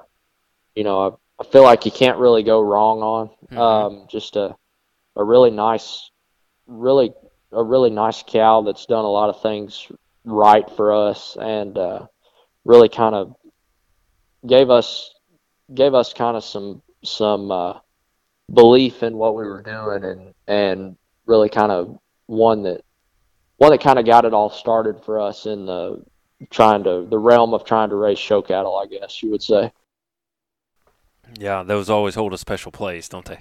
you 0.74 0.84
know 0.84 1.18
I 1.40 1.44
feel 1.44 1.62
like 1.62 1.84
you 1.84 1.90
can't 1.90 2.18
really 2.18 2.42
go 2.42 2.60
wrong 2.60 3.00
on. 3.00 3.28
Mm-hmm. 3.50 3.58
Um, 3.58 4.06
just 4.10 4.36
a 4.36 4.56
a 5.18 5.24
really 5.24 5.50
nice, 5.50 6.10
really 6.68 7.12
a 7.52 7.64
really 7.64 7.90
nice 7.90 8.22
cow 8.22 8.62
that's 8.62 8.86
done 8.86 9.04
a 9.04 9.10
lot 9.10 9.30
of 9.30 9.42
things 9.42 9.88
right 10.24 10.70
for 10.76 10.92
us 10.92 11.36
and 11.40 11.76
uh, 11.76 12.06
really 12.64 12.88
kind 12.88 13.14
of 13.14 13.34
gave 14.46 14.70
us 14.70 15.14
gave 15.74 15.94
us 15.94 16.12
kind 16.12 16.36
of 16.36 16.44
some 16.44 16.82
some 17.02 17.50
uh, 17.50 17.74
belief 18.52 19.02
in 19.02 19.16
what 19.16 19.34
we 19.34 19.44
were 19.44 19.62
doing 19.62 20.04
and 20.04 20.34
and 20.46 20.96
really 21.26 21.48
kind 21.48 21.72
of 21.72 21.98
one 22.26 22.62
that 22.62 22.82
one 23.56 23.72
that 23.72 23.80
kind 23.80 23.98
of 23.98 24.06
got 24.06 24.24
it 24.24 24.34
all 24.34 24.50
started 24.50 25.02
for 25.04 25.20
us 25.20 25.46
in 25.46 25.66
the 25.66 26.04
trying 26.50 26.84
to 26.84 27.06
the 27.08 27.18
realm 27.18 27.54
of 27.54 27.64
trying 27.64 27.90
to 27.90 27.96
raise 27.96 28.18
show 28.18 28.42
cattle, 28.42 28.76
I 28.76 28.86
guess 28.86 29.22
you 29.22 29.30
would 29.30 29.42
say. 29.42 29.72
Yeah, 31.38 31.62
those 31.62 31.90
always 31.90 32.14
hold 32.14 32.32
a 32.32 32.38
special 32.38 32.72
place, 32.72 33.08
don't 33.08 33.24
they? 33.24 33.40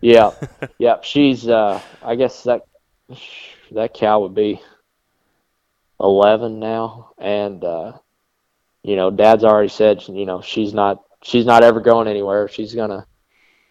Yeah, 0.00 0.32
yeah. 0.78 0.96
She's, 1.02 1.48
uh, 1.48 1.80
I 2.02 2.14
guess 2.14 2.44
that 2.44 2.62
that 3.72 3.94
cow 3.94 4.20
would 4.20 4.34
be 4.34 4.60
eleven 6.00 6.58
now, 6.58 7.12
and 7.18 7.62
uh, 7.64 7.92
you 8.82 8.96
know, 8.96 9.10
Dad's 9.10 9.44
already 9.44 9.68
said, 9.68 10.02
you 10.08 10.26
know, 10.26 10.40
she's 10.42 10.74
not 10.74 11.02
she's 11.22 11.46
not 11.46 11.64
ever 11.64 11.80
going 11.80 12.08
anywhere. 12.08 12.48
She's 12.48 12.74
gonna 12.74 13.06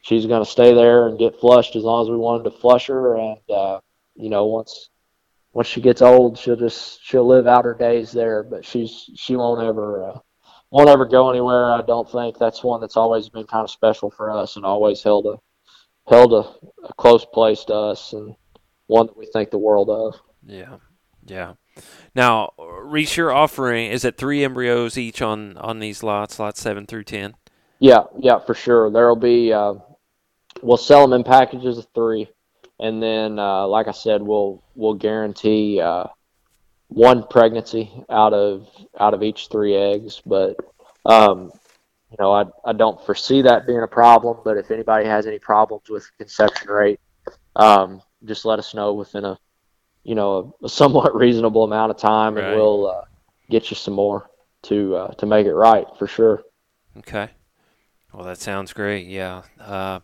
she's 0.01 0.25
gonna 0.25 0.45
stay 0.45 0.73
there 0.73 1.07
and 1.07 1.19
get 1.19 1.39
flushed 1.39 1.75
as 1.75 1.83
long 1.83 2.05
as 2.05 2.09
we 2.09 2.17
wanted 2.17 2.43
to 2.45 2.51
flush 2.51 2.87
her, 2.87 3.17
and 3.17 3.37
uh, 3.49 3.79
you 4.15 4.29
know, 4.29 4.45
once 4.45 4.89
once 5.53 5.67
she 5.67 5.81
gets 5.81 6.01
old, 6.01 6.37
she'll 6.37 6.55
just 6.55 7.03
she'll 7.03 7.27
live 7.27 7.47
out 7.47 7.65
her 7.65 7.75
days 7.75 8.11
there, 8.11 8.43
but 8.43 8.65
she's 8.65 9.09
she 9.15 9.35
won't 9.35 9.61
ever. 9.61 10.03
Uh, 10.03 10.19
won't 10.71 10.89
ever 10.89 11.05
go 11.05 11.29
anywhere. 11.29 11.71
I 11.71 11.83
don't 11.83 12.09
think 12.09 12.39
that's 12.39 12.63
one 12.63 12.81
that's 12.81 12.97
always 12.97 13.29
been 13.29 13.45
kind 13.45 13.63
of 13.63 13.69
special 13.69 14.09
for 14.09 14.31
us 14.31 14.55
and 14.55 14.65
always 14.65 15.03
held 15.03 15.27
a 15.27 15.37
held 16.07 16.33
a, 16.33 16.87
a 16.87 16.93
close 16.97 17.25
place 17.25 17.63
to 17.65 17.73
us 17.73 18.13
and 18.13 18.35
one 18.87 19.07
that 19.07 19.17
we 19.17 19.25
think 19.25 19.49
the 19.49 19.57
world 19.57 19.89
of. 19.89 20.19
Yeah, 20.45 20.77
yeah. 21.25 21.53
Now, 22.15 22.51
Reese, 22.57 23.17
you're 23.17 23.31
offering 23.31 23.89
is 23.89 24.05
it 24.05 24.17
three 24.17 24.43
embryos 24.43 24.97
each 24.97 25.21
on 25.21 25.57
on 25.57 25.79
these 25.79 26.03
lots, 26.03 26.39
lots 26.39 26.61
seven 26.61 26.85
through 26.85 27.05
ten? 27.05 27.35
Yeah, 27.79 28.03
yeah, 28.19 28.39
for 28.39 28.53
sure. 28.53 28.91
There'll 28.91 29.15
be 29.15 29.51
uh, 29.51 29.75
we'll 30.61 30.77
sell 30.77 31.07
them 31.07 31.13
in 31.13 31.23
packages 31.23 31.77
of 31.77 31.87
three, 31.95 32.29
and 32.79 33.01
then 33.01 33.39
uh, 33.39 33.67
like 33.67 33.87
I 33.87 33.91
said, 33.91 34.21
we'll 34.21 34.63
we'll 34.75 34.93
guarantee 34.93 35.81
uh, 35.81 36.05
one 36.87 37.25
pregnancy 37.27 37.91
out 38.09 38.33
of 38.33 38.67
out 38.99 39.13
of 39.13 39.23
each 39.23 39.47
three 39.51 39.75
eggs. 39.75 40.21
But 40.25 40.57
um, 41.05 41.51
you 42.13 42.17
know, 42.23 42.31
I 42.31 42.45
I 42.63 42.73
don't 42.73 43.03
foresee 43.05 43.41
that 43.41 43.65
being 43.65 43.81
a 43.81 43.87
problem. 43.87 44.37
But 44.45 44.57
if 44.57 44.69
anybody 44.69 45.05
has 45.07 45.25
any 45.25 45.39
problems 45.39 45.89
with 45.89 46.05
conception 46.19 46.69
rate, 46.69 46.99
um, 47.55 48.01
just 48.23 48.45
let 48.45 48.59
us 48.59 48.75
know 48.75 48.93
within 48.93 49.25
a 49.25 49.37
you 50.03 50.13
know 50.13 50.55
a, 50.61 50.65
a 50.67 50.69
somewhat 50.69 51.15
reasonable 51.23 51.63
amount 51.63 51.89
of 51.89 51.97
time, 51.97 52.35
Right. 52.35 52.43
and 52.45 52.55
we'll 52.55 52.87
uh, 52.87 53.05
get 53.49 53.71
you 53.71 53.75
some 53.75 53.95
more 53.95 54.29
to 54.63 54.95
uh, 54.95 55.13
to 55.15 55.25
make 55.25 55.47
it 55.47 55.55
right 55.55 55.87
for 55.97 56.05
sure. 56.05 56.43
Okay. 56.99 57.29
Well, 58.13 58.25
that 58.25 58.37
sounds 58.37 58.73
great. 58.73 59.07
Yeah. 59.07 59.41
Uh, 59.59 59.99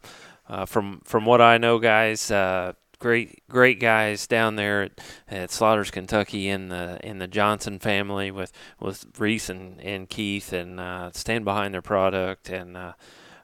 uh, 0.48 0.65
from 0.65 1.02
from 1.06 1.26
what 1.26 1.41
I 1.41 1.60
know, 1.60 1.77
guys, 1.77 2.31
uh, 2.31 2.73
great 3.00 3.48
great 3.50 3.80
guys 3.80 4.28
down 4.28 4.56
there 4.56 4.84
at, 4.84 5.02
at 5.30 5.52
Slaughters, 5.52 5.90
Kentucky, 5.90 6.50
in 6.50 6.70
the 6.70 7.00
in 7.04 7.20
the 7.20 7.28
Johnson 7.28 7.80
family 7.80 8.30
with 8.30 8.52
with 8.80 9.06
Reese 9.18 9.50
and, 9.50 9.82
and 9.82 10.10
Keith, 10.10 10.54
and 10.54 10.80
uh, 10.80 11.12
stand 11.14 11.46
behind 11.46 11.74
their 11.74 11.82
product. 11.82 12.50
And 12.50 12.78
uh, 12.78 12.94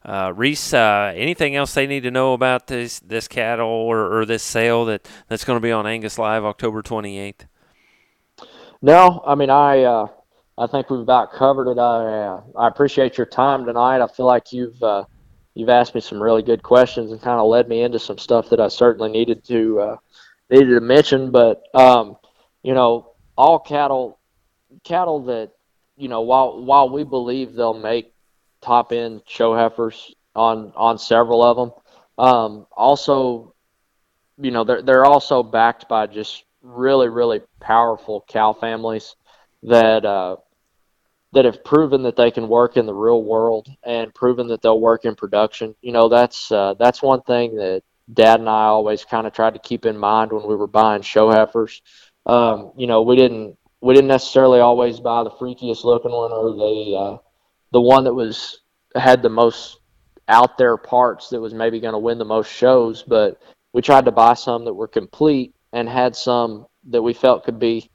uh, 0.03 0.33
Reese, 0.35 0.73
uh, 0.73 1.13
anything 1.15 1.55
else 1.55 1.73
they 1.73 1.87
need 1.87 2.03
to 2.03 2.11
know 2.11 2.33
about 2.33 2.67
this 2.67 2.99
this 2.99 3.27
cattle 3.27 3.67
or, 3.67 4.19
or 4.19 4.25
this 4.25 4.43
sale 4.43 4.85
that 4.85 5.07
that's 5.27 5.43
going 5.43 5.57
to 5.57 5.63
be 5.63 5.71
on 5.71 5.87
Angus 5.87 6.19
Live 6.19 6.45
October 6.45 6.81
twenty 6.81 7.17
eighth? 7.17 7.47
No, 8.81 9.23
I 9.25 9.35
mean 9.35 9.49
I 9.49 9.81
uh, 9.83 10.07
I 10.57 10.67
think 10.67 10.89
we've 10.89 10.99
about 10.99 11.31
covered 11.33 11.71
it. 11.71 11.79
I 11.79 12.27
uh, 12.27 12.41
I 12.57 12.67
appreciate 12.67 13.17
your 13.17 13.25
time 13.25 13.65
tonight. 13.65 14.01
I 14.01 14.07
feel 14.07 14.25
like 14.27 14.53
you've 14.53 14.81
you've 15.55 15.69
asked 15.69 15.95
me 15.95 16.01
some 16.01 16.21
really 16.21 16.43
good 16.43 16.61
questions 16.61 17.11
and 17.11 17.21
kind 17.21 17.39
of 17.39 17.47
led 17.47 17.67
me 17.67 17.81
into 17.81 17.97
some 17.97 18.19
stuff 18.19 18.49
that 18.49 18.59
I 18.59 18.67
certainly 18.67 19.09
needed 19.09 19.43
to 19.45 19.79
uh, 19.79 19.97
needed 20.51 20.75
to 20.75 20.81
mention. 20.81 21.31
But 21.31 21.63
um, 21.73 22.17
you 22.61 22.73
know, 22.73 23.13
all 23.35 23.59
cattle 23.59 24.19
cattle 24.83 25.25
that 25.25 25.51
you 25.97 26.09
know 26.09 26.21
while 26.21 26.63
while 26.63 26.89
we 26.89 27.03
believe 27.03 27.53
they'll 27.53 27.73
make 27.73 28.13
top 28.61 28.91
end 28.91 29.21
show 29.25 29.55
heifers 29.55 30.13
on 30.35 30.73
on 30.75 30.99
several 30.99 31.41
of 31.41 31.57
them, 31.57 31.71
um, 32.17 32.67
also 32.71 33.55
you 34.37 34.51
know 34.51 34.63
they're 34.63 34.81
they're 34.81 35.05
also 35.05 35.41
backed 35.41 35.87
by 35.87 36.05
just 36.05 36.43
really 36.61 37.07
really 37.07 37.41
powerful 37.59 38.25
cow 38.27 38.51
families 38.51 39.15
that 39.63 40.05
uh, 40.05 40.35
that 41.35 41.45
have 41.45 41.65
proven 41.65 42.01
that 42.03 42.15
they 42.15 42.31
can 42.31 42.47
work 42.47 42.77
in 42.77 42.85
the 42.85 42.93
real 42.93 43.21
world 43.21 43.67
and 43.83 44.15
proven 44.15 44.47
that 44.47 44.61
they'll 44.61 44.79
work 44.79 45.03
in 45.03 45.15
production. 45.15 45.75
You 45.81 45.91
know 45.91 46.07
that's 46.07 46.51
uh, 46.51 46.73
that's 46.79 47.01
one 47.01 47.21
thing 47.21 47.57
that 47.57 47.83
Dad 48.11 48.39
and 48.39 48.49
I 48.49 48.63
always 48.63 49.03
kind 49.03 49.27
of 49.27 49.33
tried 49.33 49.53
to 49.53 49.59
keep 49.59 49.85
in 49.85 49.97
mind 49.97 50.31
when 50.31 50.47
we 50.47 50.55
were 50.55 50.67
buying 50.67 51.01
show 51.01 51.29
heifers. 51.29 51.81
Um, 52.25 52.71
you 52.77 52.87
know 52.87 53.01
we 53.01 53.17
didn't 53.17 53.57
we 53.81 53.93
didn't 53.93 54.07
necessarily 54.07 54.61
always 54.61 55.01
buy 55.01 55.23
the 55.23 55.29
freakiest 55.29 55.83
looking 55.83 56.11
one 56.11 56.31
or 56.31 56.51
the 56.55 56.97
uh, 56.97 57.17
the 57.71 57.81
one 57.81 58.05
that 58.05 58.13
was 58.13 58.61
had 58.95 59.21
the 59.21 59.29
most 59.29 59.79
out 60.29 60.57
there 60.57 60.77
parts 60.77 61.29
that 61.29 61.41
was 61.41 61.53
maybe 61.53 61.81
going 61.81 61.93
to 61.93 61.99
win 61.99 62.17
the 62.17 62.25
most 62.25 62.51
shows, 62.51 63.03
but 63.03 63.41
we 63.73 63.81
tried 63.81 64.05
to 64.05 64.11
buy 64.11 64.33
some 64.33 64.63
that 64.65 64.73
were 64.73 64.87
complete 64.87 65.53
and 65.73 65.89
had 65.89 66.15
some 66.15 66.65
that 66.85 67.01
we 67.01 67.13
felt 67.13 67.43
could 67.43 67.59
be 67.59 67.91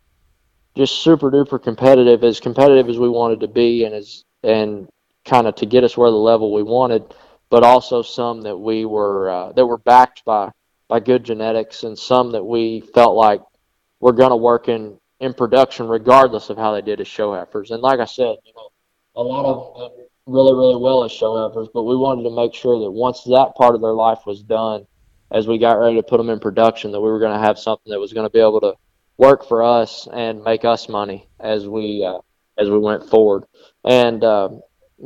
just 0.76 1.02
super 1.02 1.30
duper 1.30 1.62
competitive, 1.62 2.24
as 2.24 2.40
competitive 2.40 2.88
as 2.88 2.98
we 2.98 3.08
wanted 3.08 3.40
to 3.40 3.48
be, 3.48 3.84
and 3.84 3.94
as 3.94 4.24
and 4.42 4.88
kind 5.24 5.46
of 5.46 5.54
to 5.56 5.66
get 5.66 5.84
us 5.84 5.96
where 5.96 6.10
the 6.10 6.16
level 6.16 6.52
we 6.52 6.62
wanted, 6.62 7.14
but 7.50 7.62
also 7.62 8.02
some 8.02 8.42
that 8.42 8.56
we 8.56 8.84
were 8.84 9.30
uh, 9.30 9.52
that 9.52 9.66
were 9.66 9.78
backed 9.78 10.24
by 10.24 10.50
by 10.88 11.00
good 11.00 11.24
genetics, 11.24 11.84
and 11.84 11.98
some 11.98 12.32
that 12.32 12.44
we 12.44 12.80
felt 12.80 13.16
like 13.16 13.40
were 14.00 14.12
going 14.12 14.30
to 14.30 14.36
work 14.36 14.68
in 14.68 14.98
in 15.20 15.34
production 15.34 15.86
regardless 15.86 16.50
of 16.50 16.56
how 16.56 16.72
they 16.72 16.82
did 16.82 17.00
as 17.00 17.08
show 17.08 17.34
heifers. 17.34 17.70
And 17.70 17.82
like 17.82 18.00
I 18.00 18.06
said, 18.06 18.36
you 18.44 18.52
know, 18.56 18.70
a 19.16 19.22
lot 19.22 19.44
of 19.44 19.76
them 19.76 19.98
did 19.98 20.06
really 20.26 20.54
really 20.54 20.80
well 20.80 21.04
as 21.04 21.12
show 21.12 21.48
heifers, 21.48 21.68
but 21.74 21.82
we 21.82 21.96
wanted 21.96 22.22
to 22.22 22.30
make 22.30 22.54
sure 22.54 22.78
that 22.80 22.90
once 22.90 23.24
that 23.24 23.54
part 23.56 23.74
of 23.74 23.80
their 23.80 23.92
life 23.92 24.20
was 24.26 24.42
done 24.42 24.86
as 25.32 25.46
we 25.46 25.58
got 25.58 25.78
ready 25.78 25.96
to 25.96 26.02
put 26.02 26.16
them 26.16 26.30
in 26.30 26.40
production 26.40 26.90
that 26.90 27.00
we 27.00 27.10
were 27.10 27.20
going 27.20 27.38
to 27.38 27.44
have 27.44 27.58
something 27.58 27.90
that 27.90 28.00
was 28.00 28.12
going 28.12 28.26
to 28.26 28.32
be 28.32 28.40
able 28.40 28.60
to 28.60 28.74
work 29.20 29.46
for 29.46 29.62
us 29.62 30.08
and 30.10 30.42
make 30.42 30.64
us 30.64 30.88
money 30.88 31.28
as 31.38 31.68
we 31.68 32.02
uh, 32.02 32.18
as 32.56 32.70
we 32.70 32.78
went 32.78 33.04
forward. 33.08 33.44
And 33.84 34.24
uh, 34.24 34.48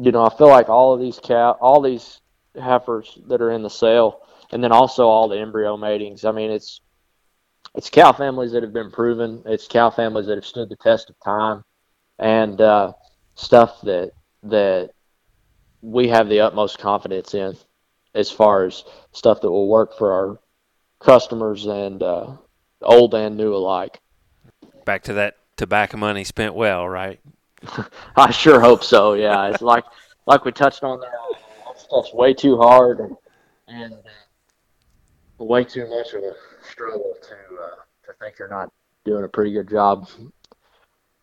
you 0.00 0.12
know, 0.12 0.24
I 0.24 0.34
feel 0.38 0.48
like 0.48 0.68
all 0.68 0.94
of 0.94 1.00
these 1.00 1.18
cow, 1.22 1.58
all 1.60 1.82
these 1.82 2.20
heifers 2.54 3.18
that 3.26 3.42
are 3.42 3.50
in 3.50 3.62
the 3.62 3.70
sale, 3.70 4.20
and 4.52 4.62
then 4.62 4.70
also 4.70 5.08
all 5.08 5.28
the 5.28 5.40
embryo 5.40 5.76
matings. 5.76 6.24
I 6.24 6.30
mean, 6.30 6.52
it's 6.52 6.80
it's 7.74 7.90
cow 7.90 8.12
families 8.12 8.52
that 8.52 8.62
have 8.62 8.72
been 8.72 8.92
proven. 8.92 9.42
It's 9.46 9.66
cow 9.66 9.90
families 9.90 10.26
that 10.26 10.36
have 10.36 10.46
stood 10.46 10.68
the 10.68 10.76
test 10.76 11.10
of 11.10 11.16
time, 11.18 11.64
and 12.20 12.60
uh, 12.60 12.92
stuff 13.34 13.80
that 13.82 14.12
that 14.44 14.90
we 15.82 16.06
have 16.08 16.28
the 16.28 16.40
utmost 16.40 16.78
confidence 16.78 17.34
in 17.34 17.56
as 18.14 18.30
far 18.30 18.64
as 18.64 18.84
stuff 19.10 19.40
that 19.40 19.50
will 19.50 19.68
work 19.68 19.98
for 19.98 20.12
our 20.12 20.38
customers 21.00 21.66
and 21.66 22.00
uh, 22.00 22.30
old 22.80 23.12
and 23.14 23.36
new 23.36 23.52
alike. 23.52 24.00
Back 24.84 25.04
to 25.04 25.14
that 25.14 25.36
tobacco 25.56 25.96
money 25.96 26.24
spent 26.24 26.54
well, 26.54 26.88
right? 26.88 27.20
I 28.16 28.30
sure 28.30 28.60
hope 28.60 28.84
so. 28.84 29.14
Yeah, 29.14 29.48
it's 29.48 29.62
like 29.62 29.84
like 30.26 30.44
we 30.44 30.52
touched 30.52 30.82
on 30.82 31.00
there. 31.00 31.12
That 31.66 31.78
stuff's 31.78 32.12
way 32.12 32.34
too 32.34 32.56
hard 32.56 33.00
and, 33.00 33.16
and 33.68 33.94
uh, 33.94 35.44
way 35.44 35.64
too 35.64 35.88
much 35.88 36.12
of 36.14 36.22
a 36.22 36.34
struggle 36.70 37.14
to 37.22 37.34
uh, 37.34 37.70
to 38.06 38.12
think 38.20 38.38
you're 38.38 38.48
not 38.48 38.70
doing 39.04 39.24
a 39.24 39.28
pretty 39.28 39.52
good 39.52 39.68
job 39.68 40.08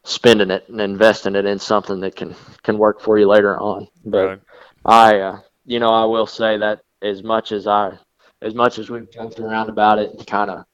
spending 0.03 0.49
it 0.49 0.67
and 0.67 0.81
investing 0.81 1.35
it 1.35 1.45
in 1.45 1.59
something 1.59 1.99
that 2.01 2.15
can 2.15 2.35
can 2.63 2.77
work 2.77 3.01
for 3.01 3.17
you 3.17 3.27
later 3.27 3.59
on. 3.59 3.87
But 4.05 4.27
Right. 4.27 4.39
I, 4.83 5.19
uh, 5.19 5.39
you 5.65 5.79
know, 5.79 5.89
I 5.89 6.05
will 6.05 6.25
say 6.25 6.57
that 6.57 6.81
as 7.01 7.23
much 7.23 7.51
as 7.51 7.67
I, 7.67 7.97
as 8.41 8.55
much 8.55 8.79
as 8.79 8.89
we've 8.89 9.11
joked 9.11 9.39
around 9.39 9.69
about 9.69 9.99
it 9.99 10.11
and 10.11 10.25
kind 10.25 10.49
of 10.49 10.65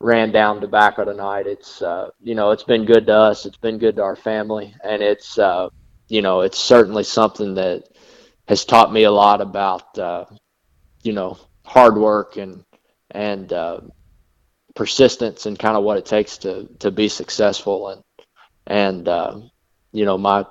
ran 0.00 0.30
down 0.30 0.60
tobacco 0.60 1.04
tonight, 1.04 1.46
it's, 1.46 1.82
uh, 1.82 2.10
you 2.20 2.34
know, 2.34 2.50
it's 2.50 2.64
been 2.64 2.84
good 2.84 3.06
to 3.06 3.14
us. 3.14 3.46
It's 3.46 3.56
been 3.56 3.78
good 3.78 3.96
to 3.96 4.02
our 4.02 4.16
family, 4.16 4.74
and 4.84 5.02
it's, 5.02 5.38
uh, 5.38 5.68
you 6.08 6.22
know, 6.22 6.40
it's 6.42 6.58
certainly 6.58 7.04
something 7.04 7.54
that 7.54 7.84
has 8.46 8.64
taught 8.64 8.92
me 8.92 9.04
a 9.04 9.10
lot 9.10 9.40
about, 9.40 9.98
uh, 9.98 10.24
you 11.02 11.12
know, 11.12 11.38
hard 11.64 11.96
work 11.96 12.36
and 12.36 12.64
and 13.10 13.52
uh, 13.52 13.80
persistence 14.74 15.46
and 15.46 15.58
kind 15.58 15.76
of 15.76 15.84
what 15.84 15.98
it 15.98 16.06
takes 16.06 16.38
to 16.38 16.68
to 16.78 16.90
be 16.90 17.08
successful 17.08 17.88
and 17.88 18.02
and 18.66 19.08
uh, 19.08 19.38
you 19.92 20.04
know 20.04 20.16
my 20.16 20.44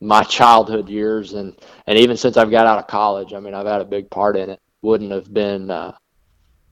my 0.00 0.22
childhood 0.22 0.88
years 0.88 1.32
and 1.32 1.56
and 1.86 1.98
even 1.98 2.16
since 2.16 2.36
I've 2.36 2.50
got 2.50 2.66
out 2.66 2.78
of 2.78 2.86
college, 2.86 3.32
I 3.32 3.40
mean, 3.40 3.54
I've 3.54 3.66
had 3.66 3.80
a 3.80 3.86
big 3.86 4.10
part 4.10 4.36
in 4.36 4.50
it. 4.50 4.60
Wouldn't 4.82 5.10
have 5.10 5.32
been 5.32 5.70
uh, 5.70 5.96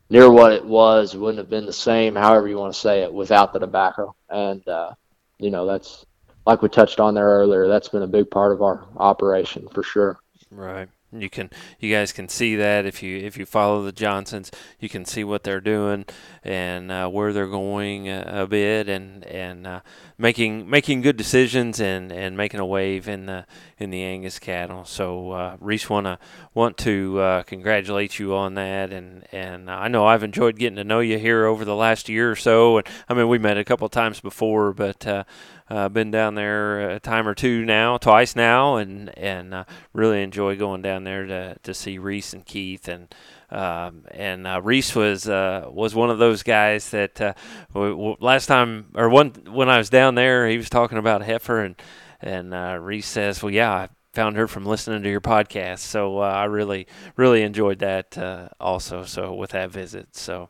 near 0.09 0.31
what 0.31 0.53
it 0.53 0.65
was. 0.65 1.16
Wouldn't 1.16 1.39
have 1.39 1.51
been 1.51 1.66
the 1.66 1.73
same, 1.73 2.15
however 2.15 2.49
you 2.49 2.59
want 2.59 2.74
to 2.74 2.81
say 2.81 3.03
it, 3.03 3.12
without 3.12 3.53
the 3.53 3.59
tobacco. 3.59 4.15
And 4.28 4.66
uh, 4.69 4.93
you 5.39 5.51
know, 5.51 5.66
that's 5.66 6.05
like 6.47 6.62
we 6.62 6.69
touched 6.69 7.01
on 7.01 7.15
there 7.15 7.27
earlier. 7.27 7.69
That's 7.69 7.89
been 7.89 8.03
a 8.03 8.09
big 8.09 8.31
part 8.31 8.53
of 8.53 8.62
our 8.62 8.87
operation 8.97 9.69
for 9.69 9.83
sure. 9.83 10.19
Right. 10.51 10.89
You 11.12 11.31
can 11.31 11.51
you 11.78 11.93
guys 11.93 12.12
can 12.12 12.28
see 12.28 12.57
that 12.57 12.85
if 12.85 13.03
you 13.03 13.16
if 13.19 13.37
you 13.37 13.47
follow 13.47 13.83
the 13.83 13.93
Johnsons, 13.93 14.51
you 14.81 14.89
can 14.89 15.05
see 15.05 15.24
what 15.24 15.45
they're 15.45 15.61
doing 15.61 16.05
and 16.47 16.93
uh, 16.93 17.09
where 17.09 17.32
they're 17.32 17.48
going 17.48 18.09
a, 18.09 18.43
a 18.43 18.47
bit 18.47 18.89
and 18.89 19.24
and 19.24 19.66
uh, 19.66 19.81
making 20.16 20.70
making 20.70 21.01
good 21.01 21.16
decisions 21.16 21.81
and, 21.81 22.12
and 22.12 22.36
making 22.36 22.60
a 22.60 22.64
wave 22.64 23.09
in 23.09 23.27
the 23.27 23.44
in 23.78 23.90
the 23.90 24.02
Angus 24.02 24.39
cattle. 24.39 24.85
So 24.85 25.32
uh, 25.32 25.56
Reese 25.60 25.90
wanna 25.90 26.20
want 26.55 26.78
to 26.78 27.18
uh, 27.18 27.43
congratulate 27.43 28.20
you 28.20 28.35
on 28.35 28.55
that 28.55 28.93
and 28.93 29.27
and 29.32 29.68
I 29.68 29.89
know 29.89 30.06
I've 30.06 30.23
enjoyed 30.23 30.56
getting 30.56 30.77
to 30.77 30.85
know 30.85 31.01
you 31.01 31.18
here 31.18 31.47
over 31.47 31.64
the 31.64 31.74
last 31.74 32.09
year 32.09 32.31
or 32.31 32.36
so. 32.36 32.78
And 32.78 32.86
I 33.09 33.14
mean 33.14 33.28
we 33.28 33.39
met 33.39 33.59
a 33.59 33.64
couple 33.64 33.89
times 33.89 34.20
before, 34.20 34.73
but 34.73 35.05
uh, 35.05 35.24
uh, 35.68 35.89
been 35.89 36.12
down 36.12 36.36
there 36.36 36.90
a 36.90 37.01
time 37.01 37.27
or 37.27 37.35
two 37.35 37.64
now, 37.64 37.98
twice 37.98 38.36
now, 38.36 38.77
and 38.77 39.16
and 39.18 39.52
uh, 39.52 39.64
really 39.93 40.23
enjoy 40.23 40.56
going 40.56 40.81
down 40.81 41.02
there 41.02 41.27
to, 41.27 41.56
to 41.64 41.74
see 41.74 41.98
Reese 41.98 42.32
and 42.32 42.47
Keith 42.47 42.86
and 42.86 43.12
um, 43.51 44.05
and 44.10 44.47
uh, 44.47 44.60
Reese 44.62 44.94
was 44.94 45.28
uh, 45.28 45.66
was 45.68 45.94
one 45.94 46.10
of 46.10 46.18
those 46.18 46.35
guys 46.42 46.90
that 46.90 47.20
uh, 47.20 47.34
last 47.74 48.46
time 48.46 48.86
or 48.94 49.08
one 49.08 49.30
when 49.48 49.68
I 49.68 49.78
was 49.78 49.90
down 49.90 50.14
there, 50.14 50.48
he 50.48 50.56
was 50.56 50.70
talking 50.70 50.98
about 50.98 51.22
heifer 51.22 51.60
and 51.60 51.76
and 52.20 52.54
uh, 52.54 52.78
Reese 52.80 53.06
says, 53.06 53.42
well, 53.42 53.52
yeah. 53.52 53.72
I, 53.72 53.88
found 54.16 54.34
her 54.38 54.48
from 54.48 54.64
listening 54.64 55.02
to 55.02 55.10
your 55.10 55.20
podcast. 55.20 55.80
So 55.80 56.20
uh, 56.20 56.22
I 56.22 56.44
really, 56.44 56.86
really 57.16 57.42
enjoyed 57.42 57.80
that 57.80 58.16
uh, 58.16 58.48
also. 58.58 59.04
So 59.04 59.34
with 59.34 59.50
that 59.50 59.70
visit, 59.70 60.16
so 60.16 60.48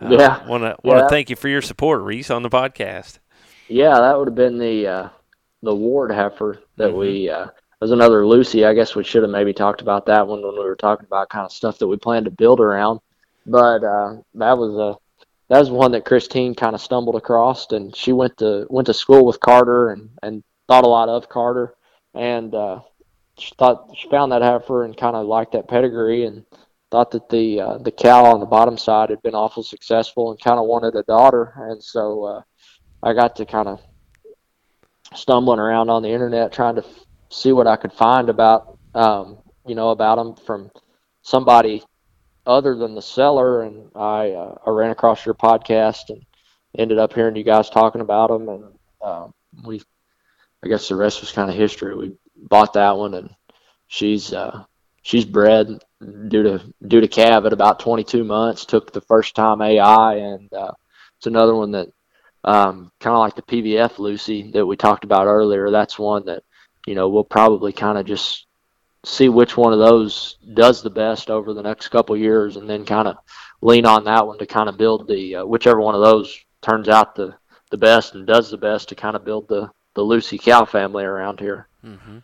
uh, 0.00 0.08
yeah, 0.08 0.46
want 0.48 0.62
to 0.62 0.76
want 0.82 1.00
to 1.00 1.08
thank 1.10 1.28
you 1.28 1.36
for 1.36 1.48
your 1.48 1.60
support, 1.60 2.00
Reese, 2.00 2.30
on 2.30 2.42
the 2.42 2.48
podcast. 2.48 3.18
Yeah, 3.68 4.00
that 4.00 4.18
would 4.18 4.28
have 4.28 4.34
been 4.34 4.56
the 4.56 4.86
uh, 4.86 5.08
the 5.62 5.74
Ward 5.74 6.10
heifer 6.10 6.62
that 6.78 6.88
mm-hmm. 6.88 6.98
we. 6.98 7.28
Uh, 7.28 7.48
was 7.82 7.90
another 7.90 8.24
Lucy. 8.24 8.64
I 8.64 8.74
guess 8.74 8.94
we 8.94 9.02
should 9.02 9.22
have 9.22 9.30
maybe 9.32 9.52
talked 9.52 9.82
about 9.82 10.06
that 10.06 10.28
one 10.28 10.40
when 10.40 10.54
we 10.54 10.60
were 10.60 10.76
talking 10.76 11.04
about 11.04 11.30
kind 11.30 11.44
of 11.44 11.50
stuff 11.50 11.78
that 11.78 11.88
we 11.88 11.96
plan 11.96 12.22
to 12.24 12.30
build 12.30 12.60
around. 12.60 13.00
But 13.44 13.82
uh, 13.82 14.18
that 14.34 14.56
was 14.56 14.76
a 14.76 14.96
that 15.52 15.58
was 15.58 15.70
one 15.70 15.92
that 15.92 16.06
Christine 16.06 16.54
kind 16.54 16.74
of 16.74 16.80
stumbled 16.80 17.14
across, 17.14 17.70
and 17.72 17.94
she 17.94 18.10
went 18.10 18.38
to 18.38 18.66
went 18.70 18.86
to 18.86 18.94
school 18.94 19.26
with 19.26 19.38
Carter 19.38 19.90
and 19.90 20.08
and 20.22 20.42
thought 20.66 20.84
a 20.84 20.88
lot 20.88 21.10
of 21.10 21.28
Carter, 21.28 21.74
and 22.14 22.54
uh, 22.54 22.80
she 23.36 23.52
thought 23.58 23.94
she 23.94 24.08
found 24.08 24.32
that 24.32 24.40
heifer 24.40 24.82
and 24.82 24.96
kind 24.96 25.14
of 25.14 25.26
liked 25.26 25.52
that 25.52 25.68
pedigree 25.68 26.24
and 26.24 26.46
thought 26.90 27.10
that 27.10 27.28
the 27.28 27.60
uh, 27.60 27.76
the 27.76 27.90
cow 27.90 28.24
on 28.24 28.40
the 28.40 28.46
bottom 28.46 28.78
side 28.78 29.10
had 29.10 29.20
been 29.20 29.34
awful 29.34 29.62
successful 29.62 30.30
and 30.30 30.40
kind 30.40 30.58
of 30.58 30.64
wanted 30.64 30.96
a 30.96 31.02
daughter, 31.02 31.52
and 31.54 31.84
so 31.84 32.24
uh, 32.24 32.42
I 33.02 33.12
got 33.12 33.36
to 33.36 33.44
kind 33.44 33.68
of 33.68 33.82
stumbling 35.14 35.58
around 35.58 35.90
on 35.90 36.02
the 36.02 36.08
internet 36.08 36.54
trying 36.54 36.76
to 36.76 36.82
f- 36.82 37.04
see 37.28 37.52
what 37.52 37.66
I 37.66 37.76
could 37.76 37.92
find 37.92 38.30
about 38.30 38.78
um, 38.94 39.36
you 39.66 39.74
know 39.74 39.90
about 39.90 40.16
them 40.16 40.34
from 40.46 40.70
somebody 41.20 41.82
other 42.46 42.74
than 42.74 42.94
the 42.94 43.02
seller, 43.02 43.62
and 43.62 43.90
I 43.94 44.30
uh, 44.30 44.58
I 44.66 44.70
ran 44.70 44.90
across 44.90 45.24
your 45.24 45.34
podcast 45.34 46.10
and 46.10 46.24
ended 46.76 46.98
up 46.98 47.12
hearing 47.12 47.36
you 47.36 47.44
guys 47.44 47.70
talking 47.70 48.00
about 48.00 48.30
them, 48.30 48.48
and 48.48 48.64
uh, 49.00 49.28
we 49.64 49.80
I 50.64 50.68
guess 50.68 50.88
the 50.88 50.96
rest 50.96 51.20
was 51.20 51.32
kind 51.32 51.50
of 51.50 51.56
history. 51.56 51.94
We 51.94 52.16
bought 52.36 52.74
that 52.74 52.96
one, 52.96 53.14
and 53.14 53.30
she's 53.88 54.32
uh, 54.32 54.64
she's 55.02 55.24
bred 55.24 55.82
due 56.28 56.42
to 56.42 56.74
due 56.86 57.00
to 57.00 57.08
calve 57.08 57.46
at 57.46 57.52
about 57.52 57.80
22 57.80 58.24
months. 58.24 58.64
Took 58.64 58.92
the 58.92 59.00
first 59.00 59.34
time 59.34 59.60
AI, 59.60 60.14
and 60.16 60.52
uh, 60.52 60.72
it's 61.18 61.26
another 61.26 61.54
one 61.54 61.72
that 61.72 61.88
um, 62.44 62.90
kind 63.00 63.14
of 63.14 63.20
like 63.20 63.36
the 63.36 63.42
PVF 63.42 63.98
Lucy 63.98 64.50
that 64.52 64.66
we 64.66 64.76
talked 64.76 65.04
about 65.04 65.26
earlier. 65.26 65.70
That's 65.70 65.98
one 65.98 66.26
that 66.26 66.42
you 66.86 66.94
know 66.94 67.08
we'll 67.08 67.24
probably 67.24 67.72
kind 67.72 67.98
of 67.98 68.06
just 68.06 68.46
see 69.04 69.28
which 69.28 69.56
one 69.56 69.72
of 69.72 69.78
those 69.78 70.36
does 70.54 70.82
the 70.82 70.90
best 70.90 71.30
over 71.30 71.52
the 71.52 71.62
next 71.62 71.88
couple 71.88 72.16
years, 72.16 72.56
and 72.56 72.68
then 72.68 72.84
kind 72.84 73.08
of 73.08 73.16
lean 73.60 73.86
on 73.86 74.04
that 74.04 74.26
one 74.26 74.38
to 74.38 74.46
kind 74.46 74.68
of 74.68 74.76
build 74.76 75.08
the 75.08 75.36
uh, 75.36 75.46
whichever 75.46 75.80
one 75.80 75.94
of 75.94 76.00
those 76.00 76.38
turns 76.60 76.88
out 76.88 77.14
the 77.14 77.34
the 77.70 77.76
best 77.76 78.14
and 78.14 78.26
does 78.26 78.50
the 78.50 78.56
best 78.56 78.88
to 78.88 78.94
kind 78.94 79.16
of 79.16 79.24
build 79.24 79.48
the 79.48 79.70
the 79.94 80.02
Lucy 80.02 80.38
cow 80.38 80.64
family 80.64 81.04
around 81.04 81.40
here. 81.40 81.68
Mm-hmm. 81.84 82.18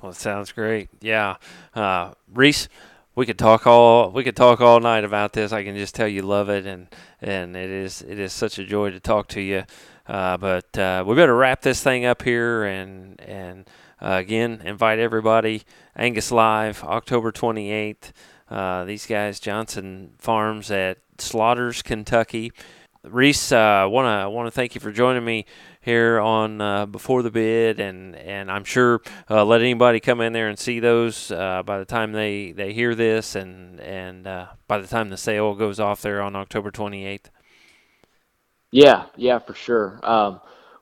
Well, 0.00 0.12
it 0.12 0.16
sounds 0.16 0.52
great. 0.52 0.88
Yeah, 1.00 1.36
uh, 1.74 2.12
Reese, 2.32 2.68
we 3.14 3.26
could 3.26 3.38
talk 3.38 3.66
all 3.66 4.10
we 4.10 4.24
could 4.24 4.36
talk 4.36 4.60
all 4.60 4.80
night 4.80 5.04
about 5.04 5.32
this. 5.32 5.52
I 5.52 5.64
can 5.64 5.76
just 5.76 5.94
tell 5.94 6.08
you 6.08 6.22
love 6.22 6.48
it, 6.50 6.66
and 6.66 6.88
and 7.20 7.56
it 7.56 7.70
is 7.70 8.02
it 8.02 8.18
is 8.18 8.32
such 8.32 8.58
a 8.58 8.64
joy 8.64 8.90
to 8.90 9.00
talk 9.00 9.28
to 9.28 9.40
you. 9.40 9.64
Uh, 10.06 10.36
but 10.36 10.78
uh, 10.78 11.02
we 11.06 11.16
better 11.16 11.34
wrap 11.34 11.62
this 11.62 11.82
thing 11.82 12.04
up 12.04 12.22
here, 12.22 12.64
and 12.64 13.20
and 13.20 13.66
uh, 14.00 14.16
again 14.20 14.62
invite 14.64 14.98
everybody. 14.98 15.62
Angus 15.96 16.30
Live, 16.30 16.84
October 16.84 17.32
28th. 17.32 18.12
Uh, 18.48 18.84
these 18.84 19.06
guys, 19.06 19.40
Johnson 19.40 20.12
Farms 20.18 20.70
at 20.70 20.98
Slaughters, 21.18 21.82
Kentucky. 21.82 22.52
Reese, 23.02 23.52
uh, 23.52 23.86
wanna 23.88 24.28
wanna 24.28 24.50
thank 24.50 24.74
you 24.74 24.80
for 24.80 24.90
joining 24.92 25.24
me 25.24 25.46
here 25.80 26.18
on 26.18 26.60
uh, 26.60 26.84
before 26.84 27.22
the 27.22 27.30
bid, 27.30 27.78
and 27.78 28.16
and 28.16 28.50
I'm 28.50 28.64
sure 28.64 29.00
uh, 29.30 29.44
let 29.44 29.60
anybody 29.60 30.00
come 30.00 30.20
in 30.20 30.32
there 30.32 30.48
and 30.48 30.58
see 30.58 30.80
those 30.80 31.30
uh, 31.30 31.62
by 31.64 31.78
the 31.78 31.84
time 31.84 32.12
they, 32.12 32.50
they 32.50 32.72
hear 32.72 32.96
this, 32.96 33.36
and 33.36 33.80
and 33.80 34.26
uh, 34.26 34.46
by 34.66 34.78
the 34.78 34.88
time 34.88 35.08
the 35.08 35.16
sale 35.16 35.54
goes 35.54 35.78
off 35.78 36.02
there 36.02 36.20
on 36.20 36.34
October 36.34 36.72
28th. 36.72 37.26
Yeah, 38.72 39.06
yeah, 39.16 39.38
for 39.38 39.54
sure. 39.54 40.00
Um, 40.02 40.40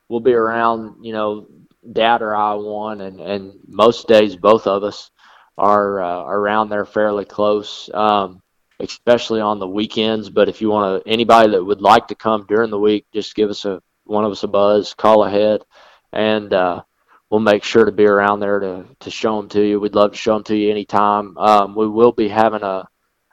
we'll 0.09 0.21
be 0.21 0.33
around, 0.33 1.05
you 1.05 1.13
know, 1.13 1.47
Dad 1.93 2.23
or 2.23 2.35
I 2.35 2.55
one, 2.55 3.01
and 3.01 3.21
and 3.21 3.53
most 3.67 4.09
days 4.09 4.37
both 4.37 4.67
of 4.67 4.83
us 4.85 5.11
are 5.57 6.01
uh, 6.01 6.25
around 6.25 6.69
there 6.69 6.85
fairly 6.85 7.25
close. 7.25 7.91
Um, 7.93 8.43
especially 8.81 9.41
on 9.41 9.59
the 9.59 9.69
weekends. 9.69 10.31
But 10.31 10.49
if 10.49 10.61
you 10.61 10.69
want 10.69 11.05
to, 11.05 11.11
anybody 11.11 11.51
that 11.51 11.65
would 11.65 11.81
like 11.81 12.09
to 12.09 12.15
come 12.15 12.47
during 12.47 12.71
the 12.71 12.79
week, 12.79 13.07
just 13.13 13.35
give 13.35 13.51
us 13.51 13.65
a 13.65 13.81
one 14.05 14.25
of 14.25 14.33
us 14.33 14.43
a 14.43 14.49
buzz, 14.49 14.95
call 14.95 15.25
ahead, 15.25 15.63
and 16.13 16.53
uh, 16.53 16.83
we'll 17.31 17.41
make 17.41 17.65
sure 17.65 17.87
to 17.87 17.93
be 17.93 18.05
around 18.05 18.41
there 18.41 18.61
to, 18.61 18.85
to 19.01 19.11
show 19.11 19.37
them 19.39 19.49
to 19.49 19.67
you. 19.67 19.81
We'd 19.81 19.95
love 19.95 20.13
to 20.13 20.19
show 20.19 20.35
them 20.35 20.45
to 20.45 20.57
you 20.57 20.71
anytime. 20.71 21.39
Um, 21.39 21.75
we 21.75 21.89
will 21.89 22.13
be 22.13 22.29
having 22.29 22.63
a 22.63 22.87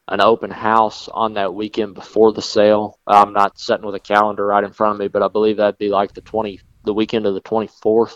an 0.07 0.19
open 0.19 0.51
house 0.51 1.07
on 1.07 1.35
that 1.35 1.53
weekend 1.53 1.93
before 1.93 2.33
the 2.33 2.41
sale. 2.41 2.99
I'm 3.07 3.31
not 3.31 3.57
sitting 3.57 3.85
with 3.85 3.95
a 3.95 3.99
calendar 3.99 4.45
right 4.45 4.63
in 4.63 4.73
front 4.73 4.95
of 4.95 4.99
me, 4.99 5.07
but 5.07 5.23
I 5.23 5.29
believe 5.29 5.57
that'd 5.57 5.77
be 5.77 5.89
like 5.89 6.13
the 6.13 6.21
20 6.21 6.59
the 6.83 6.93
weekend 6.93 7.25
of 7.25 7.33
the 7.33 7.41
24th. 7.41 8.15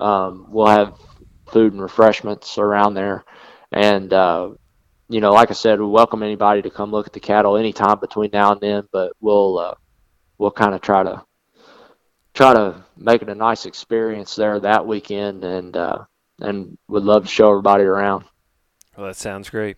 Um, 0.00 0.46
we'll 0.48 0.66
have 0.66 0.98
food 1.46 1.72
and 1.72 1.82
refreshments 1.82 2.58
around 2.58 2.94
there, 2.94 3.24
and 3.72 4.12
uh, 4.12 4.50
you 5.08 5.20
know, 5.20 5.32
like 5.32 5.50
I 5.50 5.54
said, 5.54 5.80
we 5.80 5.86
welcome 5.86 6.22
anybody 6.22 6.62
to 6.62 6.70
come 6.70 6.90
look 6.90 7.06
at 7.06 7.12
the 7.12 7.20
cattle 7.20 7.56
anytime 7.56 8.00
between 8.00 8.30
now 8.32 8.52
and 8.52 8.60
then. 8.60 8.88
But 8.92 9.12
we'll 9.20 9.58
uh, 9.58 9.74
we'll 10.38 10.50
kind 10.50 10.74
of 10.74 10.80
try 10.80 11.02
to 11.02 11.22
try 12.32 12.52
to 12.52 12.84
make 12.96 13.22
it 13.22 13.28
a 13.28 13.34
nice 13.34 13.66
experience 13.66 14.34
there 14.36 14.58
that 14.60 14.86
weekend, 14.86 15.44
and 15.44 15.76
uh, 15.76 16.04
and 16.40 16.76
would 16.88 17.04
love 17.04 17.24
to 17.24 17.30
show 17.30 17.50
everybody 17.50 17.84
around. 17.84 18.24
Well, 18.96 19.06
that 19.06 19.16
sounds 19.16 19.50
great, 19.50 19.76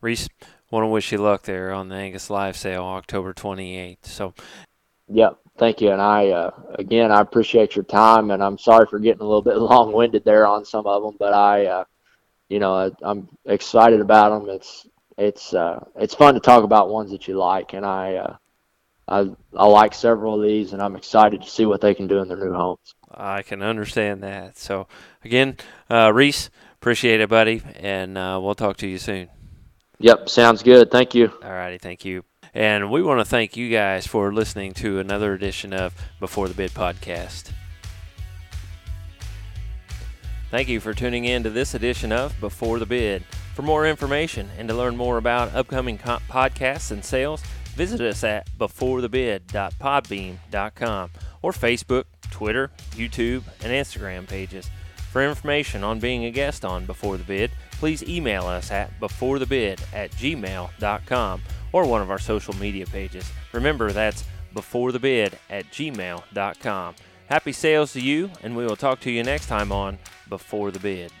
Reese. 0.00 0.28
Want 0.70 0.84
to 0.84 0.88
wish 0.88 1.10
you 1.10 1.18
luck 1.18 1.42
there 1.42 1.72
on 1.72 1.88
the 1.88 1.96
Angus 1.96 2.30
Live 2.30 2.56
Sale, 2.56 2.84
October 2.84 3.34
28th. 3.34 4.04
So, 4.04 4.34
yep, 5.08 5.36
thank 5.60 5.80
you, 5.80 5.92
and 5.92 6.02
I 6.02 6.30
uh, 6.30 6.50
again 6.76 7.12
I 7.12 7.20
appreciate 7.20 7.76
your 7.76 7.84
time, 7.84 8.32
and 8.32 8.42
I'm 8.42 8.58
sorry 8.58 8.86
for 8.86 8.98
getting 8.98 9.20
a 9.20 9.24
little 9.24 9.42
bit 9.42 9.56
long-winded 9.58 10.24
there 10.24 10.46
on 10.46 10.64
some 10.64 10.86
of 10.86 11.02
them, 11.04 11.16
but 11.18 11.32
I, 11.32 11.66
uh, 11.66 11.84
you 12.48 12.58
know, 12.58 12.74
I, 12.74 12.90
I'm 13.02 13.28
excited 13.44 14.00
about 14.00 14.30
them. 14.30 14.48
It's 14.48 14.88
it's 15.16 15.54
uh, 15.54 15.84
it's 15.96 16.14
fun 16.14 16.34
to 16.34 16.40
talk 16.40 16.64
about 16.64 16.88
ones 16.88 17.12
that 17.12 17.28
you 17.28 17.36
like, 17.36 17.74
and 17.74 17.86
I 17.86 18.14
uh, 18.16 18.36
I 19.06 19.30
I 19.54 19.66
like 19.66 19.94
several 19.94 20.34
of 20.34 20.42
these, 20.42 20.72
and 20.72 20.82
I'm 20.82 20.96
excited 20.96 21.42
to 21.42 21.50
see 21.50 21.66
what 21.66 21.80
they 21.80 21.94
can 21.94 22.08
do 22.08 22.18
in 22.18 22.28
their 22.28 22.38
new 22.38 22.54
homes. 22.54 22.94
I 23.12 23.42
can 23.42 23.62
understand 23.62 24.22
that. 24.22 24.56
So 24.56 24.88
again, 25.24 25.58
uh, 25.90 26.10
Reese, 26.12 26.48
appreciate 26.74 27.20
it, 27.20 27.28
buddy, 27.28 27.62
and 27.76 28.16
uh, 28.16 28.40
we'll 28.42 28.54
talk 28.54 28.78
to 28.78 28.88
you 28.88 28.98
soon. 28.98 29.28
Yep, 29.98 30.30
sounds 30.30 30.62
good. 30.62 30.90
Thank 30.90 31.14
you. 31.14 31.30
All 31.44 31.50
righty, 31.50 31.76
thank 31.76 32.06
you. 32.06 32.24
And 32.54 32.90
we 32.90 33.02
want 33.02 33.20
to 33.20 33.24
thank 33.24 33.56
you 33.56 33.70
guys 33.70 34.06
for 34.06 34.32
listening 34.32 34.72
to 34.74 34.98
another 34.98 35.34
edition 35.34 35.72
of 35.72 35.94
Before 36.18 36.48
the 36.48 36.54
Bid 36.54 36.72
podcast. 36.72 37.52
Thank 40.50 40.68
you 40.68 40.80
for 40.80 40.94
tuning 40.94 41.24
in 41.24 41.44
to 41.44 41.50
this 41.50 41.74
edition 41.74 42.10
of 42.10 42.38
Before 42.40 42.78
the 42.78 42.86
Bid. 42.86 43.24
For 43.54 43.62
more 43.62 43.86
information 43.86 44.50
and 44.58 44.68
to 44.68 44.74
learn 44.74 44.96
more 44.96 45.16
about 45.16 45.54
upcoming 45.54 45.98
podcasts 45.98 46.90
and 46.90 47.04
sales, 47.04 47.42
Visit 47.74 48.00
us 48.02 48.22
at 48.24 48.48
beforethebid.podbean.com 48.58 51.10
or 51.42 51.52
Facebook, 51.52 52.04
Twitter, 52.30 52.70
YouTube, 52.90 53.44
and 53.62 53.72
Instagram 53.72 54.28
pages. 54.28 54.68
For 55.10 55.26
information 55.26 55.82
on 55.82 55.98
being 55.98 56.26
a 56.26 56.30
guest 56.30 56.62
on 56.64 56.84
Before 56.84 57.16
the 57.16 57.24
Bid, 57.24 57.50
please 57.72 58.02
email 58.02 58.46
us 58.46 58.70
at 58.70 59.00
beforethebid 59.00 59.80
at 59.94 60.10
gmail.com 60.12 61.42
or 61.72 61.86
one 61.86 62.02
of 62.02 62.10
our 62.10 62.18
social 62.18 62.54
media 62.56 62.86
pages. 62.86 63.30
Remember, 63.52 63.92
that's 63.92 64.24
beforethebid 64.54 65.34
at 65.48 65.70
gmail.com. 65.70 66.94
Happy 67.28 67.52
sales 67.52 67.92
to 67.92 68.00
you, 68.00 68.30
and 68.42 68.56
we 68.56 68.64
will 68.66 68.76
talk 68.76 69.00
to 69.00 69.10
you 69.10 69.22
next 69.22 69.46
time 69.46 69.70
on 69.70 69.98
Before 70.28 70.70
the 70.70 70.80
Bid. 70.80 71.12